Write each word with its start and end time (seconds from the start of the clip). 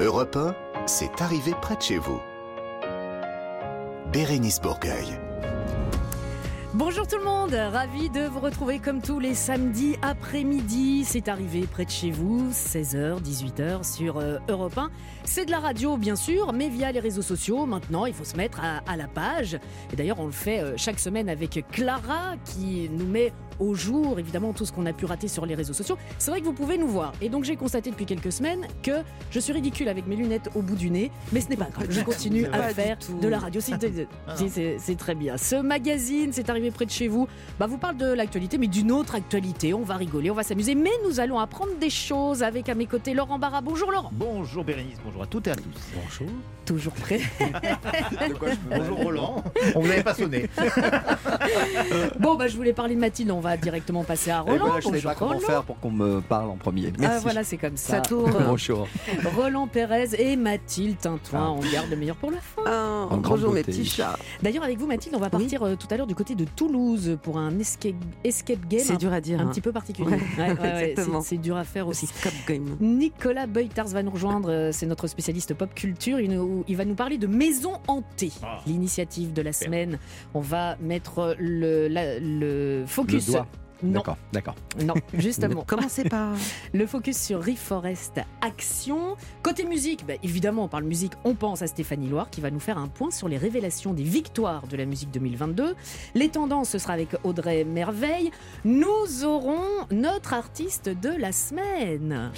Europe 0.00 0.36
1, 0.36 0.54
c'est 0.86 1.20
arrivé 1.20 1.54
près 1.60 1.74
de 1.74 1.82
chez 1.82 1.98
vous. 1.98 2.20
Bérénice 4.12 4.60
Bourgueil. 4.60 5.18
Bonjour 6.72 7.08
tout 7.08 7.16
le 7.18 7.24
monde, 7.24 7.52
ravi 7.52 8.08
de 8.08 8.28
vous 8.28 8.38
retrouver 8.38 8.78
comme 8.78 9.02
tous 9.02 9.18
les 9.18 9.34
samedis 9.34 9.96
après-midi. 10.02 11.04
C'est 11.04 11.26
arrivé 11.26 11.66
près 11.68 11.84
de 11.84 11.90
chez 11.90 12.12
vous, 12.12 12.48
16h, 12.52 13.20
18h 13.20 13.82
sur 13.82 14.18
euh, 14.18 14.38
Europe 14.48 14.78
1. 14.78 14.88
C'est 15.24 15.46
de 15.46 15.50
la 15.50 15.58
radio 15.58 15.96
bien 15.96 16.14
sûr, 16.14 16.52
mais 16.52 16.68
via 16.68 16.92
les 16.92 17.00
réseaux 17.00 17.22
sociaux. 17.22 17.66
Maintenant, 17.66 18.06
il 18.06 18.14
faut 18.14 18.22
se 18.22 18.36
mettre 18.36 18.60
à, 18.60 18.78
à 18.88 18.96
la 18.96 19.08
page. 19.08 19.58
Et 19.92 19.96
d'ailleurs, 19.96 20.20
on 20.20 20.26
le 20.26 20.32
fait 20.32 20.60
euh, 20.60 20.74
chaque 20.76 21.00
semaine 21.00 21.28
avec 21.28 21.64
Clara 21.72 22.36
qui 22.44 22.88
nous 22.92 23.06
met 23.06 23.32
au 23.60 23.74
jour, 23.74 24.18
évidemment, 24.18 24.52
tout 24.52 24.64
ce 24.64 24.72
qu'on 24.72 24.86
a 24.86 24.92
pu 24.92 25.04
rater 25.04 25.28
sur 25.28 25.46
les 25.46 25.54
réseaux 25.54 25.72
sociaux. 25.72 25.96
C'est 26.18 26.30
vrai 26.30 26.40
que 26.40 26.46
vous 26.46 26.52
pouvez 26.52 26.78
nous 26.78 26.88
voir. 26.88 27.12
Et 27.20 27.28
donc, 27.28 27.44
j'ai 27.44 27.56
constaté 27.56 27.90
depuis 27.90 28.06
quelques 28.06 28.32
semaines 28.32 28.66
que 28.82 29.02
je 29.30 29.40
suis 29.40 29.52
ridicule 29.52 29.88
avec 29.88 30.06
mes 30.06 30.16
lunettes 30.16 30.50
au 30.54 30.62
bout 30.62 30.76
du 30.76 30.90
nez, 30.90 31.10
mais 31.32 31.40
ce 31.40 31.48
n'est 31.48 31.56
pas 31.56 31.68
grave. 31.70 31.86
Je 31.90 32.00
continue 32.08 32.46
à 32.46 32.62
faire 32.68 32.98
de 33.20 33.28
la 33.28 33.38
radio. 33.38 33.60
C'est 33.60 34.78
c'est 34.78 34.96
très 34.96 35.14
bien. 35.14 35.36
Ce 35.36 35.56
magazine, 35.56 36.32
c'est 36.32 36.50
arrivé 36.50 36.70
près 36.70 36.86
de 36.86 36.90
chez 36.90 37.08
vous, 37.08 37.28
bah, 37.58 37.66
vous 37.66 37.78
parle 37.78 37.96
de 37.96 38.12
l'actualité, 38.12 38.58
mais 38.58 38.66
d'une 38.66 38.92
autre 38.92 39.14
actualité. 39.14 39.74
On 39.74 39.82
va 39.82 39.96
rigoler, 39.96 40.30
on 40.30 40.34
va 40.34 40.42
s'amuser, 40.42 40.74
mais 40.74 40.90
nous 41.04 41.20
allons 41.20 41.38
apprendre 41.38 41.72
des 41.80 41.90
choses 41.90 42.42
avec 42.42 42.68
à 42.68 42.74
mes 42.74 42.86
côtés 42.86 43.14
Laurent 43.14 43.38
Barra. 43.38 43.60
Bonjour 43.60 43.90
Laurent. 43.92 44.10
Bonjour 44.12 44.64
Bérénice, 44.64 44.98
bonjour 45.04 45.22
à 45.22 45.26
toutes 45.26 45.46
et 45.46 45.50
à 45.50 45.56
tous. 45.56 45.64
Bonjour. 45.94 46.28
Toujours 46.68 46.92
prêt. 46.92 47.20
Bonjour 48.68 48.98
Roland. 48.98 49.42
On 49.74 49.80
vous 49.80 49.90
avait 49.90 50.02
pas 50.02 50.12
sonné. 50.12 50.50
bon, 52.20 52.34
bah, 52.34 52.46
je 52.46 52.56
voulais 52.56 52.74
parler 52.74 52.94
de 52.94 53.00
Mathilde, 53.00 53.30
on 53.30 53.40
va 53.40 53.47
directement 53.56 54.04
passer 54.04 54.30
à 54.30 54.38
Et 54.46 54.50
Roland. 54.50 54.66
voilà, 54.66 54.80
je 54.80 54.88
Bonjour 54.88 55.02
pas 55.02 55.14
comment 55.14 55.30
Roland. 55.34 55.46
faire 55.46 55.62
pour 55.64 55.78
qu'on 55.80 55.90
me 55.90 56.20
parle 56.20 56.50
en 56.50 56.56
premier. 56.56 56.92
Merci. 56.98 57.16
Ah 57.16 57.20
voilà, 57.22 57.44
c'est 57.44 57.56
comme 57.56 57.76
ça. 57.76 57.94
Ça 57.96 58.00
tourne. 58.00 58.32
Bonjour. 58.46 58.86
Roland 59.36 59.66
Pérez 59.66 60.08
et 60.18 60.36
Mathilde 60.36 60.98
Tintoin. 60.98 61.40
Ah. 61.40 61.50
On 61.52 61.72
garde 61.72 61.88
le 61.90 61.96
meilleur 61.96 62.16
pour 62.16 62.30
la 62.30 62.38
fin. 62.40 62.62
Ah, 62.66 63.06
En 63.10 63.16
bonjour 63.18 63.52
mes 63.52 63.62
petits 63.62 63.84
chats. 63.84 64.16
D'ailleurs, 64.42 64.64
avec 64.64 64.78
vous, 64.78 64.86
Mathilde, 64.86 65.14
on 65.16 65.20
va 65.20 65.30
partir 65.30 65.62
euh, 65.62 65.74
tout 65.76 65.86
à 65.90 65.96
l'heure 65.96 66.06
du 66.06 66.14
côté 66.14 66.34
de 66.34 66.44
Toulouse 66.44 67.18
pour 67.22 67.38
un 67.38 67.58
escape, 67.58 67.94
escape 68.24 68.66
game 68.68 68.80
C'est 68.84 68.96
dur 68.98 69.12
à 69.12 69.20
dire. 69.20 69.40
un 69.40 69.44
hein. 69.44 69.48
petit 69.50 69.60
peu 69.60 69.72
particulier. 69.72 70.08
Ouais, 70.08 70.18
Ouais, 70.38 70.52
ouais, 70.52 70.60
ouais, 70.60 70.90
exactement. 70.90 71.20
c'est- 71.20 71.38
dur 71.38 71.56
à 71.56 71.64
faire 71.64 71.86
aussi. 71.88 72.06
Escape 72.06 72.32
game. 72.48 72.76
Nicolas 72.80 73.46
Beutars 73.46 73.86
va 73.88 74.02
nous 74.02 74.10
rejoindre, 74.10 74.50
euh, 74.50 74.70
c'est 74.72 74.86
notre 74.86 75.06
spécialiste 75.06 75.54
pop 75.54 75.72
culture. 75.74 76.18
Il, 76.20 76.30
nous- 76.32 76.64
il 76.66 76.76
va 76.76 76.84
nous 76.84 76.94
parler 76.96 77.16
de 77.18 77.26
Maison 77.26 77.74
Hantée, 77.86 78.32
Ah. 78.42 78.58
l'initiative 78.66 79.32
de 79.32 79.42
la 79.42 79.52
semaine. 79.52 79.98
On 80.34 80.40
va 80.40 80.76
mettre 80.80 81.36
le, 81.38 81.86
la- 81.88 82.18
le 82.18 82.58
Le 82.80 82.86
focus. 82.86 83.30
Non, 83.82 84.00
D'accord, 84.00 84.16
d'accord. 84.32 84.54
non, 84.84 84.94
justement. 85.14 85.62
Commencez 85.64 86.04
par. 86.04 86.34
Le 86.74 86.86
focus 86.86 87.16
sur 87.16 87.44
Reforest 87.44 88.20
Action. 88.40 89.16
Côté 89.42 89.64
musique, 89.64 90.04
bah, 90.06 90.14
évidemment, 90.22 90.64
on 90.64 90.68
parle 90.68 90.84
musique, 90.84 91.12
on 91.24 91.34
pense 91.34 91.62
à 91.62 91.68
Stéphanie 91.68 92.08
Loire 92.08 92.28
qui 92.30 92.40
va 92.40 92.50
nous 92.50 92.60
faire 92.60 92.78
un 92.78 92.88
point 92.88 93.10
sur 93.10 93.28
les 93.28 93.36
révélations 93.36 93.94
des 93.94 94.02
victoires 94.02 94.66
de 94.66 94.76
la 94.76 94.84
musique 94.84 95.10
2022. 95.12 95.76
Les 96.14 96.28
tendances, 96.28 96.70
ce 96.70 96.78
sera 96.78 96.94
avec 96.94 97.10
Audrey 97.22 97.64
Merveille. 97.64 98.32
Nous 98.64 99.24
aurons 99.24 99.62
notre 99.92 100.34
artiste 100.34 100.88
de 100.88 101.10
la 101.10 101.30
semaine. 101.30 102.32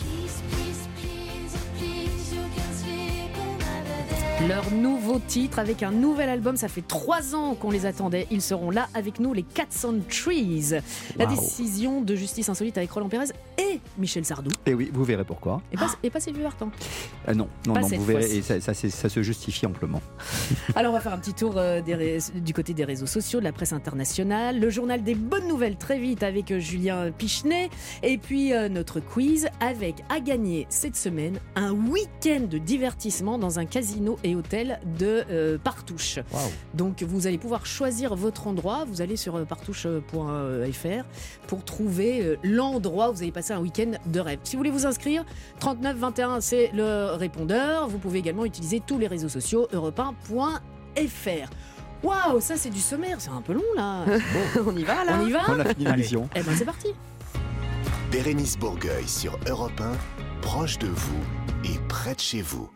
Leur 4.49 4.71
nouveau 4.73 5.19
titre 5.19 5.59
avec 5.59 5.83
un 5.83 5.91
nouvel 5.91 6.29
album, 6.31 6.57
ça 6.57 6.69
fait 6.69 6.81
trois 6.87 7.35
ans 7.35 7.55
qu'on 7.55 7.71
les 7.71 7.85
attendait. 7.85 8.27
Ils 8.31 8.41
seront 8.41 8.71
là 8.71 8.89
avec 8.95 9.21
nous, 9.21 9.35
les 9.35 9.43
Cats 9.43 9.67
on 9.85 10.01
Trees. 10.09 10.73
La 11.17 11.27
décision 11.27 12.01
de 12.01 12.15
justice 12.15 12.49
insolite 12.49 12.79
avec 12.79 12.91
Roland 12.91 13.09
Pérez 13.09 13.27
et 13.59 13.81
Michel 13.99 14.25
Sardou. 14.25 14.51
Et 14.67 14.73
oui, 14.75 14.91
vous 14.93 15.05
verrez 15.05 15.25
pourquoi. 15.25 15.61
Et 15.73 15.77
pas, 15.77 15.89
et 16.03 16.09
pas 16.11 16.21
Sylvie 16.21 16.41
Vartan. 16.43 16.71
Euh, 17.29 17.35
non, 17.35 17.49
non, 17.67 17.75
Pas 17.75 17.81
non, 17.83 17.89
vous 17.89 18.05
verrez. 18.05 18.37
Et 18.39 18.43
ça, 18.43 18.61
ça, 18.61 18.73
c'est- 18.73 18.89
ça 18.89 19.09
se 19.11 19.23
justifie 19.23 19.67
amplement. 19.67 20.01
Alors 20.75 20.93
on 20.93 20.97
va 20.97 21.01
faire 21.01 21.13
un 21.13 21.19
petit 21.19 21.35
tour 21.35 21.55
euh, 21.57 21.83
des 21.83 22.19
du 22.37 22.55
côté 22.55 22.73
des 22.73 22.85
réseaux 22.85 23.07
sociaux, 23.07 23.41
de 23.41 23.45
la 23.45 23.53
presse 23.53 23.73
internationale, 23.75 24.59
le 24.59 24.71
journal 24.71 25.03
des 25.03 25.15
bonnes 25.15 25.49
nouvelles 25.49 25.77
très 25.77 25.99
vite 25.99 26.23
avec 26.23 26.51
euh, 26.51 26.59
Julien 26.59 27.11
Pichenet, 27.13 27.69
et 28.03 28.17
puis 28.17 28.55
euh, 28.55 28.69
notre 28.71 29.01
quiz 29.01 29.49
avec 29.61 29.97
à 30.09 30.19
gagner 30.21 30.67
cette 30.71 30.97
semaine 30.97 31.39
un 31.57 31.73
week-end 31.73 32.47
de 32.51 32.59
divertissement 32.59 33.37
dans 33.39 33.59
un 33.59 33.67
casino 33.67 34.19
et 34.25 34.30
hôtel 34.35 34.81
de 34.99 35.25
euh, 35.31 35.59
Partouche. 35.59 36.19
Donc 36.75 37.03
vous 37.03 37.27
allez 37.27 37.39
pouvoir 37.39 37.67
choisir 37.67 38.15
votre 38.15 38.47
endroit, 38.47 38.85
vous 38.87 39.03
allez 39.03 39.17
sur 39.17 39.37
euh, 39.37 39.45
partouche.fr 39.45 41.05
pour 41.47 41.65
trouver 41.65 42.23
euh, 42.23 42.37
l'endroit 42.43 43.11
où 43.11 43.15
vous 43.15 43.23
allez 43.23 43.33
passer 43.33 43.53
un 43.53 43.61
week-end 43.61 43.93
de 44.07 44.21
rêve. 44.21 44.39
Si 44.45 44.57
vous 44.57 44.61
voulez 44.61 44.71
vous 44.71 44.87
inscrire, 44.87 45.25
39 45.61 45.97
21 45.97 46.41
c'est 46.41 46.71
le 46.73 47.15
répondeur. 47.15 47.89
Vous 47.89 47.99
pouvez 47.99 48.19
également 48.19 48.45
utiliser 48.45 48.81
tous 48.85 48.99
les 48.99 49.07
réseaux 49.07 49.29
sociaux 49.29 49.69
europe1.fr. 49.73 51.51
Waouh, 52.03 52.41
ça 52.41 52.57
c'est 52.57 52.71
du 52.71 52.81
sommaire, 52.81 53.17
c'est 53.21 53.31
un 53.31 53.43
peu 53.43 53.53
long 53.53 53.63
là. 53.77 54.05
On 54.67 54.75
y 54.77 54.85
va 54.85 55.05
là 55.05 55.19
On 55.23 55.27
y 55.27 55.33
va 55.33 55.41
On 55.49 55.59
a 55.61 55.65
fini 55.67 55.87
Allez. 55.87 55.97
l'émission. 55.97 56.29
Eh 56.35 56.43
ben 56.43 56.55
c'est 56.57 56.65
parti. 56.65 56.89
Bérénice 58.11 58.59
Bourgueil 58.59 59.07
sur 59.07 59.39
Europe 59.49 59.81
1, 59.81 59.93
proche 60.41 60.79
de 60.79 60.89
vous 60.89 61.21
et 61.65 61.79
près 61.89 62.15
de 62.15 62.21
chez 62.21 62.43
vous. 62.43 62.71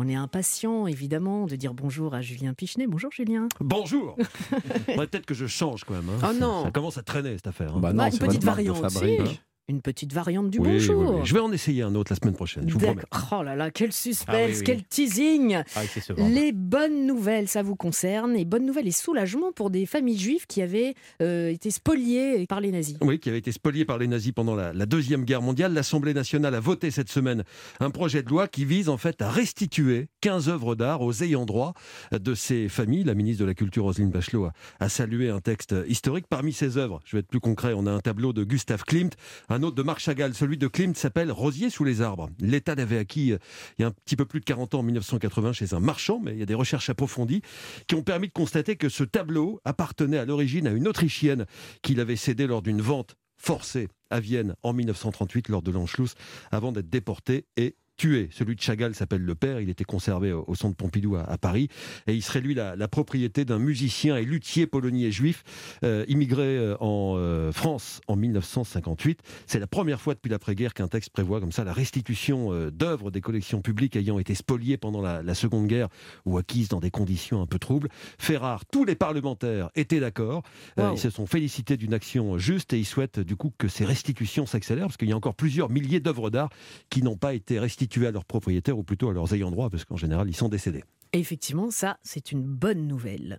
On 0.00 0.06
est 0.08 0.14
impatient 0.14 0.86
évidemment 0.86 1.46
de 1.46 1.56
dire 1.56 1.74
bonjour 1.74 2.14
à 2.14 2.20
Julien 2.22 2.54
Pichenet. 2.54 2.86
Bonjour 2.86 3.10
Julien. 3.10 3.48
Bonjour 3.58 4.16
Faudrait 4.86 5.08
Peut-être 5.08 5.26
que 5.26 5.34
je 5.34 5.46
change 5.48 5.82
quand 5.82 5.94
même. 5.94 6.08
hein. 6.22 6.28
Oh 6.30 6.32
non. 6.40 6.62
Ça 6.62 6.70
commence 6.70 6.98
à 6.98 7.02
traîner 7.02 7.32
cette 7.34 7.48
affaire. 7.48 7.74
hein. 7.74 7.80
Bah 7.80 7.92
Bah, 7.92 8.04
non, 8.04 8.04
une 8.06 8.12
c'est 8.12 8.24
petite 8.24 8.44
variante 8.44 8.76
fabrique. 8.92 9.42
Une 9.70 9.82
petite 9.82 10.14
variante 10.14 10.48
du 10.48 10.58
Oui, 10.60 10.68
bonjour. 10.72 11.16
oui. 11.16 11.20
Je 11.24 11.34
vais 11.34 11.40
en 11.40 11.52
essayer 11.52 11.82
un 11.82 11.94
autre 11.94 12.10
la 12.10 12.16
semaine 12.16 12.34
prochaine, 12.34 12.64
je 12.66 12.72
vous 12.72 12.80
promets. 12.80 13.02
Oh 13.32 13.42
là 13.42 13.54
là, 13.54 13.70
quel 13.70 13.92
suspense, 13.92 14.60
Ah 14.60 14.62
quel 14.64 14.82
teasing. 14.82 15.56
Ah. 15.76 15.82
Les 16.16 16.52
bonnes 16.52 17.06
nouvelles, 17.06 17.48
ça 17.48 17.62
vous 17.62 17.76
concerne. 17.76 18.34
Et 18.34 18.46
bonnes 18.46 18.64
nouvelles 18.64 18.88
et 18.88 18.92
soulagement 18.92 19.52
pour 19.52 19.68
des 19.68 19.84
familles 19.84 20.16
juives 20.16 20.46
qui 20.46 20.62
avaient 20.62 20.94
euh, 21.20 21.50
été 21.50 21.70
spoliées 21.70 22.46
par 22.46 22.62
les 22.62 22.70
nazis. 22.72 22.96
Oui, 23.02 23.18
qui 23.20 23.28
avait 23.28 23.40
été 23.40 23.52
spolié 23.52 23.84
par 23.84 23.98
les 23.98 24.06
nazis 24.06 24.32
pendant 24.32 24.54
la, 24.54 24.72
la 24.72 24.86
Deuxième 24.86 25.24
Guerre 25.26 25.42
mondiale. 25.42 25.74
L'Assemblée 25.74 26.14
nationale 26.14 26.54
a 26.54 26.60
voté 26.60 26.90
cette 26.90 27.10
semaine 27.10 27.44
un 27.78 27.90
projet 27.90 28.22
de 28.22 28.30
loi 28.30 28.48
qui 28.48 28.64
vise 28.64 28.88
en 28.88 28.96
fait 28.96 29.20
à 29.20 29.28
restituer 29.30 30.08
15 30.22 30.48
œuvres 30.48 30.76
d'art 30.76 31.02
aux 31.02 31.22
ayants 31.22 31.44
droit 31.44 31.74
de 32.10 32.34
ces 32.34 32.70
familles. 32.70 33.04
La 33.04 33.14
ministre 33.14 33.42
de 33.42 33.46
la 33.46 33.54
Culture, 33.54 33.84
Roselyne 33.84 34.08
Bachelot, 34.10 34.46
a, 34.46 34.52
a 34.80 34.88
salué 34.88 35.28
un 35.28 35.40
texte 35.40 35.74
historique. 35.88 36.24
Parmi 36.26 36.54
ces 36.54 36.78
œuvres, 36.78 37.00
je 37.04 37.16
vais 37.16 37.20
être 37.20 37.28
plus 37.28 37.40
concret, 37.40 37.74
on 37.76 37.86
a 37.86 37.92
un 37.92 38.00
tableau 38.00 38.32
de 38.32 38.44
Gustave 38.44 38.84
Klimt, 38.84 39.14
un 39.50 39.57
autre 39.62 39.76
de 39.76 39.82
Marc 39.82 40.00
Chagall. 40.00 40.34
Celui 40.34 40.56
de 40.56 40.66
Klimt 40.66 40.96
s'appelle 40.96 41.30
Rosier 41.30 41.70
sous 41.70 41.84
les 41.84 42.02
arbres. 42.02 42.28
L'État 42.40 42.74
l'avait 42.74 42.98
acquis 42.98 43.32
euh, 43.32 43.38
il 43.78 43.82
y 43.82 43.84
a 43.84 43.88
un 43.88 43.90
petit 43.90 44.16
peu 44.16 44.24
plus 44.24 44.40
de 44.40 44.44
40 44.44 44.74
ans, 44.74 44.80
en 44.80 44.82
1980, 44.82 45.52
chez 45.52 45.74
un 45.74 45.80
marchand, 45.80 46.20
mais 46.22 46.32
il 46.32 46.38
y 46.38 46.42
a 46.42 46.46
des 46.46 46.54
recherches 46.54 46.90
approfondies 46.90 47.42
qui 47.86 47.94
ont 47.94 48.02
permis 48.02 48.28
de 48.28 48.32
constater 48.32 48.76
que 48.76 48.88
ce 48.88 49.04
tableau 49.04 49.60
appartenait 49.64 50.18
à 50.18 50.24
l'origine 50.24 50.66
à 50.66 50.70
une 50.70 50.88
Autrichienne 50.88 51.46
qu'il 51.82 52.00
avait 52.00 52.16
cédé 52.16 52.46
lors 52.46 52.62
d'une 52.62 52.80
vente 52.80 53.16
forcée 53.36 53.88
à 54.10 54.20
Vienne 54.20 54.54
en 54.62 54.72
1938 54.72 55.48
lors 55.48 55.62
de 55.62 55.70
l'Anschluss 55.70 56.14
avant 56.50 56.72
d'être 56.72 56.90
déporté 56.90 57.46
et 57.56 57.76
tué. 57.98 58.28
Celui 58.32 58.54
de 58.54 58.60
Chagall 58.60 58.94
s'appelle 58.94 59.22
Le 59.22 59.34
Père, 59.34 59.60
il 59.60 59.68
était 59.68 59.84
conservé 59.84 60.32
au, 60.32 60.44
au 60.46 60.54
centre 60.54 60.76
Pompidou 60.76 61.16
à, 61.16 61.24
à 61.24 61.36
Paris 61.36 61.68
et 62.06 62.14
il 62.14 62.22
serait 62.22 62.40
lui 62.40 62.54
la, 62.54 62.76
la 62.76 62.88
propriété 62.88 63.44
d'un 63.44 63.58
musicien 63.58 64.16
et 64.16 64.24
luthier 64.24 64.66
polonais 64.66 65.10
juif 65.10 65.42
euh, 65.84 66.04
immigré 66.08 66.56
euh, 66.56 66.76
en 66.80 67.16
euh, 67.18 67.52
France 67.52 68.00
en 68.06 68.16
1958. 68.16 69.20
C'est 69.46 69.58
la 69.58 69.66
première 69.66 70.00
fois 70.00 70.14
depuis 70.14 70.30
l'après-guerre 70.30 70.74
qu'un 70.74 70.86
texte 70.86 71.10
prévoit 71.10 71.40
comme 71.40 71.50
ça 71.52 71.64
la 71.64 71.72
restitution 71.72 72.52
euh, 72.52 72.70
d'œuvres 72.70 73.10
des 73.10 73.20
collections 73.20 73.60
publiques 73.60 73.96
ayant 73.96 74.20
été 74.20 74.34
spoliées 74.36 74.76
pendant 74.76 75.02
la, 75.02 75.22
la 75.22 75.34
Seconde 75.34 75.66
Guerre 75.66 75.88
ou 76.24 76.38
acquises 76.38 76.68
dans 76.68 76.80
des 76.80 76.92
conditions 76.92 77.42
un 77.42 77.46
peu 77.46 77.58
troubles. 77.58 77.88
Fait 78.18 78.36
rare, 78.36 78.64
tous 78.64 78.84
les 78.84 78.94
parlementaires 78.94 79.70
étaient 79.74 80.00
d'accord. 80.00 80.44
Wow. 80.76 80.92
ils 80.94 80.98
se 80.98 81.10
sont 81.10 81.26
félicités 81.26 81.76
d'une 81.76 81.94
action 81.94 82.38
juste 82.38 82.72
et 82.72 82.78
ils 82.78 82.84
souhaitent 82.84 83.18
du 83.18 83.34
coup 83.34 83.52
que 83.58 83.66
ces 83.66 83.84
restitutions 83.84 84.46
s'accélèrent 84.46 84.86
parce 84.86 84.96
qu'il 84.96 85.08
y 85.08 85.12
a 85.12 85.16
encore 85.16 85.34
plusieurs 85.34 85.68
milliers 85.68 85.98
d'œuvres 86.00 86.30
d'art 86.30 86.50
qui 86.90 87.02
n'ont 87.02 87.16
pas 87.16 87.34
été 87.34 87.58
restituées 87.58 87.87
à 87.96 88.10
leurs 88.10 88.24
propriétaires 88.24 88.78
ou 88.78 88.82
plutôt 88.82 89.08
à 89.08 89.12
leurs 89.12 89.32
ayants 89.34 89.50
droit 89.50 89.70
parce 89.70 89.84
qu'en 89.84 89.96
général 89.96 90.28
ils 90.28 90.36
sont 90.36 90.48
décédés. 90.48 90.84
Et 91.12 91.18
effectivement, 91.18 91.70
ça, 91.70 91.98
c'est 92.02 92.32
une 92.32 92.42
bonne 92.42 92.86
nouvelle. 92.86 93.38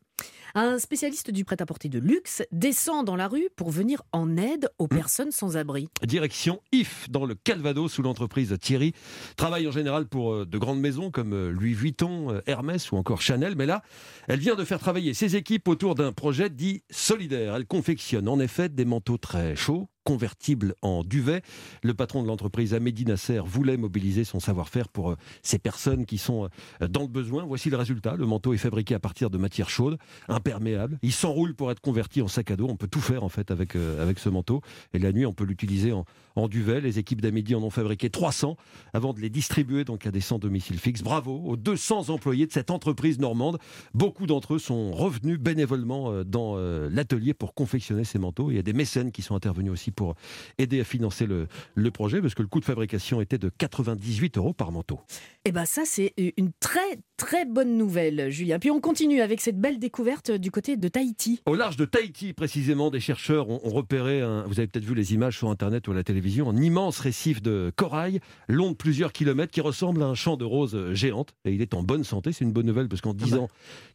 Un 0.55 0.79
spécialiste 0.79 1.29
du 1.29 1.45
prêt-à-porter 1.45 1.89
de 1.89 1.99
luxe 1.99 2.41
descend 2.51 3.05
dans 3.05 3.15
la 3.15 3.27
rue 3.27 3.49
pour 3.55 3.69
venir 3.69 4.01
en 4.11 4.35
aide 4.35 4.69
aux 4.79 4.87
personnes 4.87 5.31
sans 5.31 5.57
abri. 5.57 5.89
Direction 6.03 6.59
IF 6.71 7.07
dans 7.09 7.25
le 7.25 7.35
Calvados 7.35 7.97
où 7.97 8.01
l'entreprise 8.01 8.55
Thierry 8.59 8.93
travaille 9.37 9.67
en 9.67 9.71
général 9.71 10.07
pour 10.07 10.33
euh, 10.33 10.45
de 10.45 10.57
grandes 10.57 10.79
maisons 10.79 11.11
comme 11.11 11.33
euh, 11.33 11.51
Louis 11.51 11.73
Vuitton, 11.73 12.31
euh, 12.31 12.41
Hermès 12.47 12.91
ou 12.91 12.97
encore 12.97 13.21
Chanel. 13.21 13.55
Mais 13.55 13.67
là, 13.67 13.83
elle 14.27 14.39
vient 14.39 14.55
de 14.55 14.63
faire 14.63 14.79
travailler 14.79 15.13
ses 15.13 15.35
équipes 15.35 15.67
autour 15.67 15.93
d'un 15.93 16.13
projet 16.13 16.49
dit 16.49 16.83
solidaire. 16.89 17.55
Elle 17.55 17.67
confectionne 17.67 18.27
en 18.27 18.39
effet 18.39 18.69
des 18.69 18.85
manteaux 18.85 19.17
très 19.17 19.55
chauds 19.55 19.87
convertible 20.05 20.73
en 20.81 21.03
duvet. 21.03 21.43
Le 21.83 21.93
patron 21.93 22.23
de 22.23 22.27
l'entreprise, 22.27 22.73
Amédi 22.73 23.05
Nasser, 23.05 23.41
voulait 23.45 23.77
mobiliser 23.77 24.23
son 24.23 24.39
savoir-faire 24.39 24.87
pour 24.87 25.15
ces 25.43 25.59
personnes 25.59 26.07
qui 26.07 26.17
sont 26.17 26.49
dans 26.81 27.01
le 27.01 27.07
besoin. 27.07 27.43
Voici 27.59 27.69
le 27.71 27.75
résultat. 27.75 28.15
Le 28.15 28.25
manteau 28.25 28.53
est 28.53 28.57
fabriqué 28.57 28.95
à 28.95 28.99
partir 28.99 29.29
de 29.29 29.37
matières 29.37 29.69
chaudes. 29.69 29.97
imperméable. 30.29 30.97
Il 31.01 31.11
s'enroule 31.11 31.53
pour 31.53 31.71
être 31.71 31.81
converti 31.81 32.21
en 32.21 32.29
sac 32.29 32.51
à 32.51 32.55
dos. 32.55 32.67
On 32.69 32.77
peut 32.77 32.87
tout 32.87 33.01
faire 33.01 33.25
en 33.25 33.27
fait 33.27 33.51
avec, 33.51 33.75
euh, 33.75 34.01
avec 34.01 34.17
ce 34.17 34.29
manteau. 34.29 34.61
Et 34.93 34.99
la 34.99 35.11
nuit, 35.11 35.25
on 35.25 35.33
peut 35.33 35.43
l'utiliser 35.43 35.91
en, 35.91 36.05
en 36.39 36.47
duvet. 36.47 36.81
Les 36.81 36.99
équipes 36.99 37.21
d'Amédi 37.21 37.55
en 37.55 37.63
ont 37.63 37.69
fabriqué 37.69 38.09
300 38.09 38.57
avant 38.93 39.13
de 39.13 39.19
les 39.19 39.29
distribuer 39.29 39.83
donc 39.83 40.05
à 40.07 40.11
des 40.11 40.21
sans 40.21 40.39
domicile 40.39 40.79
fixe. 40.79 41.01
Bravo 41.03 41.41
aux 41.45 41.55
200 41.57 42.09
employés 42.09 42.47
de 42.47 42.51
cette 42.51 42.71
entreprise 42.71 43.19
normande. 43.19 43.57
Beaucoup 43.93 44.25
d'entre 44.27 44.55
eux 44.55 44.59
sont 44.59 44.91
revenus 44.91 45.39
bénévolement 45.39 46.11
euh, 46.11 46.23
dans 46.23 46.55
euh, 46.57 46.89
l'atelier 46.91 47.33
pour 47.33 47.53
confectionner 47.53 48.03
ces 48.03 48.19
manteaux. 48.19 48.51
Il 48.51 48.55
y 48.55 48.59
a 48.59 48.63
des 48.63 48.73
mécènes 48.73 49.11
qui 49.11 49.21
sont 49.21 49.35
intervenus 49.35 49.71
aussi 49.71 49.91
pour 49.91 50.15
aider 50.57 50.79
à 50.81 50.83
financer 50.83 51.25
le, 51.25 51.47
le 51.75 51.91
projet 51.91 52.21
parce 52.21 52.33
que 52.35 52.41
le 52.41 52.47
coût 52.47 52.59
de 52.59 52.65
fabrication 52.65 53.21
était 53.21 53.37
de 53.37 53.49
98 53.49 54.37
euros 54.37 54.53
par 54.53 54.71
manteau. 54.71 54.99
Et 55.45 55.51
ben 55.51 55.65
ça, 55.65 55.83
c'est 55.85 56.13
une 56.37 56.51
très 56.59 56.79
très 57.17 57.45
bonne 57.45 57.77
nouvelle, 57.77 58.29
Julien. 58.29 58.59
Puis 58.59 58.71
on 58.71 58.79
continue 58.79 59.19
avec 59.21 59.41
cette 59.41 59.59
belle 59.59 59.77
découverte 59.79 60.31
du 60.31 60.51
côté 60.51 60.77
de 60.77 60.87
Tahiti. 60.87 61.41
Au 61.45 61.55
large 61.55 61.75
de 61.75 61.85
Tahiti, 61.85 62.31
précisément, 62.33 62.89
des 62.91 62.99
chercheurs 63.01 63.49
ont, 63.49 63.59
ont 63.63 63.69
repéré, 63.71 64.21
un- 64.21 64.43
vous 64.47 64.59
avez 64.59 64.67
peut-être 64.67 64.85
vu 64.85 64.95
les 64.95 65.13
images 65.13 65.37
sur 65.37 65.49
Internet 65.49 65.87
ou 65.87 65.91
à 65.91 65.95
la 65.95 66.03
télévision, 66.03 66.28
un 66.37 66.55
immense 66.57 66.99
récif 66.99 67.41
de 67.41 67.71
corail, 67.75 68.19
long 68.47 68.71
de 68.71 68.75
plusieurs 68.75 69.11
kilomètres, 69.11 69.51
qui 69.51 69.61
ressemble 69.61 70.01
à 70.03 70.05
un 70.05 70.13
champ 70.15 70.37
de 70.37 70.45
roses 70.45 70.93
géante. 70.93 71.33
Et 71.45 71.51
il 71.53 71.61
est 71.61 71.73
en 71.73 71.83
bonne 71.83 72.03
santé, 72.03 72.31
c'est 72.31 72.45
une 72.45 72.51
bonne 72.53 72.65
nouvelle, 72.67 72.87
parce 72.87 73.01
qu'en 73.01 73.13
10 73.13 73.35
ans, 73.35 73.47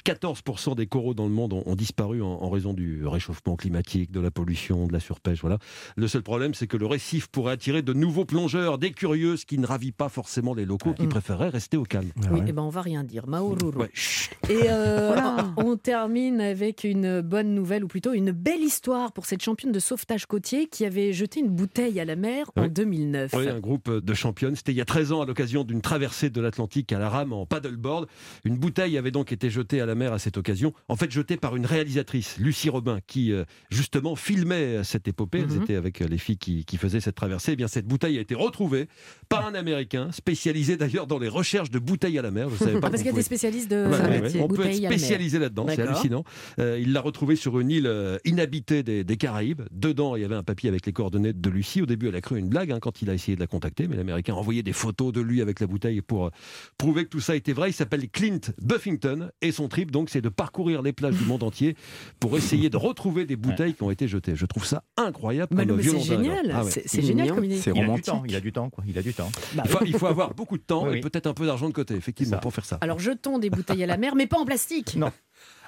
14% 0.05 0.75
des 0.77 0.87
coraux 0.87 1.15
dans 1.15 1.25
le 1.27 1.33
monde 1.33 1.53
ont, 1.53 1.63
ont 1.67 1.75
disparu 1.77 2.23
en, 2.23 2.27
en 2.27 2.51
raison 2.51 2.73
du 2.75 3.07
réchauffement 3.07 3.57
climatique, 3.57 4.11
de 4.11 4.21
la 4.21 4.31
pollution, 4.31 4.87
de 4.87 4.93
la 4.93 5.01
surpêche. 5.01 5.41
Voilà. 5.41 5.59
Le 5.97 6.09
seul 6.09 6.23
problème, 6.23 6.55
c'est 6.55 6.67
que 6.67 6.77
le 6.77 6.87
récif 6.87 7.29
pourrait 7.29 7.53
attirer 7.53 7.83
de 7.83 7.93
nouveaux 7.93 8.25
plongeurs, 8.25 8.79
des 8.79 8.91
curieux, 8.93 9.37
ce 9.37 9.47
qui 9.47 9.59
ne 9.59 9.67
ravit 9.67 9.93
pas 9.93 10.09
forcément 10.09 10.55
les 10.55 10.65
locaux 10.65 10.93
qui 10.93 11.05
Mm. 11.07 11.09
préféraient 11.11 11.49
rester 11.49 11.77
au 11.77 11.85
calme. 11.85 12.11
oui, 12.33 12.41
et 12.47 12.53
ben 12.53 12.63
on 12.63 12.69
va 12.71 12.83
rien 12.83 13.05
dire. 13.05 13.25
Ouais, 13.29 13.91
chut. 13.93 14.31
Et 14.49 14.57
euh, 14.71 15.09
Voilà. 15.15 15.53
on 15.57 15.77
termine 15.77 16.41
avec 16.41 16.85
une 16.85 17.21
bonne 17.21 17.55
nouvelle, 17.55 17.85
ou 17.85 17.89
plutôt 17.89 18.13
une 18.13 18.33
belle 18.33 18.61
histoire 18.63 19.13
pour 19.13 19.27
cette 19.27 19.43
championne 19.43 19.73
de 19.73 19.79
sauvetage 19.79 20.27
côtier 20.27 20.67
qui 20.67 20.85
avait 20.85 21.13
jeté 21.13 21.41
une 21.41 21.49
bouteille 21.51 22.01
à 22.01 22.05
la 22.05 22.17
mer 22.17 22.24
en 22.57 22.63
Oui. 22.63 22.71
2009. 22.71 23.33
Oui, 23.35 23.49
un 23.49 23.61
groupe 23.61 23.91
de 23.91 24.15
championnes. 24.15 24.57
C'était 24.57 24.73
il 24.73 24.77
y 24.79 24.81
a 24.81 24.85
13 24.85 25.13
ans 25.13 25.21
à 25.23 25.27
l'occasion 25.27 25.65
d'une 25.65 25.81
traversée 25.81 26.31
de 26.31 26.41
l'Atlantique 26.41 26.93
à 26.93 26.99
la 26.99 27.09
rame 27.09 27.33
en 27.33 27.47
paddleboard. 27.47 28.07
Une 28.45 28.57
bouteille 28.57 28.97
avait 28.99 29.11
donc 29.11 29.33
été 29.33 29.51
jetée 29.51 29.81
à 29.81 29.87
la 29.87 29.95
mer 29.95 30.13
à 30.13 30.19
cette 30.19 30.37
occasion. 30.37 30.73
En 30.89 30.97
fait, 30.97 31.11
jetée 31.11 31.37
par 31.37 31.57
une 31.57 31.67
réalisatrice, 31.67 32.37
Lucie 32.39 32.71
Robin, 32.71 32.99
qui 33.07 33.33
euh, 33.33 33.45
justement 33.71 34.17
filmait 34.17 34.83
cette 34.85 35.09
épopée. 35.09 35.41
Elles 35.41 35.49
Mhm. 35.57 35.63
étaient 35.63 35.75
avec 35.77 36.01
les 36.01 36.19
filles 36.19 36.39
qui, 36.39 36.65
qui 36.65 36.77
faisaient 36.77 37.01
cette 37.01 37.15
traversée. 37.17 37.53
Eh 37.53 37.57
bien, 37.57 37.69
cette 37.69 37.87
bouteille 37.87 38.19
a 38.19 38.21
été 38.21 38.35
retrouvée 38.35 38.89
par 39.29 39.47
un 39.47 39.55
Américain, 39.55 40.11
spécialisé 40.13 40.77
d'ailleurs 40.77 41.07
dans 41.07 41.19
les 41.19 41.29
recherches 41.29 41.71
de 41.71 41.79
bouteilles 41.79 42.19
à 42.19 42.23
la 42.23 42.31
mer. 42.31 42.49
Je 42.51 42.57
savais 42.57 42.73
pas 42.81 42.87
Ah, 42.87 42.91
parce 42.91 43.03
qu'il 43.03 43.11
y 43.11 43.15
a 43.15 43.17
des 43.17 43.23
spécialistes 43.23 43.71
de 43.71 43.85
Ouais, 43.87 43.91
ouais, 43.91 44.21
ouais. 44.21 44.41
On 44.41 44.49
peut 44.49 44.55
être 44.55 44.63
bouteilles 44.63 44.79
à 44.81 44.83
la 44.85 44.89
mer. 44.91 44.99
spécialisé 44.99 45.39
là-dedans, 45.39 45.67
c'est 45.69 45.81
hallucinant. 45.83 46.25
Euh, 46.59 46.79
il 46.81 46.93
l'a 46.93 47.01
retrouvé 47.01 47.37
sur 47.37 47.59
une 47.61 47.71
île 47.71 47.87
euh, 47.87 48.19
inhabitée 48.25 48.83
des, 48.83 49.05
des 49.05 49.17
Caraïbes. 49.17 49.63
Dedans, 49.71 50.17
il 50.17 50.23
y 50.23 50.25
avait 50.25 50.35
un 50.35 50.43
papier 50.43 50.69
avec 50.69 50.87
les 50.87 50.93
coordonnées 50.93 51.33
de 51.33 51.51
Lucie. 51.51 51.83
Au 51.83 51.87
début, 51.87 52.04
elle 52.09 52.17
a 52.17 52.21
cru 52.21 52.39
une 52.39 52.49
blague 52.49 52.71
hein, 52.73 52.79
quand 52.81 53.03
il 53.03 53.11
a 53.11 53.15
essayé 53.15 53.35
de 53.37 53.41
la 53.41 53.47
contacter, 53.47 53.89
mais 53.89 53.97
l'Américain 53.97 54.35
a 54.35 54.37
envoyé 54.37 54.63
des 54.63 54.73
photos 54.73 55.13
de 55.13 55.21
lui 55.21 55.41
avec 55.43 55.61
la 55.61 55.67
bouteille 55.67 56.01
pour 56.01 56.27
euh, 56.27 56.31
prouver 56.79 57.05
que 57.05 57.11
tout 57.11 57.21
ça 57.21 57.37
était 57.37 57.53
vrai. 57.53 57.71
Il 57.71 57.73
s'appelle 57.73 58.09
Clint 58.11 58.41
Buffington 58.61 59.31
et 59.43 59.53
son 59.53 59.69
trip, 59.69 59.91
donc, 59.91 60.11
c'est 60.11 60.21
de 60.21 60.29
parcourir 60.29 60.83
les 60.83 60.93
plages 60.93 61.17
du 61.17 61.25
monde 61.25 61.43
entier 61.43 61.77
pour 62.21 62.37
essayer 62.37 62.71
de 62.71 62.77
retrouver 62.77 63.25
des 63.27 63.37
bouteilles 63.37 63.75
qui 63.75 63.83
ont 63.83 63.91
été 63.91 64.09
jetées. 64.09 64.37
Je 64.37 64.47
trouve 64.47 64.65
ça 64.65 64.85
incroyable 64.97 65.55
Bah 65.55 65.65
comme 65.65 65.77
non, 65.77 65.77
mais 65.77 65.83
c'est 65.89 66.01
génial, 66.01 66.51
Ah 66.55 66.65
ouais. 66.65 66.71
c'est 66.71 67.03
génial 67.03 67.33
comme 67.33 67.45
idée. 67.45 67.57
C'est 67.59 67.71
Il 67.71 67.79
a 67.79 67.81
du 67.81 67.87
romantique. 67.87 68.05
temps, 68.07 68.23
il 68.27 68.35
a 68.37 68.41
du 68.41 68.53
temps, 68.53 68.71
quoi. 68.71 68.85
Il 68.87 68.99
a 68.99 69.03
du 69.03 69.15
temps. 69.15 69.31
Bah 69.55 69.63
Il 69.67 69.71
faut, 69.71 69.85
il 69.85 69.95
faut 69.99 70.07
avoir 70.07 70.35
beaucoup 70.35 70.57
de 70.59 70.63
temps 70.63 70.87
Oui, 70.89 70.99
et 70.99 71.01
peut-être 71.01 71.27
un 71.27 71.35
peu 71.35 71.47
d'argent 71.47 71.69
de 71.69 71.75
côté, 71.75 71.95
effectivement, 71.95 72.39
pour 72.39 72.53
faire 72.55 72.65
ça. 72.65 72.79
Alors 72.81 72.99
jetons 72.99 73.39
des 73.39 73.51
bouteilles 73.51 73.83
à 73.83 73.87
la 73.87 73.97
mer, 73.97 74.15
mais 74.15 74.27
pas 74.27 74.39
en 74.39 74.45
plastique. 74.45 74.97
Non. 74.97 75.11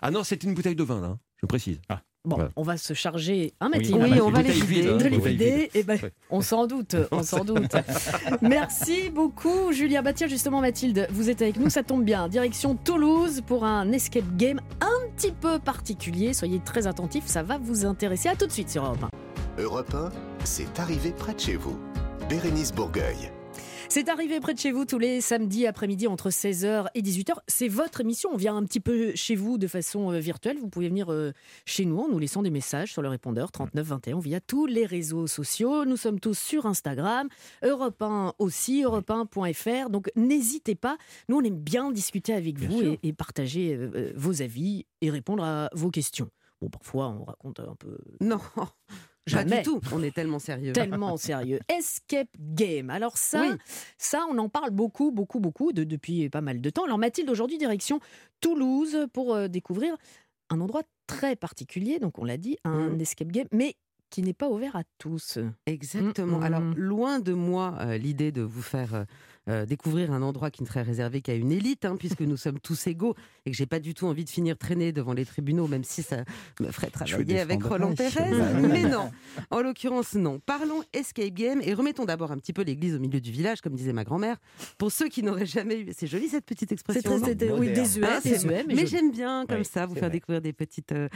Ah 0.02 0.10
non, 0.10 0.24
c'est 0.24 0.42
une 0.44 0.54
bouteille 0.54 0.76
de 0.76 0.84
vin, 0.84 1.00
là, 1.00 1.06
hein, 1.08 1.18
je 1.40 1.46
précise. 1.46 1.80
Bon, 2.26 2.34
Voilà. 2.36 2.50
on 2.56 2.62
va 2.62 2.76
se 2.76 2.92
charger, 2.92 3.54
hein, 3.60 3.70
Oui, 3.72 3.88
ah 3.94 3.96
bah, 3.98 4.06
Oui, 4.10 4.20
on 4.20 4.30
va 4.30 4.42
les 4.42 4.50
vider. 4.50 4.88
hein. 4.90 4.96
de 4.96 5.04
les 5.04 5.16
Bouteille 5.16 5.32
vider, 5.36 5.70
et 5.74 5.82
ben, 5.84 5.96
Ouais. 6.02 6.12
on 6.30 6.40
s'en 6.40 6.66
doute, 6.66 6.96
on 7.12 7.22
s'en 7.22 7.44
doute. 7.44 7.72
Merci 8.42 9.10
beaucoup, 9.10 9.72
Julien. 9.72 10.02
Tiens, 10.12 10.26
justement, 10.26 10.60
Mathilde, 10.60 11.06
vous 11.10 11.30
êtes 11.30 11.40
avec 11.42 11.56
nous, 11.58 11.70
ça 11.70 11.82
tombe 11.82 12.04
bien. 12.04 12.28
Direction 12.28 12.74
Toulouse 12.74 13.42
pour 13.46 13.64
un 13.64 13.92
escape 13.92 14.36
game 14.36 14.60
un 14.80 15.08
petit 15.16 15.30
peu 15.32 15.58
particulier. 15.58 16.34
Soyez 16.34 16.58
très 16.64 16.86
attentifs, 16.86 17.26
ça 17.26 17.42
va 17.42 17.58
vous 17.58 17.86
intéresser. 17.86 18.28
À 18.28 18.34
tout 18.36 18.46
de 18.46 18.52
suite 18.52 18.70
sur 18.70 18.84
Europe 18.84 19.04
1. 19.58 19.62
Europe 19.62 19.94
1, 19.94 20.10
c'est 20.44 20.78
arrivé 20.80 21.12
près 21.16 21.32
de 21.34 21.40
chez 21.40 21.56
vous. 21.56 21.78
Bérénice 22.28 22.72
Bourgueil. 22.72 23.30
C'est 23.88 24.08
arrivé 24.08 24.40
près 24.40 24.52
de 24.52 24.58
chez 24.58 24.72
vous 24.72 24.84
tous 24.84 24.98
les 24.98 25.20
samedis 25.20 25.66
après-midi 25.66 26.06
entre 26.06 26.30
16h 26.30 26.86
et 26.94 27.02
18h. 27.02 27.34
C'est 27.46 27.68
votre 27.68 28.00
émission. 28.00 28.30
On 28.32 28.36
vient 28.36 28.56
un 28.56 28.64
petit 28.64 28.80
peu 28.80 29.14
chez 29.14 29.36
vous 29.36 29.58
de 29.58 29.66
façon 29.66 30.12
euh, 30.12 30.18
virtuelle. 30.18 30.58
Vous 30.58 30.68
pouvez 30.68 30.88
venir 30.88 31.10
euh, 31.12 31.32
chez 31.64 31.84
nous 31.84 31.98
en 31.98 32.08
nous 32.08 32.18
laissant 32.18 32.42
des 32.42 32.50
messages 32.50 32.92
sur 32.92 33.00
le 33.00 33.08
répondeur 33.08 33.52
3921 33.52 34.18
via 34.18 34.40
tous 34.40 34.66
les 34.66 34.86
réseaux 34.86 35.26
sociaux. 35.26 35.84
Nous 35.84 35.96
sommes 35.96 36.20
tous 36.20 36.36
sur 36.36 36.66
Instagram, 36.66 37.28
Europe 37.62 38.02
1 38.02 38.34
aussi, 38.38 38.82
europe1.fr. 38.82 39.88
Donc 39.88 40.10
n'hésitez 40.16 40.74
pas. 40.74 40.98
Nous, 41.28 41.36
on 41.38 41.42
aime 41.42 41.58
bien 41.58 41.90
discuter 41.90 42.34
avec 42.34 42.58
Bien 42.58 42.68
vous 42.68 42.82
et, 42.82 42.98
et 43.02 43.12
partager 43.12 43.74
euh, 43.74 44.12
vos 44.16 44.42
avis 44.42 44.84
et 45.00 45.10
répondre 45.10 45.44
à 45.44 45.70
vos 45.72 45.90
questions. 45.90 46.28
Bon, 46.60 46.68
parfois, 46.68 47.08
on 47.08 47.24
raconte 47.24 47.60
un 47.60 47.76
peu 47.76 47.98
Non, 48.20 48.40
pas 49.34 49.40
Jamais. 49.42 49.56
du 49.58 49.62
tout. 49.64 49.80
On 49.92 50.02
est 50.02 50.14
tellement 50.14 50.38
sérieux. 50.38 50.72
tellement 50.72 51.16
sérieux. 51.16 51.58
Escape 51.68 52.28
Game. 52.38 52.90
Alors 52.90 53.16
ça, 53.18 53.40
Oui. 53.42 53.56
ça, 53.98 54.24
on 54.30 54.38
en 54.38 54.48
parle 54.48 54.70
beaucoup, 54.70 55.10
beaucoup, 55.10 55.40
beaucoup 55.40 55.72
de- 55.72 55.84
depuis 55.84 56.28
pas 56.30 56.40
mal 56.40 56.60
de 56.60 56.70
temps. 56.70 56.84
Alors 56.84 56.98
Mathilde, 56.98 57.28
aujourd'hui, 57.30 57.58
direction 57.58 58.00
Toulouse 58.40 59.06
pour 59.12 59.34
euh, 59.34 59.48
découvrir 59.48 59.96
un 60.50 60.60
endroit 60.60 60.82
très 61.06 61.36
particulier. 61.36 61.98
Donc 61.98 62.18
on 62.18 62.24
l'a 62.24 62.36
dit, 62.36 62.56
un 62.64 62.90
Mm. 62.90 63.00
escape 63.00 63.28
game, 63.28 63.48
mais 63.52 63.74
qui 64.10 64.22
n'est 64.22 64.32
pas 64.34 64.48
ouvert 64.48 64.76
à 64.76 64.82
tous. 64.98 65.38
Exactement. 65.66 66.36
Mm, 66.36 66.40
mm, 66.40 66.44
Alors, 66.44 66.62
loin 66.76 67.18
de 67.18 67.32
moi 67.32 67.74
euh, 67.80 67.98
l'idée 67.98 68.30
de 68.30 68.42
vous 68.42 68.62
faire 68.62 68.94
euh, 68.94 69.04
euh, 69.48 69.64
découvrir 69.66 70.12
un 70.12 70.22
endroit 70.22 70.50
qui 70.50 70.62
ne 70.62 70.68
serait 70.68 70.82
réservé 70.82 71.20
qu'à 71.20 71.34
une 71.34 71.52
élite, 71.52 71.84
hein, 71.84 71.96
puisque 71.98 72.22
nous 72.22 72.36
sommes 72.36 72.58
tous 72.60 72.86
égaux 72.86 73.14
et 73.44 73.50
que 73.50 73.56
j'ai 73.56 73.66
pas 73.66 73.78
du 73.80 73.94
tout 73.94 74.06
envie 74.06 74.24
de 74.24 74.30
finir 74.30 74.56
traîné 74.58 74.92
devant 74.92 75.12
les 75.12 75.24
tribunaux, 75.24 75.68
même 75.68 75.84
si 75.84 76.02
ça 76.02 76.24
me 76.60 76.70
ferait 76.72 76.90
travailler 76.90 77.40
avec. 77.40 77.62
Roland 77.62 77.94
Pérez. 77.94 78.30
Mais 78.60 78.84
non, 78.84 79.10
en 79.50 79.60
l'occurrence, 79.60 80.14
non. 80.14 80.40
Parlons 80.44 80.82
escape 80.92 81.32
game 81.32 81.60
et 81.62 81.74
remettons 81.74 82.04
d'abord 82.04 82.32
un 82.32 82.38
petit 82.38 82.52
peu 82.52 82.62
l'église 82.62 82.94
au 82.94 82.98
milieu 82.98 83.20
du 83.20 83.30
village, 83.30 83.60
comme 83.60 83.74
disait 83.74 83.92
ma 83.92 84.04
grand-mère. 84.04 84.36
Pour 84.78 84.90
ceux 84.92 85.08
qui 85.08 85.22
n'auraient 85.22 85.46
jamais 85.46 85.78
eu. 85.80 85.92
C'est 85.96 86.06
joli 86.06 86.28
cette 86.28 86.44
petite 86.44 86.68
C'est 86.70 86.74
expression. 86.74 87.10
très, 87.10 87.18
non 87.20 87.24
c'était- 87.26 87.50
oui, 87.52 87.72
désuet, 87.72 88.06
Ah, 88.08 88.20
c'est- 88.22 88.30
désuet, 88.30 88.64
mais, 88.66 88.86
j'aime 88.86 89.10
bien 89.10 89.44
comme 89.48 89.58
Oui, 89.58 89.64
ça 89.64 89.86
vous 89.86 89.94
c'est 89.94 90.00
faire 90.00 90.08
vrai. 90.08 90.16
découvrir 90.18 90.40
des 90.42 90.52
petites, 90.52 90.92
euh, 90.92 91.08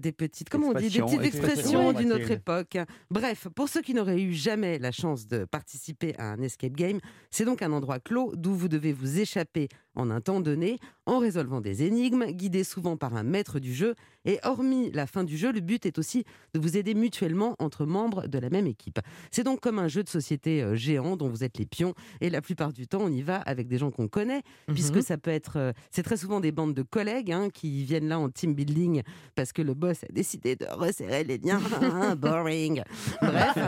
des 0.00 0.12
petites, 0.12 0.48
comment 0.48 0.68
on 0.68 0.72
dit, 0.74 0.80
des 0.80 0.86
Expressions, 0.98 1.18
petites 1.18 1.34
expressions. 1.34 1.92
d'une 1.92 2.12
autre 2.12 2.30
époque. 2.30 2.76
Bref, 3.10 3.48
pour 3.54 3.68
ceux 3.68 3.82
qui 3.82 3.94
n'auraient 3.94 4.20
eu 4.20 4.32
jamais 4.32 4.78
la 4.78 4.92
chance 4.92 5.26
de 5.26 5.44
participer 5.44 6.14
à 6.18 6.32
un 6.32 6.40
escape 6.42 6.72
game, 6.72 6.98
c'est 7.30 7.43
donc 7.44 7.62
un 7.62 7.72
endroit 7.72 7.98
clos 7.98 8.32
d'où 8.36 8.54
vous 8.54 8.68
devez 8.68 8.92
vous 8.92 9.20
échapper 9.20 9.68
en 9.96 10.10
un 10.10 10.20
temps 10.20 10.40
donné, 10.40 10.78
en 11.06 11.18
résolvant 11.18 11.60
des 11.60 11.82
énigmes, 11.84 12.24
guidés 12.26 12.64
souvent 12.64 12.96
par 12.96 13.14
un 13.16 13.22
maître 13.22 13.58
du 13.60 13.72
jeu. 13.74 13.94
Et 14.24 14.38
hormis 14.42 14.90
la 14.92 15.06
fin 15.06 15.22
du 15.22 15.36
jeu, 15.36 15.52
le 15.52 15.60
but 15.60 15.84
est 15.84 15.98
aussi 15.98 16.24
de 16.54 16.58
vous 16.60 16.76
aider 16.78 16.94
mutuellement 16.94 17.56
entre 17.58 17.84
membres 17.84 18.26
de 18.26 18.38
la 18.38 18.48
même 18.48 18.66
équipe. 18.66 18.98
C'est 19.30 19.44
donc 19.44 19.60
comme 19.60 19.78
un 19.78 19.88
jeu 19.88 20.02
de 20.02 20.08
société 20.08 20.62
euh, 20.62 20.74
géant 20.74 21.16
dont 21.16 21.28
vous 21.28 21.44
êtes 21.44 21.58
les 21.58 21.66
pions. 21.66 21.92
Et 22.22 22.30
la 22.30 22.40
plupart 22.40 22.72
du 22.72 22.86
temps, 22.86 23.00
on 23.02 23.10
y 23.12 23.20
va 23.22 23.36
avec 23.36 23.68
des 23.68 23.76
gens 23.76 23.90
qu'on 23.90 24.08
connaît, 24.08 24.42
puisque 24.72 24.96
Mhm. 24.96 25.02
ça 25.02 25.18
peut 25.18 25.30
être. 25.30 25.58
euh, 25.58 25.72
c'est 25.90 26.02
très 26.02 26.16
souvent 26.16 26.40
des 26.40 26.52
bandes 26.52 26.72
de 26.74 26.82
collègues 26.82 27.32
hein, 27.32 27.50
qui 27.52 27.84
viennent 27.84 28.08
là 28.08 28.18
en 28.18 28.30
team 28.30 28.54
building 28.54 29.02
parce 29.34 29.52
que 29.52 29.60
le 29.62 29.74
boss 29.74 30.04
a 30.04 30.12
décidé 30.12 30.56
de 30.56 30.64
resserrer 30.70 31.24
les 31.24 31.36
liens. 31.38 31.60
Boring. 32.16 32.82
Bref. 33.20 33.58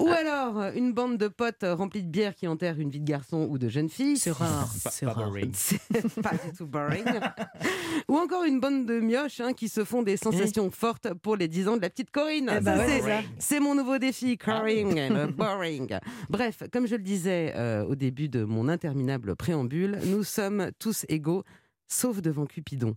ou 0.00 0.08
alors 0.08 0.58
euh, 0.58 0.72
une 0.74 0.92
bande 0.92 1.16
de 1.16 1.28
potes 1.28 1.64
remplis 1.64 2.02
de 2.02 2.08
bière 2.08 2.34
qui 2.34 2.46
enterrent 2.48 2.78
une 2.80 2.90
vie 2.90 3.00
de 3.00 3.04
garçon 3.06 3.46
ou 3.48 3.58
de 3.58 3.68
jeune 3.68 3.88
fille. 3.88 4.16
C'est 4.16 4.32
rare, 4.32 4.68
c'est 4.90 5.06
rare. 5.06 5.29
Boring. 5.30 5.50
C'est 5.54 5.80
pas 6.22 6.32
du 6.32 6.52
tout 6.56 6.66
boring. 6.66 7.04
Ou 8.08 8.16
encore 8.16 8.44
une 8.44 8.60
bande 8.60 8.86
de 8.86 9.00
mioches 9.00 9.40
hein, 9.40 9.52
qui 9.52 9.68
se 9.68 9.84
font 9.84 10.02
des 10.02 10.16
sensations 10.16 10.70
fortes 10.70 11.12
pour 11.22 11.36
les 11.36 11.48
10 11.48 11.68
ans 11.68 11.76
de 11.76 11.82
la 11.82 11.90
petite 11.90 12.10
Corinne. 12.10 12.50
Eh 12.56 12.60
ben 12.60 12.78
ouais, 12.78 13.24
c'est- 13.38 13.60
mon 13.60 13.74
nouveau 13.74 13.98
défi, 13.98 14.38
Ah 14.42 14.58
Corinne, 14.60 15.26
boring. 15.36 15.98
Bref, 16.28 16.62
comme 16.72 16.86
je 16.86 16.96
le 16.96 17.02
disais 17.02 17.52
euh, 17.56 17.84
au 17.84 17.94
début 17.94 18.28
de 18.28 18.44
mon 18.44 18.68
interminable 18.68 19.36
préambule, 19.36 19.98
nous 20.06 20.24
sommes 20.24 20.70
tous 20.78 21.04
égaux, 21.08 21.44
sauf 21.88 22.20
devant 22.22 22.46
Cupidon. 22.46 22.94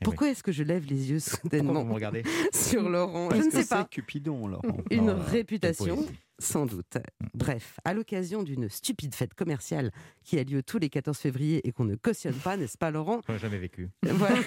Eh 0.00 0.04
Pourquoi 0.04 0.30
est-ce 0.30 0.42
que 0.42 0.50
je 0.52 0.64
lève 0.64 0.84
les 0.88 1.10
yeux 1.12 1.20
soudainement 1.20 1.74
vous 1.82 1.84
me 1.88 1.94
regardez? 1.94 2.24
sur 2.52 2.88
Laurent? 2.88 3.30
Je 3.30 3.36
ne 3.36 3.44
que 3.44 3.50
sais 3.52 3.62
c'est 3.62 3.68
pas. 3.68 3.84
Cupidon, 3.84 4.48
Laurent. 4.48 4.78
Une 4.90 5.10
Oh, 5.10 5.30
réputation. 5.30 6.04
Sans 6.42 6.66
doute. 6.66 6.98
Bref, 7.34 7.78
à 7.84 7.94
l'occasion 7.94 8.42
d'une 8.42 8.68
stupide 8.68 9.14
fête 9.14 9.34
commerciale 9.34 9.90
qui 10.24 10.38
a 10.38 10.44
lieu 10.44 10.62
tous 10.62 10.78
les 10.78 10.88
14 10.88 11.16
février 11.16 11.66
et 11.66 11.72
qu'on 11.72 11.84
ne 11.84 11.94
cautionne 11.94 12.34
pas, 12.34 12.56
n'est-ce 12.56 12.76
pas 12.76 12.90
Laurent 12.90 13.20
ai 13.28 13.38
jamais 13.38 13.58
vécu. 13.58 13.88
Voilà. 14.02 14.38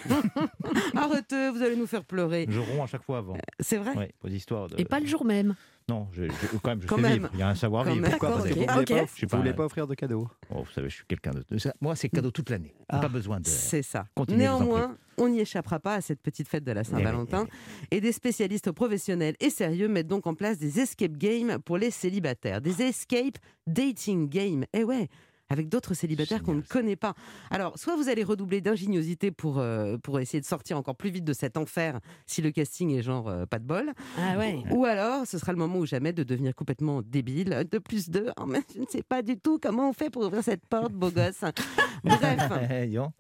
Arrêtez, 0.96 1.50
vous 1.50 1.62
allez 1.62 1.76
nous 1.76 1.88
faire 1.88 2.04
pleurer. 2.04 2.46
Je 2.50 2.60
romps 2.60 2.84
à 2.84 2.88
chaque 2.88 3.04
fois 3.04 3.20
avant. 3.20 3.38
C'est 3.60 3.78
vrai 3.78 3.96
Ouais, 3.96 4.12
pour 4.20 4.30
des 4.30 4.36
histoires 4.36 4.68
de. 4.68 4.80
Et 4.80 4.86
pas 4.86 5.00
le 5.00 5.08
jour 5.08 5.26
même. 5.26 5.56
Non, 5.88 6.08
je, 6.14 6.24
je- 6.24 6.58
quand 6.64 6.70
même, 6.72 6.82
je 6.82 6.88
Quand 6.88 6.96
sais 6.96 7.02
même. 7.04 7.14
vivre. 7.14 7.30
Il 7.34 7.40
y 7.40 7.44
a 7.44 7.48
un 7.48 7.54
Quand 7.54 7.60
savoir-vivre. 7.60 8.02
même. 8.02 8.10
Pourquoi 8.10 8.30
Parce 8.32 8.44
que 8.46 8.50
Ok, 8.50 8.56
vous 8.56 8.66
ne 8.66 8.72
voulez, 8.72 8.82
ok. 9.22 9.28
pas, 9.30 9.38
voulez 9.38 9.54
offrir 9.60 9.86
de 9.88 9.94
cadeaux? 9.94 10.28
Oh, 10.50 10.64
vous 10.64 10.72
savez, 10.72 10.90
je 10.90 10.96
suis 10.96 11.06
quelqu'un 11.06 11.30
de. 11.32 11.44
Moi, 11.80 11.96
c'est 11.96 12.10
cadeau 12.10 12.32
toute 12.32 12.50
l'année. 12.50 12.74
Ah. 12.90 13.00
Pas 13.00 13.08
besoin 13.08 13.40
de. 13.40 13.46
C'est 13.48 13.84
ça. 13.84 14.06
Continuez, 14.16 14.40
Néanmoins, 14.40 14.98
on 15.18 15.30
n'y 15.30 15.40
échappera 15.42 15.80
pas 15.80 15.94
à 15.94 16.02
cette 16.02 16.22
petite 16.24 16.48
fête 16.48 16.64
de 16.64 16.72
la 16.72 16.84
Saint-Valentin. 16.84 17.46
Et 17.92 18.02
des 18.02 18.12
spécialistes 18.12 18.72
professionnels 18.72 19.36
et 19.40 19.52
sérieux 19.52 19.88
mettent 19.88 20.08
donc 20.08 20.26
en 20.26 20.34
place 20.34 20.58
des 20.58 20.80
escape 20.80 21.18
games 21.18 21.60
pour 21.64 21.78
les 21.78 21.92
célibataires. 21.92 22.62
Des 22.62 22.82
escape 22.82 23.38
dating 23.68 24.28
games. 24.28 24.66
Eh 24.74 24.84
ouais 24.84 25.08
avec 25.50 25.70
d'autres 25.70 25.94
célibataires 25.94 26.42
qu'on 26.44 26.56
ne 26.56 26.62
connaît 26.62 26.96
pas. 26.96 27.14
Alors, 27.52 27.78
soit 27.78 27.96
vous 27.96 28.10
allez 28.10 28.24
redoubler 28.24 28.62
d'ingéniosité 28.62 29.32
pour, 29.32 29.60
euh, 29.60 29.98
pour 29.98 30.20
essayer 30.20 30.42
de 30.42 30.46
sortir 30.46 30.78
encore 30.78 30.96
plus 30.96 31.10
vite 31.12 31.24
de 31.24 31.34
cet 31.34 31.56
enfer 31.58 32.00
si 32.26 32.42
le 32.42 32.52
casting 32.52 32.92
est 32.92 33.02
genre 33.04 33.28
euh, 33.28 33.46
pas 33.46 33.60
de 33.60 33.66
bol, 33.66 33.92
Ah 34.18 34.38
ouais. 34.38 34.64
ou 34.72 34.86
alors 34.86 35.28
ce 35.28 35.38
sera 35.38 35.52
le 35.52 35.58
moment 35.60 35.78
ou 35.80 35.86
jamais 35.86 36.14
de 36.14 36.24
devenir 36.24 36.56
complètement 36.56 37.02
débile. 37.04 37.66
De 37.70 37.78
plus 37.78 38.10
de, 38.10 38.32
oh, 38.40 38.46
mais 38.46 38.62
je 38.74 38.82
ne 38.82 38.86
sais 38.88 39.04
pas 39.04 39.22
du 39.22 39.38
tout 39.38 39.60
comment 39.62 39.90
on 39.90 39.94
fait 39.94 40.10
pour 40.10 40.24
ouvrir 40.24 40.44
cette 40.44 40.66
porte, 40.68 40.94
beau 40.94 41.12
gosse. 41.12 41.42
Bref. 42.04 42.42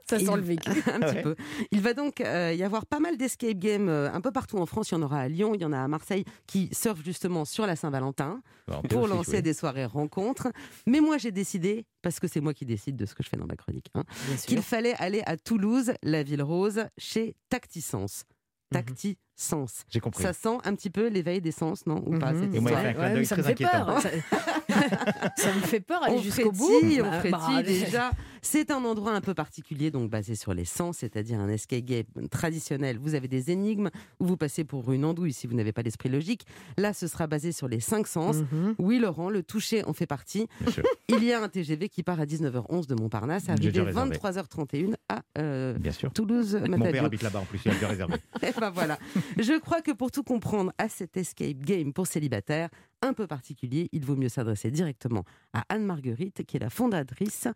Ça 0.09 0.17
Il- 0.17 0.25
sent 0.25 0.35
le 0.35 0.41
vécu. 0.41 0.69
un 0.93 0.99
petit 0.99 1.15
Ouais. 1.15 1.21
peu. 1.21 1.35
Il 1.71 1.81
va 1.81 1.93
donc 1.93 2.21
euh, 2.21 2.53
y 2.53 2.63
avoir 2.63 2.85
pas 2.85 2.99
mal 2.99 3.17
d'escape 3.17 3.57
games 3.57 3.89
euh, 3.89 4.11
un 4.11 4.21
peu 4.21 4.31
partout 4.31 4.57
en 4.57 4.65
France. 4.65 4.89
Il 4.91 4.95
y 4.95 4.97
en 4.97 5.01
aura 5.01 5.19
à 5.21 5.27
Lyon, 5.27 5.53
il 5.53 5.61
y 5.61 5.65
en 5.65 5.71
a 5.73 5.79
à 5.79 5.87
Marseille 5.87 6.25
qui 6.47 6.69
surfent 6.73 7.03
justement 7.03 7.45
sur 7.45 7.65
la 7.67 7.75
Saint-Valentin 7.75 8.41
Bah, 8.67 8.81
pour 8.89 9.07
lancer 9.07 9.37
oui. 9.37 9.41
des 9.43 9.53
soirées 9.53 9.85
rencontres. 9.85 10.47
Mais 10.87 10.99
moi, 10.99 11.17
j'ai 11.17 11.31
décidé, 11.31 11.85
parce 12.01 12.14
que 12.19 12.27
c'est 12.27 12.41
moi 12.41 12.53
qui 12.53 12.65
décide 12.65 12.95
de 12.95 13.05
ce 13.05 13.13
que 13.15 13.23
je 13.23 13.29
fais 13.29 13.37
dans 13.37 13.45
ma 13.47 13.55
chronique, 13.55 13.89
hein, 13.95 14.03
qu'il 14.45 14.61
fallait 14.61 14.95
aller 14.95 15.21
à 15.25 15.37
Toulouse, 15.37 15.93
la 16.03 16.23
ville 16.23 16.41
rose, 16.43 16.85
chez 16.97 17.35
Tactisense. 17.49 18.23
Tactisense. 18.71 19.83
J'ai 19.89 19.99
compris. 19.99 20.23
Ça 20.23 20.33
sent 20.33 20.57
un 20.63 20.75
petit 20.75 20.89
peu 20.89 21.07
l'éveil 21.07 21.41
des 21.41 21.51
sens, 21.51 21.85
non? 21.85 22.01
Ou 22.05 22.17
pas 22.17 22.31
Mhm. 22.33 22.55
Et 22.55 22.59
moi, 22.59 22.71
il 22.71 22.77
fait 22.77 22.87
un 22.87 22.93
clin 22.93 23.13
d'œil 23.13 23.27
très 23.27 23.47
inquiétant. 23.47 23.85
peur. 23.85 24.01
Ça, 24.01 24.09
ça 25.37 25.53
me 25.53 25.61
fait 25.61 25.79
peur 25.79 26.03
aller 26.03 26.19
jusqu'au 26.21 26.51
bout. 26.51 26.67
frétille, 26.79 27.01
on 27.01 27.09
Bah, 27.09 27.19
frétille 27.19 27.39
bah, 27.55 27.63
déjà. 27.63 28.11
C'est 28.45 28.69
un 28.69 28.85
endroit 28.85 29.11
un 29.11 29.21
peu 29.21 29.33
particulier, 29.33 29.89
donc 29.89 30.11
basé 30.11 30.35
sur 30.35 30.53
les 30.53 30.65
sens, 30.65 30.97
c'est-à-dire 30.97 31.39
un 31.39 31.49
escape 31.49 31.83
game 31.83 32.05
traditionnel. 32.29 32.99
Vous 32.99 33.15
avez 33.15 33.27
des 33.27 33.49
énigmes 33.49 33.89
où 34.19 34.27
vous 34.27 34.37
passez 34.37 34.63
pour 34.63 34.91
une 34.91 35.03
andouille 35.03 35.33
si 35.33 35.47
vous 35.47 35.55
n'avez 35.55 35.71
pas 35.71 35.81
l'esprit 35.81 36.09
logique. 36.09 36.45
Là, 36.77 36.93
ce 36.93 37.07
sera 37.07 37.25
basé 37.25 37.51
sur 37.51 37.67
les 37.67 37.79
cinq 37.79 38.05
sens. 38.05 38.35
Mhm. 38.51 38.75
Oui, 38.77 38.99
Laurent, 38.99 39.31
le 39.31 39.41
toucher 39.41 39.83
en 39.85 39.93
fait 39.93 40.05
partie. 40.05 40.47
Bien 40.61 40.71
sûr. 40.71 40.83
Il 41.07 41.23
y 41.23 41.33
a 41.33 41.41
un 41.41 41.49
TGV 41.49 41.89
qui 41.89 42.03
part 42.03 42.19
à 42.19 42.25
19h11 42.25 42.85
de 42.85 42.93
Montparnasse, 42.93 43.49
arrivé 43.49 43.71
déjà 43.71 43.83
réservé. 43.83 44.15
23h31 44.15 44.93
à 45.09 45.23
euh, 45.39 45.73
Bien 45.79 45.91
sûr. 45.91 46.13
Toulouse. 46.13 46.55
Mon 46.69 46.77
père 46.77 47.03
habite 47.03 47.23
là-bas 47.23 47.39
en 47.39 47.45
plus, 47.45 47.59
il 47.65 47.71
a 47.83 47.87
réservé. 47.87 48.13
Eh 48.43 48.59
ben 48.59 48.69
voilà. 48.69 48.99
Je 49.39 49.59
crois 49.59 49.81
que 49.81 49.91
pour 49.91 50.11
tout 50.11 50.23
comprendre 50.23 50.71
à 50.77 50.87
cet 50.87 51.17
escape 51.17 51.57
game 51.57 51.93
pour 51.93 52.05
célibataires 52.05 52.69
un 53.01 53.13
peu 53.13 53.27
particulier, 53.27 53.89
il 53.91 54.05
vaut 54.05 54.15
mieux 54.15 54.29
s'adresser 54.29 54.71
directement 54.71 55.23
à 55.53 55.63
Anne-Marguerite, 55.69 56.43
qui 56.45 56.57
est 56.57 56.59
la 56.59 56.69
fondatrice 56.69 57.47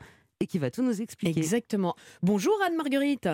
et 0.42 0.48
qui 0.48 0.58
va 0.58 0.72
tout 0.72 0.84
nous 0.84 1.02
expliquer. 1.02 1.38
Exactement. 1.38 1.96
Bonjour 2.22 2.54
Anne-Marguerite. 2.66 3.28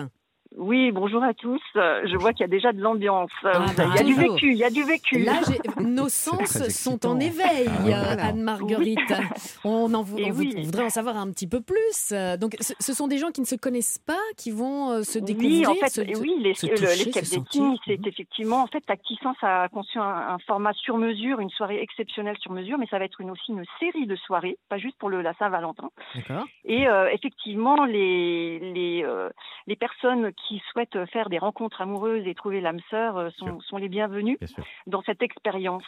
Oui, 0.54 0.90
bonjour 0.92 1.22
à 1.22 1.34
tous. 1.34 1.60
Euh, 1.76 2.02
Je 2.06 2.16
vois 2.16 2.32
qu'il 2.32 2.40
y 2.42 2.44
a 2.44 2.48
déjà 2.48 2.72
de 2.72 2.80
l'ambiance. 2.80 3.30
Euh, 3.44 3.50
Ah, 3.54 3.66
il 3.76 3.96
y 3.96 3.98
a 3.98 4.02
du 4.04 4.14
vécu, 4.14 4.52
il 4.52 4.56
y 4.58 4.64
a 4.64 4.70
du 4.70 4.84
vécu. 4.84 5.18
Là, 5.18 5.40
nos 5.80 6.08
sens 6.08 6.68
sont 6.68 7.04
en 7.06 7.18
éveil, 7.20 7.66
Ah, 7.68 7.72
euh, 7.80 7.82
voilà. 7.82 8.24
Anne-Marguerite. 8.26 8.98
On, 9.64 9.92
en 9.92 10.00
on 10.00 10.04
oui. 10.04 10.62
voudrait 10.64 10.84
en 10.84 10.90
savoir 10.90 11.16
un 11.16 11.30
petit 11.30 11.46
peu 11.46 11.60
plus. 11.60 12.12
Donc, 12.40 12.56
ce, 12.60 12.92
sont 12.94 13.08
des 13.08 13.18
gens 13.18 13.30
qui 13.32 13.40
ne 13.40 13.46
se 13.46 13.56
connaissent 13.56 13.98
pas, 13.98 14.18
qui 14.36 14.50
vont 14.50 15.02
se 15.02 15.18
Oui, 15.18 15.24
découvrir. 15.24 15.70
en 15.70 15.74
fait, 15.74 15.88
se- 15.88 16.20
oui, 16.20 16.34
les- 16.38 16.54
se 16.54 16.66
toucher, 16.66 17.12
se 17.12 17.36
c'est 17.84 18.06
effectivement, 18.06 18.62
en 18.62 18.66
fait, 18.68 18.80
Tacticence 18.82 19.36
a 19.42 19.68
conçu 19.68 19.98
un, 19.98 20.02
un 20.34 20.38
format 20.46 20.72
sur 20.74 20.96
mesure, 20.96 21.40
une 21.40 21.50
soirée 21.50 21.80
exceptionnelle 21.82 22.36
sur 22.40 22.52
mesure, 22.52 22.78
mais 22.78 22.86
ça 22.86 22.98
va 22.98 23.04
être 23.04 23.20
une, 23.20 23.30
aussi 23.30 23.50
une 23.52 23.64
série 23.80 24.06
de 24.06 24.16
soirées, 24.16 24.56
pas 24.68 24.78
juste 24.78 24.96
pour 24.98 25.08
le, 25.08 25.20
la 25.22 25.34
Saint-Valentin. 25.34 25.90
D'accord. 26.14 26.44
Et 26.64 26.86
euh, 26.88 27.08
effectivement, 27.12 27.84
les, 27.84 28.58
les, 28.72 29.02
euh, 29.04 29.28
les 29.66 29.76
personnes 29.76 30.32
qui 30.46 30.62
souhaitent 30.70 31.04
faire 31.06 31.28
des 31.28 31.38
rencontres 31.38 31.80
amoureuses 31.80 32.26
et 32.26 32.34
trouver 32.34 32.60
l'âme 32.60 32.80
sœur 32.90 33.16
euh, 33.16 33.30
sont, 33.68 33.76
les 33.78 33.88
bienvenues 33.88 34.36
Bien 34.38 34.46
sûr. 34.48 34.64
dans 34.86 35.02
cette 35.02 35.22
expérience. 35.22 35.82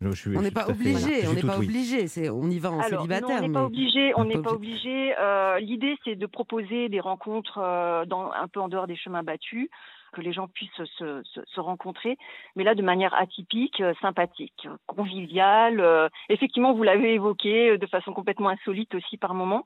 Je 0.00 0.10
suis- 0.12 0.36
On 0.36 0.42
n'est 0.42 0.50
pas 0.50 0.68
obligé, 0.68 1.26
on 1.28 1.32
n'est 1.32 1.42
pas 1.42 1.58
oui. 1.58 1.66
obligé. 1.66 2.30
On 2.30 2.50
y 2.50 2.58
va 2.58 2.70
en 2.72 2.80
Alors, 2.80 3.06
non, 3.06 3.14
célibataire. 3.14 3.38
on 3.38 3.46
n'est 3.46 3.52
pas 3.52 3.64
obligé. 3.64 4.12
On 4.16 4.24
n'est 4.24 4.42
pas 4.42 4.52
obligé. 4.52 5.14
Euh, 5.18 5.58
L'idée, 5.60 5.96
c'est 6.04 6.16
de 6.16 6.26
proposer 6.26 6.88
des 6.88 7.00
rencontres 7.00 7.58
euh, 7.62 8.04
dans, 8.04 8.30
un 8.32 8.48
peu 8.48 8.60
en 8.60 8.68
dehors 8.68 8.86
des 8.86 8.96
chemins 8.96 9.22
battus, 9.22 9.68
que 10.12 10.20
les 10.20 10.32
gens 10.34 10.46
puissent 10.48 10.70
se, 10.76 11.22
se- 11.22 11.40
se 11.46 11.60
rencontrer, 11.60 12.18
mais 12.54 12.64
là 12.64 12.74
de 12.74 12.82
manière 12.82 13.14
atypique, 13.14 13.80
euh, 13.80 13.94
sympathique, 14.02 14.68
conviviale. 14.86 15.80
euh, 15.80 16.08
effectivement, 16.28 16.74
vous 16.74 16.82
l'avez 16.82 17.14
évoqué, 17.14 17.78
de 17.78 17.86
façon 17.86 18.12
complètement 18.12 18.50
insolite 18.50 18.94
aussi 18.94 19.16
par 19.16 19.32
moment. 19.34 19.64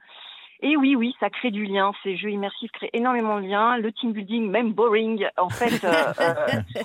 Et 0.61 0.77
oui, 0.77 0.97
oui, 0.97 1.15
ça 1.21 1.29
crée 1.31 1.51
du 1.51 1.65
lien. 1.67 1.93
Ces 2.03 2.17
jeux 2.17 2.31
immersifs 2.31 2.71
créent 2.73 2.91
énormément 2.93 3.41
de 3.41 3.47
liens. 3.47 3.77
Le 3.79 3.93
team 3.93 4.13
building, 4.13 4.49
même 4.51 4.73
boring, 4.73 5.27
en 5.37 5.49
fait, 5.51 5.85
euh, 5.85 5.93
euh, 6.21 6.35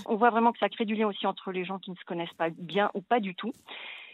on 0.05 0.15
voit 0.15 0.29
vraiment 0.29 0.51
que 0.51 0.59
ça 0.59 0.69
crée 0.69 0.85
du 0.85 0.95
lien 0.95 1.07
aussi 1.07 1.25
entre 1.25 1.51
les 1.51 1.63
gens 1.63 1.79
qui 1.79 1.91
ne 1.91 1.95
se 1.95 2.03
connaissent 2.05 2.33
pas 2.37 2.49
bien 2.49 2.91
ou 2.93 3.01
pas 3.01 3.19
du 3.19 3.33
tout. 3.35 3.53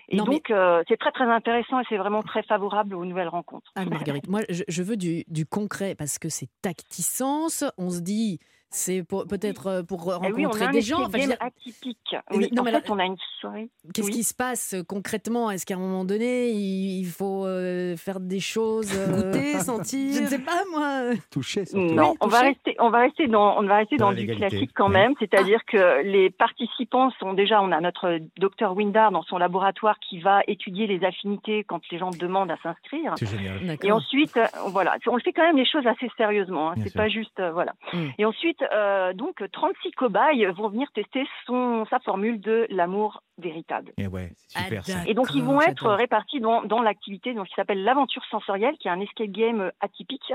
Et 0.09 0.15
Non, 0.17 0.25
mais- 0.25 0.35
donc, 0.35 0.51
euh, 0.51 0.83
c'est 0.87 0.97
très 0.97 1.11
très 1.11 1.25
intéressant 1.25 1.79
et 1.79 1.83
c'est 1.89 1.97
vraiment 1.97 2.23
très 2.23 2.43
favorable 2.43 2.95
aux 2.95 3.03
nouvelles 3.03 3.27
rencontres. 3.27 3.71
Anne-Marguerite, 3.75 4.29
moi, 4.29 4.41
je, 4.47 4.63
je 4.67 4.83
veux 4.83 4.95
du, 4.95 5.25
du 5.27 5.45
concret 5.45 5.95
parce 5.95 6.17
que 6.19 6.29
c'est 6.29 6.47
tacticence. 6.61 7.63
On 7.77 7.89
se 7.89 7.99
dit, 7.99 8.39
c'est 8.69 9.03
peut-être 9.03 9.67
euh, 9.67 9.83
pour 9.83 10.01
Eh 10.07 10.11
rencontrer 10.13 10.33
oui, 10.33 10.45
on 10.45 10.61
a 10.61 10.67
un 10.67 10.71
des 10.71 10.81
gens. 10.81 11.03
Enfin, 11.05 11.17
dire, 11.19 11.37
atypique. 11.39 12.15
Mais 12.31 12.37
Oui, 12.37 12.49
non, 12.51 12.61
en 12.61 12.65
mais 12.65 12.71
fait, 12.71 12.77
là- 12.87 12.93
on 12.93 12.99
a 12.99 13.05
une 13.05 13.15
soirée. 13.39 13.69
Qu'est-ce 13.93 14.07
Oui. 14.07 14.13
qui 14.13 14.23
se 14.23 14.33
passe 14.33 14.73
euh, 14.73 14.83
concrètement? 14.83 15.49
Est-ce 15.51 15.65
qu'à 15.65 15.75
un 15.75 15.79
moment 15.79 16.03
donné, 16.05 16.49
il, 16.51 17.05
faut 17.05 17.45
euh, 17.45 17.95
faire 17.95 18.19
des 18.19 18.39
choses 18.39 18.91
euh, 18.95 19.31
Goûter, 19.31 19.51
Je 19.53 19.57
ne 19.57 19.61
sentir. 19.63 20.27
sais 20.27 20.39
pas, 20.39 20.63
moi. 20.71 21.11
Surtout. 21.41 21.77
Non, 21.77 22.11
Oui, 22.11 22.17
on 22.21 22.27
va 22.27 22.39
rester, 22.41 22.75
on 22.79 22.89
va 22.89 22.99
rester 22.99 23.27
dans, 23.27 23.57
on 23.57 23.63
va 23.65 23.77
rester 23.77 23.95
Dans 23.97 24.11
du 24.11 24.27
classique 24.27 24.71
quand 24.75 24.87
oui. 24.87 24.93
même, 24.93 25.13
c'est-à-dire 25.19 25.63
que 25.65 26.01
les 26.03 26.29
participants 26.29 27.09
sont 27.19 27.33
déjà, 27.33 27.61
on 27.61 27.71
a 27.71 27.79
notre 27.79 28.19
docteur 28.37 28.75
Windar 28.75 29.11
dans 29.11 29.23
son 29.23 29.37
laboratoire 29.37 29.97
qui 29.99 30.19
va 30.19 30.41
étudier 30.47 30.87
les 30.87 31.03
affinités 31.05 31.63
quand 31.63 31.79
les 31.91 31.97
gens 31.99 32.09
demandent 32.11 32.51
à 32.51 32.57
s'inscrire. 32.61 33.13
C'est 33.17 33.27
génial. 33.27 33.77
Et 33.83 33.91
ensuite, 33.91 34.37
voilà, 34.67 34.97
on 35.07 35.17
fait 35.19 35.31
quand 35.33 35.43
même 35.43 35.57
les 35.57 35.65
choses 35.65 35.85
assez 35.87 36.09
sérieusement. 36.17 36.71
Hein, 36.71 36.75
c'est 36.83 36.93
pas 36.93 37.07
juste, 37.09 37.39
euh, 37.39 37.51
voilà. 37.51 37.73
Mm. 37.93 38.05
Et 38.17 38.25
ensuite, 38.25 38.56
euh, 38.71 39.13
donc, 39.13 39.43
36 39.51 39.91
cobayes 39.91 40.45
vont 40.47 40.69
venir 40.69 40.87
tester 40.93 41.25
son, 41.45 41.85
sa 41.89 41.99
formule 41.99 42.39
de 42.39 42.67
l'amour 42.69 43.23
véritable. 43.37 43.91
Et 43.97 44.07
ouais, 44.07 44.31
c'est 44.35 44.59
super 44.59 44.81
Ah, 44.81 44.91
ça. 44.91 44.97
Et 45.07 45.13
donc, 45.13 45.33
ils 45.33 45.43
vont 45.43 45.61
être 45.61 45.89
répartis 45.91 46.39
dans, 46.39 46.63
dans 46.63 46.81
l'activité 46.81 47.33
donc, 47.33 47.47
qui 47.47 47.53
s'appelle 47.55 47.83
l'aventure 47.83 48.23
sensorielle, 48.25 48.75
qui 48.77 48.87
est 48.87 48.91
un 48.91 48.99
escape 48.99 49.29
game 49.29 49.71
atypique, 49.81 50.33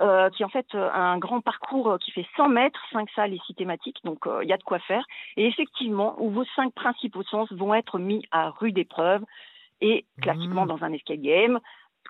euh, 0.00 0.28
qui 0.30 0.42
est 0.42 0.46
en 0.46 0.50
fait 0.50 0.66
euh, 0.74 0.90
un 0.92 1.18
grand 1.18 1.40
parcours 1.40 1.92
euh, 1.92 1.98
qui 1.98 2.10
fait 2.10 2.26
100 2.36 2.48
mètres, 2.50 2.80
5 2.92 3.08
salles 3.14 3.32
et 3.32 3.40
6 3.46 3.54
thématiques, 3.54 3.98
donc 4.04 4.26
euh, 4.26 4.44
il 4.44 4.48
y 4.48 4.52
a 4.52 4.58
de 4.58 4.62
quoi 4.62 4.78
faire. 4.78 5.04
Et 5.36 5.46
effectivement, 5.46 6.16
où 6.18 6.30
vos 6.30 6.44
cinq 6.54 6.74
principaux 6.74 7.22
sens 7.22 7.50
vont 7.52 7.74
être 7.74 7.98
mis 7.98 8.22
à 8.30 8.50
rude 8.50 8.76
épreuve, 8.76 9.22
et 9.80 10.04
classiquement 10.20 10.64
Mmh. 10.64 10.68
dans 10.68 10.84
un 10.84 10.92
escape 10.92 11.20
game, 11.20 11.60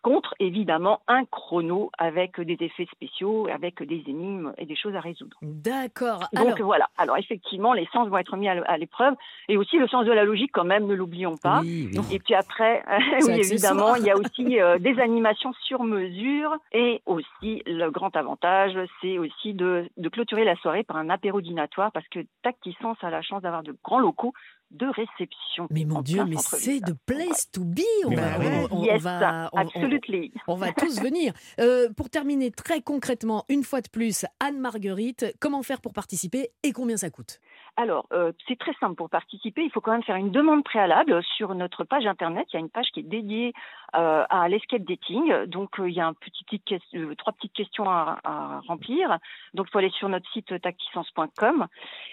contre 0.02 0.34
évidemment 0.38 1.00
un 1.08 1.24
chrono 1.24 1.90
avec 1.98 2.40
des 2.40 2.56
effets 2.60 2.86
spéciaux, 2.92 3.48
avec 3.52 3.82
des 3.82 4.02
énigmes 4.06 4.52
et 4.58 4.66
des 4.66 4.76
choses 4.76 4.94
à 4.94 5.00
résoudre. 5.00 5.36
D'accord. 5.42 6.20
Donc 6.32 6.46
Alors, 6.46 6.58
voilà, 6.66 6.88
alors 6.96 7.16
effectivement, 7.16 7.72
les 7.72 7.86
sens 7.92 8.08
vont 8.08 8.18
être 8.18 8.36
mis 8.36 8.48
à 8.48 8.76
l'épreuve, 8.76 9.14
et 9.48 9.56
aussi 9.56 9.78
le 9.78 9.88
sens 9.88 10.06
de 10.06 10.12
la 10.12 10.24
logique 10.24 10.50
quand 10.52 10.64
même, 10.64 10.86
ne 10.86 10.94
l'oublions 10.94 11.36
pas. 11.36 11.60
Oui, 11.60 11.90
oui. 11.92 12.00
Et 12.12 12.18
puis 12.18 12.34
après, 12.34 12.84
oui, 13.26 13.40
évidemment, 13.40 13.94
il 13.96 14.04
y 14.04 14.10
a 14.10 14.16
aussi 14.16 14.60
euh, 14.60 14.78
des 14.78 14.98
animations 15.00 15.52
sur 15.64 15.82
mesure 15.84 16.56
et 16.72 17.02
aussi 17.06 17.62
le 17.66 17.90
grand 17.90 18.14
avantage, 18.16 18.72
c'est 19.00 19.18
aussi 19.18 19.54
de, 19.54 19.88
de 19.96 20.08
clôturer 20.08 20.44
la 20.44 20.56
soirée 20.56 20.82
par 20.82 20.96
un 20.96 21.10
apéro 21.10 21.40
dînatoire 21.40 21.92
parce 21.92 22.08
que 22.08 22.20
Tacticence 22.42 22.98
a 23.02 23.10
la 23.10 23.22
chance 23.22 23.42
d'avoir 23.42 23.62
de 23.62 23.74
grands 23.84 23.98
locaux 23.98 24.32
de 24.72 24.86
réception. 24.86 25.68
mais 25.70 25.84
mon 25.84 26.02
Dieu, 26.02 26.24
mais 26.24 26.36
c'est 26.38 26.80
de 26.80 26.94
place 27.06 27.50
to 27.52 27.62
be. 27.64 27.80
On 28.04 28.10
Mais 28.10 28.16
va, 28.16 28.38
oui. 28.38 28.46
on, 28.70 28.74
on- 28.76 28.80
on 28.80 28.84
yes, 28.84 29.02
va, 29.02 29.48
on- 29.52 29.58
on- 29.58 29.60
absolutely. 29.62 30.32
on 30.48 30.54
va 30.56 30.72
tous 30.76 31.00
venir. 31.00 31.32
Euh, 31.60 31.88
pour 31.92 32.10
terminer 32.10 32.50
très 32.50 32.82
concrètement, 32.82 33.44
une 33.48 33.62
fois 33.64 33.80
de 33.80 33.88
plus, 33.88 34.26
Anne-Marguerite, 34.40 35.34
comment 35.40 35.62
faire 35.62 35.80
pour 35.80 35.92
participer 35.92 36.50
et 36.62 36.72
combien 36.72 36.96
ça 36.96 37.10
coûte? 37.10 37.40
Alors, 37.78 38.06
euh, 38.12 38.32
c'est 38.48 38.58
très 38.58 38.72
simple 38.80 38.94
pour 38.94 39.10
participer. 39.10 39.62
Il 39.62 39.70
faut 39.70 39.82
quand 39.82 39.92
même 39.92 40.02
faire 40.02 40.16
une 40.16 40.30
demande 40.30 40.64
préalable 40.64 41.22
sur 41.36 41.54
notre 41.54 41.84
page 41.84 42.06
internet. 42.06 42.46
Il 42.50 42.54
y 42.54 42.56
a 42.56 42.60
une 42.60 42.70
page 42.70 42.86
qui 42.92 43.00
est 43.00 43.02
dédiée 43.02 43.52
euh, 43.94 44.24
à 44.30 44.48
l'escape 44.48 44.82
dating. 44.82 45.44
Donc, 45.44 45.78
euh, 45.78 45.88
il 45.90 45.94
y 45.94 46.00
a 46.00 46.06
un 46.06 46.14
petit, 46.14 46.62
euh, 46.94 47.14
trois 47.16 47.34
petites 47.34 47.52
questions 47.52 47.84
à, 47.88 48.18
à 48.24 48.60
remplir. 48.66 49.18
Donc, 49.52 49.66
il 49.68 49.70
faut 49.72 49.78
aller 49.78 49.90
sur 49.90 50.08
notre 50.08 50.26
site 50.32 50.58
tacticence.com. 50.60 51.66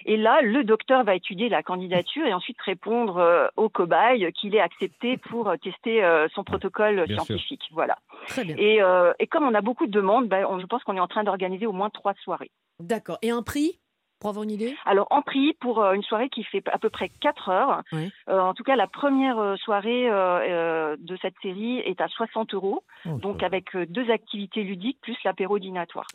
Et 0.05 0.17
là, 0.17 0.41
le 0.41 0.65
docteur 0.65 1.03
va 1.05 1.15
étudier 1.15 1.47
la 1.47 1.63
candidature 1.63 2.25
et 2.25 2.33
ensuite 2.33 2.59
répondre 2.61 3.17
euh, 3.17 3.47
au 3.55 3.69
cobaye 3.69 4.31
qu'il 4.33 4.55
est 4.55 4.59
accepté 4.59 5.17
pour 5.17 5.53
tester 5.61 6.03
euh, 6.03 6.27
son 6.35 6.43
protocole 6.43 7.05
Bien 7.05 7.15
sûr. 7.17 7.25
scientifique. 7.25 7.63
Voilà. 7.71 7.97
Très 8.27 8.43
bien. 8.43 8.55
Et, 8.57 8.81
euh, 8.81 9.13
et 9.19 9.27
comme 9.27 9.43
on 9.47 9.53
a 9.53 9.61
beaucoup 9.61 9.85
de 9.85 9.91
demandes, 9.91 10.27
ben, 10.27 10.45
on- 10.49 10.59
je 10.59 10.65
pense 10.65 10.83
qu'on 10.83 10.97
est 10.97 10.99
en 11.01 11.07
train 11.07 11.23
d'organiser 11.23 11.65
au 11.67 11.71
moins 11.71 11.89
trois 11.89 12.13
soirées. 12.15 12.51
D'accord. 12.79 13.17
Et 13.21 13.29
un 13.31 13.43
prix? 13.43 13.79
Pour 14.23 14.29
avoir 14.29 14.43
une 14.43 14.51
idée 14.51 14.73
Alors 14.85 15.07
en 15.09 15.21
prix 15.21 15.53
pour 15.59 15.83
euh, 15.83 15.91
une 15.91 16.01
soirée 16.03 16.29
qui 16.29 16.45
fait 16.45 16.63
à 16.71 16.79
peu 16.79 16.89
près 16.89 17.09
4 17.09 17.49
heures. 17.49 17.83
Euh, 17.91 18.39
en 18.39 18.53
tout 18.53 18.63
cas, 18.63 18.77
la 18.77 18.87
première 18.87 19.37
euh, 19.37 19.57
soirée 19.57 20.09
euh, 20.09 20.95
de 20.97 21.17
cette 21.21 21.35
série 21.41 21.79
est 21.79 21.99
à 21.99 22.07
60 22.07 22.53
euros, 22.53 22.83
Oh, 23.05 23.17
donc 23.17 23.43
avec 23.43 23.75
deux 23.75 24.09
activités 24.09 24.63
ludiques 24.63 24.99
plus 25.01 25.17
l'apéro 25.25 25.59
dînatoire. 25.59 26.07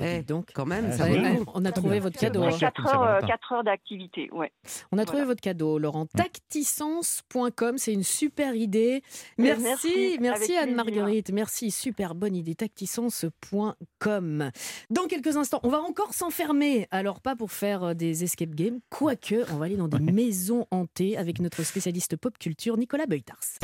Eh, 0.00 0.22
donc, 0.22 0.48
Quand 0.54 0.64
même, 0.64 0.86
Ouais, 0.86 0.92
ça 0.96 1.04
Ouais, 1.04 1.20
ouais, 1.20 1.36
coup. 1.36 1.44
on 1.54 1.64
a 1.66 1.72
trouvé 1.72 2.00
votre 2.00 2.18
cadeau. 2.18 2.40
moins 2.40 2.48
hein. 2.48 2.58
cher. 2.58 2.72
4 2.72 2.76
comme 2.76 2.86
heures, 2.86 3.02
euh, 3.02 3.06
Saint-Valentin. 3.20 3.26
4 3.26 3.52
heures 3.52 3.64
d'activité, 3.64 4.30
ouais. 4.32 4.50
On 4.90 4.96
a 4.98 5.04
trouvé 5.04 5.18
Voilà. 5.22 5.26
votre 5.32 5.40
cadeau, 5.42 5.78
Laurent. 5.78 6.06
Tacticence.com, 6.06 7.76
c'est 7.76 7.92
une 7.92 8.02
super 8.02 8.54
idée. 8.54 9.02
Merci, 9.36 9.62
merci, 9.62 10.18
merci, 10.20 10.56
Anne-Marguerite. 10.56 11.30
Merci, 11.32 11.70
super 11.70 12.14
bonne 12.14 12.34
idée. 12.34 12.54
Tacticence.com. 12.54 14.50
Dans 14.90 15.06
quelques 15.06 15.36
instants, 15.36 15.60
on 15.62 15.68
va 15.68 15.80
encore 15.82 16.14
s'enfermer. 16.14 16.88
Alors, 16.90 17.20
pas 17.20 17.36
pour 17.36 17.52
faire 17.52 17.82
euh, 17.84 17.94
des 17.94 18.24
escape 18.24 18.54
games, 18.54 18.78
quoique, 18.88 19.44
on 19.52 19.56
va 19.56 19.66
aller 19.66 19.76
dans 19.76 19.88
des 19.88 19.98
maisons 20.00 20.66
hantées 20.70 21.18
avec 21.18 21.38
notre 21.40 21.62
spécialiste 21.64 22.16
pop 22.16 22.38
culture, 22.38 22.78
Nicolas 22.78 23.04
Beutars. 23.06 23.58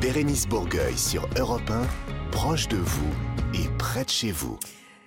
Bérénice 0.00 0.48
Bourgueil 0.48 0.98
sur 0.98 1.28
Europe 1.38 1.70
1, 1.70 1.82
proche 2.32 2.66
de 2.68 2.76
vous 2.76 3.10
et 3.54 3.68
près 3.78 4.04
de 4.04 4.10
chez 4.10 4.32
vous. 4.32 4.58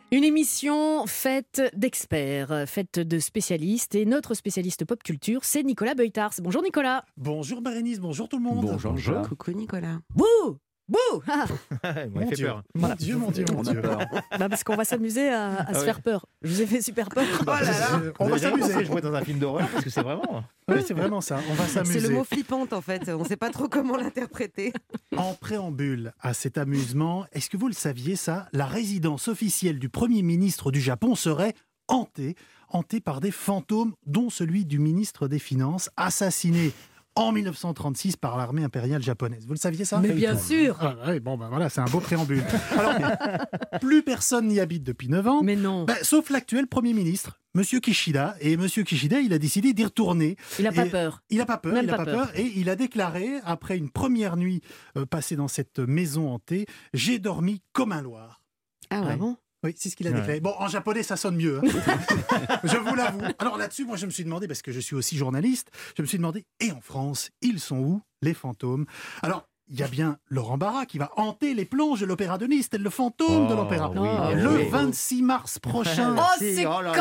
Une 0.10 0.24
émission 0.24 1.06
faite 1.06 1.62
d'experts, 1.76 2.64
faite 2.66 2.98
de 2.98 3.20
spécialistes. 3.20 3.94
Et 3.94 4.06
notre 4.06 4.36
spécialiste 4.36 4.86
pop 4.86 5.04
culture, 5.04 5.44
c'est 5.44 5.64
Nicolas 5.64 5.96
Beutars. 5.96 6.32
Bonjour 6.42 6.64
Nicolas. 6.64 7.04
Bonjour 7.18 7.62
Bérénice, 7.62 8.00
bonjour 8.00 8.30
tout 8.30 8.38
le 8.38 8.44
monde. 8.44 8.66
Bonjour, 8.66 8.94
Nicolas. 8.94 9.24
Coucou 9.28 9.52
Nicolas. 9.52 10.00
Bouh 10.16 10.60
Bouh 10.89 10.98
Ah 11.27 11.46
Mon 12.13 12.27
fait 12.27 12.36
Dieu. 12.36 12.46
peur. 12.48 12.63
Mon 12.75 12.96
Dieu, 12.96 13.17
mon 13.17 13.32
Dieu, 13.32 13.46
mon 13.53 13.62
Dieu. 13.62 13.82
Bah, 13.82 14.48
parce 14.50 14.63
qu'on 14.63 14.75
va 14.77 14.86
s'amuser 14.86 15.27
à, 15.29 15.56
à 15.63 15.74
se 15.74 15.84
faire 15.84 16.01
peur. 16.01 16.25
Je 16.41 16.53
vous 16.53 16.62
ai 16.62 16.65
fait 16.65 16.82
super 16.82 17.10
peur. 17.10 17.25
Oh 17.41 17.46
là 17.46 17.62
là. 17.62 18.01
On 18.20 18.27
va 18.29 18.38
s'amuser. 18.38 18.86
jouer 18.86 19.01
dans 19.01 19.13
un 19.13 19.22
film 19.24 19.39
d'horreur 19.39 19.67
parce 19.70 19.84
que 19.84 19.89
c'est 19.89 20.01
vraiment. 20.01 20.44
Oui, 20.70 20.77
c'est 20.88 20.94
vraiment 20.94 21.20
ça. 21.22 21.39
On 21.50 21.53
va 21.56 21.65
C'est 21.65 21.84
s'amuser. 21.84 22.00
le 22.08 22.10
mot 22.15 22.24
flippante 22.24 22.72
en 22.74 22.82
fait. 22.82 23.10
On 23.10 23.24
ne 23.24 23.27
sait 23.27 23.36
pas 23.38 23.50
trop 23.50 23.67
comment 23.67 23.98
l'interpréter. 23.98 24.72
En 25.17 25.34
préambule 25.34 26.13
à 26.22 26.34
cet 26.34 26.58
amusement, 26.58 27.25
est-ce 27.34 27.50
que 27.50 27.58
vous 27.58 27.67
le 27.67 27.74
saviez 27.74 28.15
ça? 28.15 28.48
La 28.53 28.65
résidence 28.65 29.27
officielle 29.27 29.79
du 29.79 29.89
Premier 29.89 30.22
ministre 30.22 30.72
du 30.72 30.79
Japon 30.79 31.15
serait 31.15 31.53
hantée, 31.89 32.36
hantée 32.70 33.00
par 33.01 33.20
des 33.22 33.32
fantômes, 33.32 33.94
dont 34.06 34.29
celui 34.29 34.65
du 34.65 34.79
ministre 34.79 35.27
des 35.27 35.39
Finances, 35.39 35.89
assassiné 35.98 36.72
en 37.18 37.32
1936 37.32 38.16
par 38.16 38.38
l'armée 38.38 38.64
impériale 38.64 39.02
japonaise. 39.02 39.46
Vous 39.46 39.54
le 39.54 39.60
saviez 39.60 39.86
ça? 39.86 40.00
Mais 40.00 40.14
bien 40.14 40.38
sûr. 40.38 40.78
Ah, 40.80 40.96
ouais, 41.08 41.20
Bon, 41.20 41.38
ben 41.38 41.50
voilà, 41.50 41.70
c'est 41.70 41.82
un 41.82 41.86
beau 41.86 42.00
préambule. 42.00 42.44
Alors, 42.78 42.94
plus 43.82 44.04
personne 44.04 44.48
n'y 44.48 44.60
habite 44.60 44.84
depuis 44.84 45.10
9 45.10 45.28
ans. 45.28 45.42
Mais 45.44 45.56
non, 45.56 45.86
Ben, 45.86 45.98
sauf 46.04 46.30
l'actuel 46.30 46.68
Premier 46.68 46.94
ministre, 46.94 47.40
Monsieur 47.56 47.80
Kishida. 47.80 48.36
Et 48.40 48.56
Monsieur 48.58 48.84
Kishida, 48.84 49.20
il 49.20 49.34
a 49.34 49.40
décidé 49.40 49.74
d'y 49.74 49.84
retourner. 49.84 50.38
il 50.60 50.64
n'a 50.66 50.72
pas 50.72 50.86
peur. 50.86 51.22
Il 51.30 51.38
n'a 51.40 51.46
pas 51.46 51.58
peur, 51.58 51.74
Même 51.74 51.86
il 51.86 51.88
n'a 51.92 51.98
pas 51.98 52.06
pas, 52.06 52.12
peur. 52.12 52.28
peur. 52.28 52.40
Et 52.40 52.52
il 52.56 52.70
a 52.70 52.76
déclaré, 52.76 53.40
après 53.44 53.78
une 53.78 53.90
première 53.90 54.38
nuit 54.38 54.62
euh, 54.98 55.06
passée 55.06 55.36
dans 55.36 55.48
cette 55.48 55.80
maison 55.80 56.30
hantée, 56.32 56.66
j'ai 56.94 57.20
dormi 57.20 57.62
comme 57.74 57.92
un 57.92 58.02
loir. 58.02 58.42
Ah 58.90 59.02
Ah 59.04 59.08
ouais. 59.08 59.16
bon 59.18 59.38
Oui, 59.64 59.74
c'est 59.78 59.90
ce 59.90 59.96
qu'il 59.96 60.08
a 60.08 60.12
Ouais. 60.12 60.18
déclaré. 60.18 60.40
Bon, 60.40 60.54
en 60.60 60.68
japonais, 60.68 61.04
ça 61.04 61.18
sonne 61.18 61.36
mieux. 61.36 61.60
hein. 61.64 61.68
je 62.64 62.78
vous 62.78 62.94
l'avoue. 62.96 63.22
Alors 63.40 63.58
là-dessus, 63.58 63.86
moi, 63.86 63.98
je 63.98 64.06
me 64.06 64.12
suis 64.12 64.24
demandé, 64.24 64.48
parce 64.48 64.62
que 64.62 64.72
je 64.72 64.80
suis 64.80 64.96
aussi 64.96 65.18
journaliste, 65.18 65.70
je 65.96 66.02
me 66.04 66.08
suis 66.08 66.18
demandé, 66.18 66.46
et 66.60 66.72
en 66.72 66.80
France, 66.82 67.32
ils 67.42 67.60
sont 67.60 67.78
où, 67.80 68.02
les 68.22 68.34
fantômes? 68.36 68.86
Alors, 69.24 69.48
il 69.70 69.78
y 69.80 69.84
a 69.84 69.88
bien 69.90 70.18
Laurent 70.30 70.58
Barra 70.58 70.86
qui 70.86 70.98
va 70.98 71.12
hanter 71.18 71.54
les 71.54 71.66
planches 71.66 72.00
de 72.00 72.06
l'Opéra 72.06 72.38
de 72.38 72.46
Nice, 72.46 72.70
tel 72.70 72.82
le 72.84 72.90
fantôme 72.90 73.48
de 73.48 73.54
Oh, 73.54 73.58
l'Opéra. 73.58 73.90
oui, 73.90 73.98
Oh, 74.10 74.34
le 74.34 74.58
oui. 74.60 74.70
26 74.70 75.24
mars 75.24 75.60
prochain. 75.60 76.16
Oh, 76.18 76.22
c'est 76.40 76.66
Oh 76.66 76.82
là 76.82 76.94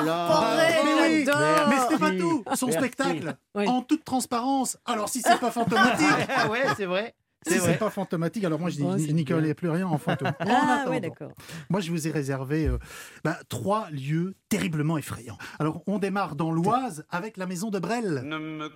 Mais. 0.57 1.25
Mais 1.25 1.25
ce 1.27 1.93
n'est 1.93 1.99
pas 1.99 2.11
tout. 2.11 2.43
Son 2.55 2.67
Merci. 2.67 2.79
spectacle, 2.81 3.37
Oui. 3.55 3.69
en 3.69 3.83
toute 3.83 4.05
transparence. 4.05 4.79
Alors, 4.85 5.09
si 5.09 5.21
c'est 5.21 5.39
pas 5.39 5.51
fantomatique, 5.53 6.07
ouais, 6.51 6.65
c'est 6.77 6.87
vrai. 6.87 7.15
C'est 7.47 7.79
pas 7.79 7.91
fantomatique, 7.91 8.45
alors 8.45 8.59
moi 8.61 8.71
je 8.71 8.77
dis, 8.77 8.83
Oh, 8.85 8.97
je 8.99 9.13
n'y 9.13 9.25
connais 9.25 9.55
plus 9.55 9.69
rien 9.71 9.87
en 9.87 9.99
fantôme. 9.99 10.29
En 10.41 10.45
Ah 10.49 10.75
attendant, 10.81 10.91
ouais, 10.91 11.01
d'accord. 11.01 11.33
moi 11.71 11.81
je 11.81 11.91
vous 11.91 12.07
ai 12.09 12.11
réservé 12.11 12.67
euh, 12.67 12.79
bah, 13.25 13.39
trois 13.49 13.89
lieux 13.91 14.35
terriblement 14.49 14.99
effrayants. 14.99 15.39
Alors 15.59 15.83
on 15.87 15.99
démarre 15.99 16.37
dans 16.37 16.51
l'Oise 16.53 17.05
avec 17.11 17.37
la 17.37 17.47
maison 17.47 17.71
de 17.71 17.79
Brel. 17.79 18.23
Ne 18.25 18.39
me 18.39 18.71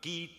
quitte 0.00 0.30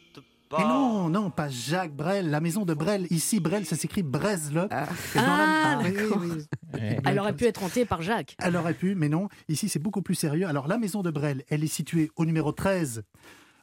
Mais 0.52 0.58
pas. 0.58 0.68
non, 0.68 1.10
non, 1.10 1.30
pas 1.32 1.50
Jacques 1.50 1.96
Brel, 1.96 2.30
la 2.30 2.40
maison 2.40 2.64
de 2.66 2.74
Brel. 2.74 3.08
Ici, 3.10 3.40
Brel, 3.40 3.66
ça 3.66 3.76
s'écrit 3.76 4.04
Bresle. 4.04 4.68
Ah. 4.72 4.86
Ah, 5.16 5.80
oui, 5.84 5.94
d'accord. 5.94 6.22
oui. 6.22 6.46
Elle 7.06 7.20
aurait 7.20 7.36
pu 7.36 7.46
être 7.46 7.64
hantée 7.64 7.86
par 7.86 8.02
Jacques. 8.02 8.36
Elle 8.40 8.56
aurait 8.56 8.74
pu, 8.76 8.94
mais 8.96 9.10
non. 9.10 9.30
Ici, 9.50 9.68
c'est 9.70 9.80
beaucoup 9.80 10.02
plus 10.02 10.16
sérieux. 10.16 10.48
Alors, 10.48 10.68
la 10.68 10.78
maison 10.78 11.02
de 11.02 11.10
Brel, 11.12 11.44
elle 11.50 11.64
est 11.64 11.68
située 11.68 12.12
au 12.18 12.26
numéro 12.26 12.52
13, 12.52 13.04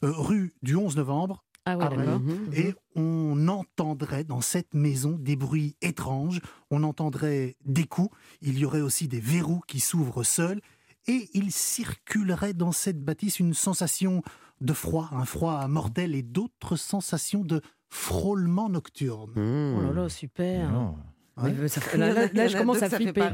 euh, 0.05 0.11
rue 0.13 0.55
du 0.63 0.75
11 0.77 0.97
novembre. 0.97 1.45
Ah 1.73 1.77
ouais, 1.79 1.85
Ah 1.87 1.91
ouais. 1.91 1.97
d'accord. 1.97 2.21
Mhm. 2.21 2.51
Et 2.53 2.75
on 2.97 3.49
entendrait 3.49 4.25
dans 4.25 4.41
cette 4.41 4.75
maison 4.75 5.17
des 5.19 5.37
bruits 5.37 5.77
étranges. 5.83 6.41
On 6.71 6.83
entendrait 6.83 7.57
des 7.65 7.85
coups. 7.85 8.15
Il 8.43 8.59
y 8.59 8.65
aurait 8.65 8.81
aussi 8.81 9.09
des 9.09 9.21
verrous 9.21 9.61
qui 9.67 9.81
s'ouvrent 9.81 10.23
seuls. 10.25 10.61
Et 11.07 11.29
il 11.35 11.51
circulerait 11.51 12.53
dans 12.55 12.73
cette 12.73 13.03
bâtisse 13.03 13.41
une 13.41 13.55
sensation 13.55 14.23
de 14.61 14.73
froid, 14.75 15.09
un 15.13 15.25
froid 15.25 15.67
mortel 15.69 16.15
et 16.15 16.23
d'autres 16.23 16.77
sensations 16.77 17.43
de 17.43 17.63
frôlement 17.89 18.69
nocturne. 18.69 19.31
Mmh. 19.35 19.75
Oh 19.79 19.81
là 19.83 19.93
là, 20.03 20.09
super. 20.09 20.71
Non. 20.71 20.97
Ouais. 21.43 21.55
Mais 21.59 21.69
ça 21.69 21.81
fait- 21.81 21.97
là, 21.99 22.13
là, 22.13 22.23
là, 22.33 22.47
je 22.49 22.57
commence 22.59 22.83
à 22.83 22.91
flipper. 22.91 23.29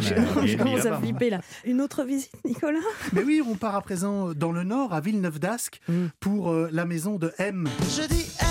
Je, 0.00 0.56
commence 0.56 0.86
à 0.86 0.90
là. 1.30 1.40
Une 1.64 1.80
autre 1.80 2.04
visite, 2.04 2.32
Nicolas? 2.44 2.78
Mais 3.12 3.22
oui, 3.22 3.42
on 3.46 3.54
part 3.54 3.74
à 3.76 3.80
présent 3.82 4.32
dans 4.34 4.52
le 4.52 4.64
nord, 4.64 4.92
à 4.92 5.00
Villeneuve 5.00 5.38
d'Ascq, 5.38 5.80
Mm. 5.88 6.06
pour 6.20 6.50
euh, 6.50 6.68
la 6.72 6.84
maison 6.84 7.16
de 7.16 7.32
M. 7.38 7.68
Je 7.96 8.06
dis 8.06 8.26
M. 8.40 8.48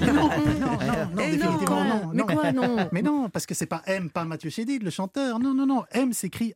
Non, 0.00 0.12
non, 0.12 0.28
non, 0.28 0.76
non, 0.86 1.16
définitivement 1.16 1.64
Quoi? 1.64 1.84
non. 1.84 2.10
Mais 2.12 2.18
non. 2.22 2.26
quoi, 2.26 2.52
non? 2.52 2.88
Mais 2.92 3.02
non, 3.02 3.30
parce 3.30 3.46
que 3.46 3.54
c'est 3.54 3.66
pas 3.66 3.82
M, 3.86 4.10
pas 4.10 4.24
Mathieu 4.24 4.50
Chédid, 4.50 4.82
le 4.82 4.90
chanteur. 4.90 5.38
Non, 5.38 5.54
non, 5.54 5.66
non. 5.66 5.84
M 5.92 6.12
s'écrit 6.12 6.52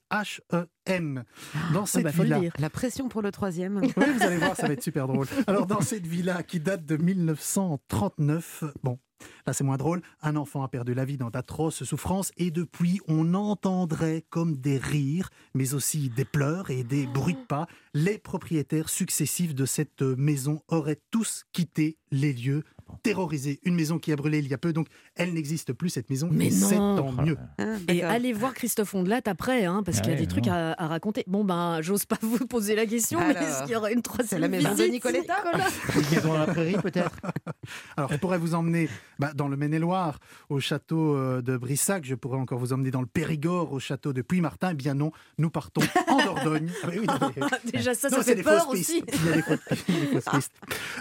H-E-M. 0.86 1.24
Dans 1.72 1.86
cette 1.86 2.04
bah, 2.04 2.10
villa. 2.10 2.40
La 2.58 2.70
pression 2.70 3.08
pour 3.08 3.22
le 3.22 3.30
troisième. 3.30 3.80
Oui, 3.96 4.04
vous 4.16 4.22
allez 4.22 4.38
voir, 4.38 4.56
ça 4.56 4.66
va 4.66 4.72
être 4.72 4.82
super 4.82 5.06
drôle. 5.06 5.26
Alors, 5.46 5.66
dans 5.66 5.80
cette 5.80 6.06
villa 6.06 6.42
qui 6.42 6.60
date 6.60 6.84
de 6.86 6.96
1939, 6.96 8.64
bon, 8.82 8.98
là 9.46 9.52
c'est 9.52 9.64
moins 9.64 9.76
drôle, 9.76 10.02
un 10.22 10.34
enfant 10.36 10.62
a 10.62 10.68
perdu 10.68 10.94
la 10.94 11.04
vie 11.04 11.18
dans 11.18 11.30
d'atroces 11.30 11.84
souffrances 11.84 12.32
et 12.36 12.50
depuis, 12.50 13.00
on 13.06 13.34
entendrait 13.34 14.24
comme 14.30 14.56
des 14.56 14.78
rires, 14.78 15.30
mais 15.54 15.74
aussi 15.74 16.08
des 16.10 16.24
pleurs 16.24 16.70
et 16.70 16.84
des 16.84 17.06
bruits 17.06 17.34
de 17.34 17.46
pas. 17.46 17.66
Les 17.94 18.18
propriétaires 18.18 18.88
successifs 18.88 19.54
de 19.54 19.66
cette 19.66 20.02
maison 20.02 20.62
auraient 20.68 21.00
tous 21.10 21.44
quitté 21.52 21.98
les 22.10 22.32
lieux, 22.32 22.64
terrorisés. 23.02 23.60
Une 23.64 23.74
maison 23.74 23.98
qui 23.98 24.12
a 24.12 24.16
brûlé 24.16 24.38
il 24.38 24.48
y 24.48 24.54
a 24.54 24.58
peu, 24.58 24.72
donc 24.72 24.88
elle 25.16 25.32
n'existe 25.34 25.72
plus, 25.72 25.90
cette 25.90 26.08
maison, 26.10 26.28
Mais 26.30 26.50
c'est 26.50 26.76
tant 26.76 27.12
mieux. 27.12 27.36
Ah, 27.58 27.64
Et 27.88 28.02
allez 28.02 28.32
voir 28.32 28.54
Christophe 28.54 28.94
Ondelat 28.94 29.20
après, 29.26 29.64
hein, 29.64 29.82
parce 29.84 29.98
Ah 29.98 30.00
qu'il 30.02 30.12
y 30.12 30.16
a 30.16 30.18
des 30.18 30.26
trucs 30.26 30.48
à, 30.48 30.72
à 30.72 30.86
raconter. 30.86 31.24
Bon, 31.26 31.44
ben, 31.44 31.80
j'ose 31.82 32.04
pas 32.04 32.18
vous 32.22 32.46
poser 32.46 32.74
la 32.74 32.86
question, 32.86 33.18
mais 33.20 33.36
Alors, 33.36 33.42
est-ce 33.42 33.62
qu'il 33.64 33.72
y 33.72 33.76
aura 33.76 33.90
une 33.90 34.02
troisième 34.02 34.28
c'est 34.28 34.38
la 34.38 34.48
maison 34.48 34.74
de 34.74 34.82
Nicoletta? 34.84 35.34
Nicolas 35.44 35.68
Une 35.96 36.14
maison 36.16 36.28
dans 36.32 36.38
la 36.38 36.46
prairie, 36.46 36.76
peut-être 36.82 37.16
Alors, 37.96 38.12
je 38.12 38.16
pourrais 38.18 38.38
vous 38.38 38.54
emmener 38.54 38.88
bah, 39.18 39.32
dans 39.34 39.48
le 39.48 39.56
Maine-et-Loire, 39.56 40.18
au 40.48 40.60
château 40.60 41.16
euh, 41.16 41.42
de 41.42 41.56
Brissac. 41.56 42.04
Je 42.04 42.14
pourrais 42.14 42.38
encore 42.38 42.58
vous 42.58 42.72
emmener 42.72 42.90
dans 42.90 43.00
le 43.00 43.06
Périgord, 43.06 43.72
au 43.72 43.78
château 43.80 44.12
de 44.12 44.22
Puy-Martin. 44.22 44.70
Eh 44.72 44.74
bien 44.74 44.94
non, 44.94 45.12
nous 45.38 45.50
partons 45.50 45.82
en 46.08 46.16
Dordogne. 46.24 46.70
Ah, 46.82 46.86
oui, 46.90 46.98
oui, 47.00 47.06
non, 47.06 47.30
mais- 47.36 47.72
Déjà, 47.72 47.94
ça, 47.94 48.08
Non, 48.08 48.16
ça 48.18 48.22
c'est 48.22 48.30
fait 48.30 48.36
des 48.36 48.42
peur 48.42 48.64
fausses 48.64 48.74
aussi. 48.80 49.02
Il 49.12 49.26
y 49.26 49.32
a 49.32 49.36
des 49.36 49.42
fausses 49.42 50.34
pistes. 50.34 50.52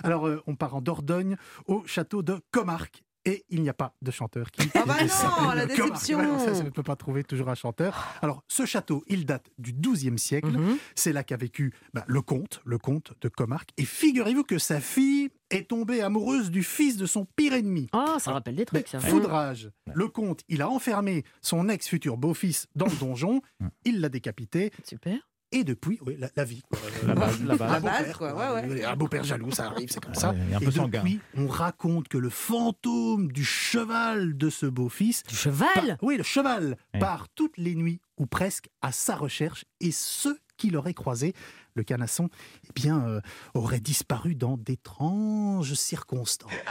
Alors, 0.03 0.27
euh, 0.27 0.41
on 0.47 0.55
part 0.55 0.75
en 0.75 0.81
Dordogne, 0.81 1.37
au 1.67 1.83
château 1.91 2.23
de 2.23 2.39
Comarque. 2.51 3.04
Et 3.23 3.45
il 3.49 3.62
n'y 3.62 3.69
a 3.69 3.73
pas 3.75 3.93
de 4.01 4.10
chanteur 4.10 4.49
qui. 4.49 4.67
Ah 4.73 4.84
bah 4.84 4.95
non, 4.99 5.51
la 5.54 5.67
Comarque. 5.67 5.91
déception. 5.93 6.17
Ouais, 6.19 6.39
ça, 6.43 6.56
ça 6.56 6.63
ne 6.63 6.71
peut 6.71 6.82
pas 6.82 6.95
trouver 6.95 7.23
toujours 7.23 7.49
un 7.49 7.54
chanteur. 7.56 8.08
Alors, 8.23 8.43
ce 8.47 8.65
château, 8.65 9.04
il 9.08 9.27
date 9.27 9.45
du 9.60 9.73
XIIe 9.73 10.17
siècle. 10.17 10.47
Mhm. 10.49 10.77
C'est 10.95 11.13
là 11.13 11.23
qu'a 11.23 11.38
vécu 11.38 11.71
bah, 11.93 12.04
le 12.08 12.23
comte, 12.23 12.62
le 12.65 12.80
comte 12.80 13.13
de 13.21 13.30
Comarque. 13.30 13.69
Et 13.77 13.86
figurez-vous 13.86 14.43
que 14.43 14.58
sa 14.58 14.82
fille 14.82 15.30
est 15.51 15.69
tombée 15.69 16.01
amoureuse 16.01 16.49
du 16.49 16.63
fils 16.63 16.97
de 16.97 17.06
son 17.06 17.25
pire 17.36 17.54
ennemi. 17.54 17.89
Oh, 17.93 18.15
ça 18.17 18.32
rappelle 18.32 18.56
des 18.56 18.65
trucs, 18.65 18.88
ça. 18.88 18.99
foudrage. 18.99 19.69
Le 19.93 20.08
comte, 20.08 20.41
il 20.49 20.63
a 20.63 20.69
enfermé 20.69 21.23
son 21.41 21.69
ex-futur 21.69 22.17
beau-fils 22.17 22.65
dans 22.73 22.88
le 22.88 22.95
donjon, 22.95 23.41
il 23.86 23.99
l'a 24.01 24.10
décapité, 24.10 24.71
Super. 24.84 25.19
Et 25.51 25.63
depuis, 25.63 25.99
oui, 26.05 26.15
la, 26.17 26.29
la 26.35 26.43
vie. 26.45 26.61
quoi. 26.69 26.79
La 27.05 27.13
base, 27.15 27.41
la 27.43 27.55
base. 27.55 27.69
Un 27.69 27.73
La 27.73 27.79
base, 27.79 27.81
beau-père, 27.99 28.17
quoi, 28.17 28.31
quoi. 28.33 28.53
ouais, 28.53 28.67
ouais. 28.69 28.83
Un 28.85 28.95
beau-père 28.95 29.23
jaloux, 29.23 29.51
ça 29.51 29.65
arrive, 29.67 29.89
c'est 29.91 30.03
comme 30.03 30.15
ça. 30.15 30.29
Un 30.29 30.59
et 30.59 30.65
peu 30.65 30.71
sanguin. 30.71 30.99
depuis, 30.99 31.19
on 31.35 31.47
raconte 31.47 32.07
que 32.07 32.17
le 32.17 32.29
fantôme 32.29 33.31
du 33.31 33.43
cheval 33.43 34.37
de 34.37 34.49
ce 34.49 34.65
beau-fils, 34.65 35.23
Du 35.23 35.35
cheval 35.35 35.97
oui, 36.01 36.17
le 36.17 36.23
cheval, 36.23 36.77
Ouais. 36.93 36.99
part 36.99 37.27
toutes 37.35 37.57
les 37.57 37.75
nuits 37.75 37.99
ou 38.17 38.25
presque 38.25 38.69
à 38.81 38.91
sa 38.91 39.15
recherche, 39.15 39.65
et 39.79 39.91
ceux 39.91 40.37
qui 40.57 40.69
l'auraient 40.69 40.93
croisé, 40.93 41.33
le 41.73 41.83
canasson, 41.83 42.29
eh 42.69 42.73
bien, 42.75 43.05
euh, 43.07 43.21
auraient 43.55 43.79
disparu 43.79 44.35
dans 44.35 44.57
d'étranges 44.57 45.73
circonstances. 45.73 46.51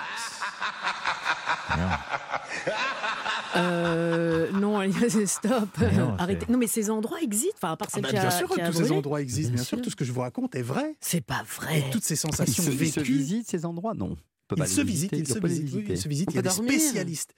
Euh, 3.56 4.50
non, 4.52 4.80
stop. 5.26 5.68
Mais 5.80 5.92
non, 5.92 6.14
Arrêtez. 6.18 6.46
Non, 6.50 6.58
mais 6.58 6.66
ces 6.66 6.88
endroits 6.90 7.20
existent. 7.20 7.56
Enfin, 7.56 7.72
à 7.72 7.76
part 7.76 7.88
Ah 7.90 7.94
celle 7.94 8.02
bah, 8.02 8.10
qui 8.10 8.16
a, 8.16 8.20
bien 8.20 8.30
sûr 8.30 8.48
tous 8.48 8.72
ces 8.72 8.92
endroits 8.92 9.20
existent, 9.20 9.48
Bien 9.50 9.56
bien 9.56 9.64
sûr, 9.64 9.78
sûr. 9.78 9.84
tout 9.84 9.90
ce 9.90 9.96
que 9.96 10.04
je 10.04 10.12
vous 10.12 10.20
raconte 10.20 10.54
est 10.54 10.62
vrai. 10.62 10.96
C'est 11.00 11.20
pas 11.20 11.42
Et 11.42 11.80
vrai. 11.80 11.84
toutes 11.90 12.04
ces 12.04 12.16
sensations 12.16 12.62
se, 12.62 12.70
ils 12.70 12.90
se 12.92 13.00
vécues. 13.00 13.12
visitent 13.12 13.48
ces 13.50 13.64
endroits? 13.64 13.94
Non. 13.94 14.16
Ils 14.56 14.66
se 14.66 14.80
visitent, 14.80 15.12
visiter, 15.12 15.18
ils 15.18 15.28
se 15.28 15.38
visitent, 15.38 15.88
ils 15.88 15.98
se 15.98 16.08
visitent. 16.08 16.28
Il 16.30 16.36
y 16.36 16.38
a 16.38 16.42
des 16.42 16.48
spécialistes. 16.50 17.34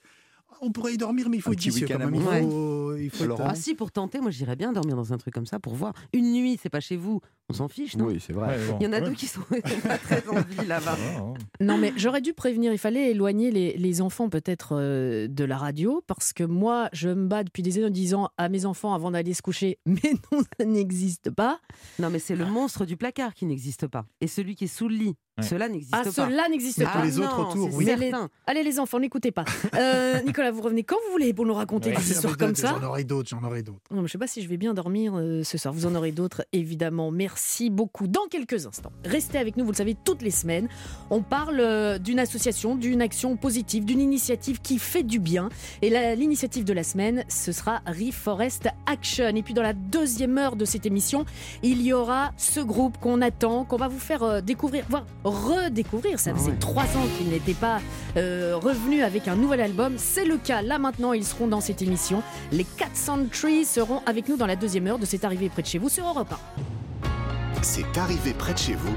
On 0.64 0.70
pourrait 0.70 0.94
y 0.94 0.96
dormir, 0.96 1.28
mais 1.28 1.38
il 1.38 1.40
faut 1.42 1.50
Un 1.50 1.54
être 1.54 1.60
vicieux 1.60 1.86
quand 1.88 1.98
même. 1.98 2.14
Il 2.14 2.22
faut, 2.22 2.94
il 2.96 3.10
faut 3.10 3.24
être- 3.24 3.42
Ah 3.44 3.54
si, 3.56 3.74
pour 3.74 3.90
tenter, 3.90 4.20
moi 4.20 4.30
j'irais 4.30 4.54
bien 4.56 4.72
dormir 4.72 4.94
dans 4.96 5.12
un 5.12 5.18
truc 5.18 5.34
comme 5.34 5.44
ça 5.46 5.58
pour 5.58 5.74
voir. 5.74 5.92
Une 6.12 6.32
nuit, 6.32 6.58
c'est 6.62 6.68
pas 6.70 6.78
chez 6.80 6.96
vous, 6.96 7.20
on 7.48 7.52
s'en 7.54 7.66
fiche, 7.68 7.96
non 7.96 8.06
Oui, 8.06 8.18
c'est 8.24 8.32
vrai. 8.32 8.56
Ouais, 8.56 8.66
bon, 8.68 8.76
Il 8.80 8.84
y 8.84 8.86
en 8.86 8.92
a 8.92 9.00
ouais. 9.00 9.04
deux 9.08 9.12
qui 9.12 9.26
sont 9.26 9.40
pas 9.82 9.98
très 9.98 10.26
en 10.28 10.40
vie 10.40 10.66
là-bas. 10.66 10.96
Ah. 11.18 11.34
Non, 11.60 11.78
mais 11.78 11.92
j'aurais 11.96 12.20
dû 12.20 12.32
prévenir. 12.32 12.72
Il 12.72 12.78
fallait 12.78 13.10
éloigner 13.10 13.50
les, 13.50 13.76
les 13.76 14.00
enfants 14.00 14.28
peut-être 14.28 14.76
euh, 14.78 15.26
de 15.28 15.44
la 15.44 15.56
radio 15.58 16.02
parce 16.06 16.32
que 16.32 16.44
moi, 16.44 16.88
je 16.92 17.08
me 17.08 17.26
bats 17.26 17.42
depuis 17.44 17.62
des 17.62 17.78
années 17.78 17.86
en 17.88 17.90
disant 17.90 18.28
à 18.38 18.48
mes 18.48 18.64
enfants 18.64 18.94
avant 18.94 19.10
d'aller 19.10 19.34
se 19.34 19.42
coucher, 19.42 19.78
mais 19.86 20.14
non, 20.30 20.40
ça 20.58 20.64
n'existe 20.64 21.30
pas. 21.30 21.58
Non, 21.98 22.08
mais 22.08 22.20
c'est 22.20 22.36
le 22.36 22.46
monstre 22.46 22.86
du 22.86 22.96
placard 22.96 23.34
qui 23.34 23.46
n'existe 23.46 23.88
pas. 23.88 24.06
Et 24.20 24.28
celui 24.28 24.54
qui 24.54 24.64
est 24.64 24.68
sous 24.68 24.88
le 24.88 24.94
lit, 24.94 25.14
Ouais. 25.38 25.44
cela 25.46 25.66
n'existe 25.68 25.94
Ah, 25.94 26.02
pas. 26.04 26.10
cela 26.10 26.48
n'existe 26.50 26.84
pas. 26.84 26.90
tous 26.92 27.02
les 27.06 27.18
autres 27.18 27.38
non, 27.38 27.48
autour, 27.48 27.74
oui. 27.74 27.84
Mais 27.86 27.96
les- 27.96 28.10
certain. 28.10 28.28
Allez 28.46 28.62
les 28.62 28.78
enfants, 28.78 29.00
n'écoutez 29.00 29.30
pas. 29.32 29.46
Euh, 29.74 30.20
Nicolas, 30.26 30.50
vous 30.50 30.60
revenez 30.60 30.82
quand 30.82 30.96
vous 31.06 31.12
voulez 31.12 31.32
pour 31.32 31.46
nous 31.46 31.54
raconter 31.54 31.88
Ouais. 31.88 31.96
des 31.96 32.02
Ah, 32.06 32.12
histoires 32.12 32.36
comme 32.36 32.54
J'en 32.54 32.78
ça. 32.80 32.86
aurai 32.86 33.04
d'autres, 33.04 33.30
j'en 33.30 33.42
aurai 33.42 33.62
d'autres. 33.62 33.80
Non, 33.90 34.02
mais 34.02 34.08
je 34.08 34.12
sais 34.12 34.18
pas 34.18 34.26
si 34.26 34.42
je 34.42 34.48
vais 34.48 34.58
bien 34.58 34.74
dormir 34.74 35.14
euh, 35.16 35.42
ce 35.42 35.56
soir. 35.56 35.72
Vous 35.72 35.86
en 35.86 35.94
aurez 35.94 36.12
d'autres, 36.12 36.44
évidemment. 36.52 37.10
Merci 37.10 37.70
beaucoup. 37.70 38.08
Dans 38.08 38.26
quelques 38.30 38.66
instants, 38.66 38.92
restez 39.06 39.38
avec 39.38 39.56
nous. 39.56 39.64
Vous 39.64 39.70
le 39.72 39.76
savez, 39.76 39.96
toutes 40.04 40.20
les 40.20 40.30
semaines, 40.30 40.68
on 41.08 41.22
parle 41.22 41.60
euh, 41.60 41.98
d'une 41.98 42.18
association, 42.18 42.76
d'une 42.76 43.00
action 43.00 43.36
positive, 43.38 43.86
d'une 43.86 44.00
initiative 44.00 44.60
qui 44.60 44.78
fait 44.78 45.02
du 45.02 45.18
bien. 45.18 45.48
Et 45.80 45.88
l'initiative 46.14 46.64
de 46.64 46.74
la 46.74 46.84
semaine, 46.84 47.24
ce 47.28 47.52
sera 47.52 47.80
Reforest 47.86 48.68
Action. 48.86 49.28
Et 49.34 49.42
puis 49.42 49.54
dans 49.54 49.62
la 49.62 49.72
deuxième 49.72 50.36
heure 50.36 50.56
de 50.56 50.66
cette 50.66 50.84
émission, 50.84 51.24
il 51.62 51.80
y 51.80 51.94
aura 51.94 52.32
ce 52.36 52.60
groupe 52.60 52.98
qu'on 52.98 53.22
attend, 53.22 53.64
qu'on 53.64 53.76
va 53.78 53.88
vous 53.88 53.98
faire 53.98 54.22
euh, 54.22 54.40
découvrir, 54.42 54.84
voire 54.90 55.06
redécouvrir. 55.24 56.18
Ça 56.20 56.30
Ah 56.34 56.38
faisait 56.38 56.50
ouais. 56.50 56.56
trois 56.58 56.84
ans 56.84 57.06
qu'ils 57.18 57.28
n'étaient 57.28 57.54
pas 57.54 57.80
euh, 58.16 58.56
revenus 58.56 59.02
avec 59.04 59.28
un 59.28 59.36
nouvel 59.36 59.60
album. 59.60 59.94
C'est 59.96 60.24
le 60.24 60.36
cas 60.36 60.62
là 60.62 60.78
maintenant. 60.78 61.12
Ils 61.12 61.24
seront 61.24 61.46
dans 61.46 61.60
cette 61.60 61.82
émission. 61.82 62.22
Les 62.50 62.64
400 62.64 63.26
Trees 63.32 63.64
seront 63.64 64.00
avec 64.06 64.28
nous 64.28 64.36
dans 64.36 64.46
la 64.46 64.56
deuxième 64.56 64.86
heure 64.86 64.98
de 64.98 65.06
cette 65.06 65.24
arrivée 65.24 65.48
près 65.48 65.62
de 65.62 65.66
chez 65.66 65.78
vous 65.78 65.88
sur 65.88 66.06
Europe 66.06 66.32
1. 66.32 67.62
C'est 67.62 67.96
arrivé 67.96 68.32
près 68.34 68.54
de 68.54 68.58
chez 68.58 68.74
vous, 68.74 68.94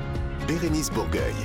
Bérénice 0.47 0.89
Bourgueil. 0.89 1.35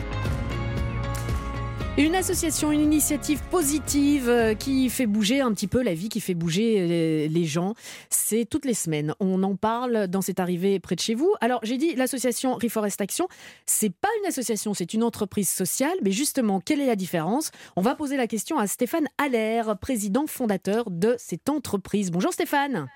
Une 2.00 2.14
association, 2.14 2.72
une 2.72 2.80
initiative 2.80 3.42
positive 3.50 4.26
euh, 4.30 4.54
qui 4.54 4.88
fait 4.88 5.04
bouger 5.04 5.42
un 5.42 5.52
petit 5.52 5.66
peu 5.66 5.82
la 5.82 5.92
vie, 5.92 6.08
qui 6.08 6.20
fait 6.20 6.32
bouger 6.32 6.76
euh, 6.78 7.28
les 7.28 7.44
gens. 7.44 7.74
C'est 8.08 8.46
toutes 8.46 8.64
les 8.64 8.72
semaines. 8.72 9.14
On 9.20 9.42
en 9.42 9.54
parle 9.54 10.08
dans 10.08 10.22
cette 10.22 10.40
arrivée 10.40 10.80
près 10.80 10.94
de 10.94 11.00
chez 11.00 11.14
vous. 11.14 11.30
Alors, 11.42 11.60
j'ai 11.62 11.76
dit 11.76 11.94
l'association 11.96 12.54
Reforest 12.54 13.02
Action, 13.02 13.28
c'est 13.66 13.92
pas 13.92 14.08
une 14.22 14.26
association, 14.26 14.72
c'est 14.72 14.94
une 14.94 15.04
entreprise 15.04 15.50
sociale. 15.50 15.92
Mais 16.02 16.10
justement, 16.10 16.60
quelle 16.60 16.80
est 16.80 16.86
la 16.86 16.96
différence? 16.96 17.50
On 17.76 17.82
va 17.82 17.94
poser 17.94 18.16
la 18.16 18.26
question 18.26 18.56
à 18.56 18.66
Stéphane 18.66 19.08
Allaire, 19.18 19.76
président 19.76 20.26
fondateur 20.26 20.90
de 20.90 21.16
cette 21.18 21.50
entreprise. 21.50 22.10
Bonjour 22.10 22.32
Stéphane. 22.32 22.88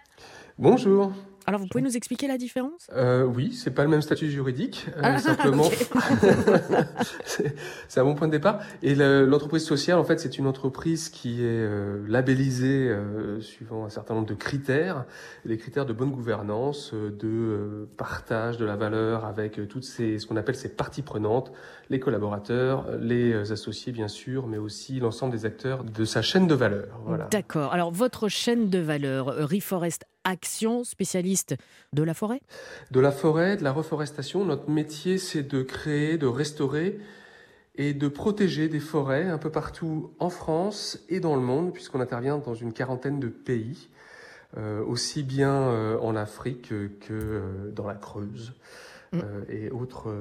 Bonjour. 0.59 1.13
Alors, 1.47 1.61
vous 1.61 1.67
pouvez 1.67 1.83
nous 1.85 1.97
expliquer 1.97 2.27
la 2.27 2.39
différence? 2.39 2.87
Euh, 2.95 3.25
oui, 3.25 3.53
c'est 3.53 3.71
pas 3.73 3.83
le 3.85 3.89
même 3.91 4.01
statut 4.03 4.31
juridique, 4.31 4.87
euh, 4.97 5.01
Ah, 5.03 5.19
simplement. 5.19 5.65
c'est 7.89 8.01
un 8.01 8.05
bon 8.05 8.15
point 8.15 8.27
de 8.29 8.33
départ. 8.33 8.61
Et 8.83 8.95
le- 8.95 9.25
l'entreprise 9.27 9.65
sociale, 9.65 9.99
en 9.99 10.05
fait, 10.05 10.19
c'est 10.21 10.39
une 10.39 10.47
entreprise 10.47 11.09
qui 11.11 11.43
est 11.43 11.47
euh, 11.49 12.03
labellisée 12.09 12.89
euh, 12.89 13.41
suivant 13.41 13.85
un 13.85 13.91
certain 13.91 14.15
nombre 14.15 14.27
de 14.27 14.35
critères, 14.35 15.05
des 15.45 15.57
critères 15.59 15.87
de 15.87 15.93
bonne 15.93 16.11
gouvernance, 16.11 16.93
euh, 16.95 17.11
de 17.11 17.89
partage 17.97 18.57
de 18.57 18.65
la 18.65 18.77
valeur 18.77 19.25
avec 19.25 19.69
toutes 19.69 19.85
ces, 19.85 20.19
ce 20.19 20.27
qu'on 20.27 20.37
appelle 20.37 20.57
ces 20.57 20.71
parties 20.71 21.03
prenantes, 21.03 21.53
les 21.91 22.01
collaborateurs, 22.01 22.87
les 23.01 23.53
associés 23.53 23.93
bien 23.93 24.09
sûr, 24.09 24.47
mais 24.47 24.59
aussi 24.59 25.01
l'ensemble 25.01 25.33
des 25.33 25.45
acteurs 25.47 25.85
de 25.85 26.05
sa 26.05 26.23
chaîne 26.23 26.47
de 26.47 26.55
valeur. 26.55 26.87
Voilà. 27.05 27.29
D'accord. 27.31 27.73
Alors, 27.73 27.91
votre 27.93 28.29
chaîne 28.29 28.71
de 28.71 28.79
valeur, 28.79 29.27
Reforest 29.27 30.05
Action, 30.25 30.85
spécialiste 30.85 31.55
de 31.93 32.03
la 32.03 32.15
forêt? 32.15 32.41
De 32.91 33.01
la 33.01 33.13
forêt, 33.13 33.57
de 33.57 33.65
la 33.65 33.73
reforestation. 33.73 34.45
Notre 34.45 34.71
métier, 34.71 35.19
c'est 35.19 35.43
de 35.43 35.63
créer, 35.63 36.19
de 36.19 36.27
restaurer 36.27 36.99
et 37.77 37.93
de 37.93 38.09
protéger 38.09 38.69
des 38.69 38.81
forêts 38.81 39.25
un 39.25 39.39
peu 39.39 39.51
partout 39.51 40.13
en 40.19 40.31
France 40.31 41.01
et 41.09 41.21
dans 41.21 41.35
le 41.35 41.43
monde, 41.43 41.73
puisqu'on 41.73 42.01
intervient 42.01 42.39
dans 42.39 42.55
une 42.55 42.73
quarantaine 42.73 43.19
de 43.19 43.29
pays, 43.29 43.89
euh, 44.57 44.85
aussi 44.85 45.25
bien 45.25 45.53
euh, 45.53 45.99
en 45.99 46.15
Afrique 46.15 46.69
que 46.69 46.95
euh, 47.11 47.71
dans 47.73 47.87
la 47.87 47.95
Creuse. 47.95 48.55
Mm. 49.13 49.21
et 49.49 49.71
autres 49.71 50.13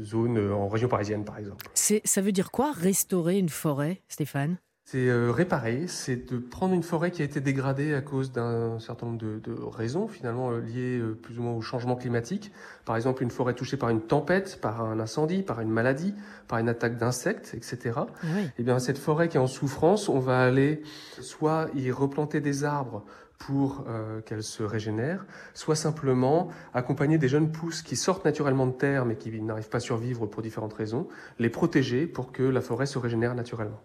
zones 0.00 0.50
en 0.50 0.68
région 0.68 0.88
parisienne, 0.88 1.26
par 1.26 1.36
exemple. 1.36 1.66
Ça 1.74 2.22
veut 2.22 2.32
dire 2.32 2.50
quoi, 2.50 2.72
restaurer 2.72 3.38
une 3.38 3.50
forêt, 3.50 4.00
Stéphane? 4.08 4.56
C'est 4.90 5.10
euh, 5.10 5.30
réparer, 5.30 5.86
c'est 5.86 6.32
de 6.32 6.38
prendre 6.38 6.72
une 6.72 6.82
forêt 6.82 7.10
qui 7.10 7.20
a 7.20 7.24
été 7.26 7.42
dégradée 7.42 7.92
à 7.92 8.00
cause 8.00 8.32
d'un 8.32 8.78
certain 8.78 9.04
nombre 9.04 9.18
de, 9.18 9.38
de 9.38 9.52
raisons 9.52 10.08
finalement 10.08 10.50
euh, 10.50 10.60
liées 10.60 10.98
euh, 10.98 11.14
plus 11.14 11.38
ou 11.38 11.42
moins 11.42 11.52
au 11.52 11.60
changement 11.60 11.94
climatique. 11.94 12.50
Par 12.86 12.96
exemple, 12.96 13.22
une 13.22 13.30
forêt 13.30 13.52
touchée 13.52 13.76
par 13.76 13.90
une 13.90 14.00
tempête, 14.00 14.58
par 14.62 14.80
un 14.80 14.98
incendie, 14.98 15.42
par 15.42 15.60
une 15.60 15.68
maladie, 15.68 16.14
par 16.46 16.58
une 16.58 16.70
attaque 16.70 16.96
d'insectes, 16.96 17.52
etc. 17.52 18.00
Oui. 18.24 18.48
Eh 18.58 18.62
bien, 18.62 18.78
cette 18.78 18.96
forêt 18.96 19.28
qui 19.28 19.36
est 19.36 19.40
en 19.40 19.46
souffrance, 19.46 20.08
on 20.08 20.20
va 20.20 20.40
aller 20.40 20.80
soit 21.20 21.68
y 21.74 21.90
replanter 21.90 22.40
des 22.40 22.64
arbres 22.64 23.04
pour 23.36 23.84
euh, 23.88 24.22
qu'elle 24.22 24.42
se 24.42 24.62
régénère, 24.62 25.26
soit 25.52 25.76
simplement 25.76 26.48
accompagner 26.72 27.18
des 27.18 27.28
jeunes 27.28 27.52
pousses 27.52 27.82
qui 27.82 27.94
sortent 27.94 28.24
naturellement 28.24 28.66
de 28.66 28.72
terre 28.72 29.04
mais 29.04 29.16
qui 29.16 29.38
n'arrivent 29.42 29.68
pas 29.68 29.76
à 29.76 29.80
survivre 29.80 30.24
pour 30.24 30.40
différentes 30.40 30.72
raisons, 30.72 31.08
les 31.38 31.50
protéger 31.50 32.06
pour 32.06 32.32
que 32.32 32.42
la 32.42 32.62
forêt 32.62 32.86
se 32.86 32.96
régénère 32.96 33.34
naturellement. 33.34 33.82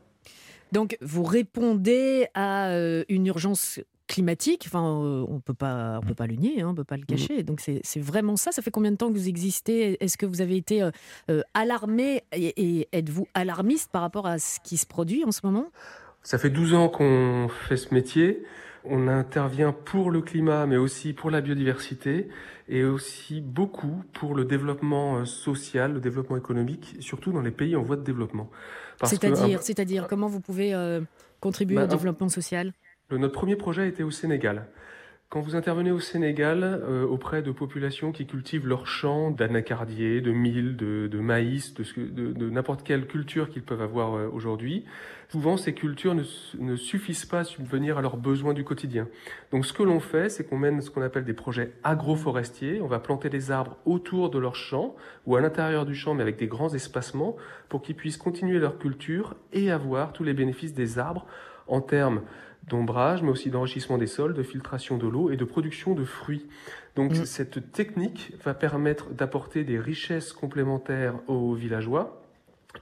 Donc, 0.73 0.97
vous 1.01 1.23
répondez 1.23 2.25
à 2.33 2.69
euh, 2.69 3.03
une 3.07 3.27
urgence 3.27 3.79
climatique. 4.07 4.63
Enfin, 4.65 4.83
euh, 4.83 5.23
on 5.29 5.39
peut 5.39 5.53
pas, 5.53 5.99
on 6.01 6.05
peut 6.05 6.15
pas 6.15 6.25
le 6.25 6.33
nier, 6.33 6.61
hein, 6.61 6.69
on 6.69 6.73
peut 6.73 6.83
pas 6.83 6.97
le 6.97 7.05
cacher. 7.05 7.43
Donc, 7.43 7.61
c'est, 7.61 7.99
vraiment 7.99 8.35
ça. 8.37 8.51
Ça 8.51 8.63
fait 8.63 8.71
combien 8.71 8.91
de 8.91 8.97
temps 8.97 9.09
que 9.09 9.13
vous 9.13 9.29
existez? 9.29 10.03
Est-ce 10.03 10.17
que 10.17 10.25
vous 10.25 10.41
avez 10.41 10.57
été 10.57 10.81
euh, 11.29 11.41
alarmé? 11.53 12.23
Et, 12.31 12.79
et 12.79 12.89
êtes-vous 12.91 13.27
alarmiste 13.35 13.91
par 13.91 14.01
rapport 14.01 14.25
à 14.25 14.39
ce 14.39 14.59
qui 14.61 14.77
se 14.77 14.87
produit 14.87 15.23
en 15.23 15.31
ce 15.31 15.41
moment? 15.43 15.67
Ça 16.23 16.39
fait 16.39 16.49
12 16.49 16.73
ans 16.73 16.89
qu'on 16.89 17.49
fait 17.67 17.77
ce 17.77 17.93
métier. 17.93 18.43
On 18.83 19.07
intervient 19.07 19.73
pour 19.73 20.09
le 20.09 20.21
climat, 20.21 20.65
mais 20.65 20.77
aussi 20.77 21.13
pour 21.13 21.29
la 21.29 21.41
biodiversité 21.41 22.29
et 22.67 22.83
aussi 22.83 23.41
beaucoup 23.41 24.03
pour 24.13 24.33
le 24.33 24.43
développement 24.43 25.23
social, 25.25 25.93
le 25.93 25.99
développement 25.99 26.35
économique, 26.35 26.95
surtout 26.99 27.31
dans 27.31 27.41
les 27.41 27.51
pays 27.51 27.75
en 27.75 27.83
voie 27.83 27.95
de 27.95 28.03
développement. 28.03 28.49
C'est-à-dire, 29.03 29.57
euh, 29.59 29.61
c'est-à-dire, 29.61 30.07
comment 30.07 30.27
vous 30.27 30.39
pouvez 30.39 30.73
euh, 30.73 31.01
contribuer 31.39 31.75
Bah, 31.75 31.83
au 31.83 31.87
développement 31.87 32.29
social? 32.29 32.73
Le- 33.09 33.17
notre 33.17 33.33
premier 33.33 33.55
projet 33.55 33.87
était 33.87 34.03
au 34.03 34.11
Sénégal. 34.11 34.67
Quand 35.33 35.41
vous 35.41 35.55
intervenez 35.55 35.89
au 35.89 35.99
Sénégal 35.99 36.63
euh, 36.63 37.07
auprès 37.07 37.41
de 37.41 37.51
populations 37.51 38.11
qui 38.11 38.27
cultivent 38.27 38.67
leurs 38.67 38.85
champs 38.85 39.31
d'anacardier, 39.31 40.21
de 40.21 40.31
mil, 40.31 40.77
de, 40.77 41.19
maïs, 41.19 41.73
de, 41.73 42.49
n'importe 42.51 42.83
quelle 42.83 43.07
culture 43.07 43.49
qu'ils 43.49 43.63
peuvent 43.63 43.81
avoir 43.81 44.13
euh, 44.13 44.29
aujourd'hui, 44.31 44.85
souvent 45.29 45.57
ces 45.57 45.73
cultures 45.73 46.13
ne, 46.13 46.21
ne 46.59 46.75
suffisent 46.75 47.25
pas 47.25 47.39
à 47.39 47.43
subvenir 47.45 47.97
à 47.97 48.03
leurs 48.03 48.17
besoins 48.17 48.53
du 48.53 48.63
quotidien. 48.63 49.07
Donc 49.51 49.65
ce 49.65 49.73
que 49.73 49.81
l'on 49.81 49.99
fait, 49.99 50.29
c'est 50.29 50.43
qu'on 50.43 50.59
mène 50.59 50.81
ce 50.81 50.91
qu'on 50.91 51.01
appelle 51.01 51.25
des 51.25 51.33
projets 51.33 51.71
agroforestiers. 51.83 52.79
On 52.79 52.87
va 52.87 52.99
planter 52.99 53.29
des 53.29 53.49
arbres 53.49 53.77
autour 53.85 54.29
de 54.29 54.37
leur 54.37 54.53
champ 54.53 54.95
ou 55.25 55.35
à 55.35 55.41
l'intérieur 55.41 55.87
du 55.87 55.95
champ, 55.95 56.13
mais 56.13 56.21
avec 56.21 56.37
des 56.37 56.45
grands 56.45 56.75
espacements, 56.75 57.37
pour 57.69 57.81
qu'ils 57.81 57.95
puissent 57.95 58.17
continuer 58.17 58.59
leur 58.59 58.77
culture 58.77 59.35
et 59.51 59.71
avoir 59.71 60.13
tous 60.13 60.23
les 60.23 60.35
bénéfices 60.35 60.75
des 60.75 60.99
arbres 60.99 61.25
en 61.67 61.81
termes 61.81 62.21
d'ombrage, 62.67 63.21
mais 63.21 63.29
aussi 63.29 63.49
d'enrichissement 63.49 63.97
des 63.97 64.07
sols, 64.07 64.33
de 64.33 64.43
filtration 64.43 64.97
de 64.97 65.07
l'eau 65.07 65.29
et 65.31 65.37
de 65.37 65.45
production 65.45 65.93
de 65.95 66.03
fruits. 66.05 66.45
Donc 66.95 67.11
Mm. 67.13 67.25
cette 67.25 67.71
technique 67.71 68.33
va 68.43 68.53
permettre 68.53 69.09
d'apporter 69.13 69.63
des 69.63 69.79
richesses 69.79 70.31
complémentaires 70.33 71.15
aux 71.27 71.53
villageois, 71.53 72.19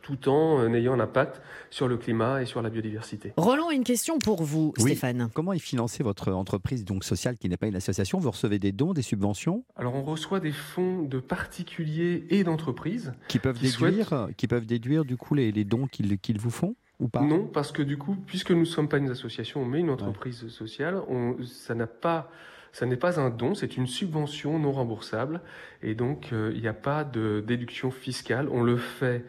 tout 0.04 0.30
en 0.30 0.60
euh, 0.62 0.70
ayant 0.74 0.94
un 0.94 1.00
impact 1.02 1.42
sur 1.70 1.88
le 1.90 1.98
climat 1.98 2.42
et 2.42 2.46
sur 2.46 2.62
la 2.62 2.70
biodiversité. 2.70 3.34
Roland, 3.36 3.72
une 3.72 3.84
question 3.84 4.20
pour 4.20 4.42
vous, 4.44 4.74
Oui. 4.78 4.84
Stéphane. 4.92 5.30
Comment 5.34 5.52
est 5.52 5.60
financée 5.60 6.02
votre 6.04 6.32
entreprise 6.32 6.86
donc 6.86 7.04
sociale 7.04 7.38
qui 7.38 7.50
n'est 7.50 7.58
pas 7.58 7.68
une 7.68 7.76
association? 7.76 8.18
Vous 8.20 8.32
recevez 8.32 8.58
des 8.60 8.72
dons, 8.72 8.94
des 8.94 9.02
subventions? 9.02 9.66
Alors 9.76 9.96
on 9.96 10.04
reçoit 10.04 10.40
des 10.40 10.54
fonds 10.54 11.02
de 11.04 11.20
particuliers 11.20 12.26
et 12.30 12.44
d'entreprises. 12.46 13.14
qui 13.28 13.40
peuvent 13.40 13.58
Qui 13.58 13.72
déduire, 13.72 14.30
qui 14.38 14.48
peuvent 14.48 14.66
déduire 14.66 15.04
du 15.06 15.18
coup 15.18 15.34
les, 15.36 15.52
les 15.52 15.66
dons 15.66 15.88
qu'ils 15.88 16.18
qu'ils 16.20 16.40
vous 16.40 16.52
font? 16.52 16.76
Ou 17.02 17.10
pas 17.10 17.20
Non, 17.22 17.46
parce 17.52 17.72
que 17.74 17.82
du 17.82 17.98
coup, 17.98 18.16
puisque 18.26 18.52
nous 18.52 18.60
ne 18.62 18.66
sommes 18.66 18.88
pas 18.88 18.98
une 19.00 19.10
association, 19.10 19.66
mais 19.66 19.80
une 19.82 19.90
entreprise 19.90 20.48
sociale, 20.48 21.02
on, 21.10 21.36
ça 21.44 21.76
n'a 21.76 21.88
pas, 21.88 22.32
ça 22.72 22.86
n'est 22.86 22.96
pas 22.96 23.20
un 23.20 23.30
don, 23.30 23.54
c'est 23.56 23.76
une 23.76 23.88
subvention 23.88 24.58
non 24.60 24.72
remboursable, 24.72 25.42
et 25.84 25.96
donc 25.96 26.30
euh, 26.32 26.52
il 26.56 26.62
n'y 26.62 26.68
a 26.70 26.74
pas 26.74 27.04
de 27.04 27.44
déduction 27.46 27.92
fiscale. 27.92 28.48
On 28.52 28.62
le 28.64 28.78
fait 28.78 29.26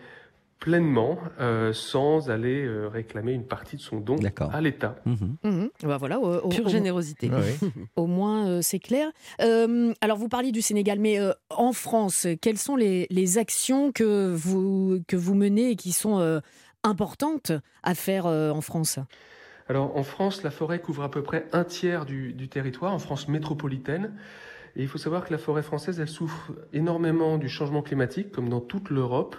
pleinement 0.60 1.18
euh, 1.40 1.72
sans 1.72 2.30
aller 2.30 2.64
euh, 2.64 2.86
réclamer 2.86 3.32
une 3.32 3.42
partie 3.44 3.74
de 3.76 3.80
son 3.80 3.98
don 3.98 4.14
à 4.52 4.60
l'État. 4.60 4.94
Mhm. 5.06 5.36
Mhm. 5.42 5.70
Bah 5.82 5.96
voilà, 5.96 6.20
au, 6.20 6.36
au- 6.36 6.48
Pure 6.50 6.66
au- 6.66 6.68
générosité. 6.68 7.28
Au 7.96 8.06
moins, 8.06 8.46
euh, 8.46 8.58
c'est 8.62 8.78
clair. 8.78 9.10
Euh, 9.40 9.92
alors, 10.00 10.18
vous 10.18 10.28
parliez 10.28 10.52
du 10.52 10.62
Sénégal, 10.62 11.00
mais 11.00 11.18
euh, 11.18 11.32
en 11.50 11.72
France, 11.72 12.28
quelles 12.40 12.58
sont 12.58 12.76
les, 12.76 13.08
les 13.10 13.38
actions 13.38 13.90
que 13.90 14.32
vous, 14.32 15.00
que 15.08 15.16
vous 15.16 15.34
menez 15.34 15.70
et 15.70 15.76
qui 15.76 15.90
sont 15.90 16.20
importantes 16.84 17.52
à 17.82 17.94
faire 17.94 18.26
euh, 18.26 18.50
en 18.50 18.60
France 18.60 18.98
Alors 19.68 19.96
en 19.96 20.02
France, 20.02 20.42
la 20.42 20.50
forêt 20.50 20.80
couvre 20.80 21.02
à 21.02 21.10
peu 21.10 21.22
près 21.22 21.46
un 21.52 21.64
tiers 21.64 22.04
du, 22.04 22.32
du 22.32 22.48
territoire, 22.48 22.92
en 22.92 22.98
France 22.98 23.28
métropolitaine. 23.28 24.12
Et 24.76 24.82
il 24.82 24.88
faut 24.88 24.98
savoir 24.98 25.24
que 25.26 25.32
la 25.32 25.38
forêt 25.38 25.62
française, 25.62 26.00
elle 26.00 26.08
souffre 26.08 26.52
énormément 26.72 27.36
du 27.36 27.48
changement 27.48 27.82
climatique, 27.82 28.32
comme 28.32 28.48
dans 28.48 28.60
toute 28.60 28.88
l'Europe. 28.90 29.36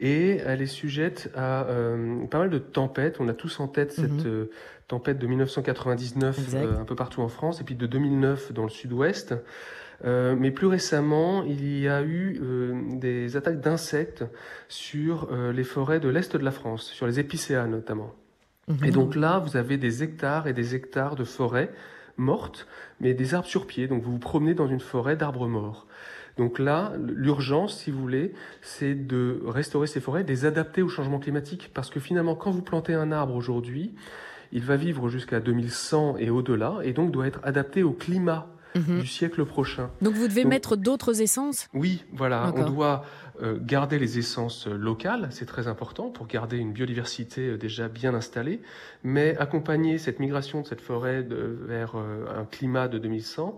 Et 0.00 0.38
elle 0.38 0.60
est 0.62 0.66
sujette 0.66 1.30
à 1.36 1.64
euh, 1.66 2.24
pas 2.26 2.38
mal 2.38 2.50
de 2.50 2.58
tempêtes. 2.58 3.18
On 3.20 3.28
a 3.28 3.34
tous 3.34 3.60
en 3.60 3.68
tête 3.68 3.92
cette 3.92 4.10
Mhm. 4.10 4.26
euh, 4.26 4.50
tempête 4.88 5.18
de 5.18 5.26
1999 5.26 6.38
Exact. 6.38 6.64
euh, 6.64 6.80
un 6.80 6.84
peu 6.84 6.94
partout 6.96 7.20
en 7.22 7.28
France, 7.28 7.60
et 7.60 7.64
puis 7.64 7.74
de 7.74 7.86
2009 7.86 8.52
dans 8.52 8.64
le 8.64 8.70
sud-ouest. 8.70 9.34
Euh, 10.04 10.36
mais 10.38 10.50
plus 10.50 10.66
récemment, 10.66 11.44
il 11.44 11.78
y 11.78 11.88
a 11.88 12.02
eu 12.02 12.38
euh, 12.42 12.74
des 12.92 13.36
attaques 13.36 13.60
d'insectes 13.60 14.24
sur 14.68 15.28
euh, 15.32 15.52
les 15.52 15.64
forêts 15.64 16.00
de 16.00 16.08
l'est 16.08 16.36
de 16.36 16.44
la 16.44 16.50
France, 16.50 16.84
sur 16.84 17.06
les 17.06 17.20
épicéas 17.20 17.66
notamment. 17.66 18.12
Et 18.82 18.90
donc 18.90 19.14
là, 19.14 19.38
vous 19.38 19.58
avez 19.58 19.76
des 19.76 20.02
hectares 20.02 20.46
et 20.46 20.54
des 20.54 20.74
hectares 20.74 21.16
de 21.16 21.24
forêts 21.24 21.70
mortes, 22.16 22.66
mais 23.00 23.12
des 23.12 23.34
arbres 23.34 23.48
sur 23.48 23.66
pied. 23.66 23.88
Donc 23.88 24.02
vous 24.02 24.12
vous 24.12 24.18
promenez 24.18 24.54
dans 24.54 24.66
une 24.66 24.80
forêt 24.80 25.16
d'arbres 25.16 25.48
morts. 25.48 25.86
Donc 26.38 26.58
là, 26.58 26.92
l'urgence, 26.98 27.78
si 27.78 27.90
vous 27.90 28.00
voulez, 28.00 28.32
c'est 28.62 28.94
de 28.94 29.42
restaurer 29.46 29.86
ces 29.86 30.00
forêts, 30.00 30.24
de 30.24 30.28
les 30.28 30.46
adapter 30.46 30.80
au 30.80 30.88
changement 30.88 31.18
climatique. 31.18 31.70
Parce 31.74 31.90
que 31.90 32.00
finalement, 32.00 32.34
quand 32.34 32.50
vous 32.50 32.62
plantez 32.62 32.94
un 32.94 33.12
arbre 33.12 33.34
aujourd'hui, 33.34 33.94
il 34.50 34.62
va 34.62 34.76
vivre 34.76 35.10
jusqu'à 35.10 35.40
2100 35.40 36.16
et 36.18 36.30
au-delà, 36.30 36.78
et 36.82 36.92
donc 36.92 37.10
doit 37.10 37.26
être 37.26 37.40
adapté 37.42 37.82
au 37.82 37.92
climat 37.92 38.53
Mhm. 38.74 39.00
du 39.00 39.06
siècle 39.06 39.44
prochain. 39.44 39.90
Donc, 40.02 40.14
vous 40.14 40.26
devez 40.28 40.42
Donc- 40.42 40.50
mettre 40.52 40.76
d'autres 40.76 41.20
essences? 41.22 41.68
Oui, 41.74 42.04
voilà, 42.12 42.52
on 42.56 42.64
doit 42.64 43.04
euh, 43.42 43.58
garder 43.60 43.98
les 43.98 44.18
essences 44.18 44.66
euh, 44.68 44.74
locales, 44.76 45.28
c'est 45.30 45.46
très 45.46 45.66
important 45.68 46.10
pour 46.10 46.26
garder 46.28 46.56
une 46.58 46.72
biodiversité 46.72 47.48
euh, 47.50 47.56
déjà 47.58 47.88
bien 47.88 48.14
installée, 48.14 48.60
mais 49.02 49.36
accompagner 49.38 49.98
cette 49.98 50.20
migration 50.20 50.60
de 50.60 50.66
cette 50.66 50.80
forêt 50.80 51.22
de- 51.24 51.58
vers 51.66 51.96
un 51.96 52.44
climat 52.44 52.86
de 52.88 52.98
2100 52.98 53.56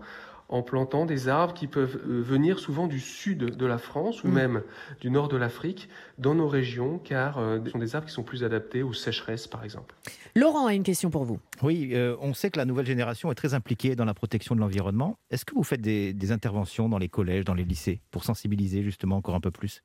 en 0.49 0.61
plantant 0.61 1.05
des 1.05 1.27
arbres 1.27 1.53
qui 1.53 1.67
peuvent 1.67 1.99
euh, 2.07 2.21
venir 2.21 2.59
souvent 2.59 2.87
du 2.87 2.99
sud 2.99 3.55
de 3.57 3.65
la 3.65 3.77
France 3.77 4.23
ou 4.23 4.27
Mm. 4.27 4.33
même 4.33 4.63
du 5.01 5.09
nord 5.09 5.27
de 5.27 5.37
l'Afrique 5.37 5.89
dans 6.17 6.35
nos 6.35 6.47
régions, 6.47 6.99
car 6.99 7.37
euh, 7.37 7.59
ce 7.65 7.71
sont 7.71 7.79
des 7.79 7.95
arbres 7.95 8.07
qui 8.07 8.13
sont 8.13 8.23
plus 8.23 8.43
adaptés 8.43 8.83
aux 8.83 8.93
sécheresses, 8.93 9.47
par 9.47 9.63
exemple. 9.63 9.95
Laurent 10.35 10.67
a 10.67 10.73
une 10.73 10.83
question 10.83 11.09
pour 11.09 11.25
vous. 11.25 11.39
Oui, 11.63 11.91
euh, 11.93 12.15
on 12.21 12.33
sait 12.33 12.49
que 12.49 12.57
la 12.59 12.65
nouvelle 12.65 12.85
génération 12.85 13.31
est 13.31 13.35
très 13.35 13.53
impliquée 13.53 13.95
dans 13.95 14.05
la 14.05 14.13
protection 14.13 14.55
de 14.55 14.59
l'environnement. 14.61 15.17
Est-ce 15.31 15.45
que 15.45 15.53
vous 15.55 15.63
faites 15.63 15.81
des, 15.81 16.13
des 16.13 16.31
interventions 16.31 16.89
dans 16.89 16.97
les 16.99 17.09
collèges, 17.09 17.43
dans 17.45 17.53
les 17.53 17.65
lycées, 17.65 18.01
pour 18.11 18.23
sensibiliser 18.23 18.83
justement 18.83 19.17
encore 19.17 19.35
un 19.35 19.41
peu 19.41 19.51
plus? 19.51 19.81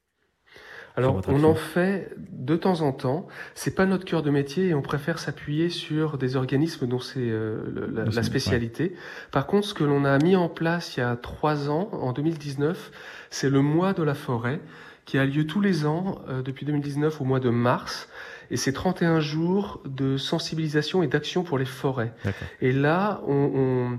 Alors, 0.96 1.22
on 1.28 1.44
en 1.44 1.55
fait 1.55 2.14
de 2.18 2.57
temps 2.57 2.83
en 2.83 2.92
temps. 2.92 3.26
C'est 3.55 3.74
pas 3.74 3.87
notre 3.87 4.05
cœur 4.05 4.22
de 4.22 4.31
métier 4.31 4.68
et 4.68 4.74
on 4.74 4.83
préfère 4.83 5.18
s'appuyer 5.18 5.70
sur 5.70 6.18
des 6.18 6.37
organismes 6.37 6.87
dont 6.87 6.98
c'est 6.98 7.20
euh, 7.20 8.07
la, 8.12 8.22
spécialité. 8.22 8.94
Par 9.31 9.46
contre, 9.46 9.66
ce 9.66 9.74
que 9.74 9.85
l'on 9.85 10.05
a 10.05 10.18
mis 10.18 10.37
en 10.37 10.48
place 10.48 10.96
il 10.96 11.00
y 11.00 11.02
a 11.02 11.16
trois 11.16 11.70
ans, 11.70 11.88
en 11.92 12.12
2019, 12.12 12.90
c'est 13.31 13.48
le 13.48 13.62
mois 13.62 13.92
de 13.94 14.02
la 14.02 14.14
forêt 14.14 14.61
qui 15.05 15.18
a 15.18 15.24
lieu 15.24 15.46
tous 15.46 15.61
les 15.61 15.87
ans 15.87 16.20
euh, 16.28 16.42
depuis 16.42 16.66
2019 16.66 17.20
au 17.20 17.24
mois 17.24 17.40
de 17.40 17.50
mars. 17.50 18.09
Et 18.50 18.57
c'est 18.57 18.72
31 18.72 19.20
jours 19.20 19.81
de 19.87 20.18
sensibilisation 20.18 21.02
et 21.02 21.07
d'action 21.07 21.42
pour 21.42 21.57
les 21.57 21.64
forêts. 21.64 22.12
Et 22.61 22.72
là, 22.72 23.22
on, 23.26 23.50
on, 23.55 23.98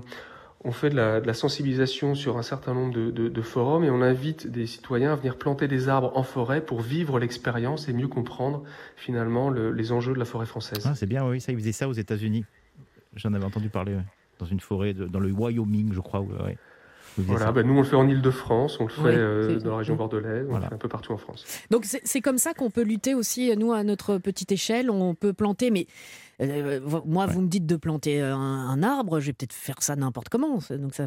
on 0.64 0.72
fait 0.72 0.90
de 0.90 0.96
la, 0.96 1.34
sensibilisation 1.34 2.14
sur 2.14 2.38
un 2.38 2.42
certain 2.42 2.72
nombre 2.72 2.92
de, 2.94 3.42
forums 3.42 3.84
et 3.84 3.90
on 3.90 4.00
invite 4.00 4.46
des 4.46 4.66
citoyens 4.66 5.12
à 5.12 5.16
venir 5.16 5.36
planter 5.36 5.68
des 5.68 5.88
arbres 5.88 6.12
en 6.16 6.22
forêt 6.22 6.64
pour 6.64 6.80
vivre 6.80 7.18
l'expérience 7.18 7.88
et 7.88 7.92
mieux 7.92 8.08
comprendre 8.08 8.62
finalement 8.96 9.50
le- 9.50 9.72
les 9.72 9.92
enjeux 9.92 10.14
de 10.14 10.18
la 10.18 10.24
forêt 10.24 10.46
française. 10.46 10.84
Ah, 10.86 10.94
C'est 10.94 11.06
bien, 11.06 11.28
oui, 11.28 11.40
ça, 11.40 11.52
ils 11.52 11.58
faisaient 11.58 11.72
ça 11.72 11.88
aux 11.88 11.92
États-Unis. 11.92 12.44
J'en 13.14 13.32
avais 13.34 13.44
entendu 13.44 13.68
parler, 13.68 13.96
dans 14.38 14.46
une 14.46 14.60
forêt, 14.60 14.94
dans 14.94 15.20
le 15.20 15.30
Wyoming, 15.30 15.92
je 15.92 16.00
crois. 16.00 16.24
Voilà, 17.18 17.52
ben 17.52 17.66
nous 17.66 17.74
on 17.74 17.78
le 17.78 17.84
fait 17.84 17.96
en 17.96 18.08
Ile-de-France, 18.08 18.78
on 18.80 18.84
le 18.84 18.90
fait 18.90 19.00
Oui, 19.02 19.10
euh, 19.14 19.60
dans 19.60 19.70
la 19.72 19.76
région 19.78 19.94
bordelaise, 19.94 20.46
on 20.46 20.50
Voilà. 20.50 20.66
le 20.66 20.68
fait 20.70 20.74
un 20.74 20.78
peu 20.78 20.88
partout 20.88 21.12
en 21.12 21.16
France. 21.16 21.44
Donc 21.70 21.84
c'est 21.86 22.20
comme 22.20 22.38
ça 22.38 22.54
qu'on 22.54 22.70
peut 22.70 22.82
lutter 22.82 23.14
aussi, 23.14 23.56
nous, 23.56 23.72
à 23.72 23.84
notre 23.84 24.18
petite 24.18 24.50
échelle. 24.52 24.90
On 24.90 25.14
peut 25.14 25.32
planter, 25.32 25.70
mais 25.70 25.86
euh, 26.40 26.80
moi, 27.06 27.26
vous 27.26 27.40
me 27.40 27.48
dites 27.48 27.66
de 27.66 27.76
planter 27.76 28.20
un, 28.20 28.36
un 28.36 28.82
arbre, 28.82 29.20
je 29.20 29.26
vais 29.26 29.32
peut-être 29.32 29.52
faire 29.52 29.76
ça 29.80 29.94
n'importe 29.96 30.28
comment. 30.28 30.58
Donc 30.70 30.94
ça, 30.94 31.06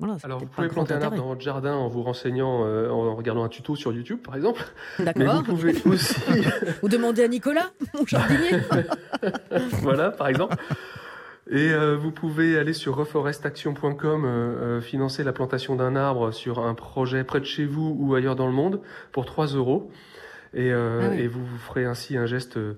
voilà, 0.00 0.16
Alors 0.22 0.40
vous 0.40 0.46
pouvez 0.46 0.68
planter 0.68 0.94
un 0.94 1.02
arbre 1.02 1.18
dans 1.18 1.26
votre 1.26 1.42
jardin 1.42 1.74
en 1.74 1.86
vous 1.88 2.02
renseignant, 2.02 2.64
euh, 2.64 2.88
en 2.88 3.14
regardant 3.14 3.44
un 3.44 3.48
tuto 3.50 3.76
sur 3.76 3.92
YouTube 3.92 4.20
par 4.24 4.34
exemple. 4.34 4.62
D'accord. 4.98 5.42
vous 5.44 5.54
pouvez 5.54 5.74
aussi 5.86 6.14
Ou 6.82 6.88
demander 6.88 7.22
à 7.22 7.28
Nicolas, 7.28 7.70
mon 7.94 8.06
jardinier. 8.06 8.50
voilà, 9.82 10.10
par 10.10 10.28
exemple. 10.28 10.56
Et 11.52 11.72
euh, 11.72 11.96
vous 11.96 12.12
pouvez 12.12 12.56
aller 12.56 12.72
sur 12.72 12.94
reforestaction.com, 12.96 14.24
euh, 14.24 14.28
euh, 14.28 14.80
financer 14.80 15.24
la 15.24 15.32
plantation 15.32 15.74
d'un 15.74 15.96
arbre 15.96 16.30
sur 16.30 16.60
un 16.60 16.74
projet 16.74 17.24
près 17.24 17.40
de 17.40 17.44
chez 17.44 17.64
vous 17.66 17.96
ou 17.98 18.14
ailleurs 18.14 18.36
dans 18.36 18.46
le 18.46 18.52
monde 18.52 18.80
pour 19.12 19.26
3 19.26 19.48
euros. 19.48 19.90
Et, 20.54 20.70
euh, 20.72 21.00
Ah 21.02 21.08
oui. 21.12 21.22
et 21.22 21.28
vous 21.28 21.44
vous 21.44 21.58
ferez 21.58 21.84
ainsi 21.84 22.16
un 22.16 22.26
geste 22.26 22.56
euh, 22.56 22.74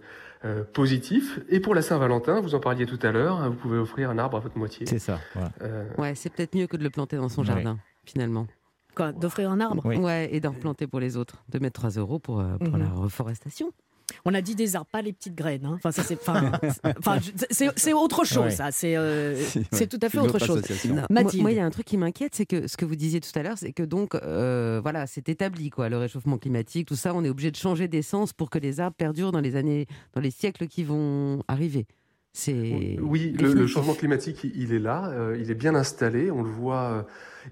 positif. 0.73 1.39
Et 1.51 1.61
pour 1.61 1.75
la 1.75 1.83
Saint-Valentin, 1.83 2.41
vous 2.41 2.55
en 2.55 2.61
parliez 2.61 2.87
tout 2.87 2.99
à 3.03 3.13
l'heure, 3.13 3.41
hein, 3.41 3.49
vous 3.51 3.55
pouvez 3.57 3.79
offrir 3.79 4.09
un 4.11 4.19
arbre 4.19 4.39
à 4.39 4.41
votre 4.41 4.57
moitié. 4.59 4.87
C'est 4.87 4.99
ça. 4.99 5.21
voilà. 5.35 5.51
Euh, 5.63 5.85
Ouais, 5.99 6.15
c'est 6.15 6.31
peut-être 6.31 6.55
mieux 6.55 6.67
que 6.67 6.77
de 6.79 6.83
le 6.83 6.91
planter 6.91 7.17
dans 7.17 7.29
son 7.29 7.43
Ouais. 7.43 7.47
jardin, 7.49 7.79
finalement. 8.05 8.47
Quoi, 8.95 9.13
d'offrir 9.13 9.51
un 9.51 9.61
arbre? 9.61 9.83
Oui. 9.87 9.97
Ouais, 9.97 10.29
et 10.33 10.41
d'en 10.41 10.51
replanter 10.51 10.87
pour 10.87 11.01
les 11.01 11.17
autres. 11.17 11.43
De 11.51 11.59
mettre 11.59 11.81
3 11.81 11.91
euros 11.91 12.19
pour, 12.19 12.43
pour 12.59 12.75
Mhm. 12.75 12.79
la 12.81 12.89
reforestation. 12.91 13.71
On 14.25 14.35
a 14.35 14.41
dit 14.41 14.55
des 14.55 14.77
arbres, 14.77 14.89
pas 14.91 15.03
les 15.03 15.13
petites 15.13 15.35
graines. 15.35 15.65
hein. 15.65 15.75
Enfin, 15.77 15.93
ça 15.93 16.03
c'est, 16.03 16.19
enfin, 16.29 16.51
c'est- 17.77 17.93
autre 17.93 18.25
chose. 18.25 18.45
Ouais. 18.45 18.51
Ça, 18.51 18.71
c'est, 18.73 18.97
euh, 18.97 19.37
C'est- 19.45 19.63
c'est 19.73 19.87
tout 19.87 19.99
à 20.03 20.09
fait 20.09 20.19
une 20.19 20.25
autre 20.25 20.39
chose. 20.39 20.63
Non. 20.89 21.03
Moi, 21.43 21.53
il 21.53 21.57
y 21.57 21.61
a 21.61 21.65
un 21.65 21.71
truc 21.71 21.87
qui 21.87 21.97
m'inquiète, 21.97 22.35
c'est 22.35 22.47
que 22.47 22.67
ce 22.67 22.77
que 22.77 22.85
vous 22.85 22.97
disiez 22.97 23.21
tout 23.21 23.31
à 23.39 23.43
l'heure, 23.43 23.59
c'est 23.59 23.73
que 23.73 23.83
donc, 23.83 24.15
euh, 24.15 24.81
voilà, 24.83 25.07
c'est 25.07 25.29
établi, 25.29 25.71
quoi, 25.71 25.89
le 25.89 25.99
réchauffement 25.99 26.39
climatique, 26.39 26.89
tout 26.89 26.97
ça, 26.97 27.15
on 27.15 27.25
est 27.25 27.29
obligé 27.29 27.51
de 27.51 27.57
changer 27.57 27.89
d'essence 27.89 28.33
pour 28.33 28.51
que 28.51 28.59
les 28.59 28.81
arbres 28.81 28.97
perdurent 28.97 29.33
dans 29.33 29.41
les 29.41 29.57
années, 29.57 29.87
dans 30.15 30.21
les 30.21 30.31
siècles 30.31 30.67
qui 30.69 30.85
vont 30.85 31.43
arriver. 31.49 31.87
C'est 32.35 32.97
Oui, 33.01 33.33
le, 33.39 33.67
changement 33.67 33.93
climatique, 33.95 34.41
il- 34.45 34.73
est 34.73 34.79
là, 34.79 35.09
euh, 35.11 35.37
il 35.39 35.51
est 35.51 35.55
bien 35.55 35.75
installé, 35.75 36.31
on 36.31 36.43
le 36.43 36.49
voit. 36.49 36.83
euh, 36.85 37.03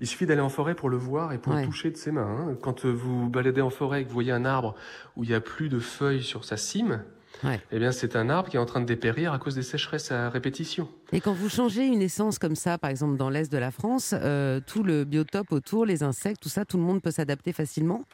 il 0.01 0.07
suffit 0.07 0.25
d'aller 0.25 0.40
en 0.40 0.49
forêt 0.49 0.75
pour 0.75 0.88
le 0.88 0.97
voir 0.97 1.33
et 1.33 1.38
pour 1.38 1.53
Ouais. 1.53 1.61
le 1.61 1.66
toucher 1.66 1.90
de 1.90 1.97
ses 1.97 2.12
mains. 2.12 2.23
hein. 2.51 2.57
Quand 2.62 2.87
euh, 2.87 2.90
vous 2.90 3.29
baladez 3.29 3.61
en 3.61 3.69
forêt 3.71 4.01
et 4.01 4.05
que 4.05 4.09
vous 4.09 4.14
voyez 4.14 4.33
un 4.33 4.45
arbre 4.47 4.75
où 5.16 5.25
il 5.25 5.29
n'y 5.29 5.35
a 5.35 5.40
plus 5.40 5.69
de 5.69 5.79
feuilles 5.81 6.23
sur 6.23 6.45
sa 6.45 6.57
cime, 6.57 7.03
Ouais. 7.45 7.61
eh 7.73 7.79
bien 7.79 7.93
c'est 7.93 8.16
un 8.16 8.31
arbre 8.31 8.49
qui 8.49 8.57
est 8.57 8.61
en 8.61 8.66
train 8.66 8.81
de 8.81 8.87
dépérir 8.87 9.33
à 9.35 9.38
cause 9.38 9.55
des 9.55 9.62
sécheresses 9.62 10.12
à 10.12 10.31
répétition. 10.31 10.88
Et 11.12 11.21
quand 11.21 11.33
vous 11.35 11.49
changez 11.51 11.85
une 11.87 12.01
essence 12.03 12.38
comme 12.38 12.57
ça, 12.57 12.79
par 12.79 12.90
exemple 12.90 13.16
dans 13.19 13.29
l'est 13.31 13.51
de 13.53 13.59
la 13.59 13.71
France, 13.71 14.14
euh, 14.16 14.61
tout 14.66 14.83
le 14.83 15.05
biotope 15.05 15.53
autour, 15.53 15.85
les 15.85 16.03
insectes, 16.03 16.40
tout 16.43 16.49
ça, 16.49 16.64
tout 16.64 16.77
le 16.79 16.85
monde 16.85 17.03
peut 17.03 17.11
s'adapter 17.11 17.53
facilement? 17.53 18.05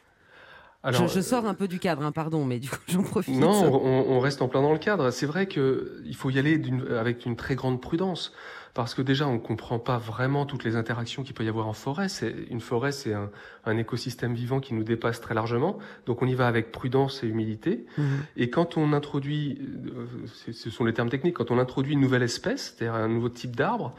Alors, 0.87 1.07
je, 1.07 1.15
je 1.15 1.21
sors 1.21 1.45
un 1.45 1.53
peu 1.53 1.67
du 1.67 1.79
cadre, 1.79 2.03
hein, 2.03 2.11
pardon, 2.11 2.45
mais 2.45 2.59
du 2.59 2.69
coup 2.69 2.77
j'en 2.87 3.03
profite. 3.03 3.35
Non, 3.35 3.51
on, 3.51 4.05
on 4.09 4.19
reste 4.19 4.41
en 4.41 4.47
plein 4.47 4.61
dans 4.61 4.73
le 4.73 4.79
cadre. 4.79 5.11
C'est 5.11 5.25
vrai 5.25 5.47
que 5.47 6.01
il 6.05 6.15
faut 6.15 6.29
y 6.29 6.39
aller 6.39 6.61
avec 6.97 7.25
une 7.25 7.35
très 7.35 7.55
grande 7.55 7.81
prudence. 7.81 8.33
Parce 8.77 8.93
que 8.93 9.01
déjà, 9.01 9.27
on 9.27 9.33
ne 9.33 9.39
comprend 9.39 9.79
pas 9.79 9.97
vraiment 9.97 10.45
toutes 10.45 10.63
les 10.63 10.75
interactions 10.75 11.23
qu'il 11.23 11.33
peut 11.33 11.43
y 11.43 11.49
avoir 11.49 11.67
en 11.67 11.73
forêt. 11.73 12.09
C'est, 12.09 12.31
une 12.51 12.61
forêt, 12.61 12.91
c'est 12.91 13.11
un, 13.11 13.31
un 13.65 13.75
écosystème 13.75 14.35
vivant 14.35 14.59
qui 14.59 14.75
nous 14.75 14.83
dépasse 14.83 15.19
très 15.19 15.33
largement. 15.33 15.79
Donc 16.05 16.21
on 16.21 16.27
y 16.27 16.35
va 16.35 16.45
avec 16.47 16.71
prudence 16.71 17.23
et 17.23 17.27
humilité. 17.27 17.87
Mhm. 17.97 18.05
Et 18.35 18.51
quand 18.51 18.77
on 18.77 18.93
introduit, 18.93 19.59
euh, 19.87 20.05
ce 20.51 20.69
sont 20.69 20.85
les 20.85 20.93
termes 20.93 21.09
techniques, 21.09 21.37
quand 21.37 21.49
on 21.49 21.57
introduit 21.57 21.93
une 21.93 22.01
nouvelle 22.01 22.21
espèce, 22.21 22.75
c'est-à-dire 22.77 22.93
un 22.93 23.07
nouveau 23.07 23.29
type 23.29 23.55
d'arbre, 23.55 23.95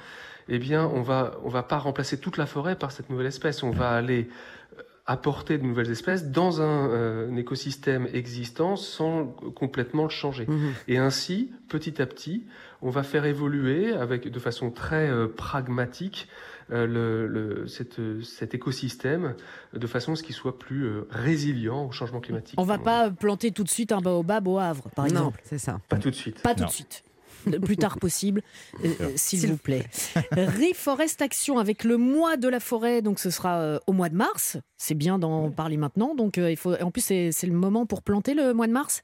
eh 0.48 0.60
bien, 0.60 0.86
on 0.86 1.02
va, 1.02 1.32
on 1.44 1.48
va 1.48 1.64
pas 1.64 1.78
remplacer 1.78 2.20
toute 2.20 2.36
la 2.36 2.46
forêt 2.46 2.76
par 2.76 2.92
cette 2.92 3.10
nouvelle 3.10 3.26
espèce. 3.26 3.64
On 3.64 3.72
va 3.72 3.90
aller 3.90 4.28
euh, 4.28 4.57
apporter 5.08 5.56
de 5.56 5.64
nouvelles 5.64 5.90
espèces 5.90 6.30
dans 6.30 6.60
un, 6.60 6.90
euh, 6.90 7.30
un 7.32 7.36
écosystème 7.36 8.06
existant 8.12 8.76
sans 8.76 9.24
complètement 9.56 10.04
le 10.04 10.10
changer. 10.10 10.44
Mhm. 10.46 10.72
Et 10.86 10.98
ainsi, 10.98 11.50
petit 11.68 12.00
à 12.02 12.06
petit, 12.06 12.44
on 12.82 12.90
va 12.90 13.02
faire 13.02 13.24
évoluer 13.24 13.94
avec 13.94 14.30
de 14.30 14.38
façon 14.38 14.70
très 14.70 15.08
euh, 15.08 15.26
pragmatique 15.26 16.28
euh, 16.70 16.86
le, 16.86 17.26
le- 17.26 17.66
cette, 17.66 17.96
cet 18.22 18.54
écosystème 18.54 19.34
de 19.72 19.86
façon 19.86 20.12
à 20.12 20.16
ce 20.16 20.22
qu'il 20.22 20.34
soit 20.34 20.58
plus 20.58 20.84
euh, 20.84 21.06
résilient 21.10 21.86
au 21.86 21.90
changement 21.90 22.20
climatique. 22.20 22.60
On 22.60 22.64
va 22.64 22.76
pas 22.78 23.10
planter 23.10 23.50
tout 23.50 23.64
de 23.64 23.70
suite 23.70 23.90
un 23.92 24.02
baobab 24.02 24.46
au 24.46 24.58
Havre, 24.58 24.90
par 24.94 25.06
non, 25.06 25.10
exemple. 25.10 25.40
c'est 25.44 25.58
ça. 25.58 25.80
Pas 25.88 25.96
tout 25.96 26.10
de 26.10 26.14
suite. 26.14 26.42
Pas 26.42 26.54
tout 26.54 26.64
de 26.66 26.70
suite. 26.70 27.02
Le 27.48 27.60
plus 27.60 27.76
tard 27.76 27.98
possible, 27.98 28.42
euh, 28.84 29.10
s'il 29.16 29.46
vous 29.48 29.56
plaît. 29.56 29.86
Reforest 30.32 31.22
Action 31.22 31.58
avec 31.58 31.84
le 31.84 31.96
mois 31.96 32.36
de 32.36 32.48
la 32.48 32.60
forêt, 32.60 33.02
donc 33.02 33.18
ce 33.18 33.30
sera 33.30 33.58
euh, 33.60 33.78
au 33.86 33.92
mois 33.92 34.08
de 34.08 34.16
mars. 34.16 34.56
C'est 34.76 34.94
bien 34.94 35.18
d'en 35.18 35.50
parler 35.50 35.76
maintenant. 35.76 36.14
Donc 36.14 36.38
euh, 36.38 36.50
il 36.50 36.56
faut. 36.56 36.74
En 36.82 36.90
plus, 36.90 37.02
c'est 37.04 37.46
le 37.46 37.52
moment 37.52 37.86
pour 37.86 38.02
planter 38.02 38.34
le 38.34 38.52
mois 38.54 38.66
de 38.66 38.72
mars? 38.72 39.02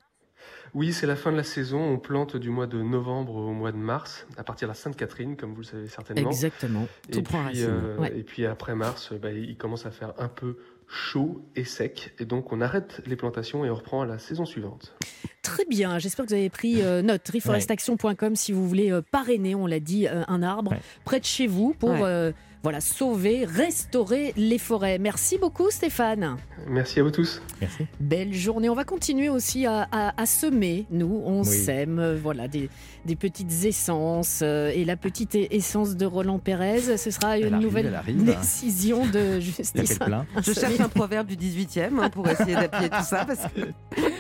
Oui, 0.74 0.92
c'est 0.92 1.07
la 1.07 1.14
fin 1.16 1.30
de 1.30 1.37
la 1.37 1.44
saison. 1.44 1.78
On 1.80 1.98
plante 1.98 2.37
du 2.37 2.50
mois 2.50 2.66
de 2.66 2.83
novembre 2.83 3.37
au 3.37 3.52
mois 3.52 3.70
de 3.70 3.76
mars, 3.76 4.26
à 4.37 4.42
partir 4.42 4.66
de 4.66 4.70
la 4.70 4.74
Sainte-Catherine, 4.74 5.37
comme 5.37 5.52
vous 5.54 5.61
le 5.61 5.66
savez 5.66 5.88
certainement. 5.88 6.28
Exactement. 6.28 6.87
Et 7.09 7.12
Tout 7.12 7.22
prend 7.22 7.44
puis, 7.46 7.62
euh, 7.62 7.96
Ouais. 7.98 8.12
et 8.18 8.22
puis 8.24 8.44
après 8.44 8.74
mars, 8.74 9.12
bah, 9.22 9.30
il 9.30 9.57
commence 9.57 9.87
à 9.87 9.90
faire 9.92 10.12
un 10.18 10.28
peu 10.28 10.57
chaud 10.88 11.44
et 11.57 11.64
sec. 11.64 12.14
Et 12.18 12.25
donc 12.25 12.53
on 12.53 12.61
arrête 12.61 13.01
les 13.07 13.16
plantations 13.16 13.64
et 13.64 13.70
on 13.70 13.75
reprend 13.75 14.03
à 14.03 14.07
la 14.07 14.18
saison 14.18 14.44
suivante. 14.44 14.94
Très 15.42 15.64
bien. 15.66 15.99
J'espère 15.99 16.25
que 16.25 16.31
vous 16.31 16.37
avez 16.37 16.51
pris 16.51 16.83
euh, 16.83 17.03
note. 17.03 17.29
Reforestaction.com 17.33 18.37
si 18.37 18.53
vous 18.53 18.66
voulez 18.68 18.90
euh, 18.92 19.03
parrainer, 19.03 19.55
on 19.55 19.66
l'a 19.66 19.81
dit, 19.81 20.07
euh, 20.09 20.23
un 20.29 20.42
arbre 20.42 20.73
Ouais. 20.73 20.81
près 21.05 21.20
de 21.20 21.25
chez 21.25 21.47
vous 21.47 21.75
pour 21.75 21.90
Ouais. 21.90 22.33
Voilà 22.64 22.81
sauver, 22.81 23.44
restaurer 23.44 24.33
les 24.37 24.57
forêts. 24.59 24.98
Merci 24.98 25.38
beaucoup, 25.38 25.70
Stéphane. 25.70 26.37
Merci 26.66 26.98
à 26.98 27.03
vous 27.03 27.11
tous. 27.11 27.40
Merci. 27.61 27.85
Belle 28.00 28.33
journée. 28.33 28.70
On 28.70 28.74
va 28.74 28.85
continuer 28.85 29.29
aussi 29.29 29.66
à, 29.66 29.87
à- 29.92 30.20
à 30.20 30.24
semer. 30.27 30.87
Nous, 30.90 31.22
on 31.27 31.40
Oui. 31.42 31.46
sème, 31.46 31.98
euh, 31.98 32.16
voilà, 32.20 32.48
des, 32.48 32.70
des 33.05 33.16
petites 33.16 33.53
essences. 33.64 34.40
euh, 34.42 34.70
et 34.74 34.87
la 34.87 34.96
petite 34.96 35.35
essence 35.35 35.94
de 35.94 36.07
Roland 36.07 36.38
Pérez, 36.38 36.96
ce 36.96 37.11
sera 37.11 37.38
une 37.38 37.53
arrive, 37.53 37.66
nouvelle 37.66 38.00
décision 38.09 39.05
de 39.07 39.38
justice. 39.40 39.98
Je 40.40 40.53
cherche 40.55 40.81
un 40.81 40.88
proverbe 40.88 41.27
du 41.27 41.37
18e 41.37 41.98
hein, 42.00 42.09
pour 42.09 42.27
essayer 42.29 42.55
d'appuyer 42.55 42.88
tout 42.88 43.05
ça 43.05 43.27
parce 43.27 43.40
que 43.53 43.61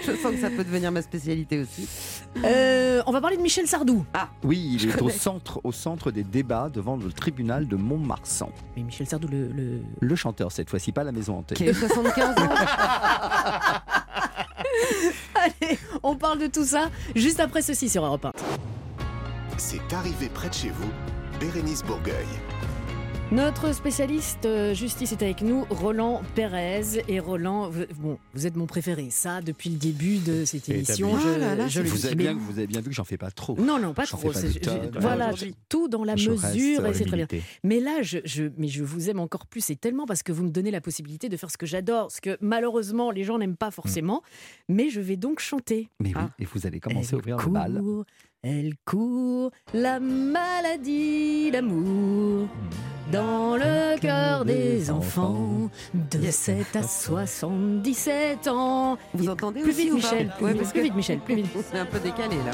je 0.06 0.12
sens 0.16 0.32
que 0.32 0.38
ça 0.40 0.50
peut 0.50 0.64
devenir 0.64 0.92
ma 0.92 1.00
spécialité 1.00 1.60
aussi. 1.62 1.88
Euh, 2.44 3.02
on 3.06 3.12
va 3.12 3.22
parler 3.22 3.38
de 3.38 3.42
Michel 3.42 3.66
Sardou. 3.66 4.04
Oui, 4.42 4.76
il 4.78 4.90
est 4.90 5.00
au 5.00 5.08
centre, 5.08 5.60
au 5.64 5.72
centre 5.72 6.10
des 6.10 6.24
débats 6.24 6.68
devant 6.70 6.96
le 6.96 7.10
tribunal 7.10 7.66
de 7.66 7.76
Mais 8.76 8.82
Michel 8.82 9.06
Sardou, 9.06 9.28
le, 9.28 9.48
le- 9.48 9.80
Le 10.00 10.16
chanteur, 10.16 10.50
cette 10.52 10.70
fois-ci, 10.70 10.92
pas 10.92 11.04
la 11.04 11.12
maison 11.12 11.38
hantée. 11.38 11.54
Qui 11.54 11.68
a 11.68 11.70
eu 11.70 11.74
75 11.74 12.38
ans. 12.38 12.48
Allez, 15.34 15.78
on 16.02 16.16
parle 16.16 16.38
de 16.38 16.46
tout 16.46 16.64
ça 16.64 16.90
juste 17.14 17.40
après 17.40 17.62
ceci 17.62 17.88
sur 17.88 18.04
Europe 18.04 18.24
1. 18.26 18.32
C'est 19.56 19.92
arrivé 19.92 20.28
près 20.28 20.48
de 20.48 20.54
chez 20.54 20.70
vous, 20.70 20.90
Bérénice 21.40 21.82
Bourgueil. 21.84 22.26
Notre 23.34 23.74
spécialiste 23.74 24.46
euh, 24.46 24.74
justice 24.74 25.10
est 25.10 25.22
avec 25.22 25.42
nous, 25.42 25.64
Roland 25.68 26.22
Pérez. 26.36 26.82
Et 27.08 27.18
Roland, 27.18 27.68
vous, 27.68 27.82
bon, 27.98 28.18
vous 28.32 28.46
êtes 28.46 28.54
mon 28.54 28.66
préféré, 28.66 29.08
ça, 29.10 29.40
depuis 29.40 29.70
le 29.70 29.76
début 29.76 30.18
de 30.18 30.44
cette 30.44 30.68
émission. 30.68 31.18
Je, 31.18 31.28
Ah 31.34 31.38
là 31.38 31.54
là, 31.56 31.66
je 31.66 31.80
Vous 31.80 32.06
avez, 32.06 32.14
bien, 32.14 32.34
vous 32.34 32.58
avez 32.58 32.68
bien 32.68 32.80
vu 32.80 32.90
que 32.90 32.94
j'en 32.94 33.02
fais 33.02 33.16
pas 33.16 33.32
trop. 33.32 33.56
Non, 33.58 33.80
non, 33.80 33.92
pas 33.92 34.06
trop. 34.06 34.30
pas 34.30 34.40
je- 34.40 34.98
voilà, 35.00 35.32
tout 35.68 35.88
dans 35.88 36.04
la 36.04 36.14
mesure 36.14 36.86
et 36.86 36.94
c'est 36.94 37.06
très 37.06 37.16
bien. 37.16 37.26
Mais 37.64 37.80
là, 37.80 38.02
je, 38.02 38.18
je- 38.24 38.44
mais 38.56 38.68
je 38.68 38.84
vous 38.84 39.10
aime 39.10 39.18
encore 39.18 39.46
plus 39.46 39.68
et 39.70 39.74
tellement 39.76 40.06
parce 40.06 40.22
que 40.22 40.30
vous 40.30 40.44
me 40.44 40.50
donnez 40.50 40.70
la 40.70 40.80
possibilité 40.80 41.28
de 41.28 41.36
faire 41.36 41.50
ce 41.50 41.56
que 41.58 41.66
j'adore, 41.66 42.12
ce 42.12 42.20
que 42.20 42.36
malheureusement 42.40 43.10
les 43.10 43.24
gens 43.24 43.38
n'aiment 43.38 43.56
pas 43.56 43.72
forcément. 43.72 44.22
Mais 44.68 44.90
je 44.90 45.00
vais 45.00 45.16
donc 45.16 45.40
chanter. 45.40 45.88
Mais 45.98 46.10
oui, 46.10 46.14
Ah. 46.16 46.30
et 46.38 46.44
vous 46.44 46.66
allez 46.68 46.78
commencer 46.78 47.14
à 47.14 47.18
ouvrir 47.18 47.36
court, 47.36 47.46
le 47.46 47.52
bal. 47.52 47.82
Elle 48.42 48.74
court, 48.84 49.50
la 49.72 49.98
maladie, 49.98 51.50
l'amour, 51.50 52.46
dans 53.12 53.56
le 53.56 53.98
cœur 53.98 54.44
des 54.44 54.90
enfants, 54.90 55.70
de 55.94 56.30
7 56.30 56.76
à 56.76 56.82
77 56.82 58.48
ans. 58.48 58.98
Vous 59.14 59.28
entendez 59.28 59.60
Plus 59.60 59.70
aussi 59.70 59.82
vite, 59.84 59.92
ou 59.92 60.00
pas 60.00 60.12
Michel. 60.12 60.26
Ouais, 60.40 60.50
plus, 60.50 60.58
parce 60.58 60.72
plus 60.72 60.78
que 60.78 60.84
vite, 60.84 60.94
Michel. 60.94 61.18
Plus 61.18 61.34
vite. 61.36 61.46
c'est 61.72 61.78
un 61.78 61.86
peu 61.86 61.98
décalé 61.98 62.36
là. 62.36 62.52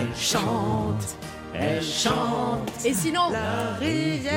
Elle 0.00 0.16
chante, 0.16 1.16
elle 1.60 1.82
chante. 1.82 2.70
Et 2.84 2.92
sinon, 2.94 3.30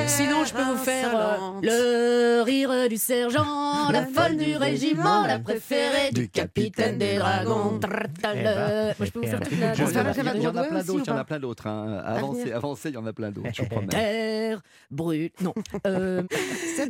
sinon 0.07 0.45
je 0.45 0.53
peux 0.53 0.63
vous 0.63 0.77
faire 0.77 1.11
euh, 1.15 1.37
le 1.61 2.41
rire 2.43 2.89
du 2.89 2.97
sergent, 2.97 3.89
la 3.91 4.05
folle 4.05 4.37
du 4.37 4.55
régiment, 4.55 5.25
la 5.25 5.39
préférée 5.39 6.11
du 6.11 6.29
capitaine 6.29 6.97
des 6.97 7.17
dragons. 7.17 7.79
Trrrtale. 7.79 8.95
Moi, 8.97 9.05
je 9.05 9.11
peux 9.11 9.19
vous 9.19 9.27
faire 9.27 9.39
toute 9.41 9.59
la. 9.59 9.73
Il 9.73 9.79
y 9.79 9.83
en 9.83 9.87
a- 9.87 9.93
ça 9.93 10.03
va 10.03 10.33
il 10.35 10.41
y 10.43 10.47
en 10.47 10.49
a 10.49 10.51
Broadway 10.51 10.69
plein 10.69 10.83
d'autres, 10.83 11.03
il 11.05 11.09
y 11.09 11.11
en 11.11 11.17
a 11.17 11.23
plein 11.23 11.39
d'autres. 11.39 11.67
hein. 11.67 12.01
Avancez, 12.05 12.41
venir. 12.41 12.55
avancez, 12.57 12.89
il 12.89 12.95
y 12.95 12.97
en 12.97 13.05
a 13.05 13.13
plein 13.13 13.31
d'autres, 13.31 13.49
je 13.53 13.61
vous 13.61 13.67
promets. 13.69 13.87
Terre 13.87 14.61
brûle. 14.91 15.29
Non. 15.41 15.53
Euh, 15.87 16.23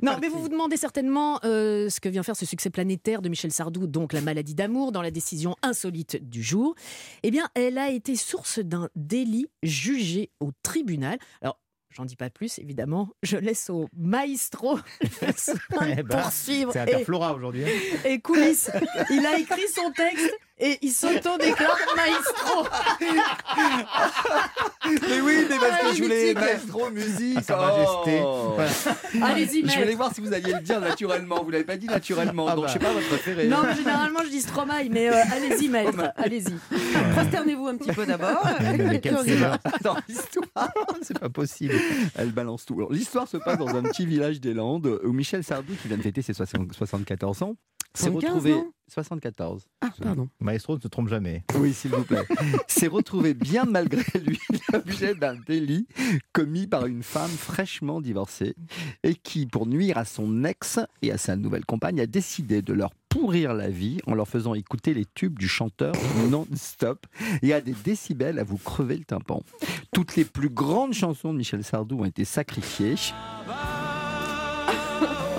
non, 0.01 0.13
mais 0.21 0.27
vous 0.29 0.39
vous 0.39 0.49
demandez 0.49 0.75
certainement 0.77 1.39
euh, 1.43 1.89
ce 1.89 1.99
que 1.99 2.09
vient 2.09 2.23
faire 2.23 2.35
ce 2.35 2.45
succès 2.45 2.69
planétaire 2.69 3.21
de 3.21 3.29
Michel 3.29 3.51
Sardou, 3.51 3.87
donc 3.87 4.13
la 4.13 4.21
maladie 4.21 4.55
d'amour, 4.55 4.91
dans 4.91 5.01
la 5.01 5.11
décision 5.11 5.55
insolite 5.61 6.17
du 6.29 6.41
jour. 6.41 6.75
Eh 7.23 7.29
bien, 7.31 7.47
elle 7.53 7.77
a 7.77 7.89
été 7.89 8.15
source 8.15 8.59
d'un 8.59 8.89
délit 8.95 9.47
jugé 9.63 10.18
au 10.39 10.51
tribunal. 10.63 11.17
Alors. 11.41 11.59
J'en 11.91 12.05
dis 12.05 12.15
pas 12.15 12.29
plus, 12.29 12.59
évidemment. 12.59 13.09
Je 13.23 13.35
laisse 13.35 13.67
au 13.71 13.89
maestro 13.97 14.77
le 15.23 15.31
soin 15.35 15.87
de 15.87 15.95
Eh 15.97 16.03
ben, 16.03 16.21
poursuivre. 16.21 16.71
C'est 16.71 16.77
Et, 16.77 16.81
Interflora 16.83 17.33
aujourd'hui. 17.33 17.63
hein. 17.65 17.97
et 18.05 18.19
coulisses, 18.21 18.69
il 19.09 19.25
a 19.25 19.39
écrit 19.39 19.67
son 19.73 19.91
texte 19.93 20.31
et 20.59 20.77
il 20.81 20.91
s'auto-déclare 20.91 21.77
maestro. 21.95 22.65
Mais 24.85 25.21
oui, 25.21 25.45
mais 25.49 25.55
parce 25.57 25.71
Ah, 25.81 25.89
que 25.89 25.95
je 25.95 26.03
voulais 26.03 26.21
mythique. 26.23 26.39
maestro 26.39 26.89
musique. 26.89 27.37
À 27.37 27.41
Sa 27.41 27.57
Majesté. 27.57 28.21
Oh. 28.23 28.57
Allez-y, 29.23 29.61
Je 29.61 29.61
voulais 29.73 29.85
maître. 29.85 29.97
voir 29.97 30.13
si 30.13 30.21
vous 30.21 30.33
alliez 30.33 30.53
le 30.53 30.59
dire 30.61 30.79
naturellement. 30.79 31.43
Vous 31.43 31.51
l'avez 31.51 31.63
pas 31.63 31.77
dit 31.77 31.87
naturellement, 31.87 32.47
Ah 32.49 32.55
donc 32.55 32.65
bah. 32.65 32.67
je 32.69 32.73
sais 32.73 32.79
pas 32.79 32.91
votre 32.93 33.07
préféré. 33.07 33.47
Non, 33.47 33.57
mais 33.63 33.75
généralement, 33.75 34.19
je 34.23 34.29
dis 34.29 34.41
Stromae, 34.41 34.89
mais 34.89 35.09
euh, 35.09 35.13
allez-y, 35.31 35.67
maître. 35.69 36.11
Allez-y. 36.17 36.53
Prosternez-vous 37.13 37.67
un 37.67 37.77
petit 37.77 37.91
peu 37.91 38.05
d'abord. 38.05 38.45
Mais 38.61 38.75
et 38.75 38.87
puis 38.89 39.01
quel 39.01 39.15
on 39.17 39.23
y 39.23 39.33
va. 39.35 39.57
Dans 39.81 39.95
l'histoire, 40.07 40.71
C'est 41.01 41.17
pas 41.19 41.29
possible. 41.29 41.75
elle 42.17 42.31
balance 42.31 42.65
tout. 42.65 42.87
L'histoire 42.91 43.27
se 43.27 43.37
passe 43.37 43.57
dans 43.57 43.69
un 43.75 43.83
petit 43.83 44.05
village 44.05 44.39
des 44.39 44.53
Landes 44.53 44.99
où 45.03 45.11
Michel 45.11 45.43
Sardou, 45.43 45.73
qui 45.81 45.87
vient 45.87 45.97
de 45.97 46.01
fêter 46.01 46.21
ses 46.21 46.33
60 46.33 46.73
74 46.73 47.43
ans, 47.43 47.55
s'est 47.99 48.11
75, 48.11 48.29
retrouvé. 48.33 48.51
non? 48.51 48.71
74. 48.89 49.67
Ah, 49.81 49.91
pardon. 50.01 50.29
Maestro 50.39 50.75
ne 50.75 50.81
se 50.81 50.87
trompe 50.87 51.09
jamais. 51.09 51.43
Oui, 51.55 51.73
s'il 51.73 51.91
vous 51.91 52.03
plaît. 52.03 52.23
S'est 52.67 52.87
retrouvé 52.87 53.35
bien 53.35 53.65
malgré 53.65 54.03
lui 54.19 54.39
l'objet 54.73 55.13
d'un 55.13 55.35
délit 55.35 55.87
commis 56.33 56.65
par 56.65 56.87
une 56.87 57.03
femme 57.03 57.29
fraîchement 57.29 58.01
divorcée 58.01 58.55
et 59.03 59.13
qui, 59.13 59.45
pour 59.45 59.67
nuire 59.67 59.99
à 59.99 60.05
son 60.05 60.43
ex 60.43 60.79
et 61.03 61.11
à 61.11 61.19
sa 61.19 61.35
nouvelle 61.35 61.65
compagne, 61.65 61.99
a 62.01 62.07
décidé 62.07 62.63
de 62.63 62.73
leur 62.73 62.89
pourrir 63.09 63.53
la 63.53 63.69
vie 63.69 63.99
en 64.07 64.15
leur 64.15 64.27
faisant 64.27 64.55
écouter 64.55 64.95
les 64.95 65.05
tubes 65.05 65.37
du 65.37 65.47
chanteur 65.47 65.93
non-stop 66.31 67.05
et 67.43 67.53
à 67.53 67.61
des 67.61 67.73
décibels 67.83 68.39
à 68.39 68.43
vous 68.43 68.57
crever 68.57 68.97
le 68.97 69.03
tympan. 69.05 69.43
Toutes 69.93 70.15
les 70.15 70.25
plus 70.25 70.49
grandes 70.49 70.93
chansons 70.93 71.31
de 71.31 71.37
Michel 71.37 71.63
Sardou 71.63 71.99
ont 71.99 72.05
été 72.05 72.25
sacrifiées. 72.25 72.95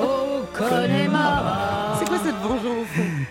Oh, 0.02 0.42
Connemara. 0.56 1.79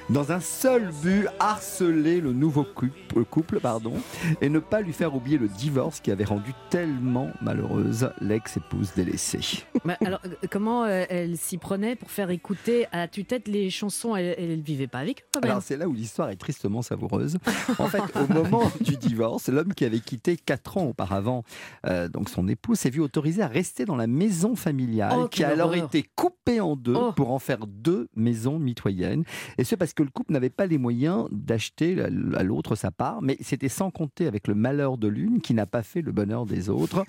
Dans 0.10 0.32
un 0.32 0.40
seul 0.40 0.90
but, 1.04 1.28
harceler 1.40 2.20
le 2.22 2.34
nouveau 2.34 2.64
couple, 2.64 3.24
couple 3.26 3.60
pardon, 3.60 3.94
et 4.42 4.50
ne 4.50 4.60
pas 4.60 4.82
lui 4.82 4.94
faire 4.94 5.16
oublier 5.16 5.38
le 5.38 5.48
divorce 5.48 6.00
qui 6.00 6.12
avait 6.12 6.24
rendu 6.24 6.52
tellement 6.70 7.30
malheureuse 7.42 8.10
l'ex-épouse 8.22 8.92
délaissée. 8.96 9.64
Bah, 9.86 9.98
alors, 10.04 10.20
euh, 10.26 10.30
comment 10.50 10.84
euh, 10.84 11.06
elle 11.10 11.38
s'y 11.38 11.58
prenait 11.58 11.96
pour 11.96 12.10
faire 12.10 12.30
écouter 12.32 12.88
à 12.92 13.08
tue-tête 13.08 13.48
les 13.48 13.70
chansons? 13.70 14.16
Elle, 14.16 14.36
elle 14.38 14.62
vivait 14.62 14.88
pas 14.88 15.00
avec 15.00 15.20
eux, 15.22 15.26
quand 15.34 15.42
même. 15.42 15.52
Alors 15.52 15.64
c'est 15.64 15.78
là 15.78 15.88
où 15.88 15.94
l'histoire 15.94 16.30
est 16.30 16.36
tristement 16.38 16.82
savoureuse. 16.82 17.38
En 17.78 17.88
fait, 17.88 18.02
au 18.16 18.34
moment 18.34 18.72
du 18.82 18.98
divorce, 18.98 19.48
l'homme 19.50 19.74
qui 19.74 19.86
avait 19.86 20.00
quitté 20.00 20.38
quatre 20.38 20.78
ans 20.78 20.86
auparavant 20.86 21.44
euh, 21.86 22.08
donc 22.08 22.30
son 22.30 22.48
épouse 22.48 22.80
s'est 22.80 22.90
vu 22.90 23.00
autorisé 23.02 23.42
à 23.42 23.48
rester 23.48 23.86
dans 23.86 23.96
la 23.96 24.08
maison 24.08 24.56
familiale 24.56 25.14
Oh, 25.16 25.28
qui 25.28 25.44
a 25.44 25.50
alors 25.50 25.70
horreur. 25.70 25.86
été 25.86 26.04
coupée 26.16 26.60
en 26.60 26.76
deux 26.76 26.96
Oh. 26.96 27.12
pour 27.16 27.32
en 27.32 27.40
faire 27.40 27.68
deux 27.68 28.08
maisons 28.16 28.58
mitoyennes. 28.60 29.24
Et 29.58 29.64
ce 29.64 29.76
parce 29.76 29.94
que 29.94 29.99
le 30.04 30.10
couple 30.10 30.34
n'avait 30.34 30.50
pas 30.50 30.66
les 30.66 30.78
moyens 30.78 31.28
d'acheter 31.32 32.02
à 32.02 32.44
l'autre 32.44 32.76
sa 32.76 32.92
part, 32.92 33.22
mais 33.22 33.38
c'était 33.42 33.70
sans 33.70 33.92
compter 33.92 34.28
avec 34.28 34.48
le 34.48 34.56
malheur 34.56 34.98
de 34.98 35.08
l'une 35.08 35.42
qui 35.42 35.54
n'a 35.54 35.66
pas 35.66 35.84
fait 35.84 36.02
le 36.02 36.12
bonheur 36.12 36.46
des 36.46 36.70
autres. 36.70 37.06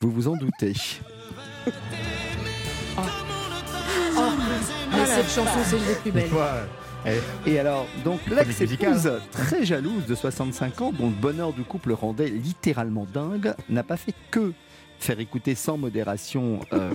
Vous 0.00 0.10
vous 0.10 0.28
en 0.28 0.36
doutez. 0.36 0.74
Mais 4.92 5.06
cette 5.06 5.28
chanson, 5.28 5.58
c'est 5.64 5.78
une 5.78 5.86
des 5.86 5.94
plus 5.94 6.12
belles. 6.12 6.32
Ouais. 6.32 7.20
Et 7.46 7.58
alors, 7.58 7.86
donc 8.04 8.20
l'ex-épouse, 8.28 9.10
très 9.32 9.64
jalouse 9.64 10.06
de 10.06 10.14
65 10.14 10.80
ans, 10.82 10.92
dont 10.92 11.08
le 11.08 11.14
bonheur 11.14 11.52
du 11.52 11.62
couple 11.62 11.92
rendait 11.92 12.28
littéralement 12.28 13.06
dingue, 13.12 13.54
n'a 13.68 13.82
pas 13.82 13.96
fait 13.96 14.14
que 14.30 14.52
faire 15.02 15.18
écouter 15.20 15.54
sans 15.54 15.76
modération 15.76 16.60
euh, 16.72 16.94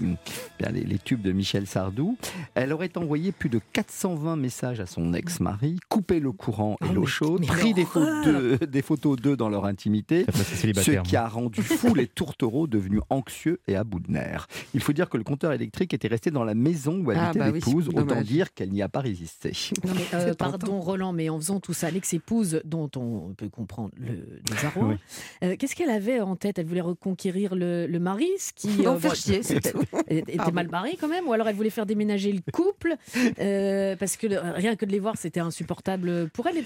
bien, 0.60 0.70
les, 0.72 0.82
les 0.84 0.98
tubes 0.98 1.22
de 1.22 1.32
Michel 1.32 1.67
Sardou. 1.67 2.17
Elle 2.56 2.72
aurait 2.74 2.96
envoyé 2.98 3.32
plus 3.32 3.50
de 3.50 3.60
420 3.74 4.36
messages 4.38 4.80
à 4.80 4.86
son 4.86 5.13
ex-mari, 5.13 5.78
coupé 5.89 6.20
le 6.20 6.32
courant 6.32 6.78
et 6.82 6.88
Oh, 6.89 6.93
l'eau 6.93 7.06
chaude, 7.06 7.41
mais 7.41 7.48
pris 7.48 7.74
des, 7.74 7.84
photos- 7.86 8.60
des 8.60 8.82
photos 8.82 9.17
d'eux 9.17 9.36
dans 9.36 9.50
leur 9.50 9.65
intimité. 9.65 10.26
Ce 10.34 11.02
qui 11.02 11.15
a 11.17 11.28
rendu 11.28 11.62
fou 11.62 11.93
les 11.93 12.08
tourtereaux 12.08 12.65
devenus 12.67 13.02
anxieux 13.10 13.60
et 13.67 13.76
à 13.76 13.84
bout 13.84 14.00
de 14.00 14.10
nerfs. 14.12 14.48
Il 14.74 14.80
faut 14.82 14.93
dire 14.93 15.10
que 15.10 15.17
le 15.17 15.24
compteur 15.24 15.52
électrique 15.52 15.93
était 15.93 16.08
resté 16.08 16.32
dans 16.32 16.43
la 16.46 16.56
maison 16.56 17.04
où 17.06 17.12
Ah, 17.12 17.26
habitait 17.30 17.39
bah 17.39 17.46
oui, 17.52 17.60
l'épouse, 17.60 17.89
autant 17.89 18.06
dommage. 18.06 18.26
dire 18.26 18.54
qu'elle 18.54 18.72
n'y 18.72 18.82
a 18.82 18.89
pas 18.89 19.02
résisté. 19.02 19.52
Non 19.86 19.91
mais 19.96 20.02
euh, 20.13 20.34
pardon 20.34 20.80
Roland, 20.80 21.12
mais 21.13 21.28
en 21.30 21.38
faisant 21.38 21.60
tout 21.60 21.74
ça, 21.74 21.91
l'ex-épouse 21.91 22.62
dont 22.64 22.89
on 22.95 23.34
peut 23.36 23.49
comprendre 23.49 23.91
le 23.97 24.39
désarroi, 24.45 24.88
Oui. 24.89 24.95
euh, 25.43 25.55
qu'est-ce 25.58 25.76
qu'elle 25.76 25.89
avait 25.89 26.22
en 26.22 26.36
tête? 26.38 26.58
Elle 26.60 26.66
voulait 26.68 26.82
reconquérir 26.82 27.53
le, 27.55 27.86
le 27.88 27.97
mari, 28.00 28.28
ce 28.39 28.54
qui 28.54 28.70
euh, 28.88 28.98
bon, 28.98 29.14
chier, 29.14 29.43
c'est 29.43 29.58
était- 30.10 30.38
Pardon. 30.38 30.54
mal 30.54 30.68
barré 30.68 30.98
quand 31.00 31.08
même, 31.08 31.28
ou 31.28 31.34
alors 31.34 31.48
elle 31.48 31.56
voulait 31.56 31.70
faire 31.70 31.86
déménager 31.86 32.32
le 32.32 32.41
couple 32.52 32.95
euh, 33.39 33.95
parce 33.95 34.18
que 34.18 34.28
le- 34.28 34.39
rien 34.39 34.76
que 34.76 34.86
de 34.86 34.91
les 34.91 35.00
voir 35.00 35.16
c'était 35.18 35.39
insupportable 35.39 36.30
pour 36.30 36.48
elle. 36.48 36.64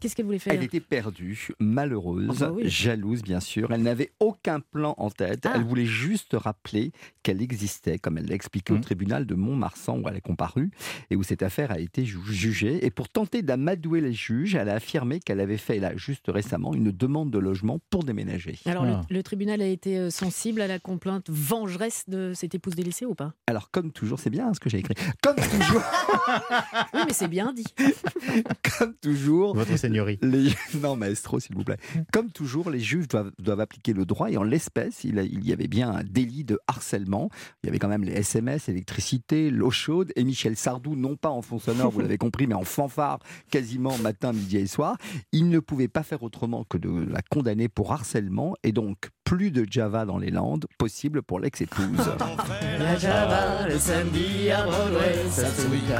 Qu'est-ce 0.00 0.16
qu'elle 0.16 0.26
voulait 0.26 0.38
faire? 0.38 0.54
Elle 0.54 0.62
était 0.64 0.80
perdue, 0.80 1.48
malheureuse, 1.60 2.42
Ah 2.42 2.46
bah 2.46 2.52
oui. 2.56 2.68
jalouse 2.68 3.22
bien 3.22 3.40
sûr. 3.40 3.70
Elle 3.72 3.82
n'avait 3.82 4.10
aucun 4.20 4.60
plan 4.60 4.94
en 4.98 5.10
tête. 5.10 5.46
Ah. 5.46 5.52
Elle 5.56 5.62
voulait 5.64 5.84
juste 5.86 6.32
rappeler 6.34 6.92
qu'elle 7.22 7.40
existait, 7.42 7.98
comme 7.98 8.18
elle 8.18 8.26
l'a 8.26 8.34
expliqué 8.34 8.72
au 8.72 8.76
Mhm. 8.76 8.82
tribunal 8.82 9.26
de 9.26 9.34
Montmarsan 9.34 10.00
où 10.00 10.08
elle 10.08 10.16
est 10.16 10.20
comparue 10.20 10.70
et 11.10 11.16
où 11.16 11.22
cette 11.22 11.42
affaire 11.42 11.70
a 11.70 11.78
été 11.78 12.04
ju- 12.04 12.18
jugée. 12.28 12.84
Et 12.84 12.90
pour 12.90 13.08
tenter 13.08 13.42
d'amadouer 13.42 14.00
les 14.00 14.12
juges, 14.12 14.54
elle 14.54 14.68
a 14.68 14.74
affirmé 14.74 15.20
qu'elle 15.20 15.40
avait 15.40 15.56
fait 15.58 15.78
là 15.78 15.96
juste 15.96 16.24
récemment 16.28 16.74
une 16.74 16.90
demande 16.90 17.30
de 17.30 17.38
logement 17.38 17.78
pour 17.90 18.04
déménager. 18.04 18.58
Alors 18.66 18.84
le- 18.84 18.92
Ah. 18.92 19.02
le, 19.10 19.22
tribunal 19.22 19.60
a 19.62 19.66
été 19.66 19.98
euh, 19.98 20.10
sensible 20.38 20.60
à 20.60 20.68
la 20.68 20.78
complainte 20.78 21.28
vengeresse 21.30 22.04
de 22.06 22.32
cette 22.32 22.54
épouse 22.54 22.76
délaissée 22.76 23.04
ou 23.04 23.16
pas? 23.16 23.34
Alors 23.48 23.72
comme 23.72 23.90
toujours, 23.90 24.20
c'est 24.20 24.30
bien 24.30 24.46
hein, 24.46 24.54
ce 24.54 24.60
que 24.60 24.70
j'ai 24.70 24.78
écrit. 24.78 24.94
Comme 25.20 25.34
toujours, 25.34 25.82
Oui 26.94 27.00
mais 27.06 27.12
c'est 27.12 27.26
bien 27.26 27.52
dit. 27.52 27.66
comme 28.78 28.94
toujours, 28.94 29.56
Votre 29.56 29.76
seigneurie. 29.76 30.20
Les... 30.22 30.50
Non, 30.80 30.94
maestro, 30.94 31.40
s'il 31.40 31.56
vous 31.56 31.64
plaît. 31.64 31.78
Comme 32.12 32.30
toujours, 32.30 32.70
les 32.70 32.78
juges 32.78 33.08
doivent, 33.08 33.32
doivent 33.40 33.58
appliquer 33.58 33.92
le 33.92 34.06
droit 34.06 34.30
et 34.30 34.36
en 34.36 34.44
l'espèce, 34.44 35.02
il, 35.02 35.18
il 35.18 35.44
y 35.44 35.52
avait 35.52 35.66
bien 35.66 35.90
un 35.90 36.04
délit 36.04 36.44
de 36.44 36.60
harcèlement. 36.68 37.30
Il 37.64 37.66
y 37.66 37.70
avait 37.70 37.80
quand 37.80 37.88
même 37.88 38.04
les 38.04 38.12
SMS, 38.12 38.68
l'électricité, 38.68 39.50
l'eau 39.50 39.72
chaude 39.72 40.12
et 40.14 40.22
Michel 40.22 40.56
Sardou, 40.56 40.94
non 40.94 41.16
pas 41.16 41.30
en 41.30 41.42
fond 41.42 41.58
sonore, 41.58 41.90
vous 41.90 42.00
l'avez 42.00 42.18
compris, 42.18 42.46
mais 42.46 42.54
en 42.54 42.62
fanfare 42.62 43.18
quasiment 43.50 43.98
matin, 43.98 44.32
midi 44.32 44.58
et 44.58 44.68
soir. 44.68 44.98
Il 45.32 45.48
ne 45.48 45.58
pouvait 45.58 45.88
pas 45.88 46.04
faire 46.04 46.22
autrement 46.22 46.62
que 46.62 46.78
de 46.78 46.90
la 47.10 47.22
condamner 47.22 47.68
pour 47.68 47.92
harcèlement 47.92 48.54
et 48.62 48.70
donc 48.70 49.10
plus 49.28 49.50
de 49.50 49.66
Java 49.70 50.06
dans 50.06 50.16
les 50.16 50.30
Landes 50.30 50.64
possible 50.78 51.20
pour 51.20 51.38
l'ex-épouse. 51.38 51.84
La 52.78 52.96
Java, 52.96 53.68
le 53.68 53.78
samedi 53.78 54.50
à 54.50 54.62
Broadway, 54.62 55.16
ça 55.28 55.44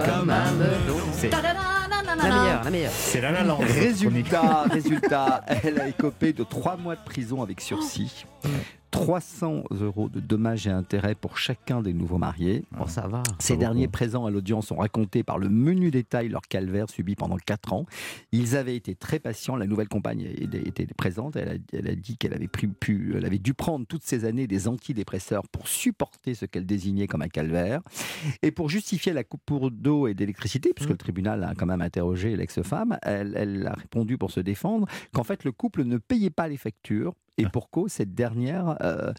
comme 0.03 0.31
un 0.31 0.47
La 2.17 2.23
meilleure, 2.23 2.65
la 2.65 2.71
meilleure. 2.71 2.91
C'est 2.91 3.21
la 3.21 3.33
la 3.33 3.43
langue. 3.43 3.65
Résultat, 3.65 4.63
résultat, 4.71 5.45
elle 5.63 5.79
a 5.79 5.89
écopé 5.89 6.33
de 6.33 6.43
trois 6.43 6.79
mois 6.79 6.97
de 6.97 7.05
prison 7.05 7.43
avec 7.43 7.61
sursis, 7.61 8.25
300 8.91 9.65
euros 9.81 10.09
de 10.09 10.19
dommages 10.21 10.67
et 10.67 10.71
intérêts 10.71 11.15
pour 11.15 11.37
chacun 11.39 11.83
des 11.83 11.93
nouveaux 11.93 12.19
mariés. 12.19 12.65
Bon, 12.73 12.87
ça 12.87 13.07
va. 13.07 13.23
Ces 13.39 13.57
derniers 13.57 13.87
présents 13.89 14.27
à 14.27 14.31
l'audience 14.31 14.71
ont 14.71 14.77
raconté 14.77 15.23
par 15.23 15.39
le 15.39 15.49
menu 15.49 15.91
détail 15.91 16.29
leur 16.29 16.43
calvaire 16.43 16.89
subi 16.89 17.15
pendant 17.15 17.37
4 17.37 17.73
ans. 17.73 17.87
Ils 18.33 18.57
avaient 18.57 18.77
été 18.77 18.95
très 18.95 19.19
patients. 19.19 19.57
La 19.57 19.67
nouvelle 19.67 19.89
compagne 19.89 20.21
était 20.23 20.87
présente. 20.97 21.37
Elle 21.37 21.49
a, 21.49 21.55
elle 21.73 21.89
a 21.89 21.95
dit 21.95 22.17
qu'elle 22.17 22.35
avait, 22.35 22.49
pris- 22.49 22.67
pu, 22.67 23.15
elle 23.17 23.25
avait 23.25 23.39
dû 23.39 23.55
prendre 23.55 23.87
toutes 23.87 24.05
ces 24.05 24.25
années 24.25 24.47
des 24.47 24.69
antidépresseurs 24.69 25.47
pour 25.49 25.69
supporter 25.69 26.35
ce 26.35 26.47
qu'elle 26.47 26.67
désignait 26.67 27.07
comme 27.07 27.23
un 27.23 27.29
calvaire. 27.29 27.81
Et 28.43 28.51
pour 28.51 28.69
justifier 28.71 29.13
la 29.13 29.25
coupure 29.25 29.71
d'eau 29.71 30.07
et 30.07 30.15
d'électricité, 30.15 30.73
puisque 30.75 30.91
le 30.91 30.97
tribunal 30.97 31.45
a 31.45 31.55
quand 31.55 31.67
même 31.67 31.83
interrogé 31.83 32.37
l'ex-femme, 32.37 32.99
elle, 33.03 33.35
elle 33.37 33.67
a 33.67 33.73
répondu 33.75 34.17
pour 34.19 34.31
se 34.31 34.41
défendre 34.41 34.87
qu'en 35.13 35.25
fait 35.25 35.45
le 35.45 35.53
couple 35.53 35.85
ne 35.85 35.99
payait 35.99 36.31
pas 36.31 36.49
les 36.49 36.57
factures. 36.57 37.15
Et 37.39 37.47
pour 37.47 37.71
cause, 37.71 37.93
cette 37.93 38.15
dernière 38.15 38.77
euh, 38.83 39.13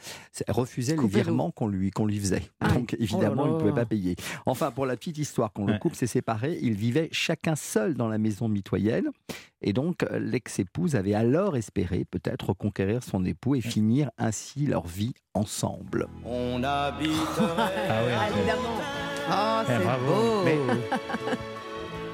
refusait 0.47 0.95
les 0.95 1.07
virements 1.07 1.51
qu'on 1.51 1.67
lui, 1.67 1.89
qu'on 1.91 2.05
lui 2.05 2.19
faisait. 2.19 2.43
Ah. 2.59 2.69
Donc 2.73 2.95
évidemment, 2.99 3.43
Oh 3.43 3.45
là 3.45 3.51
il 3.51 3.53
ne 3.55 3.59
pouvait 3.59 3.73
pas 3.73 3.85
payer. 3.85 4.15
Enfin, 4.45 4.71
pour 4.71 4.85
la 4.85 4.95
petite 4.97 5.17
histoire, 5.17 5.51
quand 5.53 5.65
le 5.65 5.77
couple 5.77 5.95
s'est 5.95 6.07
séparé, 6.07 6.59
ils 6.61 6.73
vivaient 6.75 7.09
chacun 7.11 7.55
seul 7.55 7.95
dans 7.95 8.07
la 8.07 8.17
maison 8.17 8.47
mitoyenne. 8.47 9.05
Et 9.61 9.73
donc, 9.73 10.05
l'ex-épouse 10.17 10.95
avait 10.95 11.13
alors 11.15 11.57
espéré 11.57 12.05
peut-être 12.09 12.49
reconquérir 12.49 13.03
son 13.03 13.25
époux 13.25 13.55
et 13.55 13.61
finir 13.61 14.09
ainsi 14.17 14.65
leur 14.65 14.87
vie 14.87 15.13
ensemble. 15.33 16.07
On 16.25 16.63
habiterait 16.63 17.87
Ah 17.89 18.03
ouais, 18.05 18.37
évidemment. 18.37 18.77
Ah, 19.29 19.63
Eh, 19.63 19.71
c'est 19.71 19.83
bravo. 19.83 20.05
beau. 20.13 20.43
Mais- 20.45 20.57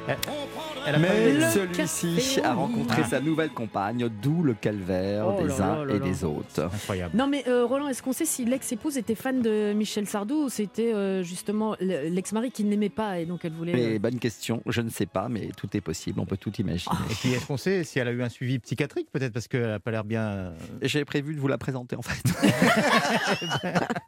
pas 0.08 0.16
Mais 0.99 1.39
celui-ci 1.88 2.39
a 2.41 2.53
rencontré 2.53 3.01
Ah. 3.05 3.09
sa 3.09 3.19
nouvelle 3.21 3.49
compagne, 3.49 4.07
d'où 4.21 4.43
le 4.43 4.53
calvaire 4.53 5.25
Oh 5.27 5.41
des 5.43 5.61
uns 5.61 5.88
et 5.88 5.99
des 5.99 6.23
autres. 6.23 6.63
Incroyable. 6.73 7.15
Non 7.17 7.27
mais 7.27 7.43
euh, 7.47 7.65
Roland, 7.65 7.88
est-ce 7.88 8.01
qu'on 8.03 8.13
sait 8.13 8.25
si 8.25 8.45
l'ex-épouse 8.45 8.97
était 8.97 9.15
fan 9.15 9.41
de 9.41 9.73
Michel 9.73 10.07
Sardou 10.07 10.45
ou 10.45 10.49
c'était 10.49 10.93
euh, 10.93 11.23
justement 11.23 11.75
le- 11.79 12.09
l'ex-mari 12.09 12.51
qui 12.51 12.63
ne 12.63 12.69
l'aimait 12.71 12.89
pas 12.89 13.19
et 13.19 13.25
donc 13.25 13.41
elle 13.45 13.53
voulait... 13.53 13.73
Mais 13.73 13.95
euh, 13.95 13.99
bonne 13.99 14.19
question, 14.19 14.61
je 14.67 14.81
ne 14.81 14.89
sais 14.89 15.05
pas, 15.05 15.27
mais 15.29 15.49
tout 15.57 15.67
est 15.75 15.81
possible, 15.81 16.19
on 16.19 16.25
peut 16.25 16.38
tout 16.38 16.53
imaginer. 16.57 16.95
Et 17.09 17.13
puis, 17.15 17.33
est-ce 17.33 17.45
qu'on 17.47 17.57
sait 17.57 17.83
si 17.83 17.99
elle 17.99 18.07
a 18.07 18.11
eu 18.11 18.21
un 18.23 18.29
suivi 18.29 18.59
psychiatrique, 18.59 19.07
peut-être, 19.11 19.33
parce 19.33 19.47
qu'elle 19.47 19.67
n'a 19.67 19.79
pas 19.79 19.91
l'air 19.91 20.03
bien. 20.03 20.53
J'avais 20.81 21.05
prévu 21.05 21.36
de 21.36 21.39
vous 21.39 21.47
la 21.47 21.57
présenter 21.57 21.95
en 21.95 22.01
fait. 22.01 22.23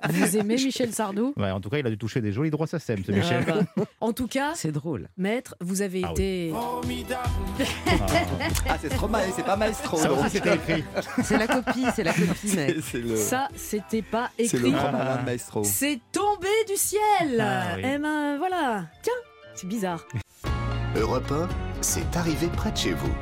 Vous 0.10 0.38
aimez 0.38 0.56
Michel 0.56 0.94
Sardou? 0.94 1.34
Ouais, 1.38 1.52
en 1.52 1.60
tout 1.60 1.70
cas, 1.70 1.78
il 1.80 1.88
a 1.88 1.90
dû 1.90 1.98
toucher 1.98 2.22
des 2.22 2.32
jolis 2.32 2.50
droits 2.50 2.68
SACEM, 2.68 3.04
ce 3.06 3.12
Michel. 3.12 3.44
Ah 3.48 3.54
bah, 3.76 3.84
En 4.02 4.14
tout 4.14 4.28
cas, 4.28 4.52
C'est 4.56 4.72
drôle. 4.72 5.10
maître, 5.18 5.56
vous 5.60 5.82
avez 5.82 6.02
Ah 6.06 6.14
oui. 6.16 6.52
Été... 6.90 7.16
Ah, 8.70 8.78
c'est 8.82 8.94
Stromae, 8.94 9.20
c'est 9.36 9.44
pas 9.46 9.56
Maestro. 9.56 9.98
Ça 9.98 10.12
aussi, 10.12 10.30
c'était 10.32 10.56
écrit. 10.56 10.84
C'est 11.24 11.38
la 11.38 11.48
copie, 11.48 11.86
c'est 11.96 12.04
la 12.04 12.14
copie, 12.14 12.56
mec. 12.56 12.76
C'est 12.76 12.82
c'est 12.92 12.98
le, 13.00 13.16
Ça, 13.16 13.48
c'était 13.56 14.02
pas 14.02 14.30
c'est 14.38 14.54
le 14.54 14.68
écrit. 14.68 14.72
grand 14.72 14.88
Ah. 14.90 14.92
malin 14.98 15.16
de 15.18 15.26
Maestro. 15.26 15.64
C'est 15.64 16.00
tombé 16.12 16.48
du 16.68 16.76
ciel 16.76 17.40
Ah 17.40 17.74
oui. 17.76 17.82
Eh 17.86 17.98
ben 17.98 18.38
voilà 18.38 18.86
Tiens, 19.02 19.14
c'est 19.56 19.68
bizarre. 19.68 20.06
Europe 20.96 21.32
1, 21.32 21.48
c'est 21.82 22.16
arrivé 22.18 22.48
près 22.48 22.72
de 22.72 22.78
chez 22.78 22.94
vous. 22.94 23.14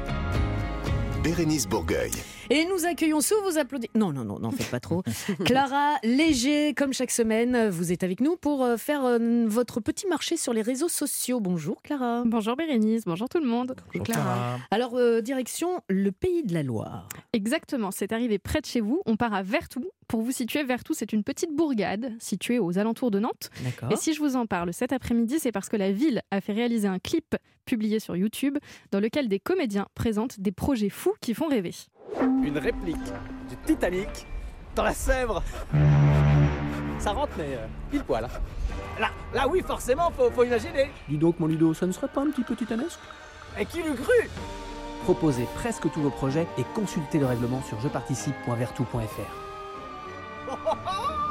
Bérénice 1.24 1.68
Bourgueil. 1.68 2.12
Et 2.50 2.66
nous 2.66 2.86
accueillons 2.86 3.22
sous 3.22 3.42
vos 3.42 3.58
applaudissements. 3.58 4.00
Non, 4.00 4.14
non, 4.14 4.24
non, 4.24 4.40
n'en 4.40 4.52
faites 4.52 4.70
pas 4.70 4.80
trop. 4.80 5.02
Clara 5.46 5.96
Léger, 6.04 6.74
comme 6.76 6.94
chaque 6.94 7.10
semaine, 7.10 7.70
vous 7.70 7.92
êtes 7.92 8.04
avec 8.04 8.22
nous 8.22 8.38
pour 8.38 8.64
euh, 8.64 8.78
faire 8.78 9.04
euh, 9.04 9.46
votre 9.48 9.80
petit 9.80 10.08
marché 10.08 10.38
sur 10.38 10.54
les 10.54 10.62
réseaux 10.62 10.88
sociaux. 10.88 11.40
Bonjour 11.40 11.82
Clara. 11.82 12.24
Bonjour 12.26 12.56
Bérénice, 12.56 13.06
bonjour 13.06 13.30
tout 13.30 13.40
le 13.40 13.48
monde. 13.48 13.76
Clara. 14.04 14.60
Alors, 14.70 14.96
euh, 14.96 15.22
direction 15.22 15.82
le 15.90 16.12
pays 16.12 16.44
de 16.44 16.54
la 16.54 16.62
Loire. 16.62 17.10
Exactement, 17.34 17.90
c'est 17.90 18.12
arrivé 18.12 18.38
près 18.38 18.62
de 18.62 18.66
chez 18.68 18.82
vous. 18.82 19.02
On 19.06 19.16
part 19.16 19.34
à 19.34 19.42
Vertou. 19.42 19.84
Pour 20.08 20.22
vous 20.22 20.32
situer, 20.32 20.64
Vertou, 20.64 20.94
c'est 20.94 21.14
une 21.14 21.24
petite 21.24 21.56
bourgade 21.56 22.14
située 22.20 22.60
aux 22.60 22.78
alentours 22.78 23.10
de 23.10 23.20
Nantes. 23.20 23.50
D'accord. 23.64 23.92
Et 23.92 23.96
si 23.96 24.14
je 24.14 24.20
vous 24.20 24.36
en 24.36 24.46
parle 24.46 24.72
cet 24.72 24.94
après-midi, 24.94 25.40
c'est 25.40 25.52
parce 25.52 25.68
que 25.68 25.78
la 25.78 25.92
ville 25.92 26.22
a 26.30 26.42
fait 26.42 26.54
réaliser 26.54 26.88
un 26.88 27.00
clip 27.00 27.36
publié 27.66 28.00
sur 28.00 28.16
YouTube 28.16 28.58
dans 28.92 29.00
lequel 29.00 29.28
des 29.28 29.40
comédiens 29.40 29.88
présentent 29.96 30.40
des 30.40 30.52
projets 30.52 30.90
fous 30.90 31.16
qui 31.22 31.34
font 31.34 31.48
rêver. 31.48 31.72
Une 32.22 32.58
réplique 32.58 32.98
du 33.50 33.58
Titanic 33.66 34.28
dans 34.76 34.84
la 34.84 34.94
Sèvre. 34.94 35.44
Ça 37.00 37.12
rentre, 37.12 37.34
mais 37.38 37.56
euh, 37.56 37.66
pile 37.92 38.04
poil. 38.04 38.28
Là, 39.00 39.10
là, 39.34 39.48
oui, 39.48 39.62
forcément, 39.66 40.12
faut, 40.12 40.30
faut 40.32 40.44
imaginer. 40.44 40.92
Dis 41.10 41.18
donc, 41.18 41.40
mon 41.40 41.48
Ludo, 41.48 41.74
ça 41.74 41.86
ne 41.86 41.92
serait 41.92 42.08
pas 42.08 42.22
un 42.22 42.32
petit 42.32 42.44
peu 42.44 42.56
titanesque 42.56 43.00
Et 43.60 43.66
qui 43.66 43.84
l'eût 43.84 43.96
cru? 43.96 44.30
Proposez 45.04 45.48
presque 45.56 45.92
tous 45.92 46.02
vos 46.02 46.10
projets 46.10 46.48
et 46.58 46.64
consultez 46.74 47.20
le 47.20 47.26
règlement 47.26 47.62
sur 47.64 47.80
jeparticipe.vertou.fr. 47.82 49.46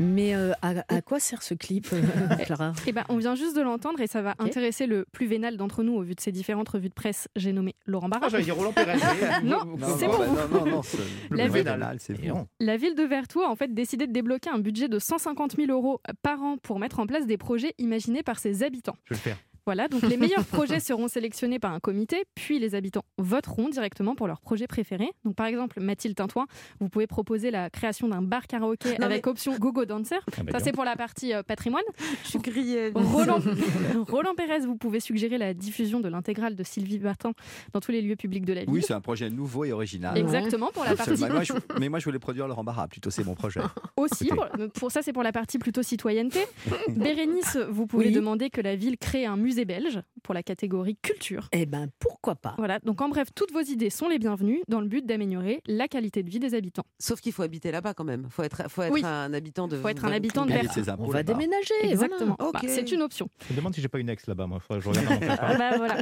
Mais 0.00 0.34
euh, 0.34 0.52
à, 0.62 0.74
à 0.88 1.02
quoi 1.02 1.18
sert 1.18 1.42
ce 1.42 1.54
clip, 1.54 1.88
euh, 1.92 2.02
Clara? 2.46 2.72
Eh 2.86 2.92
ben, 2.92 3.04
on 3.08 3.16
vient 3.16 3.34
juste 3.34 3.56
de 3.56 3.60
l'entendre 3.62 4.00
et 4.00 4.06
ça 4.06 4.22
va 4.22 4.34
intéresser 4.38 4.86
le 4.86 5.04
plus 5.12 5.26
vénal 5.26 5.56
d'entre 5.56 5.82
nous 5.82 5.94
au 5.94 6.02
vu 6.02 6.14
de 6.14 6.20
ces 6.20 6.30
différentes 6.32 6.68
revues 6.68 6.88
de 6.88 6.94
presse. 6.94 7.28
J'ai 7.36 7.52
nommé 7.52 7.74
Laurent 7.86 8.08
Barra. 8.08 8.26
Ah, 8.26 8.28
j'allais 8.28 8.44
dire 8.44 8.56
Roland 8.56 8.72
Pérez. 8.72 8.94
Non, 9.42 9.60
c'est 9.98 10.06
non, 10.06 10.12
pour 10.12 10.18
bah, 10.20 10.26
vous. 10.26 10.54
non, 10.58 10.64
non, 10.64 10.70
non, 10.76 10.82
c'est- 10.82 10.98
La 11.30 11.46
le 11.46 11.52
ville- 11.52 11.62
vénal, 11.64 11.98
non. 12.26 12.46
La 12.60 12.76
ville 12.76 12.94
de 12.94 13.02
Vertou 13.02 13.40
a 13.40 13.48
en 13.50 13.56
fait 13.56 13.74
décidé 13.74 14.06
de 14.06 14.12
débloquer 14.12 14.50
un 14.50 14.58
budget 14.58 14.88
de 14.88 14.98
150 14.98 15.56
000 15.56 15.70
euros 15.72 16.00
par 16.22 16.42
an 16.42 16.56
pour 16.58 16.78
mettre 16.78 17.00
en 17.00 17.06
place 17.06 17.26
des 17.26 17.36
projets 17.38 17.74
imaginés 17.78 18.22
par 18.22 18.38
ses 18.38 18.62
habitants. 18.62 18.96
Je 19.06 19.14
vais 19.14 19.16
le 19.16 19.20
faire. 19.22 19.36
Voilà, 19.68 19.86
donc 19.86 20.00
les 20.00 20.16
meilleurs 20.16 20.46
projets 20.46 20.80
seront 20.80 21.08
sélectionnés 21.08 21.58
par 21.58 21.74
un 21.74 21.78
comité, 21.78 22.24
puis 22.34 22.58
les 22.58 22.74
habitants 22.74 23.02
voteront 23.18 23.68
directement 23.68 24.14
pour 24.14 24.26
leur 24.26 24.40
projet 24.40 24.66
préféré. 24.66 25.10
Donc 25.26 25.34
par 25.36 25.44
exemple, 25.44 25.78
Mathilde 25.78 26.16
Tintouin, 26.16 26.46
vous 26.80 26.88
pouvez 26.88 27.06
proposer 27.06 27.50
la 27.50 27.68
création 27.68 28.08
d'un 28.08 28.22
bar 28.22 28.46
karaoké 28.46 28.96
Non, 28.98 29.04
avec 29.04 29.26
mais- 29.26 29.30
option 29.30 29.58
gogo 29.58 29.84
dancer. 29.84 30.16
Ah 30.38 30.42
bah 30.42 30.52
Ça 30.52 30.60
c'est 30.60 30.72
pour 30.72 30.86
la 30.86 30.96
partie 30.96 31.34
euh, 31.34 31.42
patrimoine. 31.42 31.82
Je 32.24 32.30
suis 32.30 32.38
grillée. 32.38 32.92
Roland, 32.94 33.40
Roland 34.08 34.34
Pérez, 34.34 34.60
vous 34.60 34.76
pouvez 34.76 35.00
suggérer 35.00 35.36
la 35.36 35.52
diffusion 35.52 36.00
de 36.00 36.08
l'intégrale 36.08 36.56
de 36.56 36.62
Sylvie 36.62 36.96
Vartan 36.96 37.32
dans 37.74 37.80
tous 37.80 37.92
les 37.92 38.00
lieux 38.00 38.16
publics 38.16 38.46
de 38.46 38.54
la 38.54 38.60
ville. 38.62 38.70
Oui, 38.70 38.82
c'est 38.82 38.94
un 38.94 39.02
projet 39.02 39.28
nouveau 39.28 39.66
et 39.66 39.72
original. 39.72 40.16
Exactement, 40.16 40.70
pour 40.72 40.84
la 40.84 40.96
partie 40.96 41.10
Absolument. 41.10 41.34
Moi, 41.34 41.42
je- 41.44 41.52
mais 41.78 41.90
moi, 41.90 41.98
je 41.98 42.06
voulais 42.06 42.18
produire 42.18 42.48
Laurent 42.48 42.64
Barra, 42.64 42.88
plutôt, 42.88 43.10
c'est 43.10 43.22
mon 43.22 43.34
projet. 43.34 43.60
aussi. 43.98 44.28
Pour, 44.28 44.46
pour 44.72 44.90
ça, 44.90 45.02
c'est 45.02 45.12
pour 45.12 45.22
la 45.24 45.32
partie 45.32 45.58
plutôt 45.58 45.82
citoyenneté. 45.82 46.40
Bérénice, 46.88 47.58
vous 47.70 47.86
pouvez 47.86 48.06
Oui. 48.06 48.12
demander 48.12 48.48
que 48.48 48.62
la 48.62 48.74
ville 48.74 48.96
crée 48.96 49.26
un 49.26 49.36
musée 49.36 49.57
belge 49.64 50.00
pour 50.22 50.34
la 50.34 50.42
catégorie 50.42 50.96
culture. 50.96 51.48
Eh 51.52 51.66
ben, 51.66 51.88
pourquoi 51.98 52.34
pas 52.34 52.54
Voilà, 52.58 52.78
donc 52.80 53.00
en 53.00 53.08
bref, 53.08 53.28
toutes 53.34 53.52
vos 53.52 53.60
idées 53.60 53.90
sont 53.90 54.08
les 54.08 54.18
bienvenues 54.18 54.62
dans 54.68 54.80
le 54.80 54.88
but 54.88 55.04
d'améliorer 55.06 55.62
la 55.66 55.88
qualité 55.88 56.22
de 56.22 56.30
vie 56.30 56.38
des 56.38 56.54
habitants. 56.54 56.84
Sauf 56.98 57.20
qu'il 57.20 57.32
faut 57.32 57.42
habiter 57.42 57.70
là-bas 57.70 57.94
quand 57.94 58.04
même. 58.04 58.26
Faut 58.30 58.42
être, 58.42 58.68
faut 58.70 58.82
être 58.82 58.92
Oui. 58.92 59.02
un 59.04 59.32
habitant 59.32 59.68
de. 59.68 59.76
Faut 59.76 59.88
être 59.88 60.04
un 60.04 60.12
habitant 60.12 60.46
de 60.46 60.52
impôts 60.52 61.04
On 61.04 61.08
va 61.08 61.22
déménager. 61.22 61.74
Exactement. 61.82 62.36
Ok. 62.40 62.52
Bah, 62.54 62.60
c'est 62.66 62.90
une 62.92 63.02
option. 63.02 63.28
Je 63.48 63.52
me 63.52 63.58
demande 63.58 63.74
si 63.74 63.80
j'ai 63.80 63.88
pas 63.88 63.98
une 63.98 64.08
ex 64.08 64.26
là-bas, 64.26 64.46
moi. 64.46 64.60
Je 64.70 64.88
regarde. 64.88 65.08
Bah, 65.58 65.76
voilà. 65.76 65.96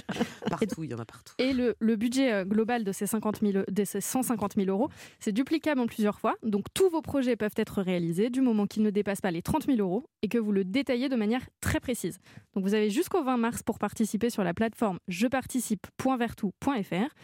Partout, 0.50 0.84
il 0.84 0.90
y 0.90 0.94
en 0.94 0.98
a 0.98 1.04
partout. 1.04 1.32
Et 1.38 1.52
le, 1.52 1.76
le 1.78 1.96
budget 1.96 2.32
euh, 2.32 2.44
global 2.44 2.84
de 2.84 2.92
ces, 2.92 3.06
50 3.06 3.40
000, 3.40 3.64
de 3.70 3.84
ces 3.84 4.00
150 4.00 4.54
000 4.56 4.68
euros, 4.68 4.88
c'est 5.18 5.32
duplicable 5.32 5.80
en 5.80 5.86
plusieurs 5.86 6.18
fois. 6.20 6.34
Donc 6.42 6.66
tous 6.74 6.88
vos 6.90 7.02
projets 7.02 7.36
peuvent 7.36 7.54
être 7.56 7.80
réalisés 7.82 8.30
du 8.30 8.40
moment 8.40 8.66
qu'ils 8.66 8.82
ne 8.82 8.90
dépassent 8.90 9.20
pas 9.20 9.30
les 9.30 9.42
30 9.42 9.66
000 9.66 9.78
euros 9.78 10.04
et 10.22 10.28
que 10.28 10.38
vous 10.38 10.52
le 10.52 10.64
détaillez 10.64 11.08
de 11.08 11.16
manière 11.16 11.42
très 11.60 11.80
précise. 11.80 12.18
Donc 12.54 12.64
vous 12.64 12.74
avez 12.74 12.90
jusqu'au 12.90 13.22
20 13.22 13.35
mars 13.36 13.62
pour 13.62 13.78
participer 13.78 14.30
sur 14.30 14.44
la 14.44 14.54
plateforme 14.54 14.98
jeparticipe.vertou.fr. 15.08 17.14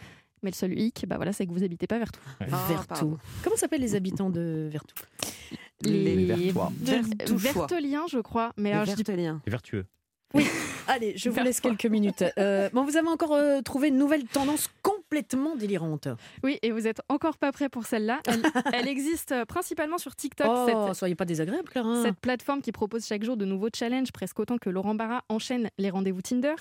Mais 0.41 0.49
le 0.51 0.55
seul 0.55 0.77
hic, 0.77 1.05
bah 1.07 1.15
voilà, 1.15 1.31
c'est 1.31 1.45
que 1.47 1.51
vous 1.53 1.63
habitez 1.63 1.87
pas 1.87 1.97
Vertou. 1.99 2.19
Ah, 2.41 2.45
Vertou. 2.67 2.87
pardon. 2.87 3.17
Comment 3.43 3.55
s'appellent 3.55 3.79
les 3.81 3.95
habitants 3.95 4.29
de 4.29 4.67
Vertou? 4.69 4.95
Les 5.81 6.25
Vertois. 6.25 6.71
Vertouchois. 6.81 7.67
Verteliens, 7.67 8.05
je 8.09 8.19
crois. 8.19 8.51
Mais 8.57 8.69
Les 8.69 8.75
alors, 8.75 8.85
je 8.85 8.91
dis 8.91 9.03
Verteliens. 9.03 9.41
C'est 9.45 9.51
vertueux. 9.51 9.85
Allez, 10.87 11.15
je 11.15 11.29
vous 11.29 11.35
Vertois. 11.35 11.43
laisse 11.43 11.61
quelques 11.61 11.85
minutes. 11.85 12.25
Euh, 12.37 12.69
bon, 12.73 12.83
vous 12.83 12.97
avez 12.97 13.07
encore 13.07 13.33
euh, 13.33 13.61
trouvé 13.61 13.87
une 13.89 13.97
nouvelle 13.97 14.25
tendance 14.25 14.69
complètement 15.13 15.55
délirante. 15.55 16.07
Oui, 16.43 16.57
et 16.63 16.71
vous 16.71 16.87
êtes 16.87 17.01
encore 17.07 17.37
pas 17.37 17.51
prêt 17.51 17.69
pour 17.69 17.85
celle-là. 17.85 18.19
Elle, 18.27 18.41
elle 18.73 18.87
existe 18.87 19.31
euh, 19.31 19.45
principalement 19.45 19.97
sur 19.99 20.15
TikTok. 20.15 20.47
Oh, 20.49 20.65
cette- 20.87 20.95
soyez 20.95 21.13
pas 21.15 21.25
désagréable, 21.25 21.69
Clara. 21.69 22.01
Cette 22.01 22.19
plateforme 22.19 22.61
qui 22.61 22.71
propose 22.71 23.05
chaque 23.05 23.23
jour 23.23 23.37
de 23.37 23.45
nouveaux 23.45 23.69
challenges, 23.73 24.11
presque 24.11 24.39
autant 24.39 24.57
que 24.57 24.69
Laurent 24.71 24.95
Barra 24.95 25.23
enchaîne 25.29 25.69
les 25.77 25.89
rendez-vous 25.91 26.21
Tinder. 26.21 26.55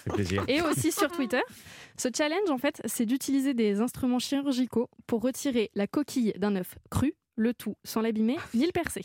Et 0.48 0.60
aussi 0.60 0.92
sur 0.92 1.10
Twitter. 1.10 1.40
Ce 1.96 2.08
challenge, 2.14 2.50
en 2.50 2.58
fait, 2.58 2.82
c'est 2.84 3.06
d'utiliser 3.06 3.54
des 3.54 3.80
instruments 3.80 4.18
chirurgicaux 4.18 4.90
pour 5.06 5.22
retirer 5.22 5.70
la 5.74 5.86
coquille 5.86 6.32
d'un 6.36 6.56
œuf 6.56 6.74
cru, 6.90 7.14
le 7.42 7.52
tout 7.54 7.74
sans 7.84 8.00
l'abîmer 8.00 8.36
ni 8.54 8.64
le 8.64 8.72
percer. 8.72 9.04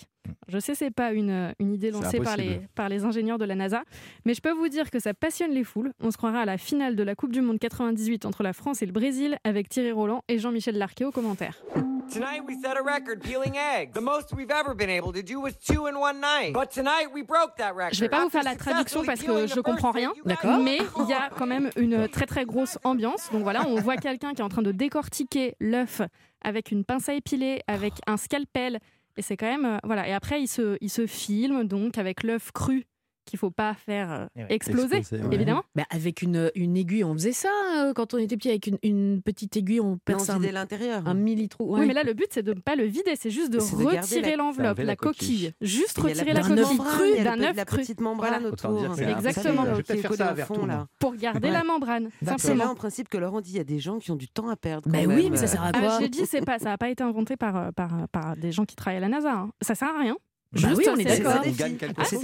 Je 0.49 0.59
sais, 0.59 0.75
c'est 0.75 0.91
pas 0.91 1.13
une, 1.13 1.53
une 1.59 1.73
idée 1.73 1.89
lancée 1.91 2.19
par 2.19 2.35
les, 2.35 2.43
impossible. 2.43 2.67
par 2.75 2.89
les 2.89 3.05
ingénieurs 3.05 3.37
de 3.37 3.45
la 3.45 3.55
NASA, 3.55 3.83
mais 4.25 4.33
je 4.33 4.41
peux 4.41 4.51
vous 4.51 4.67
dire 4.67 4.91
que 4.91 4.99
ça 4.99 5.13
passionne 5.13 5.51
les 5.51 5.63
foules. 5.63 5.93
On 6.01 6.11
se 6.11 6.17
croira 6.17 6.41
à 6.41 6.45
la 6.45 6.57
finale 6.57 6.95
de 6.95 7.03
la 7.03 7.15
Coupe 7.15 7.31
du 7.31 7.41
Monde 7.41 7.59
98 7.59 8.25
entre 8.25 8.43
la 8.43 8.53
France 8.53 8.81
et 8.81 8.85
le 8.85 8.91
Brésil 8.91 9.37
avec 9.45 9.69
Thierry 9.69 9.91
Roland 9.91 10.23
et 10.27 10.37
Jean-Michel 10.37 10.77
Larquet 10.77 11.05
aux 11.05 11.11
commentaires. 11.11 11.61
Tonight 12.09 12.41
we 12.47 12.55
set 12.61 12.77
a 12.77 12.81
record 12.81 13.19
peeling 13.21 13.55
eggs. 13.57 13.91
The 13.93 14.01
most 14.01 14.33
we've 14.33 14.49
ever 14.51 14.73
been 14.73 14.89
able 14.89 15.11
to 15.11 15.21
do 15.21 15.41
was 15.41 15.51
two 15.57 15.87
in 15.87 15.95
one 15.97 16.21
night. 16.21 16.53
But 16.53 16.71
tonight 16.71 17.07
we 17.13 17.21
broke 17.21 17.57
that 17.57 17.73
record. 17.73 17.93
Je 17.93 17.99
vais 17.99 18.07
pas 18.09 18.23
vous 18.23 18.29
faire 18.29 18.43
la 18.43 18.55
traduction 18.55 19.03
parce 19.03 19.21
que 19.21 19.45
je 19.47 19.59
comprends 19.59 19.91
rien, 19.91 20.13
D'accord. 20.25 20.59
mais 20.59 20.77
il 20.99 21.09
y 21.09 21.13
a 21.13 21.29
quand 21.37 21.47
même 21.47 21.69
une 21.75 22.07
très 22.07 22.25
très 22.25 22.45
grosse 22.45 22.77
ambiance. 22.85 23.29
Donc 23.33 23.43
voilà, 23.43 23.67
on 23.67 23.75
voit 23.81 23.97
quelqu'un 23.97 24.33
qui 24.33 24.41
est 24.41 24.45
en 24.45 24.49
train 24.49 24.61
de 24.61 24.71
décortiquer 24.71 25.55
l'œuf 25.59 26.01
avec 26.41 26.71
une 26.71 26.83
pince 26.83 27.09
à 27.09 27.13
épiler, 27.13 27.61
avec 27.67 27.93
un 28.07 28.17
scalpel, 28.17 28.79
et 29.17 29.21
c'est 29.21 29.35
quand 29.35 29.47
même 29.47 29.65
euh, 29.65 29.77
voilà. 29.83 30.07
Et 30.07 30.13
après, 30.13 30.41
il 30.41 30.47
se 30.47 30.77
se 30.87 31.07
filme 31.07 31.63
donc 31.63 31.97
avec 31.97 32.23
l'œuf 32.23 32.51
cru 32.51 32.85
qu'il 33.27 33.37
faut 33.39 33.51
pas 33.51 33.73
faire 33.75 34.11
euh, 34.11 34.25
Eh 34.35 34.39
ouais, 34.41 34.47
exploser, 34.49 34.97
exploser, 34.97 35.23
ouais. 35.23 35.35
évidemment. 35.35 35.63
Bah, 35.75 35.83
avec 35.91 36.21
une, 36.21 36.51
une 36.55 36.75
aiguille, 36.77 37.03
on 37.03 37.13
faisait 37.13 37.31
ça 37.31 37.49
euh, 37.77 37.93
quand 37.93 38.13
on 38.13 38.17
était 38.17 38.35
petit, 38.37 38.49
avec 38.49 38.67
une, 38.67 38.77
une 38.83 39.21
petite 39.21 39.55
aiguille, 39.57 39.79
on 39.79 39.99
un, 40.09 40.39
vider 40.39 40.51
l'intérieur. 40.51 41.03
un 41.07 41.13
millitrou. 41.13 41.75
Oui, 41.77 41.85
mais 41.85 41.93
là, 41.93 42.03
le 42.03 42.13
but, 42.13 42.27
c'est 42.31 42.41
de 42.43 42.53
ne 42.53 42.59
pas 42.59 42.75
le 42.75 42.85
vider, 42.85 43.15
c'est 43.19 43.29
juste 43.29 43.51
de 43.51 43.59
C'est 43.59 43.75
retirer 43.75 44.31
la- 44.31 44.37
l'enveloppe, 44.37 44.77
la 44.79 44.83
la 44.85 44.95
coquille. 44.95 45.51
coquille. 45.51 45.53
Juste 45.61 45.97
retirer 45.99 46.33
la 46.33 46.41
la 46.41 46.47
d'un 46.47 46.55
petite 46.55 46.59
œuf 46.59 46.77
coquille 46.77 46.85
crue 46.97 47.09
il 47.11 47.15
y 47.17 47.19
a 47.19 47.23
d'un 47.23 47.35
la- 47.35 47.49
œuf 47.49 47.55
la 47.55 47.65
cru. 47.65 47.77
petite 47.77 48.01
membrane 48.01 48.29
Voilà. 48.41 48.47
Autour. 48.47 48.95
c'est 48.95 49.01
savez, 49.03 49.11
Exactement. 49.11 49.65
Je 49.65 49.71
vais 49.71 49.83
peut-être 49.83 50.01
faire 50.01 50.13
ça 50.15 50.29
à 50.31 50.35
fond, 50.35 50.65
là. 50.65 50.87
Pour 50.99 51.15
garder 51.15 51.47
Ouais. 51.49 51.53
la 51.53 51.63
membrane, 51.63 52.09
C'est 52.37 52.55
là, 52.55 52.69
en 52.69 52.75
principe, 52.75 53.09
que 53.09 53.17
Laurent 53.17 53.41
dit 53.41 53.51
il 53.51 53.57
y 53.57 53.59
a 53.59 53.63
des 53.63 53.79
gens 53.79 53.99
qui 53.99 54.11
ont 54.11 54.15
du 54.15 54.27
temps 54.27 54.49
à 54.49 54.55
perdre. 54.55 54.89
Bah 54.89 54.99
quand 55.03 55.13
oui, 55.13 55.29
mais 55.29 55.37
ça 55.37 55.47
sert 55.47 55.61
à 55.63 55.71
Ah, 55.73 55.79
quoi 55.79 55.97
j'ai 55.99 56.09
dit, 56.09 56.25
c'est 56.25 56.41
pas, 56.45 56.59
ça 56.59 56.65
n'a 56.69 56.77
pas 56.77 56.89
été 56.89 57.03
inventé 57.03 57.35
par, 57.37 57.55
euh, 57.57 57.71
par, 57.71 58.07
par 58.11 58.35
des 58.37 58.51
gens 58.51 58.65
qui 58.65 58.75
travaillent 58.75 58.97
à 58.97 59.01
la 59.01 59.09
NASA. 59.09 59.31
hein. 59.33 59.49
Ça 59.61 59.75
sert 59.75 59.89
à 59.89 59.99
rien. 59.99 60.15
Bah 60.53 60.69
oui, 60.75 60.85
on 60.89 60.95
est 60.95 61.03
d'accord. 61.03 61.41
On 61.45 61.51
gagne 61.51 61.75
quelque 61.75 61.99
Ah, 62.01 62.03
chose. 62.05 62.19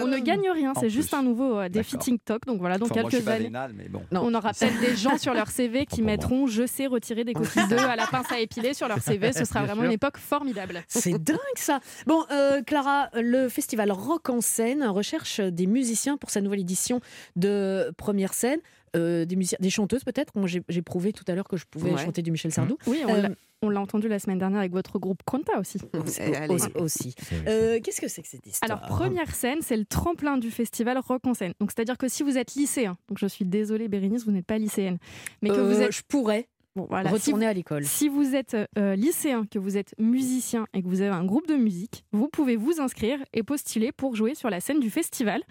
On 0.00 0.06
ne 0.06 0.18
gagne 0.18 0.48
rien, 0.50 0.72
En 0.76 0.80
c'est 0.80 0.90
juste 0.90 1.12
un 1.12 1.22
nouveau 1.22 1.58
euh, 1.58 1.68
défi. 1.68 1.98
TikTok. 1.98 2.46
Donc 2.46 2.60
voilà, 2.60 2.78
dans 2.78 2.86
Enfin, 2.86 3.02
quelques 3.02 3.26
années. 3.26 3.44
vénal, 3.44 3.72
mais 3.76 3.88
bon. 3.88 4.02
Non. 4.12 4.22
On 4.24 4.34
aura 4.34 4.52
peut-être 4.52 4.78
des 4.80 4.94
gens 4.96 5.18
sur 5.18 5.34
leur 5.34 5.48
CV 5.48 5.84
qui 5.90 6.02
mettront 6.02 6.46
Je 6.46 6.66
sais 6.66 6.86
retirer 6.86 7.24
des 7.24 7.32
coquilles 7.34 7.66
d'œufs 7.68 7.80
à 7.80 7.96
la 7.96 8.06
pince 8.06 8.30
à 8.30 8.38
épiler 8.38 8.74
sur 8.74 8.86
leur 8.88 9.00
CV. 9.00 9.32
Ce 9.32 9.44
sera 9.44 9.64
vraiment 9.64 9.84
une 9.84 9.92
époque 9.92 10.18
formidable. 10.18 10.82
C'est 10.86 11.18
dingue 11.22 11.36
ça. 11.56 11.80
Bon, 12.06 12.24
euh, 12.30 12.62
Clara, 12.62 13.10
le 13.14 13.48
festival 13.48 13.90
Rock 13.90 14.30
en 14.30 14.40
scène 14.40 14.84
recherche 14.84 15.40
des 15.40 15.66
musiciens 15.66 16.16
pour 16.16 16.30
sa 16.30 16.40
nouvelle 16.40 16.60
édition 16.60 17.00
de 17.36 17.92
première 17.96 18.34
scène. 18.34 18.60
Euh, 18.96 19.24
des, 19.24 19.36
musiciens, 19.36 19.58
des 19.60 19.70
chanteuses 19.70 20.04
peut-être. 20.04 20.32
Moi, 20.36 20.46
j'ai 20.46 20.82
prouvé 20.82 21.12
tout 21.12 21.24
à 21.28 21.34
l'heure 21.34 21.48
que 21.48 21.56
je 21.56 21.64
pouvais 21.70 21.90
Ouais. 21.92 22.04
chanter 22.04 22.22
du 22.22 22.30
Michel 22.30 22.52
Sardou. 22.52 22.76
Oui, 22.86 23.02
on 23.06 23.14
Euh, 23.14 23.22
l'a- 23.22 23.28
on 23.62 23.70
l'a 23.70 23.80
entendu 23.80 24.08
la 24.08 24.18
semaine 24.18 24.38
dernière 24.38 24.60
avec 24.60 24.72
votre 24.72 24.98
groupe 24.98 25.20
Quanta 25.24 25.58
aussi. 25.58 25.78
Aussi. 25.94 26.20
Eh, 26.22 26.36
allez. 26.36 26.54
aussi- 26.54 26.70
aussi. 26.76 27.14
Euh, 27.46 27.80
Qu'est-ce 27.82 28.00
que 28.00 28.08
c'est 28.08 28.22
que 28.22 28.28
cette 28.28 28.46
histoire 28.46 28.70
Alors, 28.70 28.88
première 28.88 29.34
scène, 29.34 29.58
c'est 29.62 29.76
le 29.76 29.84
tremplin 29.84 30.38
du 30.38 30.50
festival 30.50 30.98
Rock 30.98 31.26
en 31.26 31.34
scène. 31.34 31.52
Donc, 31.60 31.70
c'est-à-dire 31.72 31.98
que 31.98 32.08
si 32.08 32.22
vous 32.22 32.38
êtes 32.38 32.54
lycéen, 32.54 32.96
donc 33.08 33.18
je 33.18 33.26
suis 33.26 33.44
désolée, 33.44 33.88
Bérénice, 33.88 34.24
vous 34.24 34.30
n'êtes 34.32 34.46
pas 34.46 34.58
lycéenne, 34.58 34.98
mais 35.42 35.50
que 35.50 35.54
Euh, 35.56 35.68
vous 35.74 35.80
êtes. 35.82 35.92
Je 35.92 36.02
pourrais 36.06 36.48
Bon, 36.78 36.86
voilà, 36.88 37.10
si 37.18 37.32
vous- 37.32 37.42
à 37.42 37.52
l'école. 37.52 37.84
Si 37.84 38.08
vous 38.08 38.34
êtes 38.36 38.56
euh, 38.78 38.94
lycéen, 38.94 39.46
que 39.50 39.58
vous 39.58 39.76
êtes 39.76 39.94
musicien 39.98 40.66
et 40.74 40.82
que 40.82 40.86
vous 40.86 41.00
avez 41.00 41.10
un 41.10 41.24
groupe 41.24 41.48
de 41.48 41.56
musique, 41.56 42.04
vous 42.12 42.28
pouvez 42.28 42.54
vous 42.56 42.80
inscrire 42.80 43.18
et 43.32 43.42
postuler 43.42 43.90
pour 43.90 44.14
jouer 44.14 44.34
sur 44.36 44.48
la 44.48 44.60
scène 44.60 44.78
du 44.78 44.90
festival. 44.90 45.42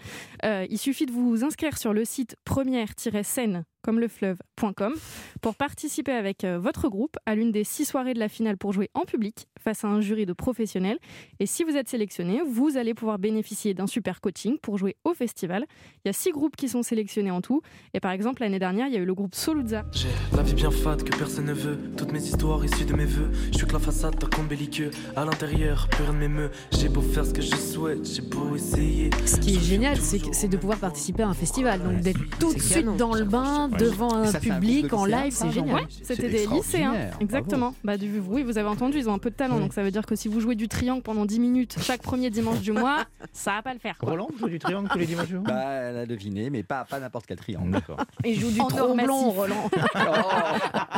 Euh, 0.45 0.65
il 0.69 0.78
suffit 0.78 1.05
de 1.05 1.11
vous 1.11 1.43
inscrire 1.43 1.78
sur 1.78 1.91
le 1.93 2.05
site 2.05 2.36
première-scène 2.45 3.65
comme 3.82 3.99
le 3.99 4.07
fleuve.com 4.07 4.93
pour 5.41 5.55
participer 5.55 6.11
avec 6.11 6.43
euh, 6.43 6.59
votre 6.59 6.89
groupe 6.89 7.17
à 7.25 7.36
l'une 7.36 7.51
des 7.51 7.63
six 7.63 7.86
soirées 7.86 8.13
de 8.13 8.19
la 8.19 8.30
finale 8.30 8.57
pour 8.57 8.73
jouer 8.73 8.89
en 8.93 9.01
public 9.01 9.47
face 9.59 9.84
à 9.84 9.88
un 9.88 10.01
jury 10.01 10.25
de 10.25 10.34
professionnels. 10.34 10.99
Et 11.39 11.45
si 11.45 11.63
vous 11.63 11.75
êtes 11.75 11.89
sélectionné, 11.89 12.41
vous 12.45 12.78
allez 12.78 12.93
pouvoir 12.93 13.19
bénéficier 13.19 13.73
d'un 13.73 13.88
super 13.88 14.21
coaching 14.21 14.57
pour 14.59 14.78
jouer 14.78 14.95
au 15.03 15.13
festival. 15.13 15.65
Il 16.03 16.07
y 16.07 16.09
a 16.09 16.13
six 16.13 16.32
groupes 16.32 16.55
qui 16.55 16.69
sont 16.69 16.84
sélectionnés 16.84 17.32
en 17.32 17.41
tout. 17.41 17.61
Et 17.93 17.99
par 17.99 18.11
exemple, 18.11 18.41
l'année 18.41 18.59
dernière, 18.59 18.88
il 18.88 18.93
y 18.93 18.97
a 18.97 18.99
eu 18.99 19.05
le 19.05 19.15
groupe 19.15 19.36
Soluzza 19.36 19.86
J'ai 19.91 20.07
la 20.36 20.43
vie 20.43 20.53
bien 20.53 20.71
fade 20.71 21.03
que 21.03 21.17
personne 21.17 21.45
ne 21.45 21.53
veut. 21.53 21.78
Toutes 21.95 22.11
mes 22.11 22.21
histoires 22.23 22.63
issues 22.63 22.86
de 22.86 22.93
mes 22.93 23.05
voeux. 23.05 23.30
Je 23.51 23.57
suis 23.57 23.67
que 23.67 23.73
la 23.73 23.80
façade 23.80 24.17
d'un 24.17 24.28
compte 24.28 24.47
belliqueux. 24.47 24.91
À 25.15 25.25
l'intérieur, 25.25 25.88
plus 25.89 26.03
rien 26.03 26.13
ne 26.13 26.19
m'émeut. 26.19 26.51
J'ai 26.71 26.89
beau 26.89 27.01
faire 27.01 27.25
ce 27.25 27.34
que 27.34 27.41
je 27.41 27.55
souhaite, 27.55 28.05
j'ai 28.05 28.21
beau 28.21 28.55
essayer. 28.55 29.09
Ce 29.25 29.38
qui 29.38 29.55
est 29.55 29.63
génial, 29.63 29.97
c'est 29.97 30.47
de 30.47 30.57
pouvoir 30.57 30.80
participer 30.80 31.23
à 31.23 31.28
un 31.28 31.34
festival, 31.34 31.82
donc 31.82 32.01
d'être 32.01 32.19
tout 32.39 32.53
de 32.53 32.59
suite 32.59 32.86
canon. 32.86 32.95
dans 32.95 33.13
le 33.13 33.25
bain, 33.25 33.66
devant 33.68 34.13
un 34.15 34.26
ça, 34.28 34.39
public 34.39 34.93
en 34.93 35.05
live, 35.05 35.32
c'est 35.34 35.51
génial. 35.51 35.76
Ouais, 35.76 35.88
c'était 36.03 36.30
des 36.30 36.45
lycéens, 36.47 36.93
exactement. 37.20 37.74
Bah, 37.84 37.97
du, 37.97 38.20
oui, 38.28 38.43
vous 38.43 38.57
avez 38.57 38.68
entendu, 38.70 38.97
ils 38.97 39.09
ont 39.09 39.13
un 39.13 39.20
peu 39.20 39.30
de 39.30 39.36
talent, 39.36 39.59
donc 39.59 39.74
ça 39.74 39.84
veut 39.84 39.91
dire 39.91 40.05
que 40.05 40.15
si 40.15 40.28
vous 40.28 40.39
jouez 40.39 40.55
du 40.55 40.68
triangle 40.68 41.01
pendant 41.01 41.26
10 41.26 41.39
minutes 41.39 41.76
chaque 41.82 42.01
premier 42.01 42.30
dimanche 42.30 42.59
du 42.59 42.72
mois, 42.72 43.05
ça 43.34 43.51
va 43.55 43.61
pas 43.61 43.74
le 43.74 43.80
faire. 43.80 43.97
quoi. 43.97 44.09
Roland, 44.11 44.30
jouez 44.39 44.51
du 44.51 44.59
triangle 44.59 44.89
tous 44.89 44.97
les 44.99 45.05
dimanches 45.05 45.30
jours 45.30 45.43
Bah, 45.47 45.63
elle 45.65 45.97
a 45.97 46.05
deviné, 46.05 46.49
mais 46.49 46.63
pas, 46.63 46.86
pas 46.86 46.99
n'importe 46.99 47.26
quel 47.28 47.38
triangle. 47.38 47.72
D'accord. 47.72 47.97
Il 48.26 48.39
joue 48.39 48.49
du 48.51 48.57
tromblon. 48.59 49.32
Roland. 49.32 49.70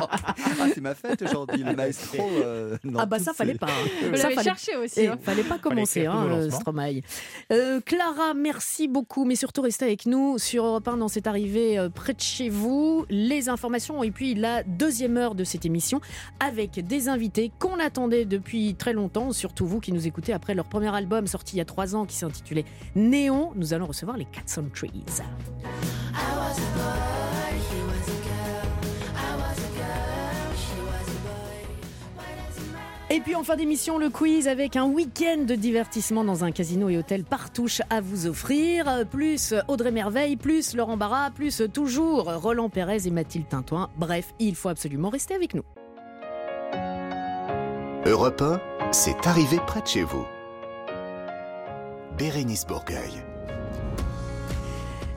Oh. 0.02 0.06
Ah, 0.12 0.36
c'est 0.74 0.82
ma 0.82 0.94
fête 0.96 1.22
aujourd'hui, 1.22 1.64
le 1.64 1.76
maestro. 1.76 2.18
euh, 2.44 2.78
dans 2.84 3.00
Ah 3.00 3.06
bah 3.06 3.20
ça 3.20 3.34
fallait 3.34 3.56
pas. 3.56 3.68
hein. 3.68 3.90
Vous 4.10 4.16
Ça 4.18 4.24
l'avez 4.24 4.36
fallait 4.36 4.50
cherché 4.50 4.76
aussi. 4.78 5.02
Et 5.02 5.08
hein. 5.08 5.18
fallait 5.22 5.44
pas 5.44 5.58
commencer, 5.58 6.06
hein, 6.06 6.26
euh. 6.30 6.50
Stromae. 6.50 7.02
Euh, 7.52 7.82
Clara, 7.86 8.34
merci 8.36 8.88
beaucoup, 8.88 9.26
mais 9.26 9.36
surtout 9.36 9.62
restez 9.62 9.86
avec 9.86 10.06
nous 10.06 10.38
sur 10.38 10.66
Europe 10.66 10.88
1 10.88 10.98
dans 10.98 11.08
cette 11.08 11.28
arrivée 11.28 11.78
euh, 11.78 11.90
près 11.90 12.14
de 12.14 12.20
chez 12.22 12.50
vous. 12.50 12.59
Les 13.10 13.50
informations 13.50 14.04
et 14.04 14.12
puis 14.12 14.36
la 14.36 14.64
deuxième 14.64 15.18
heure 15.18 15.36
de 15.36 15.44
cette 15.44 15.66
émission 15.66 16.02
avec 16.40 16.86
des 16.86 17.08
invités 17.08 17.52
qu'on 17.60 17.80
attendait 17.80 18.26
depuis 18.26 18.76
très 18.76 18.94
longtemps, 18.94 19.32
surtout 19.32 19.66
vous 19.66 19.80
qui 19.80 19.92
nous 19.92 20.08
écoutez 20.08 20.34
après 20.34 20.56
leur 20.56 20.66
premier 20.66 20.94
album 20.94 21.28
sorti 21.28 21.56
il 21.56 21.60
y 21.60 21.62
a 21.62 21.66
trois 21.66 21.96
ans 21.96 22.06
qui 22.06 22.16
s'intitulait 22.16 22.66
Néon. 22.96 23.52
Nous 23.56 23.74
allons 23.74 23.88
recevoir 23.88 24.18
les 24.18 24.26
Cats 24.26 24.60
on 24.60 24.70
Trees. 24.70 25.22
Et 33.12 33.22
puis 33.22 33.34
en 33.34 33.44
fin 33.44 33.56
d'émission, 33.56 33.98
le 33.98 34.12
quiz 34.12 34.48
avec 34.48 34.76
un 34.76 34.86
week-end 34.86 35.44
de 35.44 35.56
divertissement 35.56 36.24
dans 36.24 36.44
un 36.44 36.52
casino 36.52 36.90
et 36.90 36.98
hôtel 36.98 37.24
partouche 37.24 37.82
à 37.90 38.02
vous 38.02 38.28
offrir. 38.28 39.08
Plus 39.10 39.56
Audrey 39.68 39.90
Merveille, 39.92 40.36
plus 40.36 40.76
Laurent 40.76 40.96
Barra, 40.96 41.32
plus 41.32 41.64
toujours 41.74 42.32
Roland 42.32 42.70
Pérez 42.70 43.08
et 43.08 43.12
Mathilde 43.12 43.48
Tintoin. 43.48 43.90
Bref, 43.98 44.34
il 44.38 44.56
faut 44.56 44.70
absolument 44.70 45.10
rester 45.10 45.34
avec 45.34 45.56
nous. 45.56 45.64
Europe 48.06 48.42
1, 48.44 48.62
c'est 48.92 49.26
arrivé 49.26 49.58
près 49.66 49.82
de 49.82 49.88
chez 49.88 50.04
vous. 50.04 50.26
Bérénice 52.16 52.68
Bourgueil. 52.68 53.29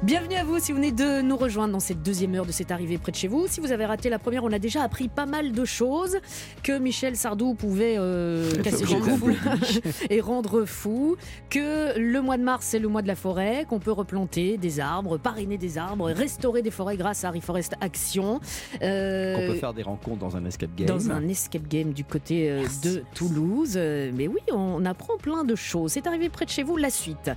Bienvenue 0.03 0.35
à 0.35 0.43
vous 0.43 0.59
si 0.59 0.73
vous 0.73 0.79
venez 0.79 0.91
de 0.91 1.21
nous 1.23 1.37
rejoindre 1.37 1.73
dans 1.75 1.79
cette 1.79 2.03
deuxième 2.03 2.35
heure 2.35 2.45
de 2.45 2.51
cette 2.51 2.73
arrivée 2.73 2.99
près 2.99 3.13
de 3.13 3.17
chez 3.17 3.29
vous. 3.29 3.47
Si 3.47 3.61
vous 3.61 3.71
avez 3.71 3.87
raté 3.87 4.11
la 4.11 4.19
première, 4.19 4.43
on 4.43 4.51
a 4.51 4.59
déjà 4.59 4.83
appris 4.83 5.07
pas 5.07 5.27
mal 5.27 5.53
de 5.53 5.65
choses 5.65 6.19
que 6.65 6.77
Michel 6.77 7.15
Sardou 7.15 7.55
pouvait 7.55 7.95
euh, 7.99 8.51
casser 8.65 8.85
le 8.85 9.01
cou 9.01 9.11
compris. 9.11 9.37
et 10.11 10.21
rendre 10.21 10.65
fou, 10.65 11.15
que 11.51 11.97
le 11.97 12.21
mois 12.21 12.37
de 12.37 12.43
mars 12.43 12.67
c'est 12.67 12.81
le 12.81 12.89
mois 12.89 13.03
de 13.03 13.07
la 13.07 13.15
forêt, 13.15 13.65
qu'on 13.69 13.79
peut 13.79 13.93
replanter 13.93 14.57
des 14.57 14.81
arbres, 14.81 15.19
parrainer 15.19 15.57
des 15.57 15.79
arbres, 15.79 16.11
restaurer 16.11 16.63
des 16.63 16.73
forêts 16.73 16.97
grâce 16.97 17.23
à 17.23 17.31
Reforest 17.31 17.75
Action. 17.81 18.41
Euh, 18.83 19.37
Qu'on 19.37 19.53
peut 19.53 19.59
faire 19.61 19.73
des 19.73 19.85
rencontres 19.85 20.19
dans 20.19 20.37
un 20.37 20.45
escape 20.47 20.75
game. 20.75 20.89
dans 20.89 21.13
un 21.13 21.29
escape 21.29 21.69
game 21.69 21.93
du 21.93 22.03
côté 22.03 22.51
euh, 22.51 22.65
de 22.83 23.05
Toulouse. 23.15 23.75
Euh, 23.77 24.11
Mais 24.13 24.27
oui, 24.27 24.41
on 24.53 24.85
apprend 24.85 25.17
plein 25.17 25.45
de 25.45 25.55
choses. 25.55 25.93
C'est 25.93 26.09
arrivé 26.09 26.29
près 26.29 26.45
de 26.45 26.51
chez 26.51 26.65
vous, 26.65 26.77
la 26.77 26.91
suite. 26.91 27.31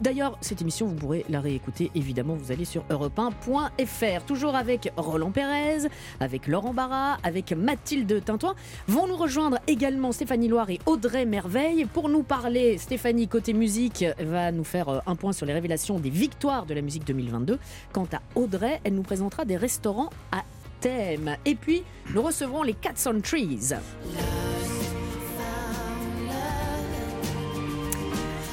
D'ailleurs, 0.00 0.36
cette 0.40 0.62
émission, 0.62 0.88
vous 0.88 0.96
pourrez 0.96 1.24
la 1.28 1.40
réécouter. 1.40 1.92
Évidemment, 1.94 2.07
vous 2.14 2.52
allez 2.52 2.64
sur 2.64 2.84
europe1.fr. 2.90 4.24
Toujours 4.26 4.54
avec 4.54 4.92
Roland 4.96 5.30
Pérez, 5.30 5.88
avec 6.20 6.46
Laurent 6.46 6.72
Barra, 6.72 7.18
avec 7.22 7.52
Mathilde 7.52 8.24
Tintoin. 8.24 8.54
Vont 8.86 9.06
nous 9.06 9.16
rejoindre 9.16 9.58
également 9.66 10.12
Stéphanie 10.12 10.48
Loire 10.48 10.70
et 10.70 10.78
Audrey 10.86 11.26
Merveille. 11.26 11.84
Pour 11.84 12.08
nous 12.08 12.22
parler, 12.22 12.78
Stéphanie, 12.78 13.28
côté 13.28 13.52
musique, 13.52 14.04
va 14.18 14.52
nous 14.52 14.64
faire 14.64 14.88
euh, 14.88 14.98
un 15.06 15.16
point 15.16 15.32
sur 15.32 15.46
les 15.46 15.52
révélations 15.52 15.98
des 15.98 16.10
victoires 16.10 16.66
de 16.66 16.74
la 16.74 16.80
musique 16.80 17.06
2022. 17.06 17.58
Quant 17.92 18.08
à 18.12 18.20
Audrey, 18.38 18.80
elle 18.84 18.94
nous 18.94 19.02
présentera 19.02 19.44
des 19.44 19.56
restaurants 19.56 20.10
à 20.32 20.42
thème. 20.80 21.36
Et 21.44 21.54
puis, 21.54 21.82
nous 22.14 22.22
recevrons 22.22 22.62
les 22.62 22.74
Cats 22.74 22.94
on 23.06 23.20
Trees. 23.20 23.74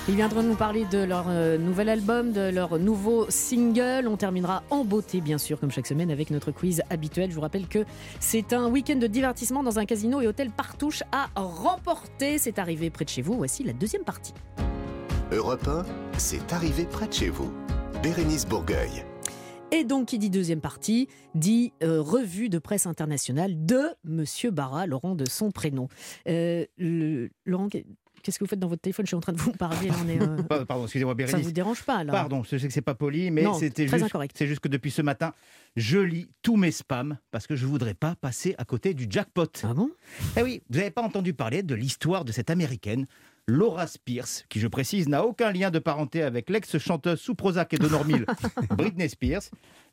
Ils 0.08 0.16
viendront 0.16 0.44
nous 0.44 0.56
parler 0.56 0.86
de 0.92 1.00
leur 1.00 1.26
euh, 1.30 1.58
nouvel 1.58 1.90
album, 1.90 2.32
de 2.32 2.50
leur 2.52 2.78
nouveau 2.78 3.26
single. 3.30 4.08
On 4.08 4.18
terminera 4.18 4.62
en 4.70 4.86
beauté, 4.86 5.20
bien 5.20 5.40
sûr, 5.40 5.60
comme 5.60 5.72
chaque 5.72 5.88
semaine, 5.88 6.12
avec 6.12 6.30
notre 6.30 6.52
quiz 6.52 6.84
habituel. 6.92 7.32
Je 7.32 7.36
vous 7.36 7.42
rappelle 7.42 7.68
que 7.68 7.86
c'est 8.20 8.54
un 8.54 8.70
week-end 8.70 8.98
de 8.98 9.08
divertissement 9.08 9.64
dans 9.64 9.80
un 9.80 9.86
casino 9.86 10.22
et 10.22 10.28
hôtel 10.28 10.52
Partouche 10.52 11.02
à 11.12 11.28
remporter. 11.36 12.38
C'est 12.38 12.60
arrivé 12.60 12.92
près 12.92 13.04
de 13.06 13.10
chez 13.10 13.24
vous. 13.24 13.34
Voici 13.34 13.64
la 13.64 13.74
deuxième 13.74 14.04
partie. 14.04 14.34
Europe 15.32 15.68
1, 15.68 15.84
c'est 16.20 16.54
arrivé 16.54 16.86
près 16.86 17.08
de 17.08 17.14
chez 17.14 17.30
vous. 17.30 17.52
Bérénice 18.04 18.46
Bourgueil. 18.46 19.04
Et 19.72 19.84
donc, 19.84 20.10
qui 20.10 20.20
dit 20.20 20.30
deuxième 20.30 20.62
partie, 20.62 21.08
dit 21.34 21.74
euh, 21.82 22.00
revue 22.00 22.50
de 22.50 22.60
presse 22.60 22.86
internationale 22.86 23.66
de 23.66 23.82
Monsieur 24.04 24.52
Barra, 24.52 24.86
Laurent 24.86 25.16
de 25.16 25.28
son 25.28 25.50
prénom. 25.50 25.88
Euh, 26.28 26.66
le- 26.78 27.32
Laurent, 27.46 27.68
qu'est-ce 28.26 28.40
que 28.40 28.44
vous 28.44 28.50
faites 28.50 28.60
dans 28.60 28.68
votre 28.68 28.82
téléphone? 28.82 29.06
Je 29.06 29.10
suis 29.10 29.16
en 29.16 29.22
train 29.22 29.34
de 29.34 29.38
vous 29.40 29.52
parler. 29.58 29.88
là, 29.90 29.96
on 30.04 30.10
est, 30.10 30.22
euh, 30.22 30.42
Pa- 30.44 30.66
Pardon, 30.66 30.84
excusez-moi, 30.86 31.12
Ça 31.14 31.16
Bérénice. 31.16 31.46
vous 31.46 31.52
dérange 31.52 31.84
pas 31.84 32.04
là? 32.04 32.12
Pardon, 32.12 32.44
je 32.44 32.58
sais 32.58 32.68
que 32.68 32.74
c'est 32.74 32.82
pas 32.82 32.96
poli, 32.96 33.30
mais 33.32 33.46
c'était 33.60 33.88
juste, 33.88 34.04
incorrect. 34.04 34.36
c'est 34.38 34.48
juste 34.48 34.60
que 34.62 34.68
depuis 34.68 34.92
ce 34.92 35.02
matin, 35.04 35.34
je 35.76 36.00
lis 36.00 36.28
tous 36.42 36.58
mes 36.58 36.72
spams 36.72 37.18
parce 37.32 37.46
que 37.48 37.56
je 37.56 37.66
voudrais 37.68 37.94
pas 37.94 38.16
passer 38.16 38.56
à 38.58 38.66
côté 38.66 38.94
du 38.94 39.06
jackpot. 39.10 39.46
Ah 39.64 39.74
bon? 39.74 39.92
Eh 40.38 40.42
oui, 40.42 40.62
vous 40.70 40.78
n'avez 40.80 40.92
pas 40.92 41.04
entendu 41.04 41.34
parler 41.34 41.62
de 41.64 41.76
l'histoire 41.76 42.26
de 42.26 42.32
cette 42.32 42.50
américaine, 42.50 43.06
Laura 43.48 43.86
Spears, 43.86 44.48
qui, 44.50 44.60
je 44.60 44.68
précise, 44.68 45.08
n'a 45.08 45.24
aucun 45.24 45.52
lien 45.52 45.70
de 45.70 45.78
parenté 45.78 46.24
avec 46.24 46.50
l'ex-chanteuse 46.50 47.20
sous 47.20 47.36
Prozac 47.36 47.72
et 47.76 47.78
de 47.78 47.88
Normil, 47.88 48.26
Britney 48.72 49.08
Spears. 49.08 49.44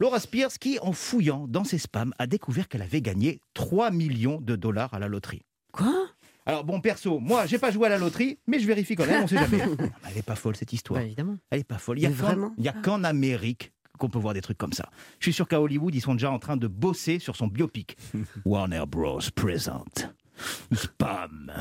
Laura 0.00 0.20
Spears, 0.20 0.52
qui, 0.58 0.78
en 0.80 0.92
fouillant 0.92 1.46
dans 1.48 1.64
ses 1.64 1.76
spams, 1.76 2.14
a 2.18 2.26
découvert 2.26 2.66
qu'elle 2.68 2.80
avait 2.80 3.02
gagné 3.02 3.40
3 3.52 3.90
millions 3.90 4.40
de 4.40 4.56
dollars 4.56 4.94
à 4.94 4.98
la 4.98 5.06
loterie. 5.08 5.42
Quoi? 5.70 5.92
Alors 6.46 6.64
bon, 6.64 6.80
perso, 6.80 7.18
moi, 7.20 7.46
j'ai 7.46 7.58
pas 7.58 7.70
joué 7.70 7.86
à 7.86 7.90
la 7.90 7.98
loterie, 7.98 8.38
mais 8.46 8.58
je 8.58 8.66
vérifie 8.66 8.96
quand 8.96 9.06
même, 9.06 9.22
on 9.24 9.26
sait 9.28 9.36
jamais. 9.38 9.58
Non, 9.66 9.76
mais 9.78 9.90
Elle 10.10 10.18
est 10.18 10.22
pas 10.26 10.34
folle 10.34 10.56
cette 10.56 10.72
histoire. 10.72 11.00
Bah, 11.00 11.06
évidemment. 11.06 11.38
Elle 11.50 11.60
est 11.60 11.64
pas 11.64 11.78
folle. 11.78 11.98
Il 11.98 12.02
y 12.02 12.06
a 12.06 12.10
Mais 12.10 12.16
qu'en- 12.16 12.22
vraiment 12.26 12.52
il 12.58 12.64
y 12.64 12.68
a 12.68 12.72
qu'en 12.72 13.04
Amérique 13.04 13.72
qu'on 13.98 14.08
peut 14.08 14.18
voir 14.18 14.34
des 14.34 14.40
trucs 14.40 14.58
comme 14.58 14.72
ça. 14.72 14.90
Je 15.20 15.26
suis 15.26 15.32
sûr 15.32 15.46
qu'à 15.46 15.60
Hollywood, 15.60 15.94
ils 15.94 16.00
sont 16.00 16.14
déjà 16.14 16.32
en 16.32 16.40
train 16.40 16.56
de 16.56 16.66
bosser 16.66 17.20
sur 17.20 17.36
son 17.36 17.46
biopic. 17.46 17.96
Warner 18.44 18.82
Bros. 18.88 19.20
présente. 19.36 20.08
Spam. 20.72 21.52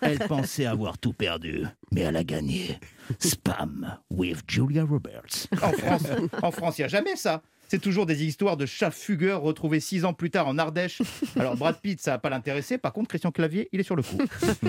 Elle 0.00 0.18
pensait 0.20 0.66
avoir 0.66 0.98
tout 0.98 1.12
perdu, 1.12 1.64
mais 1.92 2.00
elle 2.00 2.16
a 2.16 2.24
gagné. 2.24 2.78
Spam 3.20 3.98
with 4.10 4.42
Julia 4.48 4.84
Roberts. 4.84 5.46
En 5.62 5.70
France, 5.72 6.02
en 6.42 6.50
France, 6.50 6.78
il 6.78 6.80
n'y 6.80 6.84
a 6.86 6.88
jamais 6.88 7.14
ça. 7.16 7.42
C'est 7.68 7.80
toujours 7.80 8.06
des 8.06 8.24
histoires 8.24 8.56
de 8.56 8.66
chats 8.66 8.90
fugueurs 8.90 9.40
retrouvés 9.42 9.80
six 9.80 10.04
ans 10.04 10.12
plus 10.12 10.30
tard 10.30 10.46
en 10.46 10.58
Ardèche. 10.58 11.02
Alors 11.36 11.56
Brad 11.56 11.80
Pitt, 11.80 12.00
ça 12.00 12.12
va 12.12 12.18
pas 12.18 12.30
l'intéresser. 12.30 12.78
Par 12.78 12.92
contre, 12.92 13.08
Christian 13.08 13.32
Clavier, 13.32 13.68
il 13.72 13.80
est 13.80 13.84
sur 13.84 13.96
le 13.96 14.02
coup. 14.02 14.18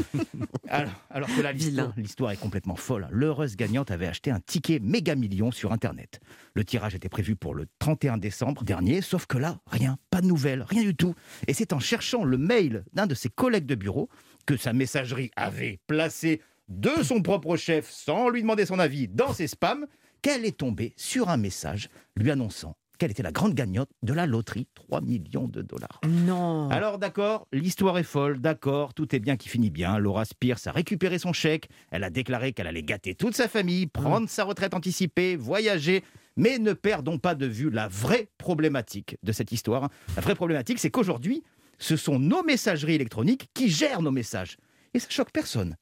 Alors, 0.68 0.92
alors 1.10 1.30
que 1.34 1.42
là, 1.42 1.52
l'histoire, 1.52 1.94
l'histoire 1.96 2.32
est 2.32 2.38
complètement 2.38 2.76
folle. 2.76 3.08
L'heureuse 3.12 3.56
gagnante 3.56 3.92
avait 3.92 4.08
acheté 4.08 4.32
un 4.32 4.40
ticket 4.40 4.80
méga 4.80 5.16
million 5.16 5.52
sur 5.52 5.72
Internet. 5.72 6.20
Le 6.54 6.66
tirage 6.66 6.96
était 6.96 7.08
prévu 7.08 7.36
pour 7.36 7.54
le 7.54 7.68
31 7.80 8.18
décembre 8.18 8.64
dernier, 8.64 9.02
sauf 9.02 9.26
que 9.26 9.38
là, 9.38 9.60
rien, 9.68 9.98
pas 10.10 10.22
de 10.22 10.26
nouvelles, 10.26 10.66
rien 10.68 10.82
du 10.82 10.96
tout. 10.96 11.14
Et 11.48 11.54
c'est 11.54 11.72
en 11.72 11.80
cherchant 11.80 12.24
le 12.24 12.38
mail 12.38 12.84
d'un 12.94 13.06
de 13.06 13.16
ses 13.16 13.30
collègues 13.30 13.68
de 13.68 13.76
bureau 13.76 14.10
que 14.46 14.58
sa 14.58 14.74
messagerie 14.74 15.32
avait 15.36 15.80
placé 15.88 16.42
de 16.68 17.04
son 17.04 17.22
propre 17.22 17.56
chef, 17.58 17.90
sans 17.90 18.30
lui 18.30 18.42
demander 18.42 18.66
son 18.66 18.80
avis, 18.80 19.08
dans 19.08 19.34
ses 19.34 19.48
spams, 19.48 19.86
qu'elle 20.22 20.46
est 20.46 20.58
tombée 20.58 20.94
sur 20.98 21.30
un 21.30 21.38
message 21.38 21.90
lui 22.16 22.32
annonçant 22.32 22.76
qu'elle 22.98 23.12
était 23.12 23.24
la 23.24 23.32
grande 23.32 23.54
gagnante 23.54 23.90
de 24.04 24.14
la 24.14 24.26
loterie, 24.26 24.68
3 24.76 25.02
millions 25.02 25.48
de 25.48 25.62
dollars. 25.62 26.02
Non. 26.08 26.70
Alors 26.70 26.98
d'accord, 26.98 27.48
l'histoire 27.52 27.98
est 27.98 28.04
folle, 28.04 28.40
d'accord, 28.40 28.94
tout 28.94 29.16
est 29.16 29.20
bien 29.20 29.38
qui 29.38 29.50
finit 29.50 29.70
bien. 29.70 29.98
Laura 29.98 30.26
Spears 30.26 30.60
a 30.66 30.72
récupéré 30.72 31.20
son 31.20 31.34
chèque, 31.34 31.70
elle 31.92 32.04
a 32.04 32.10
déclaré 32.10 32.54
qu'elle 32.54 32.68
allait 32.68 32.84
gâter 32.84 33.16
toute 33.16 33.36
sa 33.36 33.48
famille, 33.48 33.88
prendre 33.88 34.30
sa 34.30 34.44
retraite 34.44 34.74
anticipée, 34.74 35.36
voyager. 35.36 36.04
Mais 36.38 36.60
ne 36.60 36.74
perdons 36.74 37.18
pas 37.18 37.34
de 37.34 37.46
vue 37.46 37.70
la 37.70 37.88
vraie 37.88 38.28
problématique 38.38 39.18
de 39.24 39.32
cette 39.32 39.54
histoire. 39.54 39.90
La 40.16 40.22
vraie 40.22 40.36
problématique, 40.36 40.80
c'est 40.80 40.92
qu'aujourd'hui, 40.92 41.44
ce 41.78 41.96
sont 41.96 42.20
nos 42.20 42.44
messageries 42.44 42.96
électroniques 42.96 43.50
qui 43.54 43.70
gèrent 43.70 44.02
nos 44.02 44.12
messages. 44.12 44.58
Et 44.96 45.00
ça 45.00 45.10
choque 45.10 45.32
personne. 45.32 45.76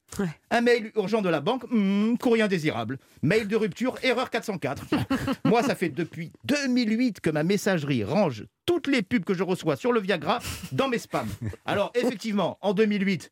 Un 0.50 0.60
mail 0.60 0.90
urgent 0.96 1.22
de 1.22 1.28
la 1.28 1.40
banque, 1.40 1.62
hmm, 1.70 2.16
courrier 2.16 2.42
indésirable. 2.42 2.98
Mail 3.22 3.46
de 3.46 3.54
rupture, 3.54 3.94
erreur 4.02 4.28
404. 4.28 4.86
Moi, 5.44 5.62
ça 5.62 5.76
fait 5.76 5.88
depuis 5.88 6.32
2008 6.46 7.20
que 7.20 7.30
ma 7.30 7.44
messagerie 7.44 8.02
range 8.02 8.44
toutes 8.66 8.88
les 8.88 9.02
pubs 9.02 9.22
que 9.22 9.32
je 9.32 9.44
reçois 9.44 9.76
sur 9.76 9.92
le 9.92 10.00
Viagra 10.00 10.40
dans 10.72 10.88
mes 10.88 10.98
spams. 10.98 11.28
Alors, 11.64 11.92
effectivement, 11.94 12.58
en 12.60 12.74
2008, 12.74 13.30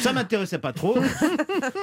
ça 0.00 0.12
m'intéressait 0.12 0.58
pas 0.58 0.74
trop. 0.74 0.98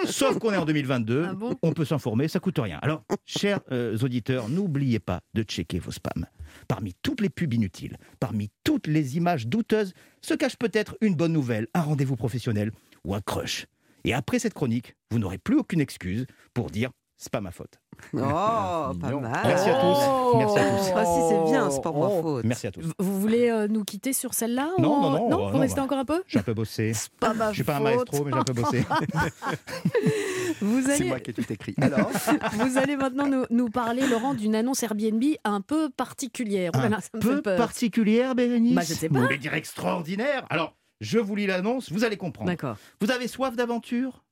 Sauf 0.06 0.38
qu'on 0.38 0.54
est 0.54 0.58
en 0.58 0.66
2022, 0.66 1.30
on 1.64 1.74
peut 1.74 1.86
s'informer, 1.86 2.28
ça 2.28 2.40
coûte 2.40 2.60
rien. 2.60 2.78
Alors, 2.84 3.04
chers 3.26 3.62
euh, 3.72 3.98
auditeurs, 4.04 4.48
n'oubliez 4.48 5.00
pas 5.00 5.22
de 5.34 5.42
checker 5.42 5.80
vos 5.80 5.92
spams. 5.92 6.28
Parmi 6.68 6.94
toutes 7.02 7.22
les 7.22 7.30
pubs 7.30 7.56
inutiles, 7.56 7.98
parmi 8.20 8.52
toutes 8.64 8.86
les 8.86 9.18
images 9.18 9.48
douteuses, 9.48 9.94
se 10.22 10.36
cache 10.36 10.56
peut-être 10.56 10.98
une 11.02 11.16
bonne 11.16 11.34
nouvelle, 11.34 11.68
un 11.74 11.82
rendez-vous 11.82 12.16
professionnel 12.16 12.72
ou 13.06 13.16
un 13.16 13.22
crush. 13.22 13.68
Et 14.06 14.14
après 14.14 14.40
cette 14.40 14.54
chronique, 14.54 14.96
vous 15.12 15.20
n'aurez 15.20 15.38
plus 15.38 15.58
aucune 15.58 15.80
excuse 15.82 16.26
pour 16.54 16.70
dire 16.70 16.90
c'est 17.16 17.32
pas 17.32 17.40
ma 17.42 17.52
faute. 17.52 17.80
Oh, 18.14 18.18
pas 18.20 18.92
mal. 18.94 19.22
Merci 19.46 19.70
à 19.70 19.76
tous. 19.80 20.38
Merci 20.38 20.60
à 20.60 20.70
tous. 20.72 20.92
Ah, 20.94 21.06
si, 21.06 21.22
c'est 21.30 21.52
bien, 21.52 21.70
c'est 21.72 21.82
pas 21.82 21.92
ma 21.92 21.98
Oh. 22.00 22.22
faute. 22.22 22.44
Merci 22.44 22.68
à 22.68 22.72
tous. 22.72 22.84
Vous 23.00 23.22
voulez 23.22 23.50
euh, 23.50 23.68
nous 23.70 23.86
quitter 23.86 24.12
sur 24.12 24.34
celle-là 24.34 24.72
Non, 24.80 24.98
ou- 24.98 25.02
non, 25.04 25.10
non, 25.12 25.30
Non, 25.30 25.46
euh, 25.46 25.48
vous 25.52 25.54
non, 25.56 25.60
restez 25.62 25.78
bah, 25.78 25.84
encore 25.84 26.00
un 26.00 26.06
peu 26.06 26.22
J'ai 26.28 26.40
un 26.40 26.44
peu 26.44 26.54
bossé. 26.54 26.92
pas 27.22 27.34
ma 27.34 27.50
Je 27.52 27.56
suis 27.56 27.64
pas 27.64 27.76
un 27.78 27.78
faute. 27.78 27.86
maestro, 28.12 28.26
mais 28.26 28.32
j'ai 28.34 28.38
un 28.40 28.44
peu 28.44 28.54
bossé. 28.54 28.84
Vous 30.62 30.82
C'est 30.82 31.06
moi 31.06 31.20
qui 31.20 31.32
ai 31.32 31.34
tout 31.34 31.52
écrit. 31.54 31.76
Alors 31.82 32.10
vous 32.54 32.78
allez 32.78 32.96
maintenant 32.96 33.28
nous, 33.28 33.46
nous 33.50 33.70
parler, 33.70 34.06
Laurent, 34.08 34.34
d'une 34.34 34.56
annonce 34.56 34.84
Airbnb 34.84 35.24
un 35.44 35.62
peu 35.62 35.90
particulière. 35.90 36.72
Oh 36.76 36.78
là 36.80 36.90
là, 36.90 37.00
ça 37.02 37.10
me 37.14 37.20
peu 37.20 37.36
fait 37.38 37.42
peur. 37.42 37.58
particulière, 37.58 38.36
Bérénice 38.36 38.76
Bah, 38.76 38.82
je 38.86 38.94
sais 38.94 39.08
Vous 39.08 39.16
pas. 39.16 39.22
voulez 39.22 39.38
dire 39.38 39.54
extraordinaire? 39.54 40.46
Alors, 40.50 40.76
je 41.04 41.20
vous 41.20 41.36
lis 41.36 41.46
l'annonce, 41.46 41.92
vous 41.92 42.04
allez 42.04 42.18
comprendre. 42.18 42.50
D'accord. 42.50 42.78
Vous 43.02 43.12
avez 43.12 43.28
soif 43.28 43.56
d'aventure? 43.56 44.24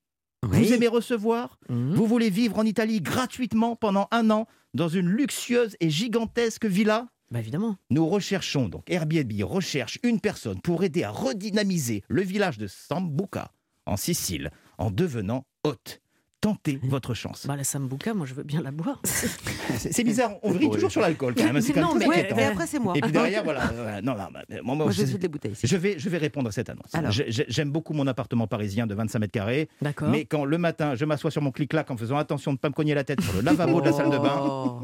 Oui. 0.44 0.64
Vous 0.64 0.74
aimez 0.74 0.88
recevoir? 0.88 1.60
Mhm. 1.70 1.94
Vous 1.94 2.08
voulez 2.08 2.30
vivre 2.30 2.58
en 2.58 2.66
Italie 2.66 3.02
gratuitement 3.02 3.76
pendant 3.76 4.08
un 4.12 4.32
an 4.32 4.48
dans 4.74 4.88
une 4.88 5.08
luxueuse 5.08 5.76
et 5.80 5.90
gigantesque 5.90 6.66
villa? 6.66 7.10
Bah 7.30 7.40
évidemment. 7.40 7.78
Nous 7.90 8.08
recherchons 8.08 8.68
donc, 8.68 8.90
Airbnb 8.90 9.32
recherche 9.44 10.00
une 10.04 10.20
personne 10.20 10.60
pour 10.62 10.84
aider 10.84 11.04
à 11.04 11.12
redynamiser 11.12 12.04
le 12.10 12.22
village 12.24 12.58
de 12.58 12.68
Sambuca, 12.68 13.52
en 13.86 13.98
Sicile, 13.98 14.52
en 14.78 14.92
devenant 14.92 15.46
hôte. 15.64 16.02
Tentez 16.42 16.80
votre 16.84 17.14
chance. 17.14 17.46
Bah, 17.48 17.56
la 17.56 17.64
sambuca, 17.64 18.14
moi 18.14 18.26
je 18.26 18.34
veux 18.34 18.44
bien 18.44 18.62
la 18.62 18.72
boire. 18.72 19.00
C'est 19.06 20.04
bizarre, 20.04 20.32
on 20.44 20.52
vrille 20.52 20.70
toujours 20.70 20.92
sur 20.92 21.02
l'alcool 21.02 21.36
quand 21.36 21.44
même. 21.54 21.62
C'est 21.62 21.74
quand 21.74 21.82
Non, 21.82 21.96
même 21.96 22.10
mais- 22.10 22.44
après, 22.44 22.68
c'est 22.68 22.80
moi. 22.80 22.94
Et 22.98 23.02
puis 23.02 23.12
derrière, 23.12 23.44
voilà. 23.44 23.68
voilà. 23.74 24.02
Non, 24.02 24.14
non, 24.16 24.28
bah, 24.34 24.42
moi, 24.64 24.76
moi, 24.76 24.86
Moi, 24.86 24.92
je 24.92 25.06
suis 25.06 25.18
bouteilles. 25.28 25.52
ici. 25.52 25.68
je 25.68 25.78
vais, 25.78 25.98
je 26.00 26.10
vais 26.10 26.18
répondre 26.18 26.50
à 26.50 26.52
cette 26.52 26.70
annonce. 26.70 26.92
J'aime 27.28 27.72
beaucoup 27.72 27.94
mon 27.94 28.08
appartement 28.08 28.48
parisien 28.48 28.88
de 28.88 28.96
25 28.96 29.20
mètres 29.20 29.32
carrés, 29.32 29.70
D'accord. 29.82 30.10
mais 30.10 30.26
quand 30.26 30.44
le 30.46 30.58
matin, 30.58 30.96
je 30.96 31.06
m'assois 31.06 31.32
sur 31.32 31.42
mon 31.42 31.52
clic-clac 31.52 31.90
en 31.92 31.98
faisant 31.98 32.18
attention 32.18 32.52
de 32.52 32.56
ne 32.56 32.60
pas 32.60 32.70
me 32.70 32.74
cogner 32.74 32.96
la 32.96 33.04
tête 33.04 33.22
sur 33.22 33.34
le 33.34 33.42
lavabo 33.42 33.80
de 33.82 33.86
la 33.86 33.94
salle 33.94 34.10
de 34.10 34.18
bain, 34.18 34.40
Oh. 34.44 34.82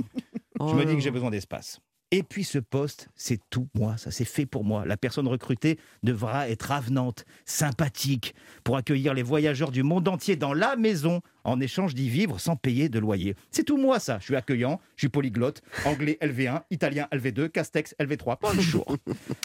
je 0.60 0.64
Oh 0.64 0.74
me 0.74 0.82
dis 0.82 0.88
là 0.88 0.94
que 0.96 1.00
j'ai 1.02 1.12
besoin 1.12 1.30
d'espace. 1.32 1.80
Et 2.10 2.24
puis 2.24 2.46
ce 2.46 2.58
poste, 2.58 3.10
c'est 3.16 3.40
tout 3.50 3.68
moi, 3.76 3.98
ça 3.98 4.12
c'est 4.12 4.24
fait 4.26 4.46
pour 4.46 4.64
moi. 4.64 4.86
La 4.86 4.96
personne 4.96 5.28
recrutée 5.28 5.78
devra 6.04 6.48
être 6.50 6.72
avenante, 6.72 7.26
sympathique, 7.46 8.34
pour 8.64 8.78
accueillir 8.78 9.14
les 9.14 9.24
voyageurs 9.24 9.72
du 9.72 9.84
monde 9.84 10.08
entier 10.08 10.36
dans 10.38 10.54
la 10.54 10.76
maison 10.78 11.22
en 11.48 11.60
échange 11.62 11.96
d'y 11.96 12.10
vivre 12.10 12.40
sans 12.40 12.56
payer 12.56 12.90
de 12.90 13.00
loyer. 13.00 13.36
C'est 13.52 13.64
tout 13.64 13.78
moi 13.78 14.00
ça. 14.00 14.18
Je 14.20 14.26
suis 14.26 14.36
accueillant, 14.36 14.80
je 14.96 15.02
suis 15.02 15.10
polyglotte, 15.10 15.62
anglais 15.86 16.18
LV1, 16.22 16.62
italien 16.72 17.08
LV2, 17.12 17.50
Castex 17.50 17.96
LV3. 18.00 18.38
Bonjour. 18.42 18.86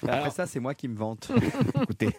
Après 0.03 0.13
Alors, 0.13 0.33
ça, 0.33 0.47
c'est 0.47 0.59
moi 0.61 0.75
qui 0.75 0.89
me 0.89 0.97
vante. 0.97 1.31
écoutez, 1.83 2.11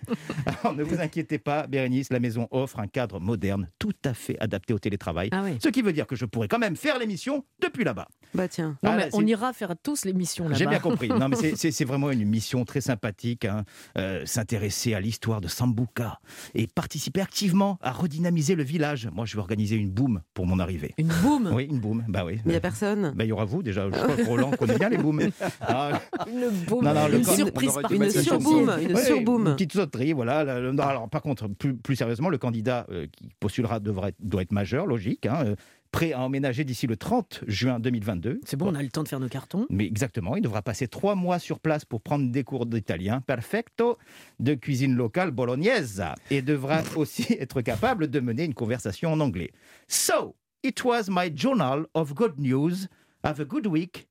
alors, 0.45 0.73
ne 0.75 0.83
vous 0.83 0.99
inquiétez 1.01 1.37
pas, 1.37 1.67
Bérénice, 1.67 2.11
la 2.11 2.19
maison 2.19 2.47
offre 2.51 2.79
un 2.79 2.87
cadre 2.87 3.19
moderne, 3.19 3.69
tout 3.77 3.91
à 4.05 4.13
fait 4.13 4.39
adapté 4.39 4.73
au 4.73 4.79
télétravail. 4.79 5.29
Ah 5.33 5.41
oui. 5.43 5.57
Ce 5.61 5.67
qui 5.69 5.81
veut 5.81 5.93
dire 5.93 6.07
que 6.07 6.15
je 6.15 6.25
pourrais 6.25 6.47
quand 6.47 6.59
même 6.59 6.77
faire 6.77 6.97
l'émission 6.97 7.43
depuis 7.61 7.83
là-bas. 7.83 8.07
Bah 8.33 8.47
tiens. 8.47 8.77
Non, 8.83 8.91
Ah, 8.91 8.95
mais 8.95 9.03
là, 9.03 9.09
on 9.13 9.25
ira 9.27 9.51
faire 9.53 9.75
tous 9.83 10.05
l'émission 10.05 10.45
là-bas. 10.45 10.55
J'ai 10.57 10.65
bien 10.65 10.79
compris. 10.79 11.09
Non, 11.09 11.27
mais 11.27 11.35
c'est 11.55 11.85
vraiment 11.85 12.09
une 12.09 12.25
mission 12.25 12.63
très 12.63 12.81
sympathique. 12.81 13.43
hein. 13.45 13.65
Euh, 13.97 14.25
S'intéresser 14.25 14.93
à 14.93 14.99
l'histoire 15.01 15.41
de 15.41 15.47
Sambuca 15.49 16.19
et 16.55 16.67
participer 16.67 17.19
activement 17.21 17.77
à 17.81 17.91
redynamiser 17.91 18.55
le 18.55 18.63
village. 18.63 19.09
Moi, 19.13 19.25
je 19.25 19.35
vais 19.35 19.41
organiser 19.41 19.72
une 19.77 19.89
boom 19.91 20.21
pour 20.33 20.45
mon 20.45 20.59
arrivée. 20.59 20.93
Une 20.97 21.07
boum 21.21 21.51
Oui, 21.53 21.67
une 21.69 21.79
boom. 21.79 22.03
Bah 22.07 22.23
oui. 22.25 22.33
Mais 22.35 22.41
il 22.45 22.49
n'y 22.51 22.55
a 22.55 22.61
personne. 22.61 23.13
Bah, 23.15 23.23
il 23.23 23.27
y 23.27 23.31
aura 23.31 23.45
vous 23.45 23.63
déjà. 23.63 23.85
Je 23.89 23.95
crois 23.95 24.15
que 24.15 24.25
Roland 24.27 24.51
connaît 24.51 24.77
bien 24.77 24.89
les 24.89 24.97
booms. 24.97 25.21
Ah, 25.61 25.99
Une 26.27 26.49
boum 26.67 26.83
Non, 26.85 27.07
Une 27.11 27.23
surprise 27.23 27.77
Une 27.91 28.09
surboom. 28.09 28.71
Une 28.81 28.93
ouais, 28.93 29.03
surboom. 29.03 29.47
Une 29.47 29.53
petite 29.53 29.73
sauterie, 29.73 30.13
voilà. 30.13 30.59
Non, 30.71 30.83
alors, 30.83 31.09
par 31.09 31.21
contre, 31.21 31.47
plus, 31.47 31.75
plus 31.75 31.95
sérieusement, 31.95 32.29
le 32.29 32.37
candidat 32.37 32.85
euh, 32.91 33.07
qui 33.11 33.29
postulera 33.39 33.79
devra 33.79 34.09
être- 34.09 34.17
doit 34.19 34.41
être 34.41 34.51
majeur, 34.51 34.85
logique. 34.85 35.25
hein, 35.25 35.43
euh, 35.45 35.55
prêt 35.93 36.11
à 36.11 36.19
emménager 36.19 36.65
d'ici 36.65 36.87
le 36.87 36.97
30 36.97 37.43
juin 37.47 37.79
2022. 37.79 38.41
C'est 38.45 38.57
bon, 38.57 38.71
on 38.71 38.75
a 38.75 38.81
le 38.81 38.89
temps 38.89 39.03
de 39.03 39.07
faire 39.07 39.19
nos 39.19 39.29
cartons. 39.29 39.67
Mais 39.69 39.85
exactement, 39.85 40.35
il 40.35 40.41
devra 40.41 40.63
passer 40.63 40.87
trois 40.87 41.13
mois 41.15 41.37
sur 41.39 41.59
place 41.59 41.85
pour 41.85 42.01
prendre 42.01 42.29
des 42.31 42.43
cours 42.43 42.65
d'italien 42.65 43.21
perfecto, 43.21 43.97
de 44.39 44.55
cuisine 44.55 44.95
locale 44.95 45.31
bolognaise, 45.31 46.03
et 46.31 46.41
devra 46.41 46.81
aussi 46.97 47.27
être 47.39 47.61
capable 47.61 48.09
de 48.09 48.19
mener 48.19 48.43
une 48.43 48.55
conversation 48.55 49.13
en 49.13 49.19
anglais. 49.19 49.51
So, 49.87 50.35
it 50.63 50.83
was 50.83 51.03
my 51.09 51.31
journal 51.33 51.85
of 51.93 52.13
good 52.15 52.39
news. 52.39 52.87
Have 53.23 53.39
a 53.39 53.45
good 53.45 53.67
week, 53.67 54.07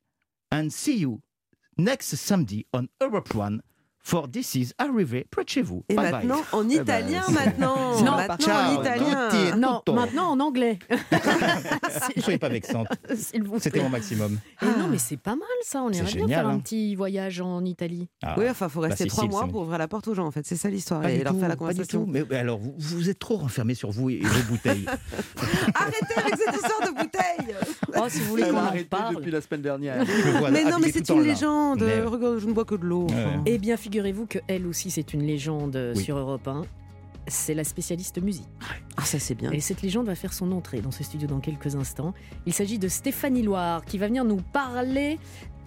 and 0.52 0.68
see 0.70 1.00
you 1.00 1.20
next 1.76 2.14
Sunday 2.14 2.64
on 2.72 2.86
Europe 3.00 3.34
One 3.34 3.60
for 4.02 4.28
This 4.30 4.54
is 4.54 4.72
Arrivé 4.78 5.26
près 5.30 5.44
de 5.44 5.48
chez 5.48 5.62
vous. 5.62 5.84
Et 5.88 5.94
bye 5.94 6.10
maintenant, 6.10 6.36
bye. 6.36 6.44
en 6.60 6.68
italien, 6.68 7.22
maintenant. 7.30 8.02
Non, 8.02 8.12
maintenant, 8.12 8.36
ciao, 8.38 8.76
en 8.76 8.80
italien. 8.80 9.28
tutti. 9.30 9.58
Non, 9.58 9.82
maintenant 9.94 10.30
en 10.30 10.40
anglais. 10.40 10.78
Ne 12.16 12.22
soyez 12.22 12.38
pas 12.38 12.48
vexante, 12.48 12.88
c'était 13.58 13.80
mon 13.82 13.88
maximum. 13.88 14.38
Non, 14.62 14.88
mais 14.90 14.98
c'est 14.98 15.16
pas 15.16 15.34
mal 15.36 15.48
ça. 15.62 15.82
On 15.82 15.92
C'est 15.92 15.98
irait 15.98 16.04
bien 16.06 16.12
génial, 16.12 16.40
faire 16.40 16.48
un 16.48 16.54
hein. 16.54 16.58
petit 16.60 16.94
voyage 16.94 17.40
en 17.40 17.64
Italie. 17.64 18.08
Ah. 18.22 18.34
Oui, 18.38 18.48
enfin, 18.48 18.66
il 18.66 18.70
faut 18.70 18.80
rester 18.80 19.04
Bah, 19.04 19.10
trois 19.10 19.24
Sicile, 19.24 19.30
mois 19.30 19.48
pour 19.48 19.62
ouvrir 19.62 19.78
la 19.78 19.88
porte 19.88 20.08
aux 20.08 20.14
gens, 20.14 20.26
en 20.26 20.30
fait. 20.30 20.44
C'est 20.46 20.56
ça 20.56 20.68
l'histoire. 20.68 21.00
Pas 21.02 21.10
Et 21.10 21.18
du 21.18 21.24
leur 21.24 21.32
tout, 21.32 21.40
faire 21.40 21.48
la 21.48 21.56
pas 21.56 21.64
du 21.64 21.70
conversation. 21.74 22.04
tout. 22.04 22.10
Mais 22.10 22.36
alors, 22.36 22.58
vous, 22.58 22.74
vous 22.76 23.08
êtes 23.10 23.18
trop 23.18 23.36
renfermé 23.36 23.74
sur 23.74 23.90
vous 23.90 24.10
et, 24.10 24.20
vos 24.20 24.42
bouteilles. 24.52 24.86
Arrêtez 25.74 26.14
avec 26.16 26.36
cette 26.36 26.54
histoire 26.54 26.80
de 26.88 26.94
bouteille 26.98 27.56
Oh, 27.96 28.06
si 28.08 28.20
vous 28.20 28.30
voulez 28.30 28.44
qu'on 28.44 28.56
en 28.58 28.72
parle. 28.88 29.16
depuis 29.16 29.30
la 29.30 29.40
semaine 29.40 29.62
dernière. 29.62 30.04
Mais 30.50 30.64
non, 30.64 30.78
mais 30.80 30.90
c'est 30.92 31.08
une 31.08 31.22
légende. 31.22 31.82
Regarde, 31.82 32.38
je 32.38 32.46
ne 32.46 32.52
bois 32.52 32.64
que 32.64 32.74
de 32.74 32.84
l'eau. 32.84 33.06
Eh 33.46 33.58
bien, 33.58 33.76
figurez-vous 33.92 34.24
que 34.24 34.38
elle 34.48 34.66
aussi, 34.66 34.90
c'est 34.90 35.12
une 35.12 35.22
légende 35.22 35.92
Oui. 35.94 36.02
sur 36.02 36.16
Europe 36.16 36.48
1. 36.48 36.62
C'est 37.28 37.52
la 37.52 37.62
spécialiste 37.62 38.20
musique. 38.22 38.48
Ah, 38.96 39.04
ça, 39.04 39.18
c'est 39.18 39.34
bien. 39.34 39.50
Et 39.52 39.60
cette 39.60 39.82
légende 39.82 40.06
va 40.06 40.14
faire 40.14 40.32
son 40.32 40.50
entrée 40.50 40.80
dans 40.80 40.90
ce 40.90 41.04
studio 41.04 41.28
dans 41.28 41.40
quelques 41.40 41.76
instants. 41.76 42.14
Il 42.46 42.54
s'agit 42.54 42.78
de 42.78 42.88
Stéphanie 42.88 43.42
Loire 43.42 43.84
qui 43.84 43.98
va 43.98 44.06
venir 44.06 44.24
nous 44.24 44.40
parler 44.40 45.18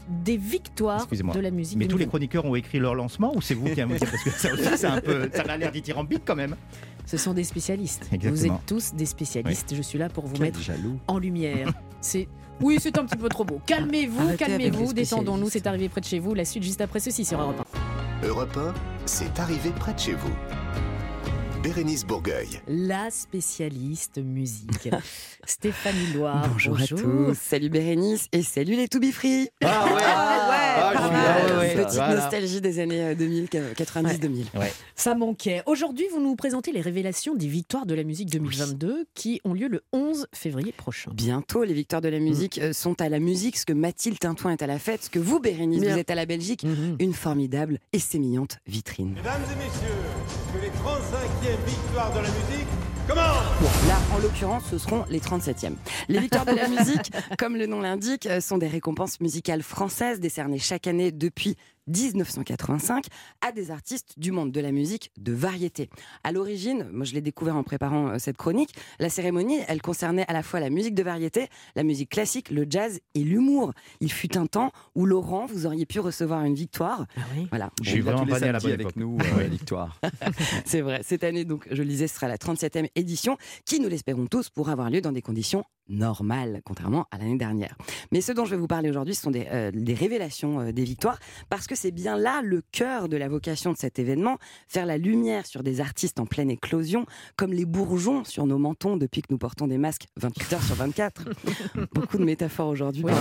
des 0.10 0.38
victoires 0.38 1.08
de 1.08 1.40
la 1.40 1.52
musique. 1.52 1.78
Mais 1.78 1.86
tous 1.86 1.98
les 1.98 2.06
2020. 2.06 2.10
chroniqueurs 2.10 2.46
ont 2.46 2.56
écrit 2.56 2.80
leur 2.80 2.96
lancement 2.96 3.32
ou 3.36 3.42
c'est 3.42 3.54
vous 3.54 3.70
qui 3.70 3.80
avez 3.80 4.00
Parce 4.00 4.24
que 4.24 4.30
ça 4.32 4.52
aussi, 4.54 4.64
c'est 4.76 4.88
un 4.88 5.02
peu, 5.02 5.30
ça 5.32 5.44
a 5.44 5.58
l'air 5.58 5.72
dithyrambique 5.72 6.24
quand 6.26 6.36
même. 6.36 6.56
Ce 7.06 7.18
sont 7.18 7.34
des 7.34 7.44
spécialistes. 7.44 8.10
Vous 8.12 8.48
êtes 8.48 8.66
tous 8.66 8.96
des 8.96 9.06
spécialistes. 9.06 9.76
Je 9.76 9.82
suis 9.84 10.00
là 10.00 10.10
pour 10.10 10.26
vous 10.26 10.34
Quel 10.34 10.42
mettre 10.48 10.60
jaloux. 10.60 11.00
en 11.08 11.20
lumière. 11.20 11.72
C'est 12.02 12.28
oui, 12.62 12.78
c'est 12.80 12.98
un 12.98 13.06
petit 13.06 13.18
peu 13.18 13.30
trop 13.30 13.44
beau. 13.44 13.60
Calmez-vous, 13.66 14.38
calmez-vous, 14.38 14.94
détendons-nous. 14.94 15.50
C'est 15.50 15.68
arrivé 15.68 15.90
près 15.90 16.02
de 16.02 16.06
chez 16.06 16.20
vous. 16.20 16.34
La 16.34 16.46
suite 16.46 16.64
juste 16.64 16.82
après 16.82 17.00
ceci 17.00 17.26
sur 17.26 17.40
Europe 17.40 17.62
1. 18.02 18.05
Europe 18.24 18.58
1, 18.58 18.74
c'est 19.06 19.40
arrivé 19.40 19.72
près 19.72 19.94
de 19.94 20.00
chez 20.00 20.14
vous. 20.14 20.34
Bérénice 21.62 22.06
Bourgueil. 22.06 22.62
La 22.68 23.10
spécialiste 23.10 24.20
musique, 24.20 24.90
Stéphanie 25.46 26.14
Loire. 26.14 26.48
Bonjour, 26.52 26.80
à 26.80 26.86
tous, 26.86 27.36
salut 27.36 27.70
Bérénice 27.70 28.28
et 28.32 28.44
salut 28.44 28.76
les 28.76 28.88
To 28.88 29.00
Be 29.00 29.12
Free. 29.12 29.50
Ah 29.64 29.86
ouais, 29.86 30.02
Ah 30.06 30.48
pas 30.76 31.10
mal. 31.12 31.46
ouais, 31.52 31.58
ouais. 31.58 31.74
Petite 31.76 31.96
Voilà. 31.96 32.16
nostalgie 32.16 32.62
des 32.62 32.80
années 32.80 33.02
euh, 33.04 33.16
2000, 33.16 33.46
90-2000. 33.46 34.46
Ça 34.96 35.16
manquait. 35.16 35.62
Aujourd'hui, 35.66 36.06
vous 36.12 36.22
nous 36.22 36.36
présentez 36.36 36.72
les 36.72 36.82
révélations 36.82 37.36
des 37.36 37.48
victoires 37.48 37.86
de 37.86 37.94
la 37.96 38.04
musique 38.04 38.30
2022 38.32 39.06
qui 39.14 39.42
ont 39.46 39.54
lieu 39.54 39.68
le 39.68 39.82
11 39.94 40.28
février 40.34 40.72
prochain. 40.72 41.12
Bientôt, 41.14 41.64
les 41.64 41.74
victoires 41.74 42.02
de 42.02 42.10
la 42.10 42.20
musique 42.20 42.60
euh, 42.60 42.74
sont 42.74 43.00
à 43.02 43.10
la 43.10 43.20
musique, 43.20 43.58
ce 43.58 43.66
que 43.66 43.74
Mathilde 43.74 44.20
Tintouin 44.20 44.52
est 44.52 44.62
à 44.62 44.68
la 44.68 44.80
fête, 44.80 45.04
ce 45.04 45.10
que 45.10 45.20
vous, 45.20 45.40
Bérénice, 45.40 45.82
Bien. 45.82 45.94
vous 45.94 46.00
êtes 46.00 46.10
à 46.12 46.16
la 46.16 46.26
Belgique. 46.26 46.66
Une 47.00 47.14
formidable 47.14 47.80
et 47.94 48.00
sémillante 48.00 48.58
vitrine. 48.68 49.14
Mesdames 49.16 49.42
et 49.52 49.56
messieurs, 49.56 49.96
que 50.54 50.62
les 50.62 50.70
35e 50.70 51.66
victoires 51.68 52.12
de 52.12 52.18
la 52.20 52.28
musique 52.30 52.68
Bon, 53.08 53.70
là, 53.88 54.00
en 54.14 54.18
l'occurrence, 54.18 54.64
ce 54.72 54.78
seront 54.80 55.06
les 55.10 55.20
37e. 55.20 55.74
Les 56.10 56.20
victoires 56.20 56.46
de 56.46 56.54
la 56.54 56.68
musique, 56.70 57.12
comme 57.38 57.56
le 57.56 57.68
nom 57.68 57.80
l'indique, 57.80 58.26
euh, 58.26 58.42
sont 58.42 58.58
des 58.58 58.68
récompenses 58.68 59.20
musicales 59.20 59.62
françaises 59.62 60.20
décernées 60.20 60.58
chaque 60.58 60.88
année 60.88 61.12
depuis 61.12 61.56
1985 61.88 63.06
à 63.42 63.52
des 63.52 63.72
artistes 63.72 64.14
du 64.18 64.32
monde 64.32 64.52
de 64.52 64.60
la 64.62 64.72
musique 64.72 65.12
de 65.18 65.34
variété. 65.34 65.90
À 66.24 66.32
l'origine, 66.32 66.88
moi 66.92 67.06
je 67.06 67.14
l'ai 67.14 67.22
découvert 67.22 67.56
en 67.56 67.64
préparant 67.64 68.10
euh, 68.10 68.18
cette 68.20 68.38
chronique, 68.38 68.74
la 69.00 69.10
cérémonie, 69.10 69.60
elle 69.68 69.82
concernait 69.82 70.26
à 70.28 70.34
la 70.34 70.44
fois 70.44 70.60
la 70.60 70.70
musique 70.70 70.96
de 70.96 71.04
variété, 71.04 71.48
la 71.76 71.84
musique 71.84 72.10
classique, 72.10 72.50
le 72.50 72.66
jazz 72.70 73.00
et 73.14 73.24
l'humour. 73.24 73.74
Il 74.00 74.12
fut 74.12 74.38
un 74.38 74.46
temps 74.46 74.72
où 74.96 75.06
Laurent, 75.06 75.46
vous 75.46 75.66
auriez 75.66 75.86
pu 75.86 76.00
recevoir 76.00 76.44
une 76.46 76.56
victoire. 76.56 77.06
Voilà. 77.50 77.70
Je 77.82 77.90
suis 77.90 78.02
Bon, 78.02 78.12
il 78.12 78.14
a 78.14 78.16
vraiment 78.18 78.32
pas 78.40 78.44
à 78.44 78.52
la 78.52 78.60
bonne 78.60 78.72
avec 78.72 78.82
époque. 78.82 78.96
nous, 78.96 79.18
euh. 79.40 79.48
Victoire. 79.48 80.00
C'est 80.66 80.82
vrai. 80.82 81.02
Cette 81.04 81.24
année, 81.24 81.46
donc, 81.46 81.68
je 81.72 81.82
le 81.82 81.90
disais, 81.90 82.08
ce 82.08 82.16
sera 82.16 82.28
la 82.28 82.38
37e 82.38 82.90
édition 82.96 83.38
qui, 83.66 83.80
nous 83.80 83.90
l'espérons 83.90 84.28
tous, 84.28 84.50
pourra 84.50 84.74
avoir 84.74 84.90
lieu 84.90 85.02
dans 85.02 85.12
des 85.12 85.22
conditions 85.22 85.64
normales, 85.90 86.62
contrairement 86.66 87.08
à 87.12 87.18
l'année 87.18 87.38
dernière. 87.38 87.76
Mais 88.12 88.22
ce 88.22 88.32
dont 88.32 88.46
je 88.46 88.52
vais 88.52 88.58
vous 88.58 88.68
parler 88.68 88.90
aujourd'hui, 88.90 89.16
ce 89.16 89.22
sont 89.22 89.32
des, 89.32 89.48
euh, 89.52 89.72
des 89.74 89.94
révélations 89.94 90.60
euh, 90.60 90.72
des 90.72 90.84
victoires, 90.84 91.20
parce 91.50 91.68
que 91.68 91.76
c'est 91.76 91.92
bien 91.92 92.18
là 92.18 92.42
le 92.44 92.62
cœur 92.72 93.10
de 93.10 93.18
la 93.18 93.28
vocation 93.28 93.72
de 93.72 93.78
cet 93.78 94.00
événement, 94.00 94.38
faire 94.68 94.86
la 94.86 94.98
lumière 94.98 95.46
sur 95.46 95.64
des 95.64 95.82
artistes 95.82 96.20
en 96.20 96.26
pleine 96.26 96.50
éclosion, 96.50 97.06
comme 97.36 97.54
les 97.54 97.66
bourgeons 97.66 98.24
sur 98.24 98.46
nos 98.46 98.58
mentons 98.58 98.98
depuis 98.98 99.22
que 99.22 99.28
nous 99.30 99.38
portons 99.38 99.68
des 99.68 99.78
masques 99.78 100.06
28 100.18 100.54
heures 100.54 100.64
sur 100.64 100.76
24. 100.76 101.26
Beaucoup 101.94 102.18
de 102.18 102.24
métaphores 102.24 102.70
aujourd'hui. 102.70 103.04
Oui. 103.04 103.12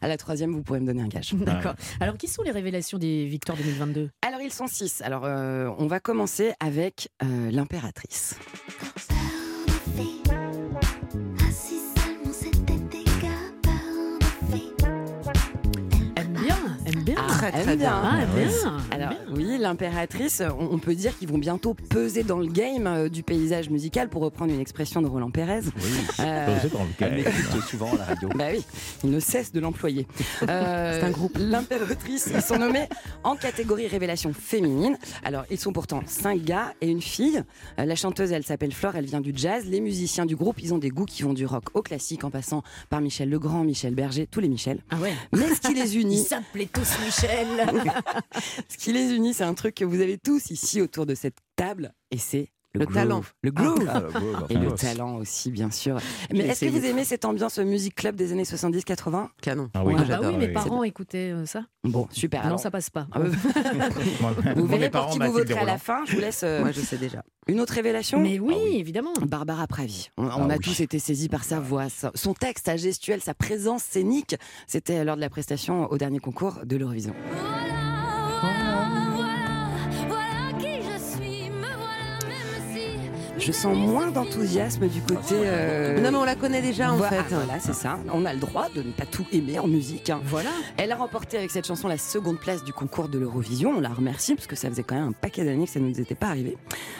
À 0.00 0.08
la 0.08 0.16
troisième, 0.16 0.52
vous 0.52 0.62
pourrez 0.62 0.80
me 0.80 0.86
donner 0.86 1.02
un 1.02 1.08
gage. 1.08 1.34
D'accord. 1.34 1.74
Alors, 2.00 2.16
qui 2.16 2.28
sont 2.28 2.42
les 2.42 2.50
révélations 2.50 2.98
des 2.98 3.26
victoires 3.26 3.56
2022 3.56 4.10
Alors 4.26 4.40
ils 4.40 4.52
sont 4.52 4.66
six. 4.66 5.02
Alors 5.02 5.24
euh, 5.24 5.70
on 5.78 5.86
va 5.86 6.00
commencer 6.00 6.52
avec 6.60 7.08
l'impératrice. 7.20 8.36
Ah, 17.42 17.60
aime 17.60 17.76
bien. 17.78 17.92
Ah, 18.02 18.18
bien. 18.36 18.48
Alors 18.90 19.12
oui, 19.32 19.56
l'impératrice, 19.58 20.42
on, 20.58 20.74
on 20.74 20.78
peut 20.78 20.94
dire 20.94 21.16
qu'ils 21.18 21.28
vont 21.28 21.38
bientôt 21.38 21.74
peser 21.74 22.22
dans 22.22 22.38
le 22.38 22.46
game 22.46 22.86
euh, 22.86 23.08
du 23.08 23.22
paysage 23.22 23.70
musical, 23.70 24.08
pour 24.08 24.22
reprendre 24.22 24.52
une 24.52 24.60
expression 24.60 25.00
de 25.02 25.06
Roland 25.06 25.30
Pérez. 25.30 25.60
Euh, 26.20 26.54
Peser 26.60 26.68
dans 26.74 26.84
le 26.84 26.90
Elle 27.00 27.08
game. 27.08 27.16
m'écoute 27.34 27.62
souvent 27.70 27.92
à 27.94 27.98
la 27.98 28.04
radio. 28.04 28.28
Bah 28.34 28.46
oui, 28.52 28.64
il 29.04 29.10
ne 29.10 29.20
cesse 29.20 29.52
de 29.52 29.60
l'employer. 29.60 30.06
Euh, 30.48 30.98
C'est 30.98 31.06
un 31.06 31.10
groupe. 31.10 31.36
L'impératrice, 31.38 32.30
ils 32.34 32.40
sont 32.42 32.56
nommés 32.58 32.88
en 33.24 33.36
catégorie 33.36 33.86
révélation 33.86 34.32
féminine. 34.32 34.96
Alors, 35.22 35.44
ils 35.50 35.58
sont 35.60 35.72
pourtant 35.72 36.02
cinq 36.06 36.42
gars 36.42 36.72
et 36.80 36.88
une 36.88 37.02
fille. 37.02 37.42
Euh, 37.78 37.84
la 37.84 37.94
chanteuse, 37.94 38.32
elle 38.32 38.42
s'appelle 38.44 38.72
Flore, 38.72 38.96
elle 38.96 39.04
vient 39.04 39.20
du 39.20 39.32
jazz. 39.34 39.64
Les 39.66 39.80
musiciens 39.80 40.24
du 40.26 40.34
groupe, 40.36 40.60
ils 40.62 40.72
ont 40.72 40.78
des 40.78 40.88
goûts 40.88 41.04
qui 41.04 41.22
vont 41.22 41.34
du 41.34 41.44
rock 41.46 41.64
au 41.74 41.82
classique, 41.82 42.24
en 42.24 42.30
passant 42.30 42.62
par 42.88 43.00
Michel 43.00 43.28
Legrand, 43.28 43.64
Michel 43.64 43.94
Berger, 43.94 44.26
tous 44.26 44.40
les 44.40 44.48
Michel. 44.48 44.82
Ah 44.90 44.96
ouais. 44.96 45.12
Mais 45.32 45.54
ce 45.54 45.60
qui 45.60 45.74
les 45.74 45.94
Ils 45.96 46.00
unit, 46.02 46.18
s'appelaient 46.24 46.68
tous 46.72 46.88
Michel. 47.04 47.29
ce 48.68 48.76
qui 48.76 48.92
les 48.92 49.12
unit, 49.14 49.34
c'est 49.34 49.44
un 49.44 49.54
truc 49.54 49.74
que 49.74 49.84
vous 49.84 50.00
avez 50.00 50.18
tous 50.18 50.50
ici 50.50 50.80
autour 50.80 51.06
de 51.06 51.14
cette 51.14 51.38
table, 51.56 51.92
et 52.10 52.18
c'est 52.18 52.52
Le 52.72 52.86
talent. 52.86 53.22
Le 53.42 53.50
groove. 53.50 53.84
Ah, 53.88 54.00
le 54.00 54.08
groove, 54.08 54.46
Et 54.48 54.54
le 54.54 54.70
talent 54.72 55.16
aussi, 55.16 55.50
bien 55.50 55.70
sûr. 55.72 55.98
Mais 56.32 56.40
est-ce 56.40 56.64
que 56.66 56.70
vous 56.70 56.84
aimez 56.84 57.04
cette 57.04 57.24
ambiance 57.24 57.58
musique 57.58 57.96
club 57.96 58.14
des 58.14 58.30
années 58.32 58.44
70-80 58.44 59.28
Canon. 59.42 59.70
Ah 59.74 59.82
oui. 59.84 59.94
Ouais, 59.94 60.00
Ah 60.04 60.18
bah 60.20 60.28
oui, 60.30 60.36
mes 60.36 60.48
parents 60.48 60.84
écoutaient 60.84 61.32
euh, 61.32 61.46
ça? 61.46 61.64
Bon, 61.82 62.06
super. 62.12 62.40
Non, 62.42 62.46
alors, 62.46 62.60
ça 62.60 62.70
passe 62.70 62.88
pas. 62.90 63.08
Ah, 63.12 63.18
vous 64.56 64.66
verrez 64.66 64.88
pour 64.90 65.08
qui 65.10 65.18
vous 65.18 65.32
voterez 65.32 65.58
à 65.60 65.64
la 65.64 65.78
fin. 65.78 66.04
Je 66.06 66.14
vous 66.14 66.20
laisse 66.20 66.42
euh, 66.44 66.60
Moi, 66.60 66.70
je 66.72 66.80
sais 66.80 66.96
déjà. 66.98 67.24
une 67.48 67.60
autre 67.60 67.72
révélation? 67.74 68.20
Mais 68.20 68.38
oui, 68.38 68.54
Ah 68.56 68.76
évidemment. 68.78 69.12
Barbara 69.26 69.66
Pravi. 69.66 70.10
On, 70.16 70.26
on 70.26 70.28
Ah 70.28 70.44
a 70.44 70.56
oui. 70.56 70.58
tous 70.60 70.80
été 70.80 70.98
saisis 71.00 71.28
par 71.28 71.42
sa 71.44 71.58
voix, 71.58 71.86
son 72.14 72.34
texte, 72.34 72.66
sa 72.66 72.76
gestuelle, 72.76 73.20
sa 73.20 73.34
présence 73.34 73.82
scénique. 73.82 74.36
C'était 74.68 75.04
lors 75.04 75.16
de 75.16 75.20
la 75.20 75.30
prestation 75.30 75.90
au 75.90 75.98
dernier 75.98 76.20
concours 76.20 76.60
de 76.64 76.76
l'Eurovision. 76.76 77.14
Je 83.40 83.52
sens 83.52 83.74
moins 83.74 84.10
d'enthousiasme 84.10 84.86
du 84.86 85.00
côté. 85.00 85.34
euh, 85.34 85.98
Non, 86.00 86.10
mais 86.12 86.18
on 86.18 86.24
la 86.24 86.34
connaît 86.34 86.60
déjà 86.60 86.92
en 86.92 86.96
voilà, 86.96 87.24
fait. 87.24 87.34
Voilà, 87.34 87.58
c'est 87.58 87.72
ça. 87.72 87.98
On 88.12 88.26
a 88.26 88.34
le 88.34 88.38
droit 88.38 88.68
de 88.74 88.82
ne 88.82 88.92
pas 88.92 89.06
tout 89.06 89.24
aimer 89.32 89.58
en 89.58 89.66
musique. 89.66 90.10
hein. 90.10 90.20
Voilà. 90.24 90.50
Elle 90.76 90.92
a 90.92 90.96
remporté 90.96 91.38
avec 91.38 91.50
cette 91.50 91.66
chanson 91.66 91.88
la 91.88 91.96
seconde 91.96 92.38
place 92.38 92.62
du 92.64 92.74
concours 92.74 93.08
de 93.08 93.18
l'Eurovision. 93.18 93.70
On 93.76 93.80
la 93.80 93.88
remercie 93.88 94.34
parce 94.34 94.46
que 94.46 94.56
ça 94.56 94.68
faisait 94.68 94.82
quand 94.82 94.94
même 94.94 95.08
un 95.08 95.12
paquet 95.12 95.44
d'années 95.44 95.64
que 95.64 95.70
ça 95.70 95.80
ne 95.80 95.88
nous 95.88 95.98
était 96.00 96.14
pas 96.14 96.26
arrivé. 96.28 96.58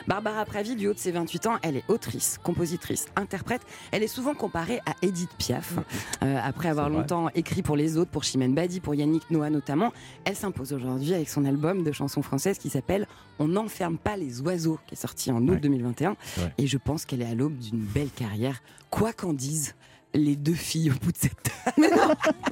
Barbara 0.08 0.46
Pravi, 0.46 0.76
du 0.76 0.88
haut 0.88 0.94
de 0.94 0.98
ses 0.98 1.12
28 1.12 1.46
ans, 1.46 1.56
elle 1.62 1.76
est 1.76 1.84
autrice, 1.88 2.38
compositrice, 2.42 3.06
interprète. 3.16 3.60
Elle 3.92 4.02
est 4.02 4.08
souvent 4.08 4.34
comparée 4.34 4.80
à 4.86 4.94
Edith 5.02 5.30
Piaf. 5.38 5.74
Euh, 6.22 6.38
après 6.44 6.68
avoir 6.68 6.90
vrai. 6.90 6.98
longtemps 6.98 7.28
écrit 7.34 7.62
pour 7.62 7.76
les 7.76 7.96
autres, 7.96 8.10
pour 8.10 8.24
Chimène 8.24 8.54
Badi, 8.54 8.80
pour 8.80 8.94
Yannick 8.94 9.30
Noah 9.30 9.48
notamment, 9.48 9.90
elle 10.26 10.36
s'impose 10.36 10.74
aujourd'hui 10.74 11.14
avec 11.14 11.30
son 11.30 11.46
album 11.46 11.82
de 11.82 11.92
chansons 11.92 12.20
françaises 12.20 12.58
qui 12.58 12.68
s'appelle 12.68 13.06
On 13.38 13.48
n'enferme 13.48 13.96
pas 13.96 14.16
les 14.18 14.42
oiseaux, 14.42 14.78
qui 14.86 14.94
est 14.94 14.98
sorti 14.98 15.30
en 15.30 15.40
août 15.48 15.58
2021. 15.62 16.16
Ouais. 16.38 16.52
Et 16.58 16.66
je 16.66 16.78
pense 16.78 17.04
qu'elle 17.04 17.22
est 17.22 17.30
à 17.30 17.34
l'aube 17.34 17.56
d'une 17.58 17.80
belle 17.84 18.10
carrière, 18.10 18.62
quoi 18.90 19.12
qu'en 19.12 19.32
disent 19.32 19.74
les 20.12 20.34
deux 20.34 20.54
filles 20.54 20.90
au 20.90 20.94
bout 21.04 21.12
de 21.12 21.16
cette 21.18 21.40
table. 21.40 21.88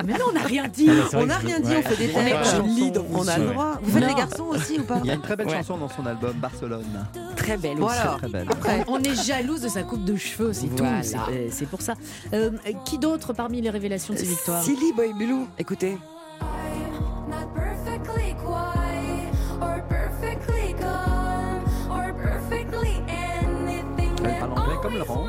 Mais 0.07 0.13
non, 0.13 0.27
on 0.29 0.33
n'a 0.33 0.43
rien 0.43 0.69
dit. 0.69 0.87
Ah, 0.89 1.09
mais 1.13 1.19
On 1.23 1.27
n'a 1.27 1.39
rien 1.39 1.59
dit, 1.59 1.71
ouais. 1.71 1.83
on 1.85 1.89
fait 1.91 2.07
des 2.07 2.13
On 2.15 2.63
lis 2.67 2.91
dans 2.93 3.05
On 3.13 3.27
a 3.27 3.37
le 3.37 3.47
droit. 3.47 3.81
Vous 3.83 3.91
faites 3.95 4.03
Non. 4.03 4.09
les 4.09 4.15
garçons 4.15 4.45
aussi 4.45 4.79
ou 4.79 4.85
pas 4.85 5.01
Il 5.03 5.09
y 5.09 5.11
a 5.11 5.15
une 5.15 5.23
très 5.23 5.35
belle 5.35 5.49
Ouais. 5.49 5.57
chanson 5.57 5.77
dans 5.77 5.89
son 5.89 6.07
album 6.07 6.35
Barcelone. 6.37 6.85
Très 7.35 7.57
belle 7.57 7.73
aussi. 7.83 7.97
Voilà. 7.97 8.15
Très 8.19 8.29
belle. 8.29 8.47
Après, 8.49 8.85
On 8.87 9.03
est 9.03 9.15
jalouse 9.25 9.61
de 9.63 9.69
sa 9.69 9.83
coupe 9.83 10.05
de 10.05 10.15
cheveux, 10.15 10.53
c'est 10.53 10.69
Voilà. 10.69 11.01
tout. 11.03 11.09
C'est- 11.09 11.51
C'est 11.51 11.67
pour 11.67 11.83
ça. 11.83 11.95
Euh, 12.33 12.51
qui 12.85 12.97
d'autre 12.99 13.33
parmi 13.33 13.61
les 13.61 13.71
révélations 13.71 14.15
de 14.15 14.19
ces 14.21 14.27
victoires? 14.27 14.63
Silly 14.63 14.93
Boy 14.95 15.13
Blue, 15.15 15.45
écoutez. 15.59 15.99
Comme 24.89 24.99
Laurent. 24.99 25.29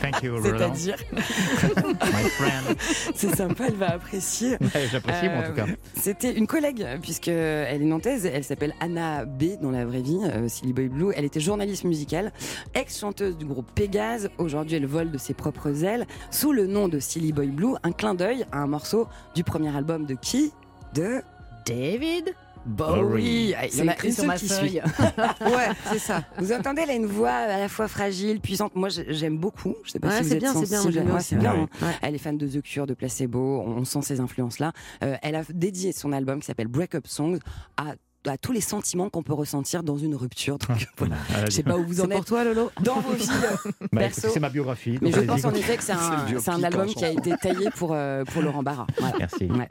Thank 0.00 0.22
you, 0.22 0.34
Roland. 0.34 0.74
C'est-à-dire, 0.74 0.96
My 1.12 2.28
friend. 2.30 2.76
c'est 3.14 3.34
sympa, 3.34 3.64
elle 3.68 3.74
va 3.74 3.92
apprécier. 3.94 4.52
Ouais, 4.60 4.86
J'apprécie, 4.90 5.28
moi, 5.28 5.44
en 5.44 5.48
tout 5.48 5.54
cas. 5.54 5.66
Euh, 5.66 5.76
C'était 5.94 6.32
une 6.32 6.46
collègue, 6.46 6.86
puisque 7.02 7.28
elle 7.28 7.82
est 7.82 7.86
nantaise, 7.86 8.24
elle 8.26 8.44
s'appelle 8.44 8.74
Anna 8.80 9.24
B 9.24 9.60
dans 9.60 9.70
la 9.70 9.84
vraie 9.84 10.00
vie, 10.00 10.20
euh, 10.24 10.48
Silly 10.48 10.72
Boy 10.72 10.88
Blue. 10.88 11.12
Elle 11.14 11.24
était 11.24 11.40
journaliste 11.40 11.84
musicale, 11.84 12.32
ex-chanteuse 12.74 13.36
du 13.36 13.44
groupe 13.44 13.70
Pégase. 13.74 14.30
Aujourd'hui, 14.38 14.76
elle 14.76 14.86
vole 14.86 15.10
de 15.10 15.18
ses 15.18 15.34
propres 15.34 15.84
ailes. 15.84 16.06
Sous 16.30 16.52
le 16.52 16.66
nom 16.66 16.88
de 16.88 16.98
Silly 16.98 17.32
Boy 17.32 17.48
Blue, 17.48 17.74
un 17.82 17.92
clin 17.92 18.14
d'œil 18.14 18.46
à 18.52 18.58
un 18.58 18.66
morceau 18.66 19.06
du 19.34 19.44
premier 19.44 19.74
album 19.76 20.06
de 20.06 20.14
qui? 20.14 20.52
De 20.94 21.22
David 21.66 22.34
Bowie. 22.66 23.54
Ah, 23.56 23.66
Il 23.66 23.68
y 23.68 23.72
C'est 23.72 23.82
en 23.82 23.88
a 23.88 23.92
écrit 23.92 24.08
une 24.08 24.14
sur 24.14 24.24
ma 24.26 24.36
qui 24.36 24.48
feuille. 24.48 24.68
suit. 24.70 24.80
ouais, 25.44 25.68
c'est 25.90 25.98
ça. 25.98 26.22
Vous 26.38 26.52
entendez, 26.52 26.82
elle 26.82 26.90
a 26.90 26.94
une 26.94 27.06
voix 27.06 27.30
à 27.30 27.58
la 27.58 27.68
fois 27.68 27.88
fragile, 27.88 28.40
puissante. 28.40 28.74
Moi, 28.76 28.88
j'ai- 28.88 29.12
j'aime 29.12 29.38
beaucoup. 29.38 29.74
Je 29.84 29.92
sais 29.92 30.00
pas 30.00 30.08
Ouais, 30.08 30.16
si 30.18 30.22
vous 30.22 30.28
c'est 30.28 30.34
êtes 30.36 30.40
bien, 30.40 30.52
c'est 30.54 30.68
bien, 30.68 30.80
sensible. 30.82 30.98
Ouais, 31.10 31.38
bien. 31.40 31.54
Ouais. 31.54 31.66
hein. 31.82 31.92
Elle 32.02 32.14
est 32.14 32.18
fan 32.18 32.36
de 32.36 32.46
The 32.46 32.62
Cure, 32.62 32.86
de 32.86 32.94
Placebo. 32.94 33.62
On, 33.66 33.78
on 33.78 33.84
sent 33.84 34.02
ces 34.02 34.20
influences-là. 34.20 34.72
Euh, 35.04 35.16
elle 35.22 35.34
a 35.36 35.42
dédié 35.52 35.92
son 35.92 36.12
album 36.12 36.40
qui 36.40 36.46
s'appelle 36.46 36.68
Break 36.68 36.94
Up 36.94 37.06
Songs 37.06 37.38
à 37.76 37.94
à 38.26 38.36
tous 38.38 38.52
les 38.52 38.60
sentiments 38.60 39.08
qu'on 39.08 39.22
peut 39.22 39.32
ressentir 39.32 39.82
dans 39.82 39.96
une 39.96 40.14
rupture. 40.14 40.58
Donc 40.58 40.86
voilà, 40.98 41.16
Elle 41.30 41.36
a 41.36 41.44
je 41.46 41.50
sais 41.50 41.62
pas 41.62 41.76
où 41.76 41.84
vous 41.86 42.00
en 42.00 42.04
C'est 42.04 42.10
êtes 42.10 42.16
pour 42.16 42.24
toi, 42.26 42.44
Lolo 42.44 42.70
dans 42.82 43.00
vos 43.00 43.12
vies 43.12 43.28
euh, 43.30 43.70
Bah, 43.92 44.00
perso. 44.02 44.28
C'est 44.32 44.40
ma 44.40 44.50
biographie. 44.50 44.98
Mais 45.00 45.10
je 45.12 45.20
pense 45.20 45.44
en 45.44 45.54
effet 45.54 45.76
que 45.76 45.82
c'est 45.82 45.92
un, 45.92 46.62
album 46.62 46.86
qui 46.88 47.04
a 47.04 47.10
été 47.10 47.32
taillé 47.40 47.68
pour, 47.76 47.92
euh, 47.92 48.24
pour 48.24 48.42
Laurent 48.42 48.62
Barra. 48.62 48.86
Voilà. 48.98 49.16
Merci. 49.18 49.44
Ouais. 49.46 49.68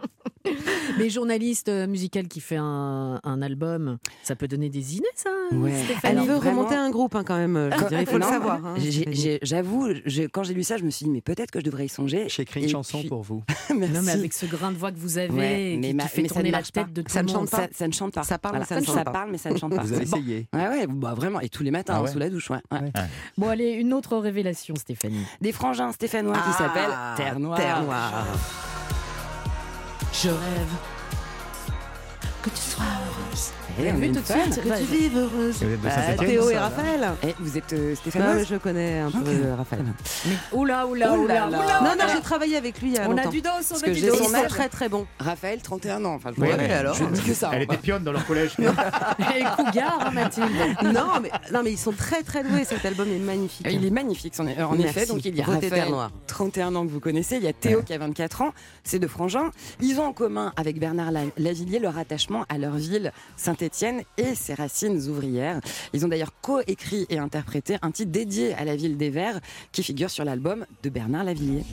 Mais 0.98 1.10
journaliste 1.10 1.70
euh, 1.70 1.86
musical 1.86 2.28
qui 2.28 2.40
fait 2.40 2.56
un, 2.58 3.20
un 3.24 3.42
album, 3.42 3.98
ça 4.24 4.36
peut 4.36 4.48
donner 4.48 4.70
des 4.70 4.96
idées, 4.96 5.06
ça 5.16 5.30
Ouais. 5.52 5.74
Elle 6.04 6.18
veut 6.20 6.36
vraiment- 6.36 6.62
remonter 6.62 6.76
un 6.76 6.90
groupe 6.90 7.16
hein, 7.16 7.24
quand 7.26 7.36
même. 7.38 7.70
je 7.90 7.96
il 7.96 8.06
faut 8.06 8.18
le 8.18 8.24
savoir. 8.24 8.66
hein, 8.66 8.76
J'avoue, 9.42 9.90
quand 10.32 10.44
j'ai 10.44 10.54
lu 10.54 10.64
ça, 10.64 10.78
je 10.78 10.84
me 10.84 10.90
suis 10.90 11.06
dit, 11.06 11.12
mais 11.12 11.22
peut-être 11.22 11.52
que 11.52 11.60
je 11.60 11.66
devrais 11.66 11.86
y 11.86 11.90
songer. 11.90 12.26
J'ai 12.30 12.44
écrit 12.44 12.62
une 12.62 12.66
Et 12.68 12.70
chanson 12.70 13.00
puis- 13.00 13.10
pour 13.10 13.22
vous. 13.22 13.44
Merci. 13.76 13.94
Non, 13.94 14.02
mais 14.02 14.12
avec 14.12 14.34
ce 14.34 14.46
grain 14.46 14.72
de 14.72 14.78
voix 14.78 14.92
que 14.92 14.98
vous 14.98 15.18
avez, 15.18 15.30
Ouais, 15.34 15.72
qui, 15.74 15.78
mais 15.80 15.88
qui 15.90 15.94
ma- 15.94 16.08
fait 16.08 16.22
mais 16.24 16.28
tourner 16.30 16.52
la 16.52 16.60
pas. 16.60 16.64
tête 16.72 16.94
de 16.94 17.02
tout 17.02 17.12
Ça 17.12 17.22
le 17.22 17.28
ne 17.28 17.34
monde. 17.34 17.42
chante 17.42 17.52
pas. 17.52 17.58
Ça, 17.58 17.68
ça 17.74 17.88
ne 17.88 17.94
chante 17.94 18.14
pas. 18.14 18.24
Ça 18.24 18.38
parle, 18.40 18.60
mais 18.60 18.66
ça 18.66 18.76
ne 18.80 18.86
ça, 18.86 18.94
chante 18.94 19.04
pas. 19.06 19.12
parle, 19.12 19.32
mais 19.32 19.38
ça 19.38 19.50
ne 19.52 19.58
chante 19.58 19.76
pas. 19.76 19.82
Vous 19.84 19.94
avez 19.94 20.06
Bon. 20.06 20.18
essayé. 20.18 20.48
Ouais, 20.54 20.68
ouais, 20.68 20.88
bah 20.88 21.14
vraiment, 21.16 21.40
et 21.40 21.50
tous 21.50 21.64
les 21.64 21.72
matins 21.72 21.96
Ah 21.98 22.02
ouais 22.04 22.12
sous 22.12 22.20
la 22.20 22.30
douche. 22.30 22.50
Ouais, 22.50 22.60
ouais. 22.72 22.92
Bon, 23.38 23.50
allez, 23.50 23.72
une 23.72 23.94
autre 23.94 24.18
révélation, 24.18 24.76
Stéphanie. 24.76 25.26
Des 25.42 25.52
frangins 25.52 25.92
stéphanois 25.92 26.36
qui 26.36 26.42
Ah, 26.46 26.54
s'appellent 26.58 26.98
Terre 27.18 27.40
Noire. 27.40 27.58
Terre 27.58 27.84
Noire. 27.84 28.26
Je 30.14 30.30
rêve 30.30 30.74
que 32.42 32.50
tu 32.50 32.58
sois 32.58 32.84
heureuse. 32.86 33.52
Eh, 33.82 33.92
on 33.92 33.96
Vu 33.96 34.12
tout 34.12 34.20
de 34.20 34.26
suite, 34.26 34.62
Que 34.62 34.78
tu 34.78 34.84
vives 34.84 35.18
heureuse. 35.18 35.62
Et 35.62 35.66
vous 35.66 35.74
êtes 35.74 35.80
de 35.80 35.84
Bah, 35.84 35.92
Saint-Étienne 35.92 36.30
Théo 36.30 36.50
et 36.50 36.58
Raphaël. 36.58 37.10
Eh, 37.24 37.36
vous 37.40 37.58
êtes 37.58 37.74
euh, 37.74 37.78
Non, 37.78 37.88
mais 37.90 37.96
stéphanoise 37.96 38.48
je 38.50 38.56
connais 38.58 39.00
un 39.00 39.12
peu 39.12 39.20
euh, 39.28 39.56
Raphaël. 39.56 39.86
Mais 40.26 40.34
oula, 40.52 40.88
oula, 40.88 41.14
oula. 41.14 41.48
Non, 41.48 41.96
non, 41.98 42.06
j'ai 42.14 42.22
travaillé 42.22 42.58
avec 42.58 42.82
lui 42.82 42.90
il 42.90 42.96
y 42.96 42.98
a 42.98 43.08
On 43.08 43.14
a 43.14 43.16
longtemps. 43.16 43.30
du 43.30 43.42
dos, 43.42 43.50
on 43.50 43.58
Parce 43.58 43.84
a 43.84 43.86
que 43.86 43.92
du 43.92 44.00
j'ai 44.00 44.08
dos. 44.08 44.16
Ils 44.20 44.26
sont 44.26 44.48
très 44.50 44.70
très 44.70 44.90
bons. 44.90 45.08
Raphaël, 45.20 45.62
31 45.62 46.04
ans. 46.06 46.16
Enfin, 46.16 46.32
je, 46.38 46.44
alors 46.44 46.94
je 46.94 47.06
dis 47.06 47.22
que 47.22 47.34
ça. 47.34 47.52
Elle 47.54 47.62
hein. 47.62 47.64
était 47.64 47.78
pionne 47.78 48.04
dans 48.04 48.12
leur 48.12 48.26
collège. 48.26 48.52
Et 48.60 49.44
Cougar, 49.56 50.08
hein, 50.08 50.12
Mathilde. 50.12 50.48
Non, 50.84 51.20
mais, 51.22 51.32
non, 51.54 51.62
mais 51.64 51.72
ils 51.72 51.78
sont 51.78 51.92
très 51.92 52.24
très 52.24 52.44
doués. 52.44 52.66
Cet 52.66 52.84
album 52.86 53.08
est 53.10 53.20
magnifique. 53.20 53.68
Il 53.70 53.86
est 53.86 53.90
magnifique, 53.90 54.34
en, 54.40 54.48
effet. 54.78 55.06
Donc 55.06 55.24
il 55.24 55.36
y 55.36 55.42
a 55.42 55.46
Raphaël, 55.46 55.90
Noire. 55.90 56.12
31 56.28 56.76
ans 56.76 56.86
que 56.86 56.92
vous 56.92 57.00
connaissez. 57.00 57.38
Il 57.38 57.44
y 57.44 57.48
a 57.48 57.54
Théo 57.54 57.82
qui 57.84 57.94
a 57.94 57.98
24 57.98 58.42
ans. 58.42 58.54
C'est 58.84 59.00
de 59.00 59.08
frangins. 59.08 59.52
Ils 59.82 60.00
ont 60.00 60.06
en 60.06 60.14
commun 60.14 60.52
avec 60.58 60.80
Bernard 60.80 61.12
La- 61.12 61.22
Lavillier 61.38 61.80
leur 61.80 61.98
attachement 61.98 62.46
à 62.50 62.58
leur 62.58 62.76
ville 62.76 63.12
Et 64.18 64.36
ses 64.36 64.54
racines 64.54 64.98
ouvrières. 65.10 65.60
Ils 65.94 66.06
ont 66.06 66.08
d'ailleurs 66.08 66.34
co-écrit 66.42 67.06
et 67.10 67.20
interprété 67.20 67.78
un 67.82 67.92
titre 67.92 68.12
dédié 68.12 68.54
à 68.56 68.66
la 68.66 68.76
ville 68.76 68.98
des 68.98 69.10
Verts 69.10 69.40
qui 69.72 69.84
figure 69.84 70.10
sur 70.10 70.26
l'album 70.26 70.66
de 70.84 70.90
Bernard 70.90 71.24
Lavillier. 71.24 71.64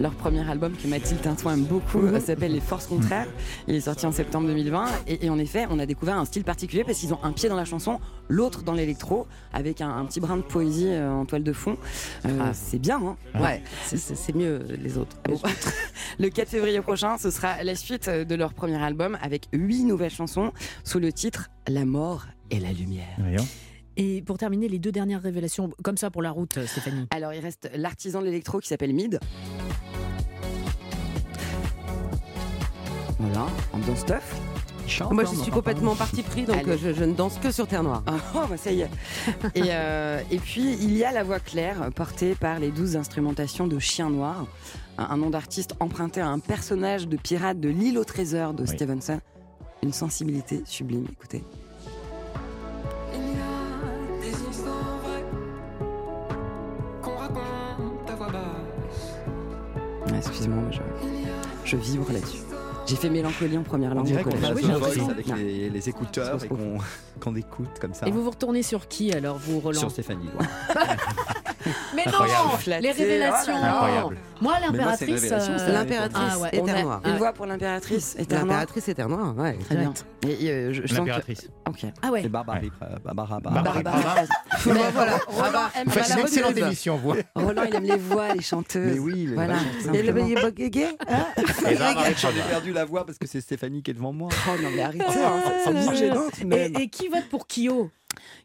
Leur 0.00 0.12
premier 0.12 0.48
album 0.48 0.72
que 0.82 0.88
Mathilde 0.88 1.20
Tintouin 1.20 1.54
aime 1.54 1.64
beaucoup 1.64 1.98
euh, 2.06 2.18
s'appelle 2.20 2.52
Les 2.52 2.60
Forces 2.60 2.86
Contraires. 2.86 3.26
Il 3.68 3.74
est 3.74 3.82
sorti 3.82 4.06
en 4.06 4.12
septembre 4.12 4.46
2020 4.46 4.86
et, 5.06 5.26
et 5.26 5.30
en 5.30 5.38
effet 5.38 5.66
on 5.68 5.78
a 5.78 5.84
découvert 5.84 6.16
un 6.16 6.24
style 6.24 6.42
particulier 6.42 6.84
parce 6.84 6.98
qu'ils 6.98 7.12
ont 7.12 7.18
un 7.22 7.32
pied 7.32 7.50
dans 7.50 7.56
la 7.56 7.66
chanson, 7.66 8.00
l'autre 8.28 8.62
dans 8.62 8.72
l'électro 8.72 9.26
avec 9.52 9.82
un, 9.82 9.90
un 9.90 10.06
petit 10.06 10.20
brin 10.20 10.38
de 10.38 10.42
poésie 10.42 10.86
euh, 10.88 11.10
en 11.12 11.26
toile 11.26 11.42
de 11.44 11.52
fond. 11.52 11.76
Euh, 12.24 12.38
Ah. 12.40 12.52
C'est 12.54 12.78
bien, 12.78 12.98
hein 13.04 13.16
Ouais, 13.38 13.62
c'est- 13.84 14.34
mieux 14.34 14.64
les 14.82 14.96
autres. 14.96 15.16
Bon. 15.28 15.38
Le 16.18 16.28
4 16.30 16.48
février 16.48 16.80
prochain, 16.80 17.18
ce 17.18 17.30
sera 17.30 17.62
la 17.62 17.74
suite 17.74 18.08
euh, 18.08 18.24
de 18.24 18.34
leur 18.34 18.54
premier 18.54 18.82
album 18.82 19.18
avec 19.22 19.48
huit 19.52 19.84
nouvelles 19.84 20.10
chansons 20.10 20.52
sous 20.84 20.98
le 21.00 21.12
titre 21.12 21.50
La 21.68 21.84
mort 21.84 22.24
et 22.50 22.58
la 22.60 22.72
lumière. 22.72 23.04
Voyons. 23.18 23.46
Et 24.02 24.22
pour 24.22 24.38
terminer, 24.38 24.66
les 24.66 24.78
deux 24.78 24.92
dernières 24.92 25.20
révélations, 25.20 25.70
comme 25.84 25.98
ça 25.98 26.10
pour 26.10 26.22
la 26.22 26.30
route, 26.30 26.58
Stéphanie. 26.64 27.06
Alors 27.10 27.34
il 27.34 27.40
reste 27.40 27.70
l'artisan 27.74 28.20
de 28.20 28.24
l'électro 28.24 28.58
qui 28.58 28.66
s'appelle 28.66 28.94
Mid. 28.94 29.20
Voilà, 33.18 33.46
ambiance 33.74 33.98
stuff. 33.98 34.40
Moi, 35.10 35.24
je 35.24 35.36
suis 35.36 35.52
complètement 35.52 35.94
parti 35.94 36.22
pris, 36.22 36.44
donc 36.44 36.66
euh, 36.66 36.76
je, 36.82 36.92
je 36.94 37.04
ne 37.04 37.12
danse 37.14 37.38
que 37.38 37.52
sur 37.52 37.66
Terre 37.68 37.82
Noire. 37.84 38.02
Oh, 38.34 38.40
bah 38.48 38.56
ça 38.56 38.72
y 38.72 38.80
est. 38.80 38.90
Et, 39.54 39.64
euh, 39.66 40.20
et 40.30 40.38
puis, 40.38 40.72
il 40.80 40.96
y 40.96 41.04
a 41.04 41.12
la 41.12 41.22
voix 41.22 41.38
claire 41.38 41.90
portée 41.94 42.34
par 42.34 42.58
les 42.58 42.70
douze 42.70 42.96
instrumentations 42.96 43.68
de 43.68 43.78
Chien 43.78 44.08
Noir, 44.10 44.46
un, 44.98 45.04
un 45.04 45.16
nom 45.18 45.28
d'artiste 45.30 45.74
emprunté 45.78 46.20
à 46.22 46.28
un 46.28 46.38
personnage 46.40 47.06
de 47.06 47.16
pirate 47.18 47.60
de 47.60 47.68
l'île 47.68 47.98
au 47.98 48.04
trésor 48.04 48.54
de 48.54 48.62
Oui. 48.62 48.68
Stevenson. 48.68 49.20
Une 49.82 49.92
sensibilité 49.92 50.62
sublime, 50.64 51.06
écoutez. 51.12 51.44
Excusez-moi, 60.40 60.64
mais 60.66 60.76
je, 61.64 61.70
je 61.70 61.76
vibre 61.76 62.12
là-dessus. 62.12 62.38
J'ai 62.86 62.96
fait 62.96 63.10
mélancolie 63.10 63.58
en 63.58 63.62
première 63.62 63.92
On 63.92 63.96
langue 63.96 64.06
dirait 64.06 64.24
qu'on 64.24 64.30
oui, 64.30 64.38
j'ai 64.40 64.52
Voice 64.54 64.68
l'impression. 64.72 65.10
avec 65.10 65.26
les, 65.36 65.68
les 65.70 65.88
écouteurs 65.88 66.42
et 66.42 66.48
qu'on 67.20 67.36
écoute 67.36 67.78
comme 67.80 67.92
ça. 67.94 68.06
Et 68.08 68.10
vous 68.10 68.22
vous 68.24 68.30
retournez 68.30 68.62
sur 68.62 68.88
qui 68.88 69.12
alors, 69.12 69.38
vous, 69.38 69.60
Roland? 69.60 69.78
Sur 69.78 69.90
Stéphanie. 69.90 70.28
Loire. 70.32 70.48
Mais 71.94 72.04
non, 72.06 72.12
Incroyable. 72.22 72.82
les 72.82 72.90
révélations. 72.90 73.54
Incroyable. 73.54 74.16
Moi, 74.40 74.54
c'est 74.56 74.66
l'impératrice. 74.66 75.32
euh, 75.32 75.72
L'impératrice 75.72 76.22
Ah 76.32 76.38
ouais. 76.38 76.48
est 76.52 76.82
Noire. 76.82 77.02
une 77.04 77.16
voix 77.16 77.32
pour 77.32 77.46
l'impératrice 77.46 78.16
et 78.18 78.24
Terre 78.24 78.38
Noire. 78.38 78.46
L'impératrice 78.60 78.88
est 78.88 78.94
Terre 78.94 79.08
Noire, 79.08 79.36
ouais. 79.36 79.58
Très 79.66 79.76
bien. 79.76 79.92
euh. 80.24 80.82
L'impératrice. 80.92 81.48
Ok. 81.68 81.84
Ah 82.02 82.10
ouais. 82.10 82.24
Et 82.24 82.28
Barbara, 82.28 82.58
euh, 82.58 82.96
Barbara, 83.04 83.40
Barbara, 83.40 83.82
voilà. 84.92 85.18
Roland 85.28 85.60
aime 85.76 85.84
Vous 85.86 85.90
faites 85.92 86.08
la 86.08 86.14
une 86.16 86.20
excellente 86.22 86.56
émission, 86.56 86.96
vous. 86.96 87.14
Roland, 87.34 87.62
il 87.68 87.74
aime 87.74 87.84
les 87.84 87.96
voix, 87.96 88.34
les 88.34 88.42
chanteuses. 88.42 88.92
Mais 88.94 88.98
oui, 88.98 89.26
voilà. 89.26 89.56
Et 89.92 90.02
le 90.02 90.12
hein 90.20 91.26
Et 91.68 91.74
Barbara, 91.76 92.04
J'ai 92.16 92.42
perdu 92.50 92.72
la 92.72 92.84
voix 92.84 93.04
parce 93.06 93.18
que 93.18 93.26
c'est 93.26 93.40
Stéphanie 93.40 93.82
qui 93.82 93.90
est 93.90 93.94
devant 93.94 94.12
moi. 94.12 94.28
Oh 94.48 94.62
non, 94.62 94.68
mais 94.74 94.82
arrêtez, 94.82 95.04
ça 95.64 95.70
me 95.70 95.94
gênant. 95.94 96.28
Et, 96.78 96.88
qui 96.88 97.08
vote 97.08 97.28
pour 97.30 97.46
Kyo? 97.46 97.90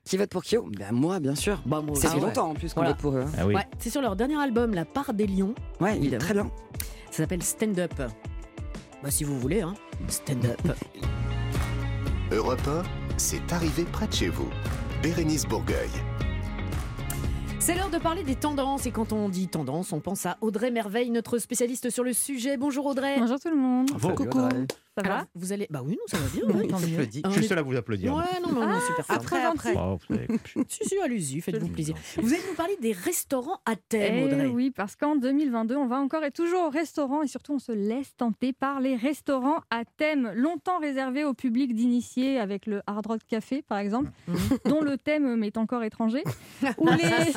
Qui 0.06 0.18
vote 0.18 0.30
pour 0.30 0.44
Kyo? 0.44 0.70
Ben 0.78 0.92
moi, 0.92 1.20
bien 1.20 1.36
sûr. 1.36 1.62
Bah, 1.66 1.82
moi 1.86 1.96
Ça 1.96 2.10
fait 2.10 2.20
longtemps 2.20 2.52
en 2.52 2.54
plus 2.54 2.74
qu'on 2.74 2.82
Voilà. 2.82 2.92
vote 2.92 3.02
pour 3.02 3.16
eux. 3.16 3.22
hein. 3.26 3.32
Ah 3.40 3.46
oui. 3.48 3.56
Ouais, 3.56 3.66
c'est 3.80 3.90
sur 3.90 4.02
leur 4.02 4.16
dernier 4.16 4.38
album, 4.40 4.74
La 4.74 4.86
part 4.86 5.14
des 5.14 5.26
lions. 5.28 5.56
Ouais, 5.86 6.00
il 6.02 6.16
est 6.16 6.18
très 6.18 6.34
bien. 6.34 6.50
Ça 7.12 7.18
s'appelle 7.18 7.44
Stand 7.44 7.78
Up. 7.78 7.94
Bah, 9.04 9.12
si 9.12 9.24
vous 9.24 9.40
voulez, 9.40 9.62
hein. 9.62 9.76
Stand 10.08 10.44
Up. 10.46 10.76
Europe 12.32 12.68
1, 12.68 12.82
c'est 13.18 13.54
arrivé 13.54 13.84
près 13.84 14.08
de 14.08 14.14
chez 14.14 14.30
vous. 14.30 14.50
Bérénice 15.04 15.46
Bourgueil. 15.46 15.92
C'est 17.60 17.76
l'heure 17.76 17.92
de 17.92 18.00
parler 18.00 18.24
des 18.24 18.34
tendances. 18.34 18.88
Et 18.88 18.92
quand 18.92 19.14
on 19.14 19.30
dit 19.30 19.48
tendance, 19.48 19.94
on 19.94 20.00
pense 20.00 20.26
à 20.26 20.40
Audrey 20.42 20.72
Merveille, 20.72 21.12
notre 21.12 21.38
spécialiste 21.38 21.92
sur 21.92 22.04
le 22.04 22.14
sujet. 22.14 22.58
Bonjour 22.58 22.88
Audrey. 22.88 23.20
Bonjour 23.20 23.40
tout 23.40 23.52
le 23.52 23.56
monde. 23.56 23.92
Salut, 24.02 24.16
Coucou. 24.16 24.40
Audrey. 24.40 24.66
Ça 24.98 25.02
Alors, 25.04 25.18
va 25.20 25.26
vous 25.36 25.52
allez. 25.52 25.68
Bah 25.70 25.82
oui, 25.84 25.92
nous 25.94 26.08
ça 26.08 26.18
va 26.18 26.28
bien. 26.30 26.78
J'applaudis. 26.80 27.22
Ah, 27.24 27.28
Je 27.28 27.30
on 27.30 27.34
suis 27.36 27.46
est- 27.46 27.48
seul 27.50 27.60
à 27.60 27.62
vous 27.64 27.76
applaudir. 27.76 28.14
Ouais, 28.16 28.24
non, 28.42 28.54
non, 28.54 28.66
non, 28.66 28.80
super 28.80 29.06
fort. 29.06 29.16
Après, 29.18 29.44
après. 29.44 29.74
Oh, 29.78 29.98
Si, 30.70 30.88
si, 30.88 30.96
allez-y, 31.04 31.42
faites-vous 31.42 31.68
plaisir. 31.68 31.96
Vous 32.18 32.34
allez 32.34 32.42
nous 32.50 32.56
parler 32.56 32.78
des 32.82 32.94
restaurants 32.94 33.60
à 33.66 33.76
thème, 33.76 34.16
Eh 34.16 34.24
Audrey. 34.26 34.46
oui, 34.48 34.72
parce 34.72 34.96
qu'en 34.96 35.16
2022, 35.18 35.76
on 35.76 35.88
va 35.88 35.98
encore 35.98 36.24
et 36.24 36.32
toujours 36.32 36.64
au 36.64 36.70
restaurant 36.70 37.22
et 37.24 37.28
surtout 37.28 37.54
on 37.56 37.60
se 37.60 37.72
laisse 37.74 38.16
tenter 38.16 38.54
par 38.54 38.80
les 38.80 38.96
restaurants 38.96 39.60
à 39.70 39.84
thème, 39.98 40.32
longtemps 40.34 40.80
réservés 40.80 41.26
au 41.26 41.34
public 41.34 41.76
d'initiés 41.76 42.40
avec 42.40 42.66
le 42.66 42.82
Hard 42.88 43.06
Rock 43.08 43.22
Café 43.28 43.62
par 43.64 43.80
exemple, 43.80 44.10
Mhm. 44.28 44.36
dont 44.66 44.82
le 44.82 44.98
thème 44.98 45.36
m'est 45.36 45.58
encore 45.58 45.84
étranger. 45.84 46.24
Ou 46.78 46.88
les... 46.90 47.34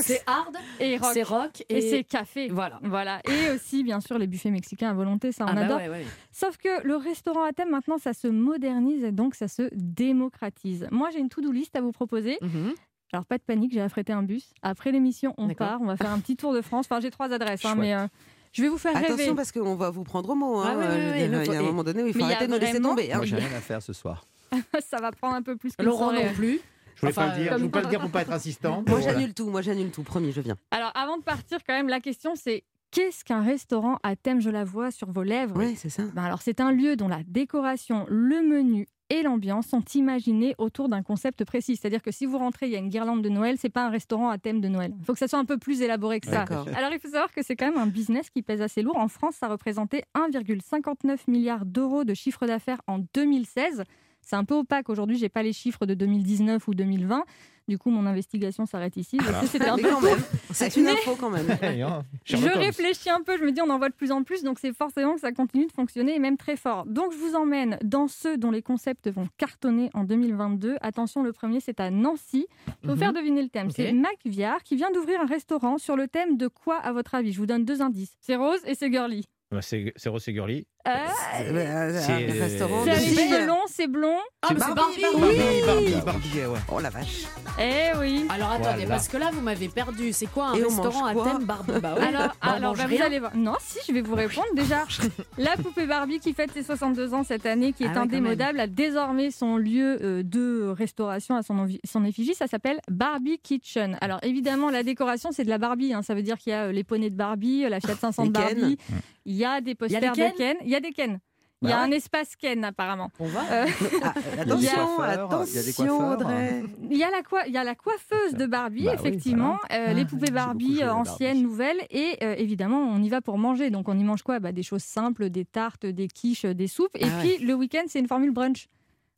C'est 0.00 0.22
hard, 0.26 0.56
et 0.78 0.96
rock. 0.98 1.10
c'est 1.14 1.22
rock 1.22 1.62
Et, 1.68 1.78
et, 1.78 1.80
c'est 1.90 2.04
café. 2.04 2.48
Voilà. 2.48 2.78
Voilà. 2.82 3.20
Et 3.28 3.50
aussi, 3.54 3.82
bien 3.82 4.00
sûr, 4.00 4.18
les 4.18 4.26
buffets 4.26 4.50
mexicains 4.50 4.90
à 4.90 4.94
volonté, 4.94 5.32
ça 5.32 5.44
on 5.44 5.48
Ah 5.48 5.54
bah 5.54 5.60
adore. 5.62 5.78
ouais, 5.78 5.88
ouais. 5.88 6.06
Sauf 6.32 6.56
que 6.60 6.86
le 6.86 6.96
restaurant 6.96 7.42
à 7.44 7.52
thème, 7.52 7.70
maintenant, 7.70 7.98
ça 7.98 8.12
se 8.12 8.28
modernise 8.28 9.04
et 9.04 9.12
donc 9.12 9.34
ça 9.34 9.48
se 9.48 9.68
démocratise. 9.72 10.86
Moi, 10.90 11.10
j'ai 11.12 11.18
une 11.20 11.28
to-do 11.28 11.50
list 11.52 11.74
à 11.76 11.80
vous 11.80 11.92
proposer. 11.92 12.38
Mhm. 12.42 12.72
Alors, 13.12 13.24
pas 13.26 13.38
de 13.38 13.42
panique, 13.42 13.72
j'ai 13.72 13.80
affrété 13.80 14.12
un 14.12 14.22
bus. 14.22 14.52
Après 14.62 14.92
l'émission, 14.92 15.34
on 15.36 15.46
D'accord. 15.48 15.66
part. 15.66 15.82
On 15.82 15.86
va 15.86 15.96
faire 15.96 16.10
un 16.10 16.18
petit 16.20 16.36
tour 16.36 16.52
de 16.52 16.60
France. 16.60 16.86
Enfin, 16.88 17.00
j'ai 17.00 17.10
trois 17.10 17.32
adresses, 17.32 17.64
hein, 17.64 17.74
mais 17.76 17.94
euh, 17.94 18.06
je 18.52 18.62
vais 18.62 18.68
vous 18.68 18.78
faire 18.78 18.94
rêver. 18.94 19.06
Attention 19.14 19.34
parce 19.34 19.50
qu'on 19.52 19.74
va 19.74 19.90
vous 19.90 20.04
prendre 20.04 20.30
au 20.30 20.34
mot. 20.36 20.58
Hein. 20.58 20.78
Ah 20.80 21.16
il 21.18 21.30
y 21.32 21.56
a 21.56 21.58
un 21.58 21.62
moment 21.62 21.82
donné 21.82 22.02
où 22.04 22.06
il 22.06 22.12
faut 22.12 22.18
Mais 22.20 22.24
il 22.26 22.28
y 22.30 22.32
a 22.32 22.36
arrêter 22.36 22.46
de 22.46 22.52
nous 22.52 22.60
laisser 22.60 22.80
tomber. 22.80 23.12
hein. 23.12 23.16
Moi, 23.16 23.26
j'ai 23.26 23.36
rien 23.36 23.48
à 23.56 23.60
faire 23.60 23.82
ce 23.82 23.92
soir. 23.92 24.24
ça 24.80 24.98
va 24.98 25.10
prendre 25.12 25.34
un 25.36 25.42
peu 25.42 25.56
plus 25.56 25.74
que 25.76 25.82
Laurent 25.82 26.12
non 26.12 26.32
plus. 26.34 26.60
Je 26.96 27.00
voulais 27.00 27.12
Enfin, 27.12 27.28
pas 27.30 27.36
le 27.36 27.42
dire, 27.42 27.52
je 27.52 27.56
voulais 27.58 27.70
pas 27.70 27.80
le 27.82 27.86
dire 27.88 28.00
pour 28.00 28.10
pas 28.10 28.22
être 28.22 28.32
insistant. 28.40 28.84
Moi, 28.86 28.98
Voilà. 28.98 29.12
j'annule 29.14 29.32
tout. 29.34 29.48
Moi, 29.48 29.62
j'annule 29.62 29.90
tout. 29.90 30.02
Promis, 30.02 30.30
je 30.32 30.40
viens. 30.40 30.56
Alors, 30.70 30.92
avant 30.94 31.16
de 31.16 31.22
partir, 31.22 31.58
quand 31.66 31.72
même, 31.74 31.88
la 31.88 32.00
question, 32.00 32.34
c'est 32.36 32.62
qu'est-ce 32.90 33.24
qu'un 33.24 33.42
restaurant 33.42 33.98
à 34.02 34.16
thème 34.16 34.40
Je 34.40 34.50
la 34.50 34.64
vois 34.64 34.90
sur 34.90 35.10
vos 35.10 35.22
lèvres. 35.22 35.56
Oui, 35.56 35.76
c'est 35.76 35.88
ça. 35.88 36.04
Ben 36.14 36.24
alors, 36.24 36.42
c'est 36.42 36.60
un 36.60 36.72
lieu 36.72 36.96
dont 36.96 37.08
la 37.08 37.22
décoration, 37.24 38.06
le 38.08 38.42
menu 38.42 38.86
et 39.10 39.22
l'ambiance 39.22 39.66
sont 39.66 39.82
imaginés 39.94 40.54
autour 40.58 40.88
d'un 40.88 41.02
concept 41.02 41.44
précis. 41.44 41.76
C'est-à-dire 41.76 42.00
que 42.00 42.12
si 42.12 42.26
vous 42.26 42.38
rentrez, 42.38 42.66
il 42.66 42.72
y 42.72 42.76
a 42.76 42.78
une 42.78 42.88
guirlande 42.88 43.22
de 43.22 43.28
Noël, 43.28 43.56
c'est 43.58 43.68
pas 43.68 43.84
un 43.84 43.90
restaurant 43.90 44.30
à 44.30 44.38
thème 44.38 44.60
de 44.60 44.68
Noël. 44.68 44.94
Il 44.98 45.04
faut 45.04 45.12
que 45.12 45.18
ça 45.18 45.28
soit 45.28 45.38
un 45.38 45.44
peu 45.44 45.58
plus 45.58 45.82
élaboré 45.82 46.20
que 46.20 46.28
ça. 46.28 46.42
Alors, 46.76 46.92
il 46.92 47.00
faut 47.00 47.08
savoir 47.08 47.32
que 47.32 47.42
c'est 47.42 47.56
quand 47.56 47.66
même 47.66 47.78
un 47.78 47.88
business 47.88 48.30
qui 48.30 48.42
pèse 48.42 48.62
assez 48.62 48.82
lourd. 48.82 48.96
En 48.96 49.08
France, 49.08 49.34
ça 49.34 49.48
représentait 49.48 50.04
1,59 50.14 51.18
milliard 51.26 51.66
d'euros 51.66 52.04
de 52.04 52.14
chiffre 52.14 52.46
d'affaires 52.46 52.80
en 52.86 53.00
2016. 53.14 53.82
C'est 54.22 54.36
un 54.36 54.44
peu 54.44 54.54
opaque 54.54 54.88
aujourd'hui, 54.88 55.16
j'ai 55.18 55.28
pas 55.28 55.42
les 55.42 55.52
chiffres 55.52 55.86
de 55.86 55.94
2019 55.94 56.66
ou 56.68 56.74
2020. 56.74 57.24
Du 57.68 57.78
coup, 57.78 57.90
mon 57.90 58.04
investigation 58.06 58.66
s'arrête 58.66 58.96
ici. 58.96 59.18
C'était 59.46 59.68
un 59.68 59.76
Mais 59.76 59.82
peu 59.82 59.90
quand 59.90 60.00
court. 60.00 60.10
même, 60.10 60.18
c'est 60.50 60.76
une 60.76 60.84
Mais- 60.84 60.90
info 60.92 61.14
quand 61.18 61.30
même. 61.30 61.46
Hein, 61.62 62.02
Je 62.24 62.36
réfléchis 62.36 63.10
un 63.10 63.20
peu, 63.22 63.38
je 63.38 63.44
me 63.44 63.52
dis 63.52 63.60
on 63.60 63.70
en 63.70 63.78
voit 63.78 63.88
de 63.90 63.94
plus 63.94 64.10
en 64.10 64.24
plus, 64.24 64.42
donc 64.42 64.58
c'est 64.58 64.72
forcément 64.72 65.14
que 65.14 65.20
ça 65.20 65.30
continue 65.30 65.66
de 65.66 65.72
fonctionner 65.72 66.16
et 66.16 66.18
même 66.18 66.36
très 66.36 66.56
fort. 66.56 66.84
Donc 66.86 67.12
je 67.12 67.18
vous 67.18 67.36
emmène 67.36 67.78
dans 67.84 68.08
ceux 68.08 68.36
dont 68.38 68.50
les 68.50 68.62
concepts 68.62 69.08
vont 69.08 69.28
cartonner 69.38 69.88
en 69.94 70.02
2022. 70.04 70.76
Attention, 70.80 71.22
le 71.22 71.32
premier 71.32 71.60
c'est 71.60 71.78
à 71.78 71.90
Nancy. 71.90 72.46
Je 72.66 72.72
vais 72.72 72.76
vous 72.88 72.92
Mhm. 72.94 72.98
faire 72.98 73.12
deviner 73.12 73.42
le 73.42 73.48
thème. 73.48 73.70
C'est 73.70 73.92
Mac 73.92 74.16
Viard 74.24 74.62
qui 74.64 74.74
vient 74.74 74.90
d'ouvrir 74.90 75.20
un 75.20 75.26
restaurant 75.26 75.78
sur 75.78 75.94
le 75.96 76.08
thème 76.08 76.36
de 76.36 76.48
quoi 76.48 76.76
à 76.78 76.92
votre 76.92 77.14
avis? 77.14 77.32
Je 77.32 77.38
vous 77.38 77.46
donne 77.46 77.64
deux 77.64 77.82
indices. 77.82 78.16
C'est 78.20 78.36
rose 78.36 78.60
et 78.66 78.74
c'est 78.74 78.90
girly. 78.90 79.26
Bah, 79.52 79.62
C'est 79.62 79.92
c'est 79.96 80.08
Rose 80.08 80.28
et 80.28 80.32
Girly. 80.32 80.66
Ah, 80.84 81.06
C'est, 81.36 81.48
un 81.50 81.54
euh, 81.56 82.40
restaurant 82.40 82.84
c'est 82.84 82.90
de 82.90 82.94
filles. 82.96 83.16
cheveux 83.16 83.46
longs, 83.46 83.66
c'est 83.66 83.86
blond. 83.86 84.16
Ah, 84.42 84.48
mais 84.54 84.60
c'est 84.60 84.74
Barbie, 84.74 85.02
Barbie. 85.02 85.20
Barbie. 85.20 85.36
Barbie, 85.36 85.60
Barbie, 85.66 85.92
Barbie, 86.04 86.46
ouais. 86.46 86.58
Oh 86.72 86.80
la 86.80 86.88
vache. 86.90 87.24
Eh 87.60 87.98
oui. 87.98 88.24
Alors 88.30 88.50
attendez, 88.52 88.70
Voilà. 88.80 88.88
parce 88.88 89.08
que 89.08 89.16
là 89.18 89.30
vous 89.32 89.42
m'avez 89.42 89.68
perdu. 89.68 90.12
C'est 90.14 90.26
quoi 90.26 90.48
un 90.48 90.54
Et 90.54 90.64
on 90.64 90.68
restaurant 90.68 91.00
mange 91.00 91.10
à 91.10 91.12
quoi 91.14 91.24
thème 91.26 91.44
Barbie 91.44 91.72
Bah 91.82 91.94
ouais. 91.98 92.06
Alors, 92.06 92.20
Bah, 92.28 92.32
on 92.42 92.48
alors 92.48 92.60
mange 92.70 92.78
bah, 92.78 92.84
vous 92.86 92.96
rien. 92.96 93.04
allez 93.04 93.18
voir. 93.18 93.36
Non, 93.36 93.54
si, 93.60 93.78
je 93.86 93.92
vais 93.92 94.00
vous 94.00 94.14
répondre. 94.14 94.46
Déjà, 94.54 94.84
la 95.38 95.56
poupée 95.58 95.86
Barbie 95.86 96.18
qui 96.18 96.32
fête 96.32 96.50
ses 96.52 96.62
62 96.62 97.12
ans 97.12 97.24
cette 97.24 97.44
année, 97.44 97.72
qui 97.74 97.82
est 97.82 97.86
Ah 97.86 97.90
ouais, 97.90 97.94
quand 97.96 98.02
indémodable, 98.04 98.60
a 98.60 98.66
désormais 98.66 99.30
son 99.30 99.56
lieu 99.58 99.98
euh, 100.02 100.22
de 100.22 100.68
restauration 100.76 101.36
à 101.36 101.42
son, 101.42 101.58
envi- 101.58 101.80
son 101.84 102.04
effigie. 102.06 102.34
Ça 102.34 102.46
s'appelle 102.46 102.80
Barbie 102.90 103.38
Kitchen. 103.38 103.98
Alors, 104.00 104.18
évidemment, 104.22 104.70
la 104.70 104.82
décoration, 104.82 105.28
c'est 105.32 105.44
de 105.44 105.50
la 105.50 105.58
Barbie. 105.58 105.92
hein. 105.92 106.00
Ça 106.02 106.14
veut 106.14 106.22
dire 106.22 106.38
qu'il 106.38 106.52
y 106.52 106.54
a 106.54 106.64
euh, 106.64 106.72
les 106.72 106.84
poneys 106.84 107.10
de 107.10 107.16
Barbie, 107.16 107.66
euh, 107.66 107.68
la 107.68 107.80
Fiat 107.80 107.96
500 107.96 108.22
de 108.26 108.28
Les 108.28 108.32
Ken. 108.32 108.58
Barbie. 108.58 108.78
Il 109.26 109.36
y 109.36 109.44
a 109.44 109.60
des 109.60 109.74
posters 109.74 110.00
de 110.12 110.16
Ken 110.16 110.32
Ken. 110.36 110.56
Il 110.64 110.69
y 110.69 110.69
a 110.74 110.80
des 110.80 110.92
Ken. 110.92 111.20
Il 111.62 111.68
y 111.68 111.72
a 111.72 111.76
Bah 111.76 111.82
un 111.82 111.90
espace 111.90 112.36
Ken, 112.36 112.64
apparemment. 112.64 113.10
On 113.20 113.26
va. 113.26 113.40
Euh, 113.52 113.66
Ah, 114.02 114.14
Il 114.32 114.38
y 114.38 114.40
a 114.40 114.44
des 114.44 114.68
attention, 114.68 114.96
coiffeurs, 114.96 115.44
il 115.46 115.54
y 115.54 115.58
a 115.58 115.62
des 115.62 115.68
attention. 115.70 116.10
Audrey. 116.12 116.62
Il 116.90 116.96
y, 116.96 117.04
a 117.04 117.10
la 117.10 117.20
il 117.46 117.52
y 117.52 117.58
a 117.58 117.64
la 117.64 117.74
coiffeuse 117.74 118.32
de 118.32 118.46
Barbie, 118.46 118.84
Bah 118.84 118.92
oui, 118.94 118.98
effectivement, 118.98 119.58
euh, 119.70 119.92
les 119.92 120.06
poupées 120.06 120.30
Barbie 120.30 120.76
joué 120.76 120.82
à 120.84 120.86
euh, 120.86 120.94
Barbie. 120.94 121.10
anciennes, 121.10 121.42
nouvelles, 121.42 121.80
et 121.90 122.16
euh, 122.22 122.34
évidemment, 122.38 122.78
on 122.80 123.02
y 123.02 123.10
va 123.10 123.20
pour 123.20 123.36
manger. 123.36 123.68
Donc, 123.68 123.90
on 123.90 123.98
y 123.98 124.04
mange 124.04 124.22
quoi? 124.22 124.38
Bah, 124.40 124.52
Des 124.52 124.62
choses 124.62 124.82
simples, 124.82 125.28
des 125.28 125.44
tartes, 125.44 125.84
des 125.84 126.08
quiches, 126.08 126.46
des 126.46 126.66
soupes. 126.66 126.96
Et 126.96 127.04
Ah 127.04 127.20
puis, 127.20 127.36
le 127.44 127.52
week-end, 127.52 127.82
c'est 127.88 127.98
une 127.98 128.08
formule 128.08 128.30
brunch. 128.30 128.68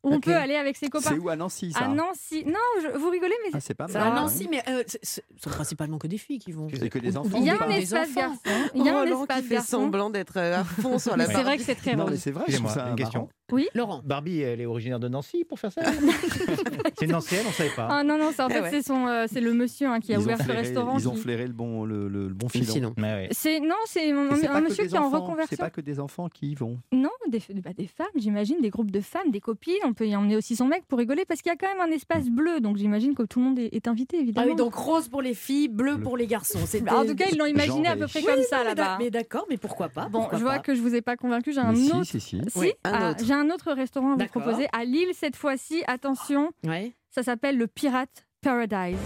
Où 0.03 0.13
on 0.13 0.19
peut 0.19 0.35
aller 0.35 0.55
avec 0.55 0.75
ses 0.75 0.89
copains. 0.89 1.09
C'est 1.11 1.17
où 1.17 1.29
à 1.29 1.35
Nancy 1.37 1.71
ça 1.71 1.85
À 1.85 1.87
Nancy. 1.87 2.43
Non, 2.45 2.59
je- 2.81 2.97
vous 2.97 3.09
rigolez, 3.09 3.35
mais 3.45 3.51
Ah, 3.53 3.59
c'est 3.61 3.73
pas 3.73 3.87
C'est 3.87 3.99
mal. 3.99 4.11
à 4.11 4.15
Nancy, 4.15 4.47
mais 4.51 4.61
euh, 4.67 4.83
c'est- 4.85 4.99
c'est 5.01 5.23
c'est 5.41 5.49
principalement 5.49 5.97
que 5.97 6.07
des 6.07 6.17
filles 6.17 6.39
qui 6.39 6.51
vont. 6.51 6.67
C'est 6.77 6.89
que 6.89 6.99
des 6.99 7.15
enfants. 7.17 7.37
il 7.37 7.43
y 7.45 7.49
a 7.49 7.63
un 7.63 7.69
espace 7.69 8.13
garçon. 8.13 8.39
Il 8.75 8.85
y 8.85 8.89
a 8.89 8.97
un 8.97 8.99
Roland 9.03 9.21
espace 9.21 9.41
qui 9.43 9.47
fait 9.47 9.59
semblant 9.61 10.09
d'être 10.09 10.37
euh, 10.37 10.59
à 10.59 10.63
fond 10.65 10.99
sur 10.99 11.15
la 11.15 11.25
C'est 11.25 11.41
vrai 11.43 11.57
que 11.57 11.63
c'est 11.63 11.75
très 11.75 11.95
Non, 11.95 12.03
mais 12.05 12.11
rose. 12.11 12.19
c'est 12.19 12.31
vrai, 12.31 12.45
ça 12.51 12.89
une 12.89 12.95
question. 12.95 13.21
marrant. 13.21 13.29
Laurent. 13.75 14.01
Barbie, 14.03 14.39
elle 14.41 14.61
est 14.61 14.65
originaire 14.65 14.99
de 14.99 15.07
Nancy 15.07 15.45
pour 15.45 15.59
faire 15.59 15.71
ça 15.71 15.81
C'est 16.99 17.05
une 17.05 17.13
ancienne, 17.15 17.45
on 17.47 17.51
savait 17.51 17.69
pas. 17.75 17.87
Ah 17.91 18.03
non, 18.03 18.17
non, 18.17 18.31
c'est 18.35 18.41
en 18.41 18.49
Eh 18.49 18.53
fait, 18.53 18.61
ouais. 18.61 18.69
c'est 18.71 18.81
son, 18.81 19.05
euh, 19.07 19.25
c'est 19.31 19.41
le 19.41 19.53
monsieur 19.53 19.87
hein, 19.87 19.99
qui 19.99 20.11
a 20.13 20.17
Ils 20.17 20.21
ouvert 20.23 20.37
ce 20.37 20.43
flairé- 20.43 20.61
restaurant. 20.61 20.97
Ils 20.97 21.07
ont 21.09 21.15
flairé 21.15 21.45
le 21.47 21.53
bon, 21.53 21.85
le, 21.85 22.07
le- 22.07 22.27
le 22.29 22.33
bon 22.33 22.49
filon. 22.49 22.93
ouais. 22.97 23.27
C'est 23.31 23.59
non, 23.59 23.75
c'est 23.85 24.11
un, 24.11 24.29
un 24.31 24.61
monsieur 24.61 24.85
qui 24.87 24.95
est 24.95 24.99
en 24.99 25.09
reconversion. 25.09 25.47
C'est 25.49 25.57
pas 25.57 25.69
que 25.69 25.81
des 25.81 25.99
enfants 25.99 26.29
qui 26.29 26.51
y 26.51 26.55
vont. 26.55 26.79
Non, 26.91 27.09
des, 27.29 27.41
bah, 27.63 27.71
des 27.77 27.87
femmes, 27.87 28.07
j'imagine, 28.15 28.57
des 28.61 28.69
groupes 28.69 28.91
de 28.91 29.01
femmes, 29.01 29.29
des 29.31 29.39
copines. 29.41 29.73
On 29.85 29.92
peut 29.93 30.07
y 30.07 30.15
emmener 30.15 30.35
aussi 30.35 30.55
son 30.55 30.65
mec 30.67 30.83
pour 30.87 30.99
rigoler 30.99 31.25
parce 31.25 31.41
qu'il 31.41 31.49
y 31.51 31.53
a 31.53 31.55
quand 31.57 31.67
même 31.67 31.81
un 31.87 31.91
espace 31.93 32.29
bleu. 32.29 32.59
Donc 32.59 32.77
j'imagine 32.77 33.15
que 33.15 33.23
tout 33.23 33.39
le 33.39 33.45
monde 33.45 33.59
est, 33.59 33.73
est 33.73 33.87
invité, 33.87 34.17
Ah 34.19 34.21
évidemment. 34.21 34.47
oui, 34.47 34.55
donc 34.55 34.73
rose 34.75 35.07
pour 35.09 35.21
les 35.21 35.33
filles, 35.33 35.67
bleu 35.69 35.95
Bleu. 35.95 36.03
pour 36.03 36.17
les 36.17 36.27
garçons. 36.27 36.59
En 36.89 37.05
tout 37.05 37.15
cas, 37.15 37.25
ils 37.31 37.37
l'ont 37.37 37.45
imaginé 37.45 37.87
à 37.87 37.95
peu 37.95 38.07
près 38.07 38.19
Oui, 38.19 38.25
comme 38.25 38.43
ça 38.43 38.63
là-bas. 38.63 38.97
Mais 38.99 39.09
d'accord, 39.09 39.45
mais 39.49 39.57
pourquoi 39.57 39.89
pas 39.89 40.07
Bon, 40.09 40.19
pourquoi 40.19 40.37
je 40.37 40.43
vois 40.43 40.53
pas. 40.53 40.59
que 40.59 40.75
je 40.75 40.81
vous 40.81 40.95
ai 40.95 41.01
pas 41.01 41.15
convaincu. 41.17 41.53
J'ai 41.53 41.59
un 41.61 41.73
si, 41.75 41.91
autre. 41.91 42.03
si, 42.05 42.19
si. 42.19 42.41
Si, 42.47 42.57
Oui, 42.59 42.73
un 42.83 42.91
ah, 42.93 43.11
autre. 43.11 43.23
j'ai 43.25 43.33
un 43.33 43.49
autre 43.49 43.71
restaurant 43.73 44.13
à 44.13 44.15
vous 44.17 44.27
proposer 44.27 44.67
à 44.73 44.83
Lille 44.85 45.09
cette 45.13 45.35
fois-ci. 45.35 45.83
Attention, 45.87 46.51
Ouais. 46.65 46.93
ça 47.09 47.23
s'appelle 47.23 47.57
le 47.57 47.67
Pirate 47.67 48.25
Paradise. 48.41 48.97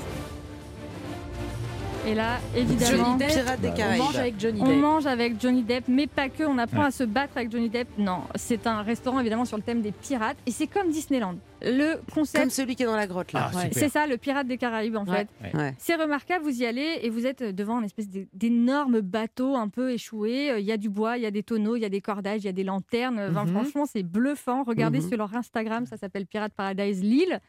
Et 2.08 2.16
là, 2.16 2.38
évidemment, 2.55 3.03
Johnny 3.03 3.18
Depp, 3.20 3.28
Pirate 3.30 3.60
des 3.62 3.70
on 3.84 3.97
mange 3.97 4.16
avec 4.16 4.39
Johnny 4.39 4.62
on 4.62 4.66
Depp. 4.68 4.78
mange 4.78 5.05
avec 5.05 5.41
Johnny 5.41 5.62
Depp, 5.64 5.84
mais 5.89 6.08
pas 6.08 6.30
que. 6.30 6.43
On 6.43 6.58
apprend 6.58 6.80
Ouais. 6.82 6.86
à 6.88 6.91
se 6.91 7.03
battre 7.03 7.34
avec 7.36 7.51
Johnny 7.51 7.70
Depp. 7.70 7.88
Non, 7.97 8.22
c'est 8.36 8.66
un 8.66 8.82
restaurant 8.82 9.20
évidemment 9.20 9.43
sur 9.43 9.58
le 9.58 9.64
thème 9.64 9.82
des 9.82 9.91
pirates. 9.91 10.38
Et 10.45 10.51
c'est 10.51 10.68
comme 10.68 10.89
Disneyland. 10.89 11.36
Le 11.62 11.95
concept, 12.14 12.43
Comme 12.43 12.49
celui 12.51 12.76
qui 12.76 12.84
est 12.84 12.86
dans 12.86 12.95
la 12.95 13.08
grotte 13.08 13.34
là. 13.34 13.49
Ah, 13.53 13.58
Ouais. 13.58 13.70
c'est 13.74 13.89
ça, 13.89 14.05
le 14.08 14.16
pirate 14.18 14.47
des 14.47 14.58
Caraïbes 14.58 14.95
en 14.95 15.05
Ouais. 15.05 15.28
fait. 15.41 15.58
Ouais. 15.58 15.74
C'est 15.80 15.95
remarquable, 15.95 16.43
vous 16.45 16.62
y 16.62 16.66
allez 16.66 16.99
et 17.01 17.10
vous 17.10 17.26
êtes 17.26 17.43
devant 17.43 17.80
une 17.80 17.86
espèce 17.86 18.08
d'é- 18.08 18.28
d'énorme 18.34 19.01
bateau 19.01 19.55
un 19.55 19.68
peu 19.68 19.91
échoué. 19.91 20.51
Euh, 20.51 20.60
Il 20.60 20.66
y 20.66 20.72
a 20.72 20.78
du 20.78 20.89
bois, 20.89 21.18
il 21.18 21.24
y 21.24 21.26
a 21.26 21.32
des 21.32 21.43
tonneaux, 21.43 21.76
il 21.76 21.82
y 21.82 21.86
a 21.86 21.89
des 21.89 22.01
cordages, 22.01 22.41
il 22.43 22.45
y 22.45 22.49
a 22.49 22.53
des 22.53 22.64
lanternes. 22.64 23.20
Enfin, 23.32 23.43
Mhm. 23.45 23.51
Franchement, 23.51 23.86
c'est 23.86 24.03
bluffant. 24.03 24.64
Regardez 24.64 24.99
Mhm. 25.01 25.08
sur 25.10 25.18
leur 25.18 25.36
Instagram, 25.36 25.86
ça 25.88 25.97
s'appelle 25.97 26.26
Pirate 26.26 26.53
Paradise 26.55 27.01
Lille. 27.03 27.39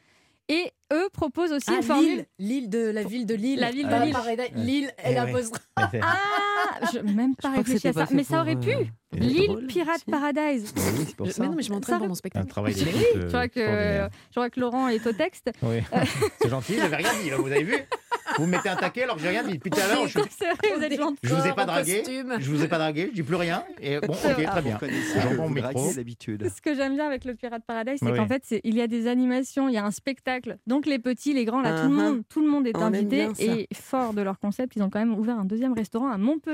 Et 0.48 0.72
eux 0.92 1.08
proposent 1.12 1.52
aussi 1.52 1.66
Ah, 1.70 1.76
une 1.76 1.82
formule. 1.82 2.24
Lille, 2.38 2.60
Lille 2.62 2.70
de 2.70 2.78
la 2.90 3.02
ville 3.02 3.26
de 3.26 3.34
Lille. 3.34 3.60
La 3.60 3.70
ville 3.70 3.86
de 3.86 3.92
Ah, 3.92 4.04
Lille. 4.04 4.16
Lille, 4.56 4.90
Eh 4.98 5.00
elle 5.04 5.14
ouais. 5.14 5.30
apostrophe. 5.30 5.62
Ah, 5.76 6.16
je 6.92 6.98
même 7.00 7.34
pas 7.36 7.50
réfléchi 7.50 7.88
à 7.88 7.92
ça. 7.92 8.06
fait 8.06 8.14
Mais 8.14 8.24
ça 8.24 8.40
aurait 8.40 8.56
pu. 8.56 8.70
euh, 8.70 9.46
drôle, 9.46 9.66
Pirate. 9.66 10.04
Paradise. 10.10 10.72
Oui, 10.76 11.04
c'est 11.06 11.16
pour 11.16 11.26
ça. 11.30 11.42
Mais 11.42 11.48
non, 11.48 11.54
mais 11.56 11.62
je 11.62 11.72
m'entraîne 11.72 11.98
pour 11.98 12.06
mon 12.06 12.12
Un 12.12 12.16
spectacle. 12.16 12.46
travail 12.46 12.74
Je 12.74 12.84
euh, 13.18 13.28
vois, 13.28 13.48
que, 13.48 13.60
je 13.60 14.34
vois 14.34 14.50
que 14.50 14.60
Laurent 14.60 14.88
est 14.88 15.06
au 15.06 15.12
texte. 15.12 15.50
Oui. 15.62 15.78
C'est 16.40 16.48
gentil, 16.48 16.74
j'avais 16.76 16.96
rien 16.96 17.10
dit, 17.22 17.30
là, 17.30 17.36
vous 17.36 17.46
avez 17.46 17.62
vu 17.64 17.74
Vous 18.38 18.44
me 18.46 18.50
mettez 18.52 18.68
un 18.68 18.76
taquet 18.76 19.02
alors 19.04 19.16
que 19.16 19.22
j'ai 19.22 19.28
rien 19.28 19.42
dit. 19.42 19.54
Depuis 19.54 19.70
tout 19.70 19.80
à 19.80 19.86
l'heure, 19.88 20.06
je, 20.06 20.18
C'est 20.30 20.44
vrai, 20.52 20.76
vous 20.76 20.82
êtes 20.82 20.96
gentil. 20.96 21.18
je 21.22 21.34
vous 21.34 21.46
ai 21.46 21.52
pas 21.52 21.64
dragué. 21.64 22.02
Je 22.38 22.50
vous 22.50 22.62
ai 22.64 22.68
pas 22.68 22.78
dragué, 22.78 23.08
je 23.10 23.14
dis 23.14 23.22
plus 23.22 23.36
rien. 23.36 23.64
Et 23.80 23.98
bon, 24.00 24.12
ok, 24.12 24.44
très 24.44 24.62
bien. 24.62 24.78
J'en. 25.22 25.48
Ce 25.88 26.60
que 26.60 26.74
j'aime 26.74 26.94
bien 26.94 27.06
avec 27.06 27.24
le 27.24 27.34
Pirate 27.34 27.62
Paradise, 27.66 27.98
c'est 28.00 28.10
Oui. 28.10 28.16
qu'en 28.16 28.26
fait, 28.28 28.42
il 28.64 28.74
y 28.76 28.80
a 28.80 28.86
des 28.86 29.06
animations, 29.06 29.68
il 29.68 29.74
y 29.74 29.78
a 29.78 29.84
un 29.84 29.90
spectacle. 29.90 30.58
Donc 30.66 30.86
les 30.86 30.98
petits, 30.98 31.32
les 31.32 31.44
grands, 31.44 31.60
là, 31.62 31.82
tout, 31.82 31.88
le 31.88 31.94
Uh-huh. 31.96 32.02
monde, 32.10 32.22
tout 32.28 32.40
le 32.40 32.48
monde 32.48 32.66
est 32.66 32.76
invité. 32.76 33.28
Et 33.38 33.66
fort 33.74 34.12
de 34.12 34.20
leur 34.22 34.38
concept, 34.38 34.76
ils 34.76 34.82
ont 34.82 34.90
quand 34.90 34.98
même 34.98 35.14
ouvert 35.18 35.38
un 35.38 35.44
deuxième 35.44 35.72
restaurant 35.72 36.08
à 36.10 36.18
Montpellier. 36.18 36.47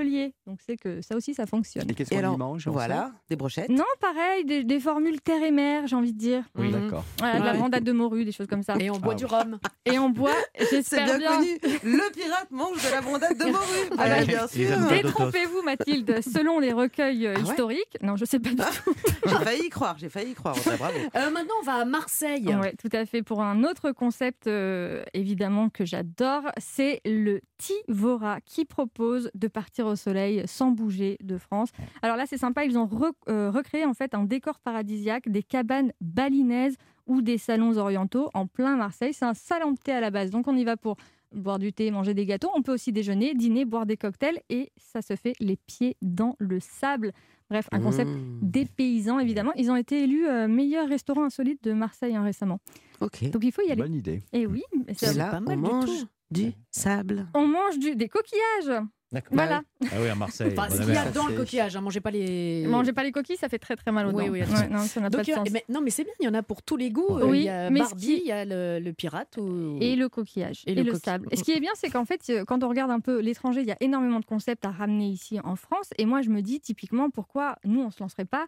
Donc 0.47 0.59
c'est 0.67 0.77
que 0.77 1.01
ça 1.03 1.17
aussi, 1.17 1.35
ça 1.35 1.47
fonctionne. 1.47 1.89
Et 1.91 1.95
qu'est-ce 1.95 2.11
qu'on 2.11 2.37
mange 2.39 2.67
Voilà, 2.69 3.13
des 3.29 3.37
brochettes. 3.37 3.69
Non, 3.71 3.85
pareil, 4.01 4.45
des, 4.45 4.65
des 4.65 4.81
formules 4.81 5.21
terre 5.21 5.43
et 5.43 5.51
mer, 5.51 5.87
j'ai 5.87 5.97
envie 5.97 6.13
de 6.13 6.19
dire. 6.19 6.43
sait 6.57 6.63
Mhm. 6.63 6.71
D'accord. 6.73 7.05
Voilà, 7.19 7.41
de 7.41 7.45
la 7.45 7.53
Ouais. 7.53 7.59
brandade 7.59 7.85
de 7.85 7.93
morue, 7.93 8.25
des 8.25 8.33
choses 8.33 8.47
comme 8.47 8.63
ça. 8.63 8.75
Et 8.81 8.91
on 8.91 8.99
boit 8.99 9.13
Ah 9.15 9.17
du 9.17 9.25
oui. 9.25 9.31
rhum. 9.31 9.59
Et 9.87 9.99
on 9.99 10.09
boit, 10.11 10.31
j'espère 10.71 11.05
bien, 11.07 11.19
bien. 11.19 11.37
connu. 11.39 11.59
Le 11.85 12.13
pirate 12.13 12.51
mange 12.51 12.83
de 12.85 12.91
la 12.91 13.01
brandade 13.01 13.39
de 13.39 13.45
morue. 13.45 13.55
Ah 13.99 14.09
Bah, 14.09 14.25
bien 14.25 14.47
sûr. 14.49 14.77
Détrompez-vous, 14.89 15.63
Mathilde, 15.63 16.21
selon 16.23 16.59
les 16.59 16.73
recueils 16.73 17.27
euh, 17.27 17.35
Ah 17.37 17.41
ouais 17.41 17.45
historiques. 17.51 17.97
Non, 18.03 18.17
je 18.17 18.25
sais 18.25 18.39
pas 18.39 18.51
du 18.51 18.57
tout. 18.57 18.95
J'ai 19.27 19.45
failli 19.45 19.67
y 19.67 19.69
croire, 19.69 19.97
j'ai 19.99 20.09
failli 20.09 20.31
y 20.33 20.35
croire. 20.35 20.57
Audrey, 20.57 20.77
bravo. 20.77 20.99
Euh, 21.17 21.31
maintenant, 21.31 21.55
on 21.61 21.65
va 21.65 21.75
à 21.77 21.85
Marseille. 21.85 22.47
Ouais, 22.55 22.75
tout 22.81 22.89
à 22.93 23.07
fait. 23.07 23.23
Pour 23.23 23.43
un 23.43 23.65
autre 23.65 23.93
concept, 23.93 24.47
euh, 24.47 25.03
évidemment, 25.15 25.69
que 25.71 25.85
j'adore, 25.85 26.43
c'est 26.59 27.01
le 27.05 27.41
Tivora 27.59 28.41
qui 28.45 28.65
propose 28.65 29.31
de 29.35 29.49
partir 29.49 29.84
au 29.87 29.97
soleil 29.97 30.43
sans 30.47 30.71
bouger 30.71 31.17
de 31.23 31.39
France. 31.39 31.71
Alors 32.03 32.17
là, 32.17 32.25
c'est 32.27 32.39
sympa, 32.39 32.65
ils 32.65 32.77
ont 32.79 32.87
re- 32.87 33.13
euh, 33.29 33.51
recréé 33.51 33.85
en 33.85 33.95
fait 33.95 34.15
un 34.15 34.25
décor 34.25 34.59
paradisiaque, 34.61 35.29
des 35.29 35.43
cabanes 35.43 35.93
balinaises 36.01 36.77
ou 37.07 37.21
des 37.23 37.39
salons 37.39 37.77
orientaux 37.77 38.31
en 38.35 38.47
plein 38.47 38.77
Marseille. 38.77 39.13
C'est 39.13 39.25
un 39.27 39.35
salon 39.35 39.73
de 39.73 39.79
thé 39.79 39.93
à 39.93 40.01
la 40.01 40.11
base, 40.11 40.31
donc 40.31 40.49
on 40.49 40.57
y 40.57 40.65
va 40.65 40.77
pour 40.77 40.97
boire 41.33 41.59
du 41.59 41.73
thé, 41.73 41.91
manger 41.91 42.15
des 42.15 42.27
gâteaux. 42.27 42.51
On 42.55 42.63
peut 42.63 42.73
aussi 42.73 42.93
déjeuner, 42.93 43.35
dîner, 43.35 43.65
boire 43.65 43.87
des 43.87 43.97
cocktails 43.97 44.41
et 44.51 44.71
ça 44.77 45.03
se 45.03 45.17
fait 45.17 45.35
les 45.41 45.57
pieds 45.57 45.97
dans 46.01 46.37
le 46.39 46.61
sable. 46.61 47.13
Bref, 47.51 47.69
un 47.73 47.81
concept 47.81 48.09
Mmh. 48.11 48.39
des 48.43 48.65
paysans, 48.65 49.19
évidemment. 49.19 49.53
Ils 49.57 49.71
ont 49.71 49.77
été 49.77 50.05
élus 50.05 50.27
euh, 50.27 50.49
meilleur 50.49 50.89
restaurant 50.89 51.25
insolite 51.25 51.63
de 51.65 51.73
Marseille 51.73 52.17
hein, 52.17 52.23
récemment. 52.23 52.59
Ok. 53.01 53.29
Donc 53.31 53.45
il 53.45 53.53
faut 53.53 53.61
y 53.63 53.71
aller. 53.71 53.83
Bonne 53.83 53.95
idée. 53.95 54.23
Et 54.33 54.47
oui, 54.47 54.63
ça- 54.97 55.13
Et 55.13 55.15
là, 55.17 55.31
pas 55.31 55.41
mal 55.41 55.59
on 55.59 55.61
du 55.61 55.69
mange 55.71 55.85
tout. 55.87 56.07
du 56.31 56.53
sable. 56.71 57.27
on 57.35 57.47
mange 57.47 57.79
du, 57.79 57.97
des 57.97 58.09
coquillages. 58.09 58.83
Voilà. 59.31 59.63
Ah 59.85 59.97
oui, 60.01 60.09
à 60.09 60.15
Marseille. 60.15 60.53
Enfin, 60.57 60.69
ce 60.71 60.83
qu'il 60.83 60.93
y 60.95 60.97
a 60.97 61.11
dans 61.11 61.27
le 61.27 61.35
coquillage, 61.37 61.77
hein, 61.77 61.81
mangez 61.81 62.01
pas 62.01 62.11
les. 62.11 62.67
Mangez 62.67 62.93
pas 62.93 63.03
les 63.05 63.13
coquilles, 63.13 63.37
ça 63.37 63.49
fait 63.49 63.59
très 63.59 63.77
très 63.77 63.93
mal 63.93 64.07
aux 64.07 64.13
Oui, 64.13 64.27
dents. 64.27 64.33
oui, 64.33 64.41
Ouais, 64.43 64.69
non, 64.69 64.81
ça 64.81 65.01
n'a 65.01 65.11
pas 65.11 65.19
Donc, 65.19 65.27
de 65.27 65.27
il 65.27 65.31
y 65.31 65.33
a- 65.33 65.37
sens. 65.37 65.51
mais- 65.51 65.65
non, 65.69 65.81
mais 65.81 65.91
c'est 65.91 66.05
bien, 66.05 66.13
il 66.21 66.25
y 66.25 66.29
en 66.29 66.35
a 66.35 66.43
pour 66.43 66.63
tous 66.63 66.77
les 66.77 66.91
goûts. 66.91 67.07
Oui, 67.23 67.23
Euh, 67.23 67.37
il 67.37 67.43
y 67.45 67.49
a 67.49 67.71
mais 67.71 67.81
Barbie, 67.81 67.97
qui- 68.07 68.21
il 68.23 68.27
y 68.27 68.33
a 68.33 68.45
le, 68.45 68.79
le 68.81 68.93
pirate. 68.93 69.37
Ou... 69.39 69.79
Et 69.81 69.97
le 69.97 70.09
coquillage, 70.09 70.63
Et 70.67 70.73
et, 70.73 70.75
le 70.75 70.83
le, 70.83 70.93
coquille- 70.93 71.05
sable. 71.05 71.29
Et 71.31 71.37
ce 71.37 71.45
qui 71.45 71.53
est 71.53 71.61
bien, 71.61 71.73
c'est 71.75 71.91
qu'en 71.91 72.05
fait, 72.05 72.21
euh, 72.31 72.45
quand 72.45 72.63
on 72.65 72.69
regarde 72.69 72.91
un 72.91 73.01
peu 73.01 73.21
l'étranger, 73.21 73.61
il 73.63 73.67
y 73.69 73.73
a 73.73 73.77
énormément 73.81 74.21
de 74.21 74.25
concepts 74.27 74.65
à 74.65 74.71
ramener 74.71 75.09
ici 75.09 75.39
en 75.45 75.57
France. 75.57 75.91
Et 75.99 76.07
moi, 76.07 76.23
je 76.23 76.31
me 76.31 76.41
dis 76.43 76.61
typiquement, 76.61 77.11
pourquoi 77.11 77.57
nous, 77.65 77.81
on 77.83 77.91
se 77.91 78.01
lancerait 78.01 78.25
pas 78.25 78.47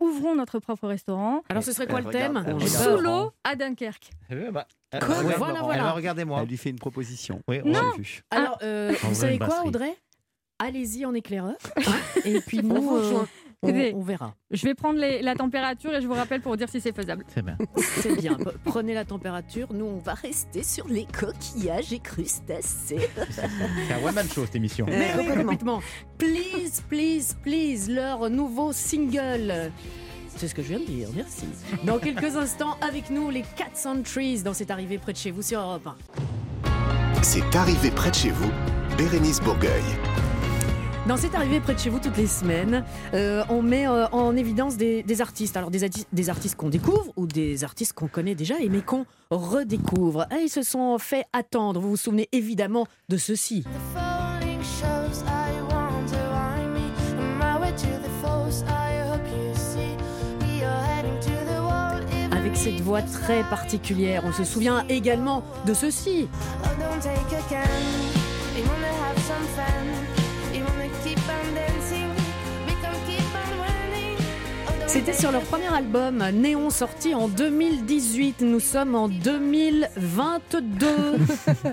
Ouvrons 0.00 0.34
notre 0.34 0.58
propre 0.58 0.88
restaurant 0.88 1.42
Alors, 1.48 1.62
ce 1.62 1.70
serait 1.72 1.86
quoi 1.86 2.00
Elle 2.00 2.06
le 2.06 2.10
thème 2.10 2.36
regarde- 2.36 2.46
regarde. 2.60 2.72
peur. 2.72 2.96
sous 2.98 3.00
l'eau 3.02 3.32
à 3.44 3.54
Dunkerque. 3.54 4.10
Eh 4.28 4.34
ben, 4.34 4.50
bah, 4.50 4.66
Quoi 4.90 5.22
Voilà, 5.38 5.62
voilà. 5.62 5.82
alors, 5.84 5.94
regardez-moi. 5.96 6.40
Elle 6.42 6.48
lui 6.48 6.56
fait 6.56 6.70
une 6.70 6.78
proposition. 6.80 7.40
Oui, 7.46 7.60
on 7.64 7.68
Non. 7.68 7.80
l'a 7.80 7.96
vu. 7.96 8.22
Alors, 8.32 8.58
euh, 8.62 8.92
On 9.04 9.08
vous 9.08 9.14
savez 9.14 9.38
quoi. 9.38 9.64
Audrey? 9.64 9.96
Allez-y 10.64 11.04
en 11.04 11.12
éclaireur. 11.14 11.54
et 12.24 12.40
puis 12.40 12.58
nous, 12.62 12.76
On 12.76 12.96
euh, 12.96 13.24
on, 13.62 13.98
on 13.98 14.02
verra. 14.02 14.34
Je 14.50 14.64
vais 14.66 14.74
prendre 14.74 14.98
les- 14.98 15.20
la 15.22 15.34
température 15.34 15.94
et 15.94 16.00
je 16.00 16.06
vous 16.06 16.14
rappelle 16.14 16.40
pour 16.40 16.52
vous 16.52 16.56
dire 16.56 16.68
si 16.70 16.80
c'est 16.80 16.94
faisable. 16.94 17.24
C'est 17.34 17.42
bien. 17.44 17.56
C'est 17.76 18.16
bien. 18.20 18.34
P- 18.34 18.44
Prenez 18.64 18.94
la 18.94 19.04
température. 19.04 19.72
Nous, 19.72 19.84
on 19.84 19.98
va 19.98 20.14
rester 20.14 20.62
sur 20.62 20.86
les 20.88 21.06
coquillages 21.06 21.92
et 21.92 21.98
crustacés. 21.98 23.08
C'est 23.30 23.42
un 23.92 24.04
one-man 24.06 24.26
show 24.28 24.44
cette 24.46 24.56
émission. 24.56 24.86
Mais 24.88 25.10
oui, 25.18 25.26
complètement. 25.28 25.80
Please, 26.18 26.80
please, 26.88 27.34
please, 27.42 27.90
leur 27.90 28.30
nouveau 28.30 28.72
single. 28.72 29.70
C'est 30.36 30.48
ce 30.48 30.54
que 30.54 30.62
je 30.62 30.68
viens 30.68 30.80
de 30.80 30.84
dire, 30.86 31.08
merci. 31.14 31.46
Dans 31.84 31.98
quelques 31.98 32.36
instants, 32.36 32.76
avec 32.80 33.08
nous, 33.10 33.30
les 33.30 33.42
Cats 33.56 33.86
on 33.88 34.02
Trees 34.02 34.42
dans 34.42 34.52
cette 34.54 34.70
arrivée 34.70 34.98
près 34.98 35.12
de 35.12 35.18
chez 35.18 35.30
vous 35.30 35.42
sur 35.42 35.60
Europe 35.60 35.86
1. 35.86 35.94
C'est 37.22 37.54
arrivé 37.54 37.90
près 37.90 38.10
de 38.10 38.16
chez 38.16 38.30
vous, 38.30 38.50
Bérénice 38.98 39.40
Bourgueil. 39.40 39.82
Dans 41.06 41.18
cette 41.18 41.34
arrivée 41.34 41.60
près 41.60 41.74
de 41.74 41.78
chez 41.78 41.90
vous 41.90 41.98
toutes 41.98 42.16
les 42.16 42.26
semaines, 42.26 42.82
euh, 43.12 43.44
on 43.50 43.60
met 43.60 43.86
euh, 43.86 44.06
en 44.08 44.34
évidence 44.36 44.78
des, 44.78 45.02
des 45.02 45.20
artistes. 45.20 45.54
Alors 45.54 45.70
des, 45.70 45.90
des 46.12 46.30
artistes 46.30 46.56
qu'on 46.56 46.70
découvre 46.70 47.12
ou 47.16 47.26
des 47.26 47.62
artistes 47.62 47.92
qu'on 47.92 48.08
connaît 48.08 48.34
déjà 48.34 48.58
et 48.58 48.70
mais 48.70 48.80
qu'on 48.80 49.04
redécouvre. 49.30 50.26
Et 50.32 50.44
ils 50.44 50.48
se 50.48 50.62
sont 50.62 50.96
fait 50.98 51.24
attendre. 51.34 51.78
Vous 51.78 51.90
vous 51.90 51.96
souvenez 51.98 52.30
évidemment 52.32 52.86
de 53.10 53.18
ceci. 53.18 53.64
Avec 62.32 62.56
cette 62.56 62.80
voix 62.80 63.02
très 63.02 63.42
particulière, 63.50 64.22
on 64.24 64.32
se 64.32 64.44
souvient 64.44 64.86
également 64.88 65.42
de 65.66 65.74
ceci. 65.74 66.28
Oh, 66.64 66.68
C'était 74.94 75.12
sur 75.12 75.32
leur 75.32 75.42
premier 75.42 75.74
album, 75.74 76.22
Néon, 76.34 76.70
sorti 76.70 77.16
en 77.16 77.26
2018. 77.26 78.42
Nous 78.42 78.60
sommes 78.60 78.94
en 78.94 79.08
2022. 79.08 80.86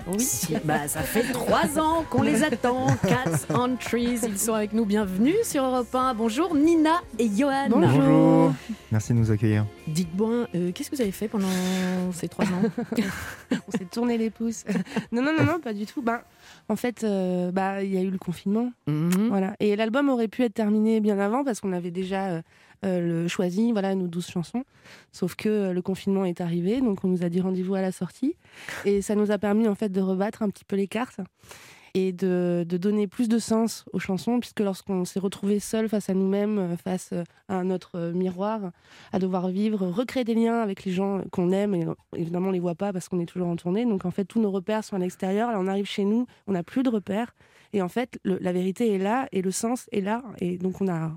oui, 0.08 0.28
bah, 0.64 0.88
ça 0.88 1.02
fait 1.02 1.32
trois 1.32 1.78
ans 1.78 2.04
qu'on 2.10 2.22
les 2.22 2.42
attend. 2.42 2.88
Cats 3.06 3.46
on 3.54 3.76
Trees, 3.76 4.18
ils 4.26 4.40
sont 4.40 4.54
avec 4.54 4.72
nous. 4.72 4.84
Bienvenue 4.84 5.36
sur 5.44 5.62
Europe 5.62 5.94
1. 5.94 6.14
Bonjour 6.14 6.56
Nina 6.56 7.00
et 7.16 7.28
Johan. 7.28 7.68
Bonjour. 7.70 8.52
Merci 8.90 9.12
de 9.12 9.18
nous 9.18 9.30
accueillir. 9.30 9.66
Dites-moi, 9.86 10.48
euh, 10.56 10.72
qu'est-ce 10.72 10.90
que 10.90 10.96
vous 10.96 11.02
avez 11.02 11.12
fait 11.12 11.28
pendant 11.28 11.46
ces 12.12 12.26
trois 12.26 12.46
ans 12.46 12.62
on 13.52 13.70
s'est 13.70 13.84
tourné 13.84 14.18
les 14.18 14.30
pouces. 14.30 14.64
non, 15.12 15.22
non, 15.22 15.32
non, 15.32 15.44
non, 15.44 15.60
pas 15.60 15.74
du 15.74 15.86
tout. 15.86 16.02
Ben, 16.02 16.22
en 16.68 16.74
fait, 16.74 17.04
euh, 17.04 17.52
bah, 17.52 17.84
il 17.84 17.94
y 17.94 17.98
a 17.98 18.00
eu 18.00 18.10
le 18.10 18.18
confinement. 18.18 18.72
Mhm. 18.88 19.28
Voilà. 19.28 19.54
Et 19.60 19.76
l'album 19.76 20.08
aurait 20.08 20.26
pu 20.26 20.42
être 20.42 20.54
terminé 20.54 21.00
bien 21.00 21.20
avant 21.20 21.44
parce 21.44 21.60
qu'on 21.60 21.72
avait 21.72 21.92
déjà 21.92 22.26
euh, 22.26 22.42
le 22.82 23.28
choisi, 23.28 23.72
voilà, 23.72 23.94
nos 23.94 24.08
12 24.08 24.26
chansons. 24.26 24.64
Sauf 25.12 25.34
que 25.34 25.48
euh, 25.48 25.72
le 25.72 25.82
confinement 25.82 26.24
est 26.24 26.40
arrivé, 26.40 26.80
donc 26.80 27.04
on 27.04 27.08
nous 27.08 27.24
a 27.24 27.28
dit 27.28 27.40
rendez-vous 27.40 27.74
à 27.74 27.82
la 27.82 27.92
sortie. 27.92 28.36
Et 28.84 29.02
ça 29.02 29.14
nous 29.14 29.30
a 29.30 29.38
permis, 29.38 29.68
en 29.68 29.74
fait, 29.74 29.90
de 29.90 30.00
rebattre 30.00 30.42
un 30.42 30.48
petit 30.48 30.64
peu 30.64 30.76
les 30.76 30.88
cartes 30.88 31.20
et 31.94 32.12
de, 32.12 32.64
donner 32.68 33.06
plus 33.06 33.28
de 33.28 33.38
sens 33.38 33.84
aux 33.92 33.98
chansons, 33.98 34.40
puisque 34.40 34.60
lorsqu'on 34.60 35.04
s'est 35.04 35.20
retrouvé 35.20 35.60
seul 35.60 35.88
face 35.88 36.08
à 36.08 36.14
nous-mêmes, 36.14 36.58
euh, 36.58 36.76
face 36.76 37.10
euh, 37.12 37.24
à 37.48 37.64
notre 37.64 37.96
euh, 37.96 38.12
miroir, 38.12 38.72
à 39.12 39.18
devoir 39.18 39.48
vivre, 39.48 39.86
recréer 39.86 40.24
des 40.24 40.34
liens 40.34 40.60
avec 40.60 40.84
les 40.84 40.92
gens 40.92 41.22
qu'on 41.30 41.50
aime, 41.52 41.74
et 41.74 41.84
euh, 41.84 41.94
évidemment 42.16 42.48
on 42.48 42.52
les 42.52 42.60
voit 42.60 42.74
pas 42.74 42.92
parce 42.92 43.08
qu'on 43.08 43.20
est 43.20 43.26
toujours 43.26 43.48
en 43.48 43.56
tournée, 43.56 43.84
donc 43.84 44.06
en 44.06 44.10
fait 44.10 44.24
tous 44.24 44.40
nos 44.40 44.50
repères 44.50 44.84
sont 44.84 44.96
à 44.96 44.98
l'extérieur, 44.98 45.50
là 45.50 45.58
on 45.60 45.66
arrive 45.66 45.86
chez 45.86 46.04
nous, 46.04 46.26
on 46.46 46.52
n'a 46.52 46.62
plus 46.62 46.82
de 46.82 46.88
repères, 46.88 47.34
et 47.74 47.82
en 47.82 47.88
fait 47.88 48.18
la 48.24 48.52
vérité 48.52 48.94
est 48.94 48.98
là, 48.98 49.28
et 49.32 49.42
le 49.42 49.50
sens 49.50 49.86
est 49.92 50.00
là, 50.00 50.22
et 50.40 50.56
donc 50.56 50.80
on 50.80 50.88
a, 50.88 51.12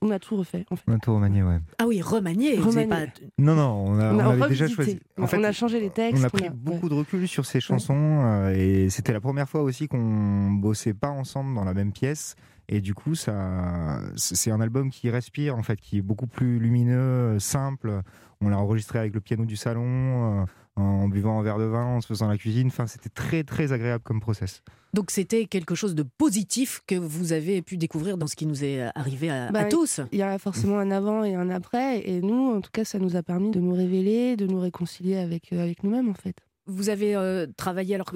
on 0.00 0.10
a 0.10 0.18
tout 0.18 0.36
refait 0.36 0.64
en 0.70 0.76
fait. 0.76 0.84
On 0.88 0.94
a 0.94 0.98
tout 0.98 1.14
remanié, 1.14 1.42
ouais. 1.42 1.58
Ah 1.78 1.86
oui, 1.86 2.00
remanié. 2.00 2.56
pas- 2.56 3.06
Non, 3.38 3.54
non, 3.54 3.84
on, 3.86 3.98
a, 3.98 4.12
On 4.12 4.16
on 4.16 4.18
a 4.20 4.24
avait 4.32 4.48
déjà 4.48 4.66
choisi. 4.68 4.98
On 5.18 5.44
a 5.44 5.52
changé 5.52 5.80
les 5.80 5.90
textes, 5.90 6.20
On 6.22 6.24
a 6.24 6.28
on 6.28 6.30
pris 6.30 6.46
a- 6.46 6.50
beaucoup 6.50 6.84
ouais. 6.84 6.88
de 6.90 6.94
recul 6.94 7.28
sur 7.28 7.44
ces 7.46 7.60
chansons 7.60 7.94
euh, 8.24 8.54
et 8.56 8.88
c'était 8.90 9.12
la 9.12 9.20
première 9.20 9.48
fois 9.48 9.62
aussi 9.62 9.86
qu'on 9.88 10.52
bossait 10.52 10.94
pas 10.94 11.10
ensemble 11.10 11.54
dans 11.54 11.64
la 11.64 11.74
même 11.74 11.92
pièce. 11.92 12.34
Et 12.66 12.80
du 12.80 12.94
coup, 12.94 13.14
ça, 13.14 14.00
c'est 14.16 14.50
un 14.50 14.60
album 14.62 14.88
qui 14.90 15.10
respire, 15.10 15.54
en 15.58 15.62
fait, 15.62 15.78
qui 15.78 15.98
est 15.98 16.02
beaucoup 16.02 16.26
plus 16.26 16.58
lumineux, 16.58 17.38
simple. 17.38 18.00
On 18.40 18.48
l'a 18.48 18.58
enregistré 18.58 18.98
avec 18.98 19.12
le 19.14 19.20
piano 19.20 19.44
du 19.44 19.56
salon, 19.56 19.82
euh, 19.84 20.44
en 20.76 21.08
buvant 21.08 21.38
un 21.38 21.42
verre 21.42 21.58
de 21.58 21.64
vin, 21.64 21.84
en 21.84 22.00
se 22.00 22.06
faisant 22.06 22.28
la 22.28 22.36
cuisine. 22.36 22.68
Enfin, 22.68 22.86
c'était 22.86 23.08
très, 23.08 23.44
très 23.44 23.72
agréable 23.72 24.02
comme 24.02 24.20
process. 24.20 24.62
Donc 24.92 25.10
c'était 25.10 25.46
quelque 25.46 25.74
chose 25.74 25.94
de 25.94 26.04
positif 26.04 26.80
que 26.86 26.94
vous 26.94 27.32
avez 27.32 27.62
pu 27.62 27.76
découvrir 27.76 28.16
dans 28.16 28.26
ce 28.26 28.36
qui 28.36 28.46
nous 28.46 28.62
est 28.64 28.88
arrivé 28.94 29.28
à, 29.30 29.46
à 29.46 29.50
Bah, 29.52 29.64
tous. 29.64 30.00
Il 30.12 30.18
y 30.18 30.22
a 30.22 30.38
forcément 30.38 30.78
un 30.78 30.90
avant 30.90 31.24
et 31.24 31.34
un 31.34 31.50
après. 31.50 32.08
Et 32.08 32.20
nous, 32.20 32.52
en 32.52 32.60
tout 32.60 32.70
cas, 32.72 32.84
ça 32.84 32.98
nous 32.98 33.16
a 33.16 33.22
permis 33.22 33.50
de 33.50 33.60
nous 33.60 33.74
révéler, 33.74 34.36
de 34.36 34.46
nous 34.46 34.60
réconcilier 34.60 35.16
avec, 35.16 35.52
euh, 35.52 35.62
avec 35.62 35.82
nous-mêmes, 35.82 36.08
en 36.08 36.14
fait. 36.14 36.36
Vous 36.66 36.88
avez 36.88 37.14
euh, 37.14 37.46
travaillé 37.58 37.94
alors 37.94 38.10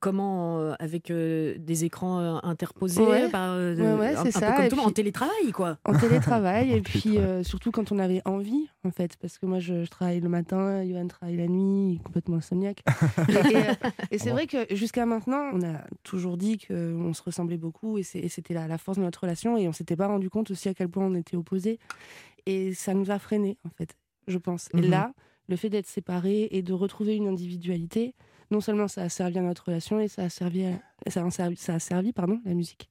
comment 0.00 0.58
euh, 0.58 0.72
avec 0.78 1.10
euh, 1.10 1.54
des 1.58 1.84
écrans 1.84 2.18
euh, 2.20 2.38
interposés, 2.42 3.02
Ouais. 3.02 3.28
bah, 3.30 3.50
euh, 3.50 3.76
Ouais, 3.76 4.00
ouais, 4.00 4.14
un, 4.16 4.22
c'est 4.24 4.36
un 4.36 4.40
ça. 4.40 4.46
peu 4.46 4.52
comme 4.56 4.64
Et 4.64 4.68
tout 4.68 4.76
le 4.76 4.80
monde, 4.82 4.90
en 4.90 4.94
télétravail 4.94 5.52
quoi. 5.52 5.78
En 5.84 5.92
télétravail, 5.98 6.72
et 6.74 6.80
puis 6.80 7.18
euh, 7.18 7.42
surtout 7.42 7.70
quand 7.70 7.92
on 7.92 7.98
avait 7.98 8.22
envie, 8.24 8.68
en 8.84 8.90
fait, 8.90 9.16
parce 9.18 9.38
que 9.38 9.44
moi 9.44 9.58
je, 9.58 9.84
je 9.84 9.90
travaille 9.90 10.20
le 10.20 10.28
matin, 10.30 10.82
Johan 10.86 11.06
travaille 11.08 11.36
la 11.36 11.46
nuit, 11.46 11.92
il 11.92 11.94
est 11.96 12.02
complètement 12.02 12.36
insomniaque. 12.36 12.82
et 13.28 13.52
et, 13.52 13.56
euh, 13.68 13.72
et 14.10 14.18
c'est 14.18 14.30
vrai 14.30 14.46
que 14.46 14.74
jusqu'à 14.74 15.04
maintenant, 15.04 15.50
on 15.52 15.62
a 15.62 15.82
toujours 16.02 16.38
dit 16.38 16.56
qu'on 16.58 17.12
se 17.12 17.22
ressemblait 17.22 17.58
beaucoup, 17.58 17.98
et 17.98 18.02
c'était 18.02 18.54
la, 18.54 18.66
la 18.66 18.78
force 18.78 18.96
de 18.96 19.02
notre 19.02 19.20
relation, 19.20 19.58
et 19.58 19.68
on 19.68 19.72
s'était 19.72 19.96
pas 19.96 20.06
rendu 20.06 20.30
compte 20.30 20.50
aussi 20.50 20.68
à 20.70 20.74
quel 20.74 20.88
point 20.88 21.04
on 21.04 21.14
était 21.14 21.36
opposés. 21.36 21.78
Et 22.46 22.72
ça 22.72 22.94
nous 22.94 23.10
a 23.10 23.18
freinés, 23.18 23.58
en 23.66 23.70
fait, 23.70 23.94
je 24.26 24.38
pense. 24.38 24.70
Et 24.72 24.80
Mhm. 24.80 24.90
là, 24.90 25.12
le 25.50 25.56
fait 25.56 25.68
d'être 25.68 25.86
séparés 25.88 26.48
et 26.52 26.62
de 26.62 26.72
retrouver 26.72 27.16
une 27.16 27.28
individualité, 27.28 28.14
non 28.50 28.60
seulement 28.60 28.88
ça 28.88 29.02
a 29.02 29.08
servi 29.10 29.38
à 29.38 29.42
notre 29.42 29.66
relation, 29.66 30.00
et 30.00 30.08
ça 30.08 30.22
a 30.22 30.28
servi, 30.30 30.64
à- 30.64 30.80
ça 31.10 31.24
a 31.24 31.30
servi, 31.30 31.56
ça 31.56 31.74
a 31.74 31.78
servi 31.78 32.12
pardon, 32.12 32.40
la 32.46 32.54
musique. 32.54 32.88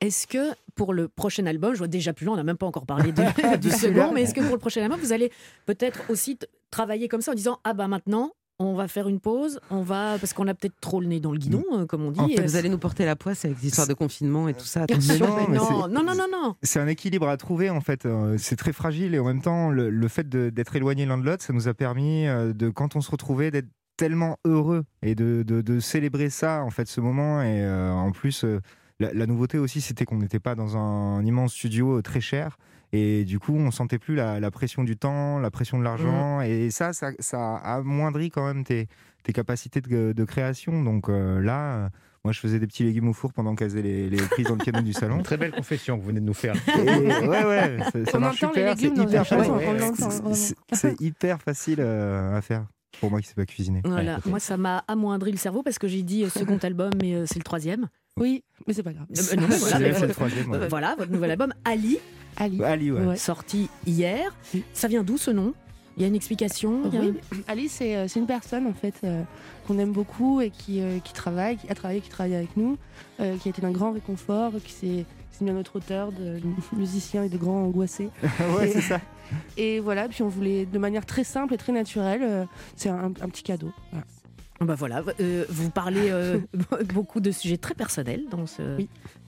Est-ce 0.00 0.26
que 0.26 0.52
pour 0.74 0.92
le 0.92 1.08
prochain 1.08 1.46
album, 1.46 1.72
je 1.74 1.78
vois 1.78 1.88
déjà 1.88 2.12
plus 2.12 2.26
loin, 2.26 2.34
on 2.34 2.36
n'a 2.36 2.44
même 2.44 2.56
pas 2.58 2.66
encore 2.66 2.86
parlé 2.86 3.12
de- 3.12 3.22
du 3.60 3.70
second, 3.70 4.12
mais 4.12 4.22
est-ce 4.22 4.34
que 4.34 4.40
pour 4.40 4.52
le 4.52 4.58
prochain 4.58 4.82
album, 4.82 4.98
vous 4.98 5.12
allez 5.12 5.30
peut-être 5.66 6.02
aussi 6.10 6.38
travailler 6.70 7.08
comme 7.08 7.20
ça 7.20 7.32
en 7.32 7.34
disant 7.34 7.60
ah 7.64 7.72
bah 7.74 7.88
maintenant 7.88 8.32
on 8.64 8.74
va 8.74 8.88
faire 8.88 9.08
une 9.08 9.20
pause, 9.20 9.60
on 9.70 9.82
va 9.82 10.16
parce 10.18 10.32
qu'on 10.32 10.46
a 10.48 10.54
peut-être 10.54 10.74
trop 10.80 11.00
le 11.00 11.06
nez 11.06 11.20
dans 11.20 11.32
le 11.32 11.38
guidon, 11.38 11.64
euh, 11.72 11.86
comme 11.86 12.02
on 12.04 12.10
dit. 12.10 12.20
En 12.20 12.28
fait, 12.28 12.40
Euh, 12.40 12.44
vous 12.46 12.56
allez 12.56 12.68
nous 12.68 12.78
porter 12.78 13.04
la 13.04 13.16
poisse 13.16 13.44
avec 13.44 13.60
l'histoire 13.62 13.86
de 13.86 13.94
confinement 13.94 14.48
et 14.48 14.54
tout 14.54 14.64
ça. 14.64 14.82
Attention. 14.82 15.18
non, 15.18 15.36
c'est- 15.46 15.88
non, 15.88 16.02
non, 16.02 16.14
non, 16.14 16.26
non. 16.30 16.54
C'est 16.62 16.80
un 16.80 16.86
équilibre 16.86 17.28
à 17.28 17.36
trouver 17.36 17.70
en 17.70 17.80
fait. 17.80 18.06
Euh, 18.06 18.36
C'est 18.38 18.56
très 18.56 18.72
fragile 18.72 19.14
et 19.14 19.18
en 19.18 19.24
même 19.24 19.42
temps, 19.42 19.70
le, 19.70 19.90
le 19.90 20.08
fait 20.08 20.28
d'être 20.28 20.76
éloigné 20.76 21.06
l'un 21.06 21.18
de 21.18 21.24
l'autre, 21.24 21.42
ça 21.44 21.52
nous 21.52 21.68
a 21.68 21.74
permis 21.74 22.24
de, 22.26 22.68
quand 22.70 22.96
on 22.96 23.00
se 23.00 23.10
retrouvait, 23.10 23.50
d'être 23.50 23.68
tellement 23.96 24.38
heureux 24.46 24.84
et 25.02 25.14
de, 25.14 25.42
de- 25.46 25.60
de 25.60 25.78
célébrer 25.78 26.30
ça 26.30 26.62
en 26.64 26.70
fait, 26.70 26.88
ce 26.88 27.00
moment. 27.00 27.42
Et 27.42 27.62
euh, 27.62 27.92
en 27.92 28.10
plus, 28.10 28.44
euh, 28.44 28.60
la, 29.00 29.12
la 29.12 29.26
nouveauté 29.26 29.58
aussi, 29.58 29.80
c'était 29.80 30.04
qu'on 30.04 30.16
n'était 30.18 30.40
pas 30.40 30.54
dans 30.54 30.76
un, 30.76 31.24
immense 31.24 31.52
studio 31.52 32.00
très 32.02 32.20
cher. 32.20 32.56
Et 32.92 33.24
du 33.24 33.38
coup, 33.38 33.54
on 33.56 33.70
sentait 33.70 33.98
plus 33.98 34.14
la, 34.14 34.38
la 34.38 34.50
pression 34.50 34.84
du 34.84 34.96
temps, 34.96 35.38
la 35.38 35.50
pression 35.50 35.78
de 35.78 35.84
l'argent. 35.84 36.40
Et 36.42 36.70
ça, 36.70 36.92
ça, 36.92 37.10
ça 37.20 37.56
amoindrit 37.56 38.30
quand 38.30 38.46
même 38.46 38.64
tes, 38.64 38.86
tes 39.22 39.32
capacités 39.32 39.80
de, 39.80 40.12
de 40.12 40.24
création. 40.24 40.82
Donc 40.82 41.08
euh, 41.08 41.40
là, 41.40 41.74
euh, 41.74 41.88
moi, 42.24 42.32
je 42.32 42.38
faisais 42.40 42.58
des 42.58 42.66
petits 42.66 42.84
légumes 42.84 43.08
au 43.08 43.14
four 43.14 43.32
pendant 43.32 43.54
qu'elles 43.54 43.70
faisaient 43.70 43.82
les, 43.82 44.10
les 44.10 44.18
prises 44.18 44.46
dans 44.46 44.56
le 44.56 44.62
piano 44.62 44.82
du 44.82 44.92
salon. 44.92 45.16
Une 45.16 45.22
très 45.24 45.38
belle 45.38 45.52
confession 45.52 45.96
que 45.96 46.02
vous 46.02 46.08
venez 46.08 46.20
de 46.20 46.26
nous 46.26 46.34
faire. 46.34 46.54
Et 46.68 47.26
ouais, 47.26 47.44
ouais, 47.44 47.78
ça, 48.10 48.18
marche 48.18 48.40
super. 48.40 48.76
C'est 48.76 48.88
hyper 48.88 49.26
facile. 49.26 50.54
C'est- 50.72 51.00
hyper 51.00 51.40
facile 51.40 51.76
euh, 51.80 52.36
à 52.36 52.42
faire 52.42 52.66
pour 53.00 53.10
moi 53.10 53.20
qui 53.20 53.24
ne 53.26 53.28
sais 53.30 53.34
pas 53.34 53.46
cuisiner. 53.46 53.80
Voilà, 53.84 54.16
Ouais. 54.16 54.20
moi 54.30 54.38
ça 54.38 54.58
m'a 54.58 54.84
amoindri 54.86 55.32
le 55.32 55.38
cerveau 55.38 55.62
parce 55.62 55.78
que 55.78 55.88
j'ai 55.88 56.02
dit 56.02 56.24
euh, 56.24 56.28
second 56.28 56.58
album, 56.62 56.90
mais 57.00 57.26
c'est 57.26 57.38
le 57.38 57.42
troisième. 57.44 57.88
Oui, 58.20 58.44
mais 58.66 58.74
c'est 58.74 58.82
pas 58.82 58.92
grave. 58.92 59.06
Euh, 59.10 59.36
non, 59.36 59.46
voilà, 59.48 59.56
C'est 59.56 59.78
mais 59.78 59.92
c'est 59.94 60.00
vo- 60.00 60.06
le 60.06 60.12
troisième. 60.12 60.50
ouais. 60.50 60.58
euh, 60.58 60.68
voilà, 60.68 60.94
votre 60.98 61.10
nouvel 61.10 61.30
album, 61.30 61.54
Ali, 61.64 61.98
Ali. 62.36 62.62
Ali, 62.62 62.90
ouais. 62.90 63.04
Ouais. 63.06 63.16
sorti 63.16 63.68
hier. 63.86 64.34
Ça 64.72 64.88
vient 64.88 65.02
d'où 65.02 65.18
ce 65.18 65.30
nom? 65.30 65.54
Il 65.96 66.02
y 66.02 66.04
a 66.06 66.08
une 66.08 66.14
explication? 66.14 66.80
Il 66.86 66.94
y 66.94 66.96
a- 66.96 67.00
Oui, 67.00 67.12
Ali, 67.48 67.68
c'est 67.68 67.96
euh, 67.96 68.08
c'est 68.08 68.18
une 68.18 68.26
personne 68.26 68.66
en 68.66 68.72
fait 68.72 68.94
euh, 69.04 69.22
qu'on 69.66 69.78
aime 69.78 69.92
beaucoup 69.92 70.40
et 70.40 70.48
qui, 70.50 70.80
euh, 70.80 70.98
qui 71.00 71.12
travaille, 71.12 71.58
qui 71.58 71.68
a 71.70 71.74
travaillé, 71.74 72.00
qui 72.00 72.08
travaille 72.08 72.34
avec 72.34 72.56
nous, 72.56 72.78
euh, 73.20 73.36
qui 73.36 73.48
a 73.48 73.50
été 73.50 73.60
d'un 73.60 73.72
grand 73.72 73.92
réconfort, 73.92 74.52
qui 74.64 74.72
s'est 74.72 75.04
mis 75.42 75.50
à 75.50 75.52
notre 75.52 75.76
hauteur 75.76 76.10
de 76.12 76.38
musicien 76.76 77.24
et 77.24 77.28
de 77.28 77.36
grand 77.36 77.62
angoissé. 77.64 78.08
ouais, 78.56 78.68
Et- 78.68 78.72
c'est 78.72 78.80
ça. 78.80 79.00
Et 79.56 79.80
voilà, 79.80 80.08
puis 80.08 80.22
on 80.22 80.28
voulait 80.28 80.64
de 80.66 80.78
manière 80.78 81.04
très 81.04 81.24
simple 81.24 81.52
et 81.54 81.56
très 81.58 81.72
naturelle, 81.72 82.20
euh, 82.22 82.44
c'est 82.76 82.88
un, 82.88 83.04
un 83.06 83.28
petit 83.28 83.42
cadeau. 83.42 83.72
Voilà. 83.90 84.04
Bah 84.60 84.74
voilà, 84.76 85.02
euh, 85.20 85.44
vous 85.48 85.70
parlez 85.70 86.10
euh, 86.10 86.38
beaucoup 86.94 87.18
de 87.20 87.32
sujets 87.32 87.56
très 87.56 87.74
personnels 87.74 88.22
dans, 88.30 88.46
ce, 88.46 88.62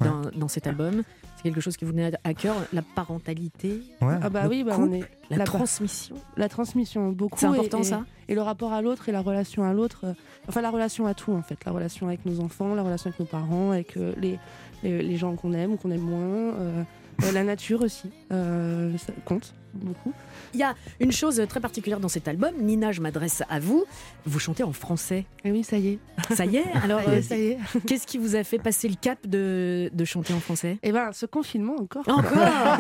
dans, 0.01 0.23
dans 0.37 0.47
cet 0.49 0.67
album. 0.69 1.03
Quelque 1.45 1.61
chose 1.61 1.77
qui 1.77 1.85
vous 1.85 1.93
tenait 1.93 2.11
à 2.25 2.35
cœur, 2.35 2.57
la 2.73 2.83
parentalité. 2.83 3.81
Ah 4.01 4.29
bah 4.31 4.43
le 4.45 4.49
oui, 4.49 4.65
bah 4.65 4.75
couple, 4.75 4.89
on 4.89 4.93
est 4.95 5.05
la, 5.31 5.45
transmission. 5.45 6.17
La 6.37 6.49
transmission, 6.49 7.11
beaucoup. 7.13 7.39
C'est 7.39 7.47
important, 7.47 7.81
et- 7.81 7.85
ça 7.85 8.05
Et 8.29 8.35
le 8.35 8.41
rapport 8.43 8.73
à 8.73 8.83
l'autre 8.83 9.09
et 9.09 9.13
la 9.13 9.21
relation 9.21 9.63
à 9.63 9.73
l'autre. 9.73 10.01
euh, 10.05 10.15
enfin, 10.49 10.61
la 10.63 10.71
relation 10.71 11.07
à 11.07 11.15
tout, 11.15 11.33
en 11.33 11.43
fait. 11.43 11.59
La 11.67 11.73
relation 11.73 12.09
avec 12.09 12.25
nos 12.27 12.41
enfants, 12.41 12.75
la 12.75 12.83
relation 12.83 13.09
avec 13.11 13.21
nos 13.21 13.27
parents, 13.27 13.71
avec 13.73 13.97
euh, 13.97 14.15
les, 14.21 14.39
les, 14.83 15.03
les 15.03 15.17
gens 15.17 15.37
qu'on 15.37 15.53
aime 15.53 15.73
ou 15.73 15.77
qu'on 15.77 15.91
aime 15.91 16.01
moins. 16.01 16.55
euh, 16.55 16.83
euh, 17.23 17.33
la 17.33 17.45
nature 17.45 17.83
aussi, 17.83 18.11
euh, 18.33 18.97
ça 18.99 19.13
compte 19.25 19.55
beaucoup. 19.75 20.13
Il 20.53 20.61
y 20.61 20.63
a 20.63 20.75
une 21.01 21.13
chose 21.13 21.43
très 21.49 21.61
particulière 21.61 22.01
dans 22.01 22.09
cet 22.09 22.29
album. 22.29 22.53
Nina, 22.61 22.93
je 22.93 23.01
m'adresse 23.01 23.43
à 23.49 23.59
vous. 23.61 23.85
Vous 24.27 24.39
chantez 24.39 24.63
en 24.63 24.73
français. 24.73 25.27
Et 25.45 25.51
oui, 25.51 25.65
ça 25.65 25.77
y 25.79 25.89
est. 25.89 25.99
Ça 26.35 26.47
y 26.47 26.57
est 26.57 26.65
Alors, 26.83 27.01
Ça 27.23 27.37
y 27.37 27.49
est, 27.49 27.59
euh, 27.77 27.81
qu'est-ce 27.87 28.07
qui 28.07 28.19
vous 28.19 28.37
a 28.37 28.45
fait 28.45 28.59
passer 28.59 28.89
le 28.89 28.97
cap 29.01 29.19
de, 29.27 29.91
de 29.93 30.05
chanter 30.05 30.33
en 30.33 30.41
français? 30.41 30.79
Eh 30.83 30.93
ben, 30.93 31.13
ce 31.13 31.27
confinement 31.27 31.77
encore. 31.77 32.05
Encore, 32.09 32.31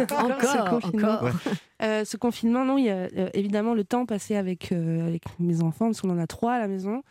ce 0.08 0.58
encore, 0.58 0.80
confinement. 0.80 1.12
encore. 1.14 1.30
Euh, 1.82 2.04
ce 2.04 2.16
confinement, 2.16 2.64
non, 2.64 2.78
il 2.78 2.86
y 2.86 2.90
a 2.90 3.08
euh, 3.16 3.28
évidemment 3.34 3.74
le 3.74 3.84
temps 3.84 4.06
passé 4.06 4.36
avec, 4.36 4.72
euh, 4.72 5.06
avec 5.06 5.22
mes 5.38 5.62
enfants, 5.62 5.86
parce 5.86 6.00
qu'on 6.00 6.10
en 6.10 6.18
a 6.18 6.26
trois 6.26 6.54
à 6.54 6.58
la 6.58 6.68
maison. 6.68 7.02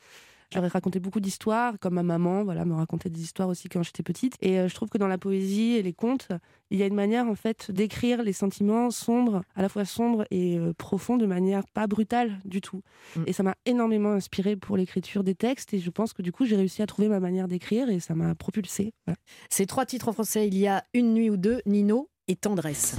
Je 0.54 0.60
leur 0.60 0.66
ai 0.66 0.68
raconté 0.68 1.00
beaucoup 1.00 1.20
d'histoires, 1.20 1.80
comme 1.80 1.96
ma 1.96 2.04
maman, 2.04 2.44
voilà, 2.44 2.64
me 2.64 2.76
racontait 2.76 3.10
des 3.10 3.24
histoires 3.24 3.50
aussi 3.50 3.70
quand 3.70 3.82
j'étais 3.82 4.04
petite. 4.04 4.36
Et 4.40 4.60
euh, 4.60 4.68
je 4.68 4.76
trouve 4.76 4.88
que 4.88 5.00
dans 5.00 5.08
la 5.08 5.18
poésie 5.18 5.72
et 5.72 5.82
les 5.82 5.94
contes, 5.94 6.28
il 6.70 6.78
y 6.78 6.84
a 6.84 6.86
une 6.86 6.94
manière 6.94 7.26
en 7.26 7.34
fait 7.34 7.72
d'écrire 7.72 8.22
les 8.22 8.34
sentiments 8.34 8.92
sombres, 8.92 9.42
à 9.56 9.64
la 9.64 9.70
fois 9.70 9.84
sombres 9.84 10.26
et 10.30 10.60
euh, 10.60 10.72
profonds, 10.78 11.18
de 11.18 11.26
manière 11.26 11.64
pas 11.74 11.88
brutale 11.88 12.40
du 12.46 12.62
tout. 12.62 12.84
Et 13.26 13.34
ça 13.34 13.42
m'a 13.42 13.56
énormément 13.66 14.12
inspiré 14.12 14.56
pour 14.56 14.78
l'écriture 14.78 15.24
des 15.24 15.34
textes. 15.34 15.74
Et 15.74 15.80
je 15.80 15.90
pense 15.90 16.14
que 16.14 16.22
du 16.22 16.32
coup, 16.32 16.46
j'ai 16.46 16.56
réussi 16.56 16.84
à 16.84 16.86
trouver 16.86 17.08
ma 17.08 17.20
manière 17.20 17.48
d'écrire 17.48 17.90
et 17.90 18.00
ça 18.00 18.14
m'a 18.14 18.36
propulsé. 18.36 18.94
Voilà. 19.08 19.18
Ces 19.50 19.66
trois 19.66 19.88
titres 19.88 20.08
en 20.08 20.14
français, 20.14 20.48
il 20.48 20.58
y 20.60 20.68
a 20.68 20.84
Une 20.94 21.16
nuit 21.16 21.32
ou 21.32 21.38
deux, 21.38 21.62
Nino 21.66 22.10
et 22.28 22.36
Tendresse. 22.36 22.96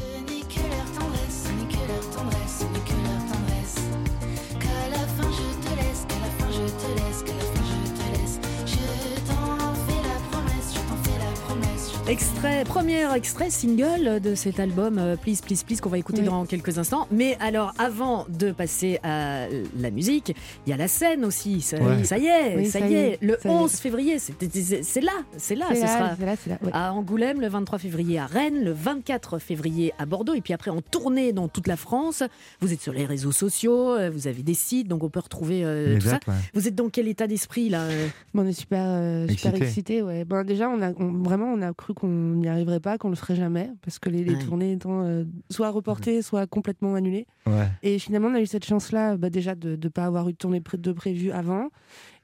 Extrait, 12.07 12.65
premier 12.65 13.11
extrait 13.17 13.49
single 13.49 14.21
de 14.21 14.35
cet 14.35 14.61
album 14.61 14.99
euh, 14.99 15.17
Please 15.17 15.41
Please 15.43 15.65
Please 15.67 15.81
qu'on 15.81 15.89
va 15.89 15.97
écouter 15.97 16.21
Oui. 16.21 16.27
dans 16.27 16.45
quelques 16.45 16.77
instants. 16.77 17.09
Mais 17.11 17.39
alors 17.41 17.73
avant 17.79 18.27
de 18.29 18.53
passer 18.53 19.01
à 19.03 19.47
la 19.79 19.91
musique, 19.91 20.37
il 20.67 20.71
y 20.71 20.73
a 20.75 20.77
la 20.77 20.87
scène 20.87 21.25
aussi. 21.25 21.63
Ça, 21.63 21.79
Ouais. 21.79 22.05
ça 22.05 22.19
y 22.19 22.27
est, 22.27 22.57
Oui, 22.57 22.67
ça, 22.67 22.81
ça 22.81 22.87
y 22.87 22.93
est. 22.95 23.13
est, 23.13 23.19
Le 23.23 23.39
ça 23.41 23.49
y 23.49 23.53
est. 23.53 23.55
11 23.57 23.73
février, 23.77 24.19
c'est- 24.19 24.33
là, 24.39 24.47
c'est 24.83 25.01
là. 25.01 25.13
C'est 25.39 25.55
Ce 25.55 25.59
là, 25.59 25.67
sera 25.71 26.17
c'est 26.19 26.27
là, 26.27 26.35
c'est 26.37 26.51
là, 26.51 26.59
ouais. 26.63 26.71
à 26.75 26.93
Angoulême 26.93 27.41
le 27.41 27.49
23 27.49 27.79
février 27.79 28.19
à 28.19 28.27
Rennes, 28.27 28.63
le 28.63 28.73
24 28.73 29.39
février 29.39 29.95
à 29.99 30.05
Bordeaux 30.05 30.35
et 30.35 30.43
puis 30.43 30.53
après 30.53 30.71
en 30.71 30.83
tournée 30.83 31.33
dans 31.33 31.49
toute 31.49 31.67
la 31.67 31.79
France. 31.79 32.23
Vous 32.61 32.75
êtes 32.75 32.83
sur 32.83 32.93
les 32.93 33.07
réseaux 33.07 33.33
sociaux, 33.33 33.93
euh, 33.95 34.11
vous 34.11 34.27
avez 34.29 34.43
des 34.43 34.53
sites 34.55 34.89
donc 34.89 35.03
on 35.05 35.09
peut 35.09 35.21
retrouver 35.21 35.65
euh, 35.65 35.99
tout 35.99 36.09
ça. 36.09 36.21
ouais. 36.29 36.35
Vous 36.53 36.69
êtes 36.69 36.75
dans 36.75 36.91
quel 36.91 37.09
état 37.09 37.27
d'esprit 37.27 37.71
là 37.71 37.89
Bon, 38.35 38.43
on 38.43 38.47
est 38.47 38.53
super, 38.53 38.85
euh, 38.85 39.27
super 39.29 39.51
Excité. 39.53 39.65
excités. 39.65 40.03
Ouais. 40.03 40.25
Ben, 40.27 40.45
déjà, 40.45 40.69
on 40.69 40.83
a, 40.83 40.91
on- 40.99 41.23
vraiment, 41.23 41.47
on 41.47 41.63
a 41.63 41.73
cru 41.73 41.94
qu'on 41.95 42.09
n'y 42.09 42.49
arriverait 42.49 42.81
pas, 42.81 42.99
qu'on 42.99 43.09
le 43.09 43.15
ferait 43.17 43.37
jamais, 43.37 43.71
parce 43.83 43.99
que 43.99 44.09
les, 44.11 44.23
les 44.25 44.35
Ouais. 44.35 44.39
tournées 44.45 44.73
étant 44.73 45.03
euh, 45.05 45.25
soit 45.51 45.71
reportées, 45.71 46.21
soit 46.23 46.47
complètement 46.47 46.95
annulées. 46.95 47.27
Ouais. 47.47 47.69
Et 47.83 47.99
finalement, 47.99 48.29
on 48.29 48.35
a 48.35 48.41
eu 48.41 48.47
cette 48.47 48.65
chance-là, 48.67 49.17
bah, 49.17 49.31
déjà 49.31 49.55
de 49.55 49.79
ne 49.83 49.89
pas 49.89 50.05
avoir 50.05 50.29
eu 50.29 50.33
de 50.33 50.37
tournée 50.39 50.61
de 50.79 50.93
prévue 50.93 51.31
avant. 51.31 51.69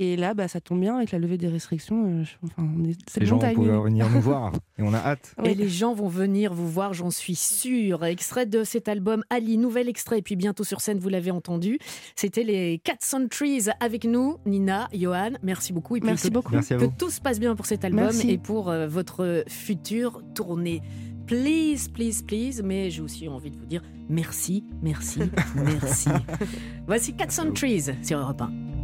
Et 0.03 0.17
là, 0.17 0.33
bah, 0.33 0.49
ça 0.49 0.63
tombe 0.63 0.81
bien 0.81 0.97
avec 0.97 1.13
la 1.13 1.19
levée 1.19 1.37
des 1.37 1.47
restrictions. 1.49 2.07
euh, 2.07 2.25
je- 2.25 2.33
enfin, 2.43 2.67
on 2.75 2.85
est, 2.89 2.97
c'est 3.07 3.21
Les 3.21 3.27
le 3.27 3.31
gens 3.31 3.37
vont 3.39 3.53
pouvoir 3.53 3.83
venir 3.83 4.09
nous 4.09 4.21
voir 4.23 4.51
et 4.79 4.83
on 4.83 4.95
a 4.95 4.99
hâte. 4.99 5.35
Et 5.45 5.55
les 5.55 5.69
gens 5.69 5.93
vont 5.93 6.09
venir 6.09 6.55
vous 6.55 6.69
voir, 6.71 6.95
j'en 6.95 7.11
suis 7.11 7.35
sûre. 7.35 8.03
Extrait 8.07 8.47
de 8.47 8.65
cet 8.65 8.89
album 8.89 9.23
Ali, 9.29 9.59
nouvel 9.59 9.91
extrait, 9.91 10.19
et 10.21 10.23
puis 10.23 10.37
bientôt 10.37 10.65
sur 10.65 10.81
scène, 10.81 10.99
vous 10.99 11.11
l'avez 11.11 11.31
entendu. 11.31 11.79
C'était 12.17 12.45
les 12.45 12.79
Cats 12.83 12.95
on 13.15 13.29
Trees 13.29 13.69
avec 13.79 14.05
nous, 14.07 14.39
Nina, 14.47 14.89
Johan. 14.95 15.33
Merci 15.43 15.75
beaucoup. 15.75 15.97
Et 15.97 16.01
puis 16.01 16.09
Merci 16.09 16.29
que, 16.29 16.33
beaucoup. 16.33 16.53
Merci 16.55 16.73
à 16.73 16.79
que 16.79 16.87
tout 16.87 17.11
se 17.11 17.21
passe 17.21 17.39
bien 17.39 17.55
pour 17.55 17.67
cet 17.67 17.85
album 17.85 18.05
Merci. 18.05 18.31
et 18.31 18.39
pour 18.39 18.71
euh, 18.71 18.89
votre 18.89 19.45
future 19.49 20.23
tournée. 20.35 20.81
Please, 21.27 21.91
please, 21.93 22.23
please. 22.27 22.63
Mais 22.65 22.89
j'ai 22.91 23.03
aussi 23.03 23.29
envie 23.29 23.51
de 23.51 23.59
vous 23.59 23.67
dire 23.67 23.83
merci, 24.09 24.65
merci, 24.83 25.21
merci. 25.55 26.09
Voici 26.87 27.13
Cats 27.15 27.27
on 27.47 27.53
Trees 27.53 27.91
sur 28.03 28.19
Europe 28.19 28.41
1. 28.41 28.80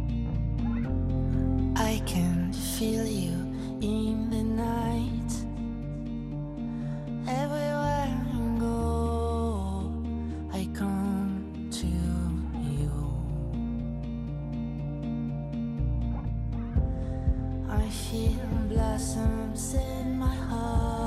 I 1.79 2.01
can 2.07 2.51
feel 2.53 3.05
you 3.05 3.33
in 3.81 4.31
the 4.31 4.41
night. 4.41 5.31
Everywhere 7.27 8.09
I 8.33 8.59
go, 8.59 9.93
I 10.51 10.67
come 10.73 11.69
to 11.69 11.87
you. 12.73 12.91
I 17.69 17.87
feel 17.89 18.49
blossoms 18.69 19.75
in 19.75 20.17
my 20.17 20.35
heart. 20.35 21.06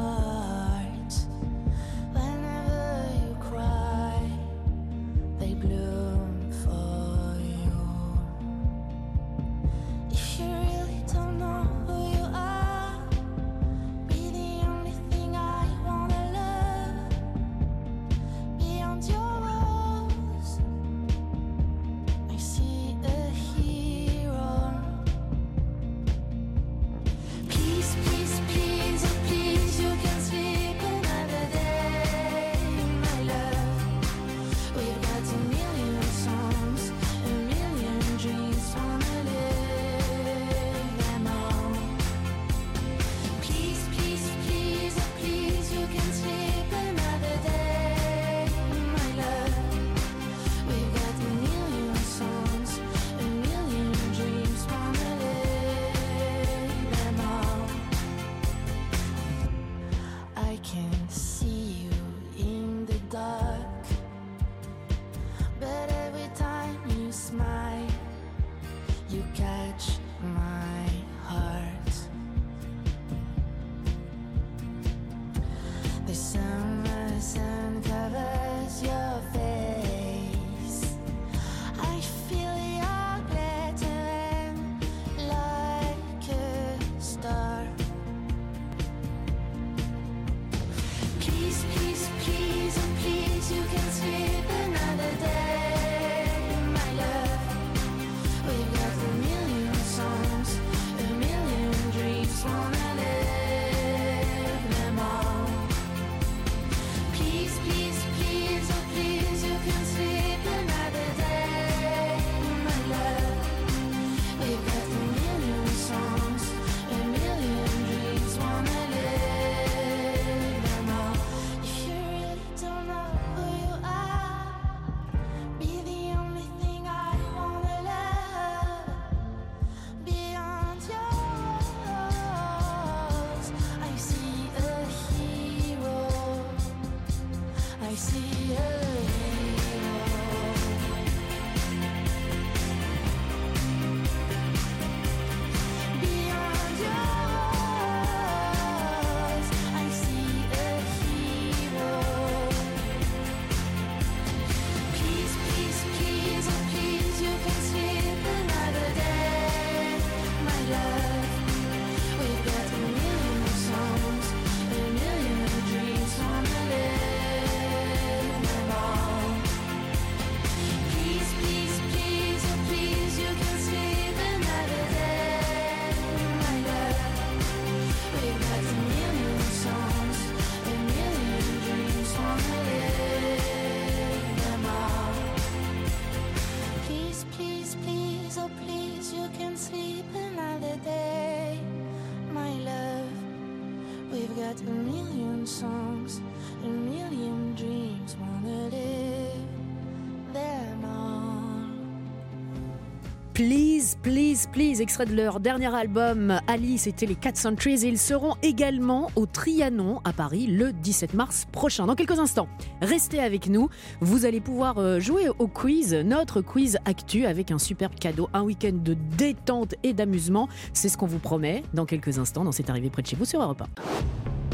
Please, 204.03 204.49
please, 204.51 204.81
extrait 204.81 205.05
de 205.05 205.15
leur 205.15 205.41
dernier 205.41 205.75
album 205.75 206.41
Alice 206.47 206.87
était 206.87 207.05
les 207.05 207.17
4 207.17 207.37
Centuries 207.37 207.85
et 207.85 207.89
ils 207.89 207.99
seront 207.99 208.35
également 208.43 209.11
au 209.15 209.27
Trianon 209.27 210.01
à 210.05 210.15
Paris 210.15 210.47
le 210.47 210.73
17 210.73 211.13
mars 211.13 211.47
prochain. 211.53 211.85
Dans 211.85 211.95
quelques 211.95 212.19
instants, 212.19 212.49
restez 212.81 213.21
avec 213.21 213.51
nous, 213.51 213.69
vous 214.01 214.25
allez 214.25 214.41
pouvoir 214.41 214.79
euh, 214.79 215.01
jouer 215.01 215.29
au 215.39 215.49
quiz, 215.49 215.93
notre 215.95 216.41
quiz 216.41 216.79
actu 216.87 217.27
avec 217.27 217.51
un 217.51 217.59
superbe 217.59 217.95
cadeau, 217.95 218.31
un 218.33 218.41
week-end 218.43 218.73
de 218.73 218.97
détente 219.19 219.75
et 219.83 219.93
d'amusement. 219.93 220.49
C'est 220.73 220.89
ce 220.89 220.97
qu'on 220.97 221.07
vous 221.07 221.19
promet 221.19 221.63
dans 221.75 221.85
quelques 221.85 222.19
instants 222.19 222.45
dans 222.45 222.53
C'est 222.53 222.71
arrivé 222.71 222.89
près 222.89 223.03
de 223.03 223.09
chez 223.09 223.17
vous 223.17 223.27
sur 223.27 223.43
Europe 223.43 223.65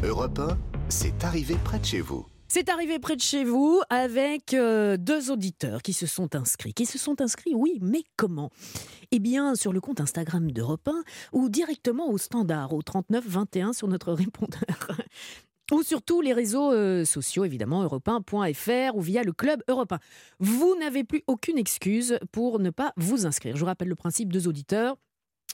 1. 0.02 0.08
Europe 0.08 0.40
1, 0.40 0.58
c'est 0.88 1.22
arrivé 1.22 1.54
près 1.62 1.78
de 1.78 1.84
chez 1.84 2.00
vous. 2.00 2.26
C'est 2.48 2.68
arrivé 2.68 2.98
près 2.98 3.16
de 3.16 3.20
chez 3.20 3.44
vous 3.44 3.82
avec 3.90 4.54
euh, 4.54 4.96
deux 4.96 5.30
auditeurs 5.30 5.82
qui 5.82 5.92
se 5.92 6.06
sont 6.06 6.34
inscrits. 6.36 6.72
Qui 6.72 6.86
se 6.86 6.96
sont 6.96 7.20
inscrits, 7.20 7.54
oui, 7.54 7.78
mais 7.82 8.02
comment? 8.16 8.50
Eh 9.10 9.18
bien, 9.18 9.56
sur 9.56 9.72
le 9.72 9.80
compte 9.80 10.00
Instagram 10.00 10.50
d'Europe 10.52 10.88
1 10.88 11.02
ou 11.32 11.48
directement 11.48 12.08
au 12.08 12.18
standard, 12.18 12.72
au 12.72 12.82
39 12.82 13.24
21 13.26 13.72
sur 13.72 13.88
notre 13.88 14.12
répondeur. 14.12 14.60
Ou 15.72 15.82
sur 15.82 16.00
tous 16.00 16.20
les 16.20 16.32
réseaux 16.32 16.72
euh, 16.72 17.04
sociaux, 17.04 17.44
évidemment, 17.44 17.84
europe1.fr 17.84 18.94
ou 18.94 19.00
via 19.00 19.24
le 19.24 19.32
club 19.32 19.64
Europe 19.66 19.90
1. 19.90 19.98
Vous 20.38 20.76
n'avez 20.78 21.02
plus 21.02 21.24
aucune 21.26 21.58
excuse 21.58 22.20
pour 22.30 22.60
ne 22.60 22.70
pas 22.70 22.92
vous 22.96 23.26
inscrire. 23.26 23.56
Je 23.56 23.60
vous 23.60 23.66
rappelle 23.66 23.88
le 23.88 23.96
principe 23.96 24.32
deux 24.32 24.46
auditeurs 24.46 24.96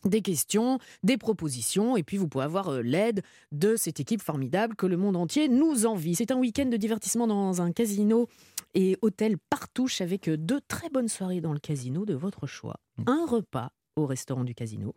des 0.05 0.23
questions, 0.23 0.79
des 1.03 1.17
propositions, 1.17 1.97
et 1.97 2.03
puis 2.03 2.17
vous 2.17 2.29
pouvez 2.29 2.45
avoir 2.45 2.69
euh, 2.69 2.83
l'aide 2.83 3.23
de 3.51 3.77
cette 3.77 4.01
équipe 4.01 4.23
formidable 4.23 4.77
que 4.77 4.87
le 4.87 4.97
monde 4.97 5.17
entier 5.17 5.49
nous 5.49 5.87
envie. 5.87 6.15
C'est 6.15 6.31
un 6.31 6.39
week-end 6.39 6.67
de 6.67 6.77
divertissement 6.77 7.27
dans 7.27 7.63
un 7.63 7.73
casino 7.73 8.29
et 8.75 8.97
hôtel 9.03 9.37
Partouche 9.51 10.01
avec 10.01 10.29
euh, 10.29 10.37
deux 10.37 10.61
très 10.69 10.89
bonnes 10.89 11.09
soirées 11.09 11.41
dans 11.41 11.53
le 11.53 11.61
casino 11.61 12.05
de 12.05 12.15
votre 12.15 12.47
choix. 12.47 12.77
Un 13.07 13.27
repas 13.27 13.71
au 13.97 14.07
restaurant 14.07 14.45
du 14.45 14.55
casino. 14.55 14.95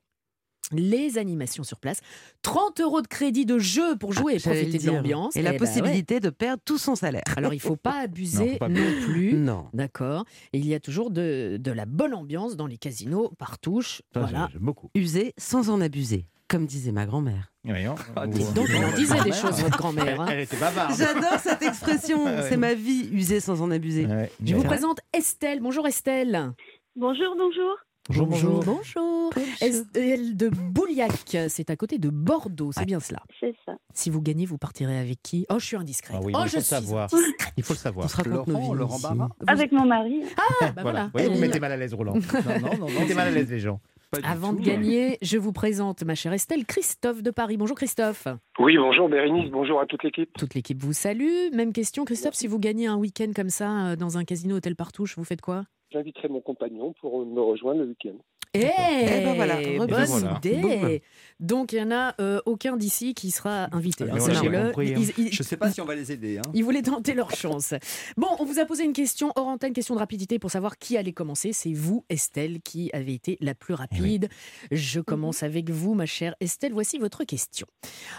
Les 0.72 1.18
animations 1.18 1.64
sur 1.64 1.80
place, 1.80 2.02
30 2.42 2.80
euros 2.82 3.02
de 3.02 3.08
crédit 3.08 3.46
de 3.46 3.60
jeu 3.60 3.96
pour 3.98 4.14
jouer 4.14 4.36
et 4.36 4.40
profiter 4.40 4.80
de 4.80 4.88
l'ambiance. 4.88 5.36
Et 5.36 5.42
la 5.42 5.52
Eh 5.54 5.58
ben 5.58 5.64
ouais. 5.64 5.68
possibilité 5.68 6.20
de 6.20 6.30
perdre 6.30 6.62
tout 6.66 6.78
son 6.80 6.96
salaire. 6.96 7.24
Alors 7.38 7.54
il 7.54 7.60
faut 7.60 7.76
pas 7.76 8.00
abuser 8.00 8.54
Non, 8.54 8.58
pas 8.58 8.70
plus. 8.70 9.34
Non. 9.34 9.68
D'accord. 9.74 10.26
Il 10.54 10.66
y 10.66 10.74
a 10.74 10.80
toujours 10.80 11.12
de, 11.12 11.58
de 11.60 11.72
la 11.72 11.86
bonne 11.86 12.14
ambiance 12.14 12.56
dans 12.56 12.66
les 12.68 12.78
casinos 12.78 13.30
par 13.38 13.60
touche. 13.60 14.02
Ça, 14.14 14.22
voilà. 14.22 14.50
j'aime 14.52 14.62
beaucoup. 14.62 14.90
User 14.96 15.34
sans 15.38 15.70
en 15.70 15.82
abuser, 15.82 16.26
comme 16.48 16.66
disait 16.66 16.92
ma 16.92 17.06
grand-mère. 17.06 17.52
Dites 17.64 18.54
donc, 18.54 18.68
elle 18.70 18.86
en 18.86 18.96
disait 18.96 19.22
des 19.24 19.32
choses, 19.34 19.60
votre 19.62 19.78
grand-mère. 19.78 20.22
hein. 20.22 20.28
Elle 20.32 20.42
était 20.42 20.58
bavarde. 20.58 20.96
J'adore 20.98 21.40
cette 21.40 21.62
expression. 21.62 22.26
Ouais. 22.26 22.46
C'est 22.50 22.58
ma 22.58 22.74
vie, 22.74 23.10
user 23.12 23.40
sans 23.40 23.62
en 23.62 23.70
abuser. 23.72 24.08
Je 24.44 24.56
vous 24.56 24.64
présente 24.64 25.00
Estelle. 25.14 25.60
Bonjour 25.60 25.88
Estelle. 25.88 26.54
Bonjour, 26.96 27.36
bonjour. 27.38 27.76
Bonjour, 28.10 28.28
bonjour. 28.28 28.64
Bonjour. 28.64 29.32
Estelle 29.62 30.38
de 30.38 30.50
Bouliac, 30.50 31.12
c'est 31.50 31.72
à 31.72 31.76
côté 31.76 31.98
de 31.98 32.10
Bordeaux, 32.10 32.72
c'est 32.72 32.86
bien 32.86 33.00
cela. 33.00 33.20
C'est 33.40 33.56
ça. 33.66 33.74
Si 33.96 34.12
vous 34.12 34.22
gagnez, 34.22 34.46
vous 34.46 34.60
partirez 34.60 35.00
avec 35.00 35.20
qui? 35.24 35.48
Oh, 35.50 35.58
je 35.58 35.66
suis 35.66 35.76
indiscrète. 35.78 36.18
Ah 36.20 36.24
oui, 36.24 36.32
oh, 36.36 36.42
il 36.44 36.46
je 36.46 36.50
faut 36.52 36.58
le 36.58 36.62
suis 36.62 36.70
savoir. 36.70 37.10
indiscrète. 37.12 37.54
Il 37.58 37.64
faut 37.64 37.74
le 37.74 37.78
savoir. 37.80 38.08
Nos 38.28 38.44
vies 38.44 38.52
ici. 38.96 39.08
Avec 39.48 39.72
mon 39.72 39.86
mari. 39.86 40.22
Ah, 40.38 40.72
bah 40.72 40.82
voilà. 40.82 40.82
voilà. 40.84 41.04
Vous 41.06 41.12
voyez, 41.14 41.28
vous 41.30 41.34
Elle- 41.36 41.42
mettez 41.42 41.60
mal 41.60 41.72
à 41.72 41.78
l'aise 41.78 41.94
Roland. 41.96 42.14
non, 42.14 42.22
non, 42.62 42.78
non, 42.78 42.86
Vous 42.86 43.00
mettez 43.00 43.16
mal 43.16 43.28
à 43.28 43.32
l'aise 43.32 43.50
les 43.50 43.60
gens. 43.60 43.80
Avant 44.24 44.54
de 44.54 44.62
gagner, 44.62 45.18
je 45.24 45.38
vous 45.40 45.52
présente 45.52 46.04
ma 46.04 46.14
chère 46.16 46.32
Estelle, 46.32 46.66
Christophe 46.66 47.24
de 47.24 47.32
Paris. 47.32 47.58
Bonjour 47.58 47.76
Christophe. 47.76 48.28
Oui, 48.60 48.78
bonjour 48.78 49.10
Bérénice, 49.10 49.50
bonjour 49.52 49.82
à 49.82 49.88
toute 49.88 50.04
l'équipe. 50.04 50.30
Toute 50.38 50.54
l'équipe 50.54 50.82
vous 50.82 50.94
salue. 50.94 51.50
Même 51.54 51.74
question, 51.74 52.06
Christophe, 52.06 52.36
si 52.36 52.46
vous 52.48 52.60
gagnez 52.60 52.86
un 52.88 52.96
week-end 52.98 53.32
comme 53.36 53.50
ça 53.50 53.88
euh, 53.88 53.96
dans 53.96 54.18
un 54.18 54.24
casino 54.24 54.56
hôtel 54.58 54.76
Partouche, 54.76 55.18
vous 55.18 55.24
faites 55.26 55.42
quoi? 55.42 55.66
J'inviterai 55.92 56.28
mon 56.30 56.42
compagnon 56.42 56.94
pour 56.94 57.26
me 57.26 57.42
rejoindre 57.42 57.82
le 57.82 57.88
week-end. 57.88 58.18
Eh 58.64 59.26
ben 59.26 59.34
voilà, 59.36 59.56
bonne 59.56 59.80
rebelote. 59.82 60.08
voilà. 60.08 60.38
idée. 60.44 60.62
Boum. 60.62 61.00
Donc 61.42 61.74
il 61.74 61.80
n'y 61.84 61.84
en 61.84 61.92
a 61.92 62.16
euh, 62.22 62.40
aucun 62.46 62.78
d'ici 62.78 63.14
qui 63.14 63.30
sera 63.32 63.68
invité. 63.76 64.06
Mais 64.06 64.12
hein, 64.12 64.16
hein. 64.56 64.72
Ils- 65.18 65.26
ils- 65.26 65.34
Je 65.34 65.44
sais 65.44 65.58
pas 65.58 65.70
si 65.72 65.82
on 65.82 65.86
va 65.86 65.96
les 65.96 66.12
aider. 66.12 66.38
Hein. 66.38 66.50
Ils 66.54 66.64
voulaient 66.64 66.82
tenter 66.82 67.14
leur 67.14 67.32
chance. 67.32 67.74
Bon, 68.16 68.28
on 68.40 68.46
vous 68.46 68.60
a 68.60 68.66
posé 68.66 68.86
une 68.86 68.94
question 68.94 69.32
hors 69.36 69.48
antenne, 69.48 69.74
question 69.74 69.96
de 69.96 70.00
rapidité 70.00 70.40
pour 70.40 70.50
savoir 70.52 70.78
qui 70.78 70.96
allait 70.98 71.12
commencer. 71.12 71.52
C'est 71.52 71.74
vous, 71.74 72.06
Estelle, 72.10 72.62
qui 72.62 72.90
avez 72.94 73.14
été 73.14 73.38
la 73.42 73.54
plus 73.54 73.74
rapide. 73.74 74.30
Je 74.72 75.02
commence 75.02 75.44
avec 75.44 75.70
vous, 75.70 75.94
ma 75.94 76.06
chère 76.06 76.36
Estelle. 76.40 76.72
Voici 76.74 76.98
votre 77.00 77.26
question. 77.26 77.68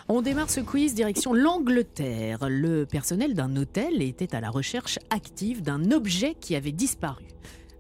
On 0.08 0.20
démarre 0.20 0.50
ce 0.50 0.60
quiz 0.60 0.94
direction 0.94 1.32
l'Angleterre. 1.32 2.38
Le 2.50 2.84
personnel 2.84 3.34
d'un 3.34 3.56
hôtel 3.56 4.02
était 4.02 4.34
à 4.34 4.40
la 4.40 4.50
recherche 4.50 4.98
active 5.10 5.62
d'un 5.62 5.90
objet 5.90 6.34
qui 6.38 6.54
avait 6.54 6.72
disparu. 6.72 7.24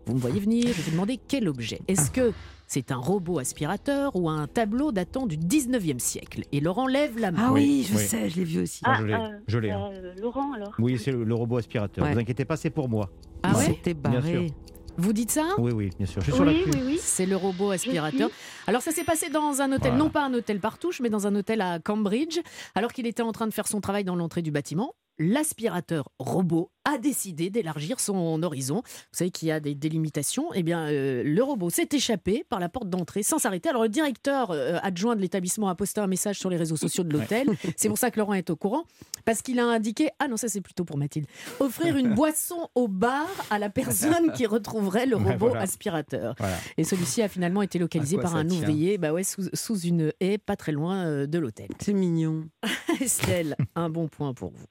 Vous 0.06 0.14
me 0.14 0.20
voyez 0.20 0.38
venir, 0.38 0.68
je 0.68 0.72
vais 0.72 0.82
vous 0.82 0.90
demander 0.92 1.18
quel 1.28 1.48
objet. 1.48 1.80
Est-ce 1.88 2.12
que 2.12 2.32
c'est 2.68 2.92
un 2.92 2.96
robot 2.96 3.40
aspirateur 3.40 4.14
ou 4.14 4.28
un 4.30 4.46
tableau 4.46 4.92
datant 4.92 5.26
du 5.26 5.36
19e 5.36 5.98
siècle? 5.98 6.42
Et 6.52 6.60
Laurent 6.60 6.86
lève 6.86 7.18
la 7.18 7.32
main. 7.32 7.46
Ah 7.48 7.52
oui, 7.52 7.84
je 7.90 7.96
oui. 7.96 8.04
sais, 8.04 8.30
je 8.30 8.36
l'ai 8.36 8.44
vu 8.44 8.60
aussi. 8.62 8.82
Moi, 8.86 8.96
je 9.00 9.04
l'ai. 9.04 9.14
euh, 9.14 9.28
Je 9.48 9.58
l'ai, 9.58 9.70
hein. 9.72 9.90
euh, 9.92 10.14
Laurent, 10.20 10.52
alors? 10.52 10.72
Oui, 10.78 10.96
c'est 11.02 11.10
le, 11.10 11.24
le 11.24 11.34
robot 11.34 11.56
aspirateur. 11.56 12.04
Ouais. 12.04 12.12
Vous 12.12 12.18
inquiétez 12.20 12.44
pas, 12.44 12.56
c'est 12.56 12.70
pour 12.70 12.88
moi. 12.88 13.10
Ah 13.42 13.56
ouais? 13.56 13.64
C'était 13.66 13.94
Bien 13.94 14.12
barré. 14.12 14.32
sûr. 14.32 14.54
Vous 14.98 15.12
dites 15.12 15.30
ça? 15.32 15.44
Oui, 15.58 15.72
oui, 15.72 15.90
bien 15.98 16.06
sûr. 16.06 16.20
Je 16.22 16.26
suis 16.26 16.32
sur 16.32 16.44
la 16.44 16.52
Oui, 16.52 16.62
oui, 16.72 16.80
oui. 16.86 16.98
C'est 17.00 17.26
le 17.26 17.36
robot 17.36 17.72
aspirateur. 17.72 18.30
Alors 18.68 18.80
ça 18.82 18.92
s'est 18.92 19.04
passé 19.04 19.28
dans 19.28 19.60
un 19.60 19.66
hôtel, 19.72 19.90
Voilà. 19.90 19.96
non 19.98 20.08
pas 20.08 20.24
un 20.24 20.32
hôtel 20.32 20.58
partouche, 20.60 21.00
mais 21.00 21.10
dans 21.10 21.26
un 21.26 21.34
hôtel 21.34 21.60
à 21.60 21.80
Cambridge. 21.80 22.38
Alors 22.76 22.92
qu'il 22.92 23.06
était 23.06 23.22
en 23.22 23.32
train 23.32 23.46
de 23.46 23.52
faire 23.52 23.66
son 23.68 23.80
travail 23.82 24.04
dans 24.04 24.16
l'entrée 24.16 24.40
du 24.40 24.50
bâtiment, 24.52 24.94
l'aspirateur 25.18 26.08
robot 26.18 26.70
a 26.86 26.98
décidé 26.98 27.50
d'élargir 27.50 28.00
son 28.00 28.42
horizon. 28.42 28.76
Vous 28.76 28.82
savez 29.18 29.30
qu'il 29.30 29.48
y 29.48 29.52
a 29.52 29.60
des 29.60 29.74
délimitations. 29.74 30.52
Eh 30.54 30.62
bien, 30.62 30.88
euh, 30.88 31.22
le 31.24 31.42
robot 31.42 31.68
s'est 31.68 31.88
échappé 31.92 32.44
par 32.48 32.60
la 32.60 32.68
porte 32.68 32.88
d'entrée 32.88 33.22
sans 33.22 33.38
s'arrêter. 33.38 33.68
Alors 33.68 33.82
le 33.82 33.88
directeur 33.88 34.52
euh, 34.52 34.78
adjoint 34.82 35.16
de 35.16 35.20
l'établissement 35.20 35.68
a 35.68 35.74
posté 35.74 36.00
un 36.00 36.06
message 36.06 36.38
sur 36.38 36.48
les 36.48 36.56
réseaux 36.56 36.76
sociaux 36.76 37.04
de 37.04 37.12
l'hôtel. 37.12 37.48
C'est 37.76 37.88
pour 37.88 37.98
ça 37.98 38.10
que 38.10 38.18
Laurent 38.20 38.34
est 38.34 38.48
au 38.50 38.56
courant. 38.56 38.84
Parce 39.24 39.42
qu'il 39.42 39.58
a 39.58 39.64
indiqué, 39.66 40.08
ah 40.20 40.28
non 40.28 40.36
ça 40.36 40.48
c'est 40.48 40.60
plutôt 40.60 40.84
pour 40.84 40.96
Mathilde, 40.96 41.26
offrir 41.58 41.96
une 41.96 42.14
boisson 42.14 42.68
au 42.76 42.86
bar 42.86 43.26
à 43.50 43.58
la 43.58 43.68
personne 43.70 44.32
qui 44.32 44.46
retrouverait 44.46 45.06
le 45.06 45.16
Ouais, 45.16 45.32
robot 45.32 45.46
voilà. 45.48 45.62
aspirateur. 45.62 46.36
Voilà. 46.38 46.56
Et 46.76 46.84
celui-ci 46.84 47.22
a 47.22 47.28
finalement 47.28 47.62
été 47.62 47.80
localisé 47.80 48.18
par 48.18 48.36
un 48.36 48.48
ouvrier 48.48 48.98
bah 48.98 49.12
ouais, 49.12 49.24
sous, 49.24 49.48
sous 49.52 49.80
une 49.80 50.12
haie 50.20 50.38
pas 50.38 50.54
très 50.54 50.70
loin 50.70 51.04
euh, 51.06 51.26
de 51.26 51.38
l'hôtel. 51.40 51.68
C'est 51.80 51.92
mignon. 51.92 52.44
Estelle, 53.00 53.56
un 53.74 53.90
bon 53.90 54.06
point 54.06 54.32
pour 54.32 54.50
vous. 54.52 54.66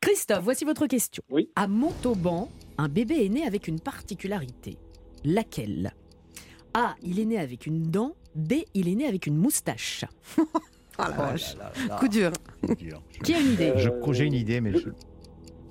Christophe, 0.00 0.42
voici 0.44 0.64
votre 0.64 0.86
question. 0.86 1.22
Oui. 1.28 1.49
À 1.56 1.66
Montauban, 1.66 2.48
un 2.78 2.88
bébé 2.88 3.24
est 3.24 3.28
né 3.28 3.44
avec 3.46 3.68
une 3.68 3.80
particularité. 3.80 4.76
Laquelle? 5.24 5.92
A. 6.74 6.94
Il 7.02 7.18
est 7.18 7.24
né 7.24 7.38
avec 7.38 7.66
une 7.66 7.82
dent. 7.90 8.14
B. 8.34 8.54
Il 8.74 8.88
est 8.88 8.94
né 8.94 9.06
avec 9.06 9.26
une 9.26 9.36
moustache. 9.36 10.04
Oh 10.98 11.02
la 11.04 11.10
vache. 11.16 11.56
là 11.56 11.72
là 11.74 11.86
là. 11.88 11.96
Coup 11.96 12.08
dur. 12.08 12.30
Qui 13.24 13.32
a 13.32 13.40
une 13.40 13.52
idée? 13.52 13.72
Je- 13.76 13.88
Euh, 13.88 14.12
J'ai 14.12 14.24
une 14.26 14.34
idée, 14.34 14.60
mais 14.60 14.72
je... 14.74 14.90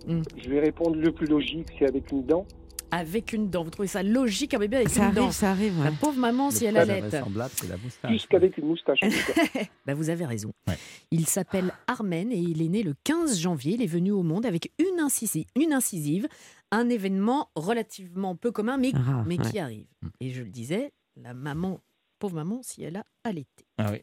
Je 0.07 0.49
vais 0.49 0.60
répondre 0.60 0.95
le 0.95 1.11
plus 1.11 1.27
logique, 1.27 1.68
c'est 1.77 1.85
avec 1.88 2.11
une 2.11 2.26
dent. 2.26 2.47
Avec 2.91 3.33
une 3.33 3.49
dent. 3.49 3.63
Vous 3.63 3.69
trouvez 3.69 3.87
ça 3.87 4.03
logique, 4.03 4.53
un 4.53 4.59
bébé 4.59 4.77
avec 4.77 4.89
Ça 4.89 5.07
une 5.07 5.13
dent 5.13 5.23
arrive, 5.23 5.33
ça 5.33 5.51
arrive. 5.51 5.77
La 5.83 5.91
ouais. 5.91 5.95
pauvre 5.99 6.17
maman, 6.17 6.49
si 6.51 6.63
Le 6.63 6.69
elle 6.69 6.77
allait. 6.77 7.03
c'est 7.09 7.67
la 7.69 7.77
moustache. 7.77 8.09
Plus 8.11 8.25
qu'avec 8.27 8.57
une 8.57 8.67
moustache. 8.67 8.99
Bah, 9.85 9.93
vous 9.93 10.09
avez 10.09 10.25
raison. 10.25 10.51
Ouais. 10.67 10.77
Il 11.11 11.25
s'appelle 11.25 11.71
Armen 11.87 12.31
et 12.31 12.37
il 12.37 12.61
est 12.61 12.67
né 12.67 12.83
le 12.83 12.93
15 13.03 13.39
janvier. 13.39 13.73
Il 13.73 13.81
est 13.81 13.87
venu 13.87 14.11
au 14.11 14.23
monde 14.23 14.45
avec 14.45 14.71
une 14.79 14.99
incisive, 14.99 15.45
une 15.55 15.73
incisive 15.73 16.27
un 16.71 16.89
événement 16.89 17.49
relativement 17.55 18.35
peu 18.35 18.51
commun, 18.51 18.77
mais, 18.77 18.91
mais 19.25 19.37
qui 19.37 19.59
arrive. 19.59 19.87
Et 20.19 20.31
je 20.31 20.43
le 20.43 20.49
disais, 20.49 20.93
la 21.15 21.33
maman, 21.33 21.79
pauvre 22.19 22.35
maman, 22.35 22.59
si 22.61 22.83
elle 22.83 22.97
a 22.97 23.05
allaité. 23.23 23.65
Ah 23.77 23.91
oui. 23.91 23.99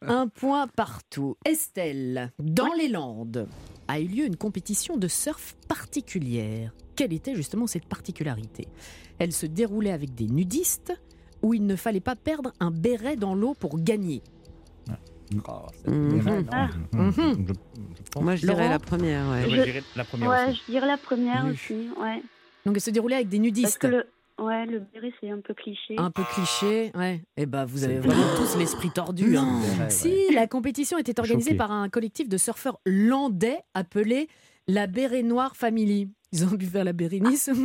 Un 0.02 0.28
point 0.28 0.66
partout. 0.68 1.36
Estelle, 1.44 2.32
dans 2.38 2.72
les 2.74 2.88
Landes, 2.88 3.48
a 3.88 4.00
eu 4.00 4.06
lieu 4.06 4.24
une 4.26 4.36
compétition 4.36 4.96
de 4.96 5.08
surf 5.08 5.56
particulière. 5.68 6.72
Quelle 6.96 7.12
était 7.12 7.34
justement 7.34 7.66
cette 7.66 7.86
particularité 7.86 8.66
Elle 9.18 9.32
se 9.32 9.46
déroulait 9.46 9.92
avec 9.92 10.14
des 10.14 10.26
nudistes 10.26 10.92
où 11.42 11.52
il 11.54 11.66
ne 11.66 11.76
fallait 11.76 12.00
pas 12.00 12.16
perdre 12.16 12.52
un 12.60 12.70
béret 12.70 13.16
dans 13.16 13.34
l'eau 13.34 13.54
pour 13.54 13.78
gagner. 13.78 14.22
Oh, 15.48 15.52
c'est 15.84 15.90
Mhm. 15.90 16.46
Ah. 16.52 16.68
Mhm. 16.92 17.12
Je- 17.16 17.22
je 17.48 18.02
pense- 18.12 18.22
Moi, 18.22 18.36
je 18.36 18.46
dirais 18.46 18.68
la 18.68 18.78
première. 18.78 19.28
ouais. 19.28 19.42
je 19.50 19.56
Je- 19.56 19.62
dirais 19.64 19.82
la 19.96 20.04
première 20.04 20.28
Ouais, 20.30 20.50
aussi. 20.50 20.62
je 20.66 20.72
dirais 20.72 20.86
la 20.86 20.96
première 20.96 21.44
Oui. 21.46 21.52
aussi. 21.52 21.88
Ouais. 22.00 22.22
Donc 22.64 22.76
elle 22.76 22.80
se 22.80 22.90
déroulait 22.90 23.16
avec 23.16 23.28
des 23.28 23.38
Parce 23.38 23.44
nudistes. 23.46 23.78
que 23.78 23.86
le, 23.88 24.06
ouais, 24.38 24.66
le 24.66 24.80
béret, 24.92 25.12
c'est 25.20 25.30
un 25.30 25.40
peu 25.40 25.52
cliché. 25.54 25.96
Un 25.98 26.10
peu 26.12 26.22
cliché, 26.32 26.92
ouais. 26.94 27.22
Eh 27.36 27.44
ben, 27.46 27.64
vous 27.64 27.82
avez 27.84 27.98
vraiment 27.98 28.36
tous 28.36 28.56
l'esprit 28.56 28.90
tordu. 28.90 29.36
hein. 29.36 29.60
Vrai, 29.76 29.90
Si, 29.90 30.08
ouais. 30.08 30.26
la 30.34 30.46
compétition 30.46 30.96
était 30.96 31.18
organisée 31.18 31.50
Choqué. 31.50 31.58
par 31.58 31.72
un 31.72 31.88
collectif 31.88 32.28
de 32.28 32.36
surfeurs 32.38 32.78
landais 32.86 33.58
appelé 33.74 34.28
la 34.68 34.86
Béret 34.86 35.22
Noire 35.24 35.56
Family. 35.56 36.08
Ils 36.32 36.44
ont 36.44 36.56
pu 36.56 36.66
faire 36.66 36.84
la 36.84 36.92
Bérénice. 36.92 37.50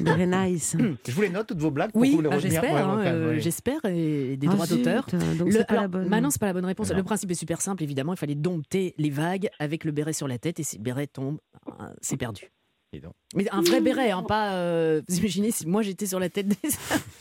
Very 0.00 0.26
nice. 0.26 0.76
Je 1.06 1.12
vous 1.12 1.22
les 1.22 1.28
note, 1.28 1.48
toutes 1.48 1.58
vos 1.58 1.70
blagues, 1.70 1.92
pour 1.92 2.00
Oui, 2.00 2.12
vous 2.14 2.22
les 2.22 2.28
bah, 2.28 2.36
retenir 2.36 2.62
j'espère, 2.62 2.88
hein, 2.88 3.00
euh, 3.04 3.32
oui. 3.34 3.40
j'espère, 3.40 3.84
et 3.84 4.36
des 4.36 4.46
Ah, 4.48 4.52
droits 4.52 4.66
d'auteur. 4.66 5.06
c'est 5.50 5.66
pas 5.66 5.74
la 5.74 5.88
bonne. 5.88 6.08
bah 6.08 6.20
non, 6.20 6.30
c'est 6.30 6.40
pas 6.40 6.46
la 6.46 6.52
bonne 6.54 6.64
réponse. 6.64 6.90
Ah 6.90 6.94
Le 6.94 7.02
principe 7.02 7.30
est 7.30 7.34
super 7.34 7.60
simple, 7.60 7.82
évidemment. 7.82 8.14
Il 8.14 8.18
fallait 8.18 8.34
dompter 8.34 8.94
les 8.98 9.10
vagues 9.10 9.48
avec 9.58 9.84
le 9.84 9.92
béret 9.92 10.12
sur 10.12 10.28
la 10.28 10.38
tête, 10.38 10.58
et 10.60 10.62
si 10.62 10.76
le 10.78 10.82
béret 10.82 11.06
tombe, 11.06 11.38
euh, 11.68 11.72
c'est 12.00 12.16
perdu. 12.16 12.50
Mais 13.36 13.48
un 13.52 13.60
vrai 13.62 13.80
béret, 13.80 14.10
hein, 14.10 14.24
pas. 14.24 14.54
euh, 14.54 15.00
vous 15.08 15.18
imaginez 15.18 15.52
si 15.52 15.64
moi 15.66 15.82
j'étais 15.82 16.06
sur 16.06 16.18
la 16.18 16.28
tête 16.28 16.48
des. 16.48 16.56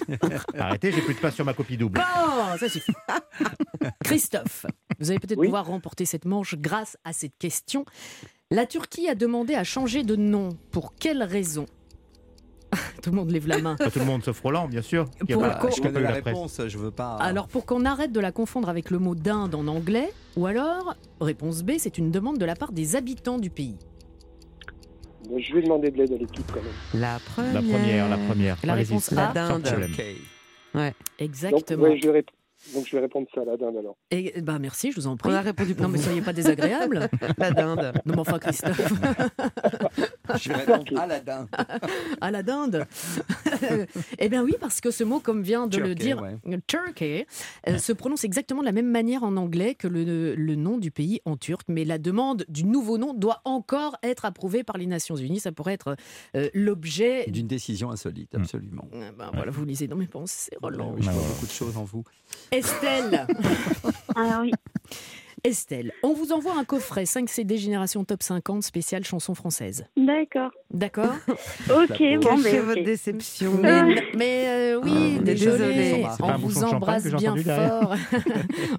Arrêtez, 0.57 0.91
j'ai 0.91 1.01
plus 1.01 1.13
de 1.13 1.19
place 1.19 1.35
sur 1.35 1.45
ma 1.45 1.53
copie 1.53 1.77
double. 1.77 1.99
Bon, 1.99 2.57
ça 2.57 2.69
suffit. 2.69 2.93
Christophe, 4.03 4.65
vous 4.99 5.11
allez 5.11 5.19
peut-être 5.19 5.37
Oui. 5.37 5.45
pouvoir 5.47 5.67
remporter 5.67 6.05
cette 6.05 6.25
manche 6.25 6.55
grâce 6.55 6.97
à 7.03 7.13
cette 7.13 7.37
question. 7.37 7.85
La 8.51 8.65
Turquie 8.65 9.07
a 9.07 9.13
demandé 9.13 9.53
à 9.53 9.63
changer 9.63 10.01
de 10.01 10.15
nom. 10.15 10.49
Pour 10.71 10.95
quelle 10.95 11.21
raison? 11.21 11.67
Tout 13.03 13.11
le 13.11 13.15
monde 13.15 13.29
lève 13.29 13.47
la 13.47 13.59
main. 13.59 13.75
Pas 13.75 13.91
tout 13.91 13.99
le 13.99 14.05
monde 14.05 14.23
sauf 14.23 14.39
Roland, 14.41 14.67
bien 14.67 14.81
sûr. 14.81 15.05
qui 15.23 15.33
a 15.33 15.35
Pour 15.35 15.43
pas- 15.43 15.49
le 15.55 15.61
co- 15.61 15.67
qui 15.67 15.73
a 15.73 15.75
Je 15.75 15.81
pas 15.83 15.87
connais 15.89 15.99
eu 15.99 16.03
la 16.03 16.09
la 16.09 16.15
réponse, 16.15 16.59
je 16.67 16.77
veux 16.79 16.89
pas. 16.89 17.15
Alors, 17.17 17.47
pour 17.47 17.67
qu'on 17.67 17.85
arrête 17.85 18.11
de 18.11 18.19
la 18.19 18.31
confondre 18.31 18.67
avec 18.67 18.89
le 18.89 18.97
mot 18.97 19.13
dinde 19.13 19.53
en 19.53 19.67
anglais, 19.67 20.11
ou 20.35 20.47
alors, 20.47 20.95
réponse 21.21 21.61
B, 21.61 21.73
c'est 21.77 21.99
une 21.99 22.09
demande 22.09 22.39
de 22.39 22.45
la 22.45 22.55
part 22.55 22.71
des 22.71 22.95
habitants 22.95 23.37
du 23.37 23.51
pays. 23.51 23.77
Bon, 25.29 25.37
je 25.37 25.53
vais 25.53 25.61
demander 25.61 25.91
de 25.91 25.97
l'aide 25.97 26.13
à 26.13 26.17
l'équipe 26.17 26.51
quand 26.51 26.61
même. 26.63 26.73
La 27.01 27.19
première. 27.19 27.53
La 27.53 27.61
première, 27.61 28.09
la 28.09 28.17
première. 28.17 28.57
La 28.63 28.73
réponse 28.73 29.11
La 29.11 29.29
A, 29.29 29.33
dinde. 29.33 29.63
Sans 29.67 29.73
problème. 29.73 29.91
Ouais. 30.73 30.93
exactement. 31.19 31.83
Donc, 31.83 31.91
ouais, 31.91 31.99
je 32.01 32.09
vais 32.09 32.19
rép- 32.21 32.29
Donc 32.73 32.85
je 32.87 32.95
vais 32.95 33.01
répondre 33.01 33.27
ça 33.33 33.41
à 33.41 33.45
la 33.45 33.57
dinde 33.57 33.77
alors. 33.77 33.97
Et, 34.11 34.41
bah 34.41 34.59
merci, 34.59 34.91
je 34.91 34.97
vous 34.97 35.07
en 35.07 35.15
prie. 35.17 35.29
On 35.29 35.33
a 35.33 35.41
répondu 35.41 35.73
pour 35.75 35.83
Non, 35.83 35.89
mais 35.89 35.97
soyez 35.97 36.21
pas 36.21 36.33
désagréable. 36.33 37.09
La 37.37 37.51
dinde. 37.51 37.93
Non, 38.05 38.13
mais 38.15 38.19
enfin, 38.19 38.37
Christophe. 38.37 38.91
Je 40.37 40.49
vais 40.49 40.55
répondre 40.55 40.99
à 40.99 41.07
la 41.07 41.19
dinde. 41.19 41.47
à 42.21 42.31
la 42.31 42.43
dinde. 42.43 42.85
eh 44.19 44.29
bien 44.29 44.43
oui, 44.43 44.55
parce 44.59 44.81
que 44.81 44.91
ce 44.91 45.03
mot, 45.03 45.19
comme 45.19 45.41
vient 45.41 45.67
de 45.67 45.77
le 45.77 45.95
Turkey, 45.95 46.03
dire, 46.03 46.21
ouais. 46.21 46.59
Turkey, 46.67 47.25
euh, 47.67 47.77
se 47.77 47.93
prononce 47.93 48.23
exactement 48.23 48.61
de 48.61 48.65
la 48.65 48.71
même 48.71 48.89
manière 48.89 49.23
en 49.23 49.37
anglais 49.37 49.73
que 49.75 49.87
le, 49.87 50.35
le 50.35 50.55
nom 50.55 50.77
du 50.77 50.91
pays 50.91 51.21
en 51.25 51.37
turc. 51.37 51.61
Mais 51.69 51.85
la 51.85 51.97
demande 51.97 52.45
du 52.49 52.65
nouveau 52.65 52.97
nom 52.97 53.13
doit 53.13 53.41
encore 53.45 53.97
être 54.03 54.25
approuvée 54.25 54.63
par 54.63 54.77
les 54.77 54.85
Nations 54.85 55.15
Unies. 55.15 55.39
Ça 55.39 55.51
pourrait 55.51 55.73
être 55.73 55.95
euh, 56.35 56.49
l'objet. 56.53 57.25
D'une 57.29 57.47
décision 57.47 57.89
insolite, 57.91 58.35
absolument. 58.35 58.87
Ah 58.93 59.11
ben 59.17 59.31
voilà, 59.33 59.51
vous 59.51 59.65
lisez 59.65 59.87
dans 59.87 59.95
mes 59.95 60.07
pensées, 60.07 60.51
Roland. 60.61 60.93
Oui, 60.95 61.01
je 61.01 61.09
vois 61.09 61.23
beaucoup 61.27 61.45
de 61.45 61.51
choses 61.51 61.77
en 61.77 61.83
vous. 61.85 62.03
Estelle. 62.51 63.27
Ah 64.15 64.39
oui. 64.41 64.51
Estelle, 65.45 65.93
on 66.03 66.11
vous 66.11 66.33
envoie 66.33 66.53
un 66.57 66.65
coffret 66.65 67.05
5 67.05 67.29
CD 67.29 67.57
Génération 67.57 68.03
Top 68.03 68.21
50 68.21 68.61
spécial 68.61 69.05
chansons 69.05 69.35
françaises. 69.35 69.85
D'accord. 69.95 70.51
D'accord 70.69 71.13
Ok, 71.69 71.97
bon, 71.97 72.19
Cachez 72.19 72.41
mais 72.43 72.59
votre 72.59 72.79
ok. 72.81 72.85
déception. 72.85 73.53
Mais, 73.61 74.03
mais, 74.17 74.47
euh, 74.73 74.81
oui, 74.83 75.15
Ah, 75.17 75.21
désolé, 75.23 76.05
on 76.21 76.37
vous 76.39 76.63
embrasse 76.65 77.05
bien 77.13 77.37
fort. 77.37 77.95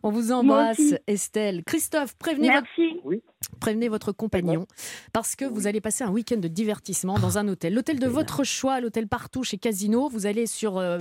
on 0.02 0.10
vous 0.10 0.32
embrasse. 0.32 0.80
Estelle. 1.06 1.64
Christophe, 1.64 2.14
prévenez 2.18 2.48
votre, 2.52 2.66
Merci. 2.78 3.00
Oui. 3.04 3.22
prévenez 3.58 3.88
votre 3.88 4.12
compagnon 4.12 4.66
parce 5.14 5.36
que 5.36 5.46
vous 5.46 5.66
allez 5.66 5.80
passer 5.80 6.04
un 6.04 6.10
week-end 6.10 6.36
de 6.36 6.48
divertissement 6.48 7.18
dans 7.18 7.38
un 7.38 7.48
hôtel. 7.48 7.72
L'hôtel 7.72 7.98
de 7.98 8.06
votre 8.06 8.44
choix, 8.44 8.80
l'hôtel 8.82 9.08
Partouche 9.08 9.54
et 9.54 9.58
Casino. 9.58 10.10
Vous 10.10 10.26
allez 10.26 10.46
sur 10.46 10.76
euh, 10.76 10.98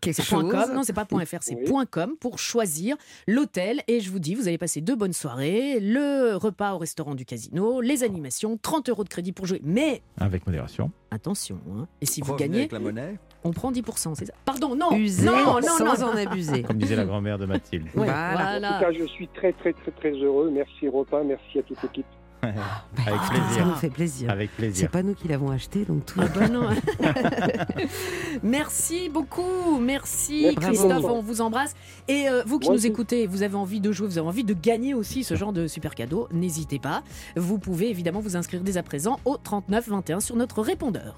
Quelque 0.00 0.22
chose. 0.22 0.50
.com, 0.50 0.70
non 0.74 0.82
c'est 0.84 0.92
pas 0.92 1.04
point 1.04 1.24
.fr, 1.24 1.38
c'est 1.40 1.56
Oui. 1.56 1.64
point 1.64 1.84
.com 1.86 2.14
pour 2.20 2.38
choisir 2.38 2.96
l'hôtel 3.26 3.82
et 3.88 4.00
je 4.00 4.10
vous 4.10 4.18
dis 4.20 4.34
vous 4.34 4.46
allez 4.48 4.58
passer 4.58 4.80
deux 4.80 4.94
bonnes 4.96 5.12
soirées, 5.12 5.80
le 5.80 6.36
repas 6.36 6.74
au 6.74 6.78
restaurant 6.78 7.14
du 7.14 7.24
casino, 7.24 7.80
les 7.80 8.04
animations, 8.04 8.56
30 8.60 8.88
euros 8.88 9.04
de 9.04 9.08
crédit 9.08 9.32
pour 9.32 9.46
jouer. 9.46 9.60
Mais 9.64 10.02
Avec 10.18 10.46
modération. 10.46 10.90
attention, 11.10 11.58
hein, 11.76 11.86
et 12.00 12.06
si 12.06 12.20
vous 12.20 12.32
Revenez 12.32 12.46
gagnez, 12.48 12.58
avec 12.60 12.72
la 12.72 12.78
monnaie. 12.78 13.18
on 13.44 13.52
prend 13.52 13.72
10%, 13.72 14.14
c'est 14.14 14.26
ça? 14.26 14.32
Pardon, 14.44 14.74
non 14.76 14.92
User 14.96 15.26
Non, 15.26 15.54
non, 15.54 15.60
sans 15.62 15.84
non 15.84 16.12
en 16.12 16.16
abuser. 16.16 16.62
Comme 16.62 16.78
disait 16.78 16.96
la 16.96 17.04
grand-mère 17.04 17.38
de 17.38 17.46
Mathilde. 17.46 17.84
Ouais, 17.94 18.06
Voilà. 18.06 18.58
En 18.76 18.78
tout 18.78 18.84
cas, 18.84 18.92
je 18.92 19.04
suis 19.06 19.28
très 19.28 19.52
très 19.52 19.72
très 19.72 19.90
très 19.90 20.12
heureux. 20.12 20.50
Merci 20.52 20.88
Repas, 20.88 21.22
merci 21.24 21.58
à 21.58 21.62
toute 21.62 21.82
l'équipe. 21.82 22.06
Avec 22.42 23.20
Ça 23.20 23.30
plaisir. 23.30 23.66
nous 23.66 23.74
fait 23.74 23.90
plaisir. 23.90 24.30
Avec 24.30 24.50
C'est 24.72 24.88
pas 24.88 25.02
nous 25.02 25.14
qui 25.14 25.28
l'avons 25.28 25.50
acheté, 25.50 25.84
donc 25.84 26.06
tout 26.06 26.20
Ah 26.22 26.26
va 26.26 26.40
bah 26.40 26.48
non. 26.48 26.68
Merci 28.42 29.08
beaucoup, 29.08 29.78
merci 29.80 30.42
Merci 30.42 30.56
Christophe, 30.56 31.04
on 31.04 31.20
vous 31.20 31.40
embrasse. 31.40 31.74
Et 32.06 32.28
euh, 32.28 32.42
vous 32.46 32.58
qui 32.58 32.68
Moi 32.68 32.74
nous 32.74 32.80
aussi. 32.80 32.88
écoutez, 32.88 33.26
vous 33.26 33.42
avez 33.42 33.56
envie 33.56 33.80
de 33.80 33.90
jouer, 33.92 34.06
vous 34.06 34.18
avez 34.18 34.28
envie 34.28 34.44
de 34.44 34.54
gagner 34.54 34.94
aussi 34.94 35.24
ce 35.24 35.34
genre 35.34 35.52
de 35.52 35.66
super 35.66 35.94
cadeau, 35.94 36.28
n'hésitez 36.32 36.78
pas. 36.78 37.02
Vous 37.36 37.58
pouvez 37.58 37.90
évidemment 37.90 38.20
vous 38.20 38.36
inscrire 38.36 38.62
dès 38.62 38.76
à 38.76 38.82
présent 38.82 39.18
au 39.24 39.36
39 39.36 39.88
21 39.88 40.20
sur 40.20 40.36
notre 40.36 40.62
répondeur. 40.62 41.16